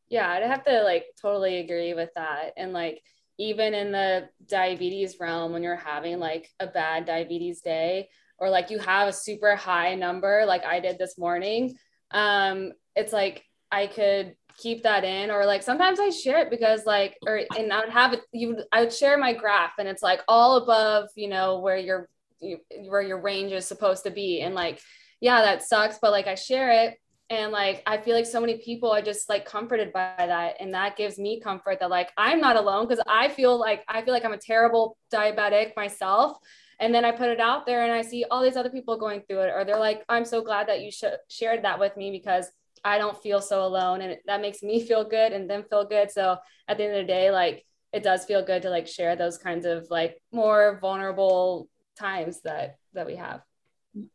Yeah, 0.09 0.29
I'd 0.29 0.43
have 0.43 0.65
to 0.65 0.83
like 0.83 1.05
totally 1.21 1.59
agree 1.59 1.93
with 1.93 2.09
that. 2.15 2.53
And 2.57 2.73
like 2.73 3.01
even 3.37 3.73
in 3.73 3.91
the 3.91 4.29
diabetes 4.47 5.19
realm, 5.19 5.51
when 5.51 5.63
you're 5.63 5.75
having 5.75 6.19
like 6.19 6.49
a 6.59 6.67
bad 6.67 7.05
diabetes 7.05 7.61
day, 7.61 8.09
or 8.37 8.49
like 8.49 8.69
you 8.69 8.79
have 8.79 9.07
a 9.07 9.13
super 9.13 9.55
high 9.55 9.95
number 9.95 10.45
like 10.45 10.65
I 10.65 10.79
did 10.79 10.97
this 10.97 11.17
morning, 11.17 11.77
um, 12.11 12.73
it's 12.95 13.13
like 13.13 13.43
I 13.71 13.87
could 13.87 14.35
keep 14.57 14.83
that 14.83 15.03
in 15.03 15.31
or 15.31 15.45
like 15.45 15.63
sometimes 15.63 15.99
I 15.99 16.09
share 16.09 16.39
it 16.39 16.49
because 16.49 16.85
like 16.85 17.17
or 17.27 17.41
and 17.57 17.73
I 17.73 17.81
would 17.81 17.89
have 17.89 18.13
it 18.13 18.21
you 18.31 18.63
I 18.71 18.81
would 18.81 18.93
share 18.93 19.17
my 19.17 19.33
graph 19.33 19.73
and 19.79 19.87
it's 19.87 20.03
like 20.03 20.21
all 20.27 20.57
above, 20.57 21.09
you 21.15 21.27
know, 21.27 21.59
where 21.59 21.77
your 21.77 22.09
you, 22.39 22.59
where 22.87 23.01
your 23.01 23.19
range 23.19 23.51
is 23.51 23.65
supposed 23.65 24.03
to 24.03 24.11
be 24.11 24.41
and 24.41 24.55
like 24.55 24.79
yeah, 25.21 25.41
that 25.41 25.63
sucks, 25.63 25.97
but 26.01 26.11
like 26.11 26.27
I 26.27 26.35
share 26.35 26.85
it 26.85 26.97
and 27.29 27.51
like 27.51 27.81
i 27.87 27.97
feel 27.97 28.15
like 28.15 28.25
so 28.25 28.39
many 28.39 28.57
people 28.59 28.91
are 28.91 29.01
just 29.01 29.29
like 29.29 29.45
comforted 29.45 29.91
by 29.91 30.13
that. 30.17 30.55
And 30.59 30.73
that 30.73 30.95
gives 30.95 31.17
me 31.17 31.39
comfort 31.39 31.79
that 31.79 31.89
like 31.89 32.11
i'm 32.17 32.39
not 32.39 32.55
alone 32.55 32.87
because 32.87 33.03
i 33.07 33.29
feel 33.29 33.59
like 33.59 33.83
i 33.87 34.01
feel 34.01 34.13
like 34.13 34.25
i'm 34.25 34.33
a 34.33 34.37
terrible 34.37 34.97
diabetic 35.11 35.75
myself. 35.75 36.37
And 36.79 36.93
then 36.93 37.05
i 37.05 37.11
put 37.11 37.29
it 37.29 37.39
out 37.39 37.65
there 37.65 37.83
and 37.83 37.91
i 37.91 38.01
see 38.01 38.25
all 38.29 38.43
these 38.43 38.57
other 38.57 38.69
people 38.69 38.97
going 38.97 39.21
through 39.27 39.41
it 39.41 39.53
or 39.55 39.65
they're 39.65 39.79
like 39.79 40.03
i'm 40.09 40.25
so 40.25 40.41
glad 40.43 40.67
that 40.67 40.81
you 40.81 40.91
sh- 40.91 41.19
shared 41.29 41.63
that 41.63 41.79
with 41.79 41.97
me 41.97 42.11
because 42.11 42.51
i 42.83 42.97
don't 42.97 43.21
feel 43.21 43.41
so 43.41 43.65
alone. 43.65 44.01
And 44.01 44.17
that 44.27 44.41
makes 44.41 44.61
me 44.61 44.85
feel 44.85 45.03
good 45.03 45.33
and 45.33 45.49
them 45.49 45.63
feel 45.69 45.85
good. 45.85 46.11
So 46.11 46.37
at 46.67 46.77
the 46.77 46.83
end 46.83 46.95
of 46.95 47.07
the 47.07 47.11
day 47.11 47.31
like 47.31 47.65
it 47.91 48.03
does 48.03 48.25
feel 48.25 48.45
good 48.45 48.61
to 48.63 48.69
like 48.69 48.87
share 48.87 49.15
those 49.15 49.37
kinds 49.37 49.65
of 49.65 49.87
like 49.89 50.17
more 50.31 50.77
vulnerable 50.81 51.69
times 51.97 52.41
that 52.41 52.77
that 52.93 53.07
we 53.07 53.15
have 53.15 53.41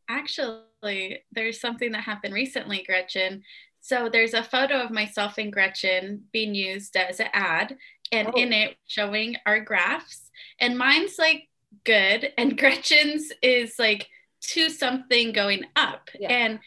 Actually, 0.09 1.24
there's 1.32 1.61
something 1.61 1.93
that 1.93 2.05
happened 2.05 2.35
recently, 2.35 2.85
Gretchen. 2.86 3.43
So 3.81 4.09
there's 4.11 4.35
a 4.35 4.43
photo 4.43 4.82
of 4.82 4.90
myself 4.90 5.39
and 5.39 5.52
Gretchen 5.52 6.24
being 6.32 6.55
used 6.55 6.97
as 6.97 7.20
an 7.20 7.28
ad, 7.32 7.77
and 8.12 8.28
oh. 8.28 8.39
in 8.39 8.52
it 8.52 8.77
showing 8.86 9.36
our 9.47 9.61
graphs. 9.61 10.31
And 10.61 10.77
mine's 10.77 11.19
like 11.19 11.48
good, 11.85 12.32
and 12.39 12.59
Gretchen's 12.59 13.32
is 13.43 13.74
like 13.78 14.09
to 14.52 14.69
something 14.69 15.32
going 15.32 15.65
up. 15.77 16.09
Yeah. 16.19 16.28
And 16.28 16.61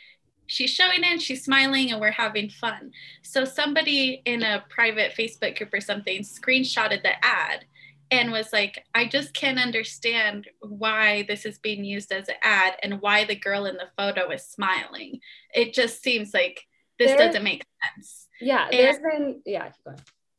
she's 0.48 0.72
showing 0.72 1.04
it, 1.04 1.22
she's 1.22 1.44
smiling, 1.44 1.92
and 1.92 2.02
we're 2.02 2.12
having 2.12 2.50
fun. 2.50 2.92
So 3.24 3.46
somebody 3.46 4.22
in 4.26 4.44
a 4.44 4.64
private 4.70 5.14
Facebook 5.18 5.58
group 5.58 5.74
or 5.74 5.82
something 5.82 6.22
screenshotted 6.22 7.04
the 7.04 7.24
ad 7.24 7.66
and 8.12 8.32
was 8.32 8.54
like, 8.54 8.84
I 8.94 9.06
just 9.06 9.34
can't 9.34 9.60
understand 9.60 10.48
why 10.60 11.26
this 11.28 11.46
is 11.46 11.60
being 11.60 11.84
used 11.84 12.12
as 12.12 12.28
an 12.30 12.36
ad 12.44 12.76
and 12.84 13.02
why 13.02 13.26
the 13.26 13.36
girl 13.36 13.66
in 13.66 13.76
the 13.76 13.90
photo 13.98 14.30
is 14.32 14.46
smiling. 14.46 15.20
It 15.54 15.74
just 15.74 16.04
seems 16.04 16.34
like 16.34 16.62
this 17.00 17.16
doesn't 17.18 17.44
make 17.44 17.66
sense. 17.96 18.28
Yeah, 18.40 18.68
there's 18.70 19.00
been, 19.00 19.42
yeah, 19.46 19.72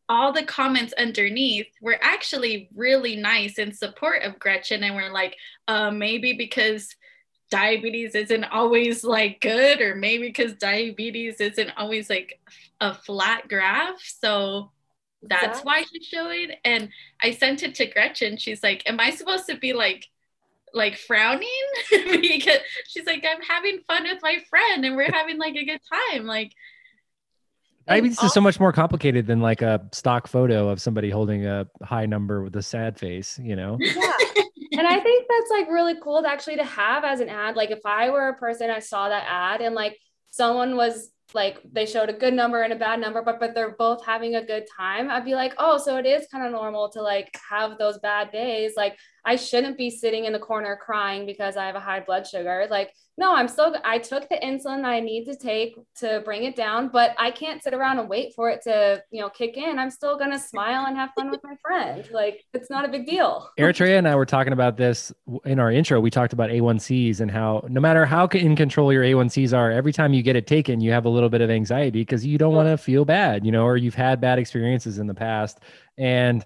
all 0.08 0.32
the 0.32 0.44
comments 0.44 0.92
underneath 0.98 1.68
were 1.80 1.98
actually 2.00 2.68
really 2.74 3.16
nice 3.16 3.58
in 3.58 3.72
support 3.72 4.22
of 4.22 4.38
Gretchen. 4.38 4.84
And 4.84 4.94
we're 4.94 5.12
like, 5.12 5.36
uh, 5.66 5.90
maybe 5.90 6.34
because 6.34 6.94
diabetes 7.50 8.14
isn't 8.14 8.44
always 8.44 9.04
like 9.04 9.40
good, 9.40 9.80
or 9.80 9.94
maybe 9.94 10.28
because 10.28 10.54
diabetes 10.54 11.40
isn't 11.40 11.70
always 11.76 12.10
like 12.10 12.40
a 12.80 12.92
flat 12.94 13.48
graph. 13.48 14.00
So 14.02 14.70
that's 15.28 15.60
why 15.60 15.82
she's 15.82 16.06
showing 16.06 16.52
and 16.64 16.88
i 17.22 17.30
sent 17.30 17.62
it 17.62 17.74
to 17.76 17.86
gretchen. 17.86 18.36
She's 18.36 18.62
like 18.62 18.82
am 18.86 19.00
i 19.00 19.10
supposed 19.10 19.46
to 19.48 19.56
be 19.56 19.72
like 19.72 20.08
like 20.72 20.96
frowning? 20.96 21.48
Because 21.90 22.58
she's 22.88 23.06
like 23.06 23.24
i'm 23.28 23.42
having 23.42 23.80
fun 23.86 24.04
with 24.04 24.18
my 24.22 24.38
friend 24.50 24.84
and 24.84 24.96
we're 24.96 25.12
having 25.12 25.38
like 25.38 25.56
a 25.56 25.64
good 25.64 25.80
time. 26.12 26.26
Like 26.26 26.52
I 27.86 27.96
mean, 27.96 28.04
diabetes 28.04 28.22
is 28.22 28.32
so 28.32 28.40
much 28.40 28.58
more 28.58 28.72
complicated 28.72 29.26
than 29.26 29.40
like 29.40 29.60
a 29.60 29.86
stock 29.92 30.26
photo 30.26 30.68
of 30.68 30.80
somebody 30.80 31.10
holding 31.10 31.46
a 31.46 31.66
high 31.82 32.06
number 32.06 32.42
with 32.42 32.56
a 32.56 32.62
sad 32.62 32.98
face 32.98 33.38
you 33.42 33.56
know? 33.56 33.76
Yeah. 33.80 34.12
And 34.76 34.88
i 34.88 34.98
think 34.98 35.26
that's 35.28 35.50
like 35.50 35.68
really 35.68 35.94
cool 36.02 36.22
to 36.22 36.28
actually 36.28 36.56
to 36.56 36.64
have 36.64 37.04
as 37.04 37.20
an 37.20 37.28
ad. 37.28 37.54
Like 37.54 37.70
if 37.70 37.84
i 37.84 38.10
were 38.10 38.28
a 38.28 38.34
person 38.34 38.70
i 38.70 38.80
saw 38.80 39.08
that 39.08 39.24
ad 39.28 39.60
and 39.60 39.74
like 39.74 39.98
someone 40.30 40.74
was 40.74 41.10
like 41.34 41.60
they 41.72 41.84
showed 41.84 42.08
a 42.08 42.12
good 42.12 42.34
number 42.34 42.62
and 42.62 42.72
a 42.72 42.76
bad 42.76 43.00
number 43.00 43.22
but 43.22 43.40
but 43.40 43.54
they're 43.54 43.76
both 43.76 44.04
having 44.04 44.36
a 44.36 44.44
good 44.44 44.64
time 44.76 45.10
i'd 45.10 45.24
be 45.24 45.34
like 45.34 45.54
oh 45.58 45.76
so 45.76 45.96
it 45.96 46.06
is 46.06 46.26
kind 46.30 46.46
of 46.46 46.52
normal 46.52 46.88
to 46.88 47.02
like 47.02 47.36
have 47.48 47.78
those 47.78 47.98
bad 47.98 48.30
days. 48.32 48.72
Like 48.76 48.98
i 49.24 49.36
shouldn't 49.36 49.76
be 49.76 49.90
sitting 49.90 50.24
in 50.24 50.32
the 50.32 50.38
corner 50.38 50.76
crying 50.76 51.26
because 51.26 51.56
i 51.56 51.66
have 51.66 51.76
a 51.76 51.80
high 51.80 52.00
blood 52.00 52.26
sugar 52.26 52.66
like 52.70 52.92
no, 53.16 53.34
I'm 53.34 53.46
still, 53.46 53.76
I 53.84 53.98
took 53.98 54.28
the 54.28 54.36
insulin 54.42 54.84
I 54.84 54.98
need 54.98 55.24
to 55.26 55.36
take 55.36 55.78
to 55.96 56.20
bring 56.24 56.44
it 56.44 56.56
down, 56.56 56.88
but 56.88 57.14
I 57.16 57.30
can't 57.30 57.62
sit 57.62 57.72
around 57.72 58.00
and 58.00 58.08
wait 58.08 58.34
for 58.34 58.50
it 58.50 58.62
to, 58.62 59.04
you 59.12 59.20
know, 59.20 59.28
kick 59.28 59.56
in. 59.56 59.78
I'm 59.78 59.90
still 59.90 60.18
going 60.18 60.32
to 60.32 60.38
smile 60.38 60.86
and 60.86 60.96
have 60.96 61.10
fun 61.16 61.30
with 61.30 61.40
my 61.44 61.54
friend. 61.62 62.08
Like 62.12 62.44
it's 62.52 62.70
not 62.70 62.84
a 62.84 62.88
big 62.88 63.06
deal. 63.06 63.48
Eritrea 63.58 63.98
and 63.98 64.08
I 64.08 64.16
were 64.16 64.26
talking 64.26 64.52
about 64.52 64.76
this 64.76 65.12
in 65.44 65.60
our 65.60 65.70
intro. 65.70 66.00
We 66.00 66.10
talked 66.10 66.32
about 66.32 66.50
A1Cs 66.50 67.20
and 67.20 67.30
how 67.30 67.64
no 67.68 67.80
matter 67.80 68.04
how 68.04 68.26
in 68.26 68.56
control 68.56 68.92
your 68.92 69.04
A1Cs 69.04 69.56
are, 69.56 69.70
every 69.70 69.92
time 69.92 70.12
you 70.12 70.22
get 70.22 70.34
it 70.34 70.48
taken, 70.48 70.80
you 70.80 70.90
have 70.90 71.04
a 71.04 71.10
little 71.10 71.28
bit 71.30 71.40
of 71.40 71.50
anxiety 71.50 72.00
because 72.00 72.26
you 72.26 72.36
don't 72.36 72.54
want 72.54 72.68
to 72.68 72.76
feel 72.76 73.04
bad, 73.04 73.46
you 73.46 73.52
know, 73.52 73.64
or 73.64 73.76
you've 73.76 73.94
had 73.94 74.20
bad 74.20 74.40
experiences 74.40 74.98
in 74.98 75.06
the 75.06 75.14
past. 75.14 75.60
And, 75.96 76.44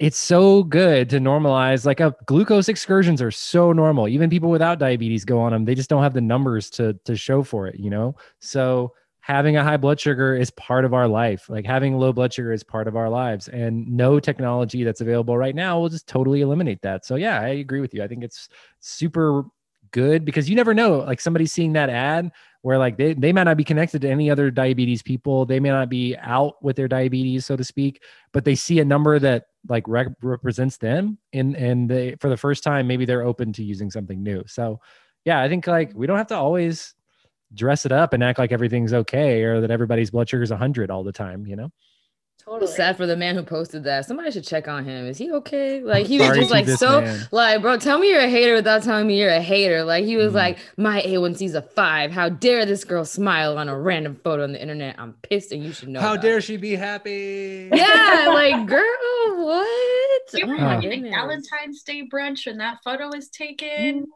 it's 0.00 0.16
so 0.16 0.62
good 0.64 1.10
to 1.10 1.18
normalize 1.18 1.84
like 1.84 2.00
a 2.00 2.16
glucose 2.24 2.70
excursions 2.70 3.20
are 3.20 3.30
so 3.30 3.70
normal. 3.70 4.08
Even 4.08 4.30
people 4.30 4.50
without 4.50 4.78
diabetes 4.78 5.26
go 5.26 5.38
on 5.38 5.52
them 5.52 5.66
they 5.66 5.74
just 5.74 5.90
don't 5.90 6.02
have 6.02 6.14
the 6.14 6.20
numbers 6.20 6.70
to 6.70 6.94
to 7.04 7.14
show 7.14 7.42
for 7.44 7.68
it 7.68 7.78
you 7.78 7.90
know? 7.90 8.16
So 8.40 8.94
having 9.20 9.58
a 9.58 9.62
high 9.62 9.76
blood 9.76 10.00
sugar 10.00 10.34
is 10.34 10.50
part 10.52 10.86
of 10.86 10.94
our 10.94 11.06
life. 11.06 11.50
Like 11.50 11.66
having 11.66 11.98
low 11.98 12.12
blood 12.14 12.32
sugar 12.32 12.52
is 12.52 12.64
part 12.64 12.88
of 12.88 12.96
our 12.96 13.10
lives. 13.10 13.48
And 13.48 13.86
no 13.86 14.18
technology 14.18 14.82
that's 14.82 15.02
available 15.02 15.36
right 15.36 15.54
now 15.54 15.78
will 15.78 15.90
just 15.90 16.08
totally 16.08 16.40
eliminate 16.40 16.80
that. 16.82 17.04
So 17.04 17.16
yeah 17.16 17.38
i 17.40 17.48
agree 17.48 17.82
with 17.82 17.92
you. 17.92 18.02
I 18.02 18.08
think 18.08 18.24
it's 18.24 18.48
super 18.80 19.44
good 19.92 20.24
because 20.24 20.48
you 20.48 20.56
never 20.56 20.72
know 20.72 20.98
like 20.98 21.20
somebody 21.20 21.44
seeing 21.44 21.74
that 21.74 21.90
ad 21.90 22.30
where 22.62 22.78
like 22.78 22.96
they, 22.96 23.12
they 23.12 23.32
might 23.32 23.44
not 23.44 23.56
be 23.56 23.64
connected 23.64 24.00
to 24.00 24.08
any 24.08 24.30
other 24.30 24.50
diabetes 24.50 25.02
people. 25.02 25.44
They 25.44 25.60
may 25.60 25.68
not 25.68 25.90
be 25.90 26.16
out 26.16 26.62
with 26.64 26.76
their 26.76 26.88
diabetes 26.88 27.44
so 27.44 27.54
to 27.54 27.64
speak 27.64 28.02
but 28.32 28.46
they 28.46 28.54
see 28.54 28.80
a 28.80 28.84
number 28.84 29.18
that 29.18 29.44
like 29.68 29.84
rep- 29.86 30.16
represents 30.22 30.78
them 30.78 31.18
and 31.32 31.54
and 31.56 31.88
they 31.90 32.16
for 32.20 32.28
the 32.28 32.36
first 32.36 32.62
time 32.62 32.86
maybe 32.86 33.04
they're 33.04 33.22
open 33.22 33.52
to 33.52 33.64
using 33.64 33.90
something 33.90 34.22
new. 34.22 34.42
So 34.46 34.80
yeah 35.24 35.40
i 35.40 35.48
think 35.48 35.66
like 35.66 35.92
we 35.94 36.06
don't 36.06 36.18
have 36.18 36.26
to 36.28 36.36
always 36.36 36.94
dress 37.52 37.84
it 37.84 37.92
up 37.92 38.12
and 38.12 38.22
act 38.22 38.38
like 38.38 38.52
everything's 38.52 38.92
okay 38.92 39.42
or 39.42 39.60
that 39.60 39.70
everybody's 39.70 40.10
blood 40.10 40.28
sugar 40.28 40.42
is 40.42 40.50
100 40.50 40.90
all 40.90 41.02
the 41.04 41.12
time 41.12 41.46
you 41.46 41.56
know 41.56 41.70
Totally. 42.44 42.72
Sad 42.72 42.96
for 42.96 43.06
the 43.06 43.16
man 43.16 43.34
who 43.34 43.42
posted 43.42 43.84
that. 43.84 44.06
Somebody 44.06 44.30
should 44.30 44.44
check 44.44 44.66
on 44.66 44.84
him. 44.84 45.06
Is 45.06 45.18
he 45.18 45.30
okay? 45.30 45.82
Like 45.82 46.06
he 46.06 46.18
was 46.18 46.36
just 46.36 46.50
like 46.50 46.66
so 46.66 47.02
man. 47.02 47.28
like, 47.30 47.60
bro, 47.60 47.76
tell 47.76 47.98
me 47.98 48.08
you're 48.10 48.20
a 48.20 48.28
hater 48.28 48.54
without 48.54 48.82
telling 48.82 49.06
me 49.06 49.20
you're 49.20 49.30
a 49.30 49.42
hater. 49.42 49.84
Like 49.84 50.04
he 50.04 50.16
was 50.16 50.32
mm. 50.32 50.36
like, 50.36 50.58
my 50.76 51.02
A1C's 51.02 51.54
a 51.54 51.62
five. 51.62 52.10
How 52.10 52.30
dare 52.30 52.64
this 52.64 52.84
girl 52.84 53.04
smile 53.04 53.58
on 53.58 53.68
a 53.68 53.78
random 53.78 54.18
photo 54.24 54.44
on 54.44 54.52
the 54.52 54.60
internet? 54.60 54.96
I'm 54.98 55.12
pissed 55.22 55.52
and 55.52 55.62
you 55.62 55.72
should 55.72 55.88
know. 55.88 56.00
How 56.00 56.16
dare 56.16 56.38
it. 56.38 56.44
she 56.44 56.56
be 56.56 56.76
happy? 56.76 57.68
Yeah, 57.72 58.26
like 58.32 58.66
girl, 58.66 59.44
what? 59.44 60.22
We 60.32 60.44
were 60.44 60.56
oh, 60.58 60.80
getting 60.80 61.10
Valentine's 61.10 61.82
Day 61.82 62.08
brunch 62.08 62.46
when 62.46 62.56
that 62.58 62.78
photo 62.82 63.08
was 63.08 63.28
taken. 63.28 64.06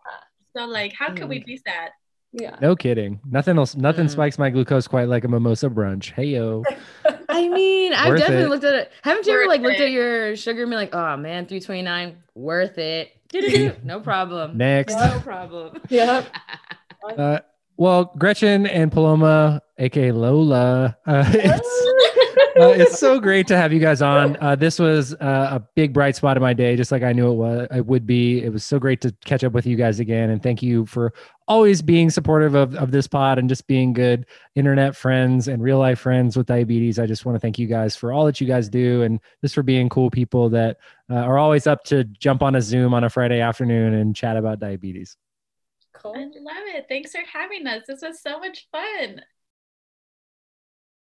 So 0.57 0.65
like, 0.65 0.95
how 0.99 1.13
could 1.13 1.29
we 1.29 1.41
mm. 1.41 1.47
be 1.47 1.57
sad? 1.59 1.91
Yeah. 2.37 2.57
No 2.61 2.75
kidding. 2.75 3.21
Nothing 3.31 3.59
else. 3.59 3.77
Nothing 3.77 4.07
mm. 4.07 4.11
spikes 4.11 4.39
my 4.39 4.51
glucose 4.51 4.89
quite 4.89 5.09
like 5.09 5.23
a 5.23 5.29
mimosa 5.29 5.71
brunch. 5.71 6.11
Hey 6.11 6.27
yo. 6.27 6.65
I 7.29 7.49
mean, 7.49 7.93
I've 7.93 8.17
definitely 8.17 8.45
it. 8.45 8.49
looked 8.49 8.65
at 8.65 8.75
it. 8.75 8.93
Haven't 9.03 9.27
you 9.27 9.33
worth 9.33 9.43
ever 9.43 9.49
like 9.49 9.61
looked 9.61 9.81
at 9.81 9.93
your 9.93 10.35
sugar 10.35 10.63
and 10.63 10.71
been 10.71 10.79
like, 10.79 10.95
oh 10.95 11.17
man, 11.17 11.47
329, 11.47 12.17
worth 12.35 12.77
it. 12.79 13.13
no 13.85 14.01
problem. 14.01 14.57
Next. 14.57 14.95
No 14.95 15.21
problem. 15.25 15.81
yep. 15.89 16.27
Uh, 17.17 17.39
well, 17.77 18.13
Gretchen 18.19 18.67
and 18.67 18.91
Paloma, 18.91 19.63
aka 19.79 20.11
Lola, 20.11 20.97
uh, 21.07 21.25
it's, 21.29 22.24
uh, 22.61 22.69
it's 22.69 22.99
so 23.01 23.19
great 23.19 23.47
to 23.49 23.57
have 23.57 23.73
you 23.73 23.81
guys 23.81 24.03
on. 24.03 24.37
Uh, 24.41 24.55
this 24.55 24.79
was 24.79 25.15
uh, 25.15 25.49
a 25.53 25.61
big 25.75 25.93
bright 25.93 26.17
spot 26.17 26.37
of 26.37 26.41
my 26.41 26.53
day, 26.53 26.77
just 26.77 26.93
like 26.93 27.03
I 27.03 27.13
knew 27.13 27.31
it 27.31 27.35
was. 27.35 27.69
It 27.75 27.87
would 27.87 28.07
be. 28.07 28.43
It 28.43 28.53
was 28.53 28.65
so 28.65 28.79
great 28.79 29.01
to 29.03 29.15
catch 29.25 29.45
up 29.45 29.53
with 29.53 29.67
you 29.67 29.77
guys 29.77 30.01
again, 30.01 30.31
and 30.31 30.43
thank 30.43 30.63
you 30.63 30.87
for 30.87 31.13
always 31.47 31.83
being 31.83 32.11
supportive 32.11 32.55
of, 32.55 32.75
of 32.77 32.91
this 32.91 33.07
pod 33.07 33.39
and 33.39 33.49
just 33.49 33.67
being 33.67 33.93
good 33.93 34.27
internet 34.55 34.97
friends 34.97 35.49
and 35.49 35.63
real 35.63 35.79
life 35.79 35.99
friends 35.99 36.37
with 36.37 36.47
diabetes. 36.47 36.99
I 36.99 37.07
just 37.07 37.27
want 37.27 37.37
to 37.37 37.41
thank 37.41 37.59
you 37.59 37.67
guys 37.67 37.97
for 37.97 38.13
all 38.13 38.25
that 38.27 38.41
you 38.41 38.47
guys 38.47 38.69
do 38.69 39.03
and 39.03 39.21
just 39.43 39.55
for 39.55 39.63
being 39.63 39.89
cool 39.89 40.11
people 40.11 40.49
that 40.51 40.79
uh, 41.11 41.17
are 41.17 41.39
always 41.39 41.67
up 41.67 41.85
to 41.85 42.05
jump 42.05 42.43
on 42.43 42.55
a 42.55 42.63
Zoom 42.63 42.95
on 42.95 43.05
a 43.05 43.11
Friday 43.11 43.41
afternoon 43.41 43.95
and 43.95 44.17
chat 44.17 44.37
about 44.37 44.59
diabetes. 44.59 45.17
Cool. 45.93 46.15
I 46.17 46.23
love 46.23 46.65
it. 46.75 46.87
Thanks 46.89 47.13
for 47.13 47.23
having 47.31 47.67
us. 47.67 47.83
This 47.87 48.03
was 48.03 48.21
so 48.21 48.39
much 48.39 48.67
fun. 48.73 49.21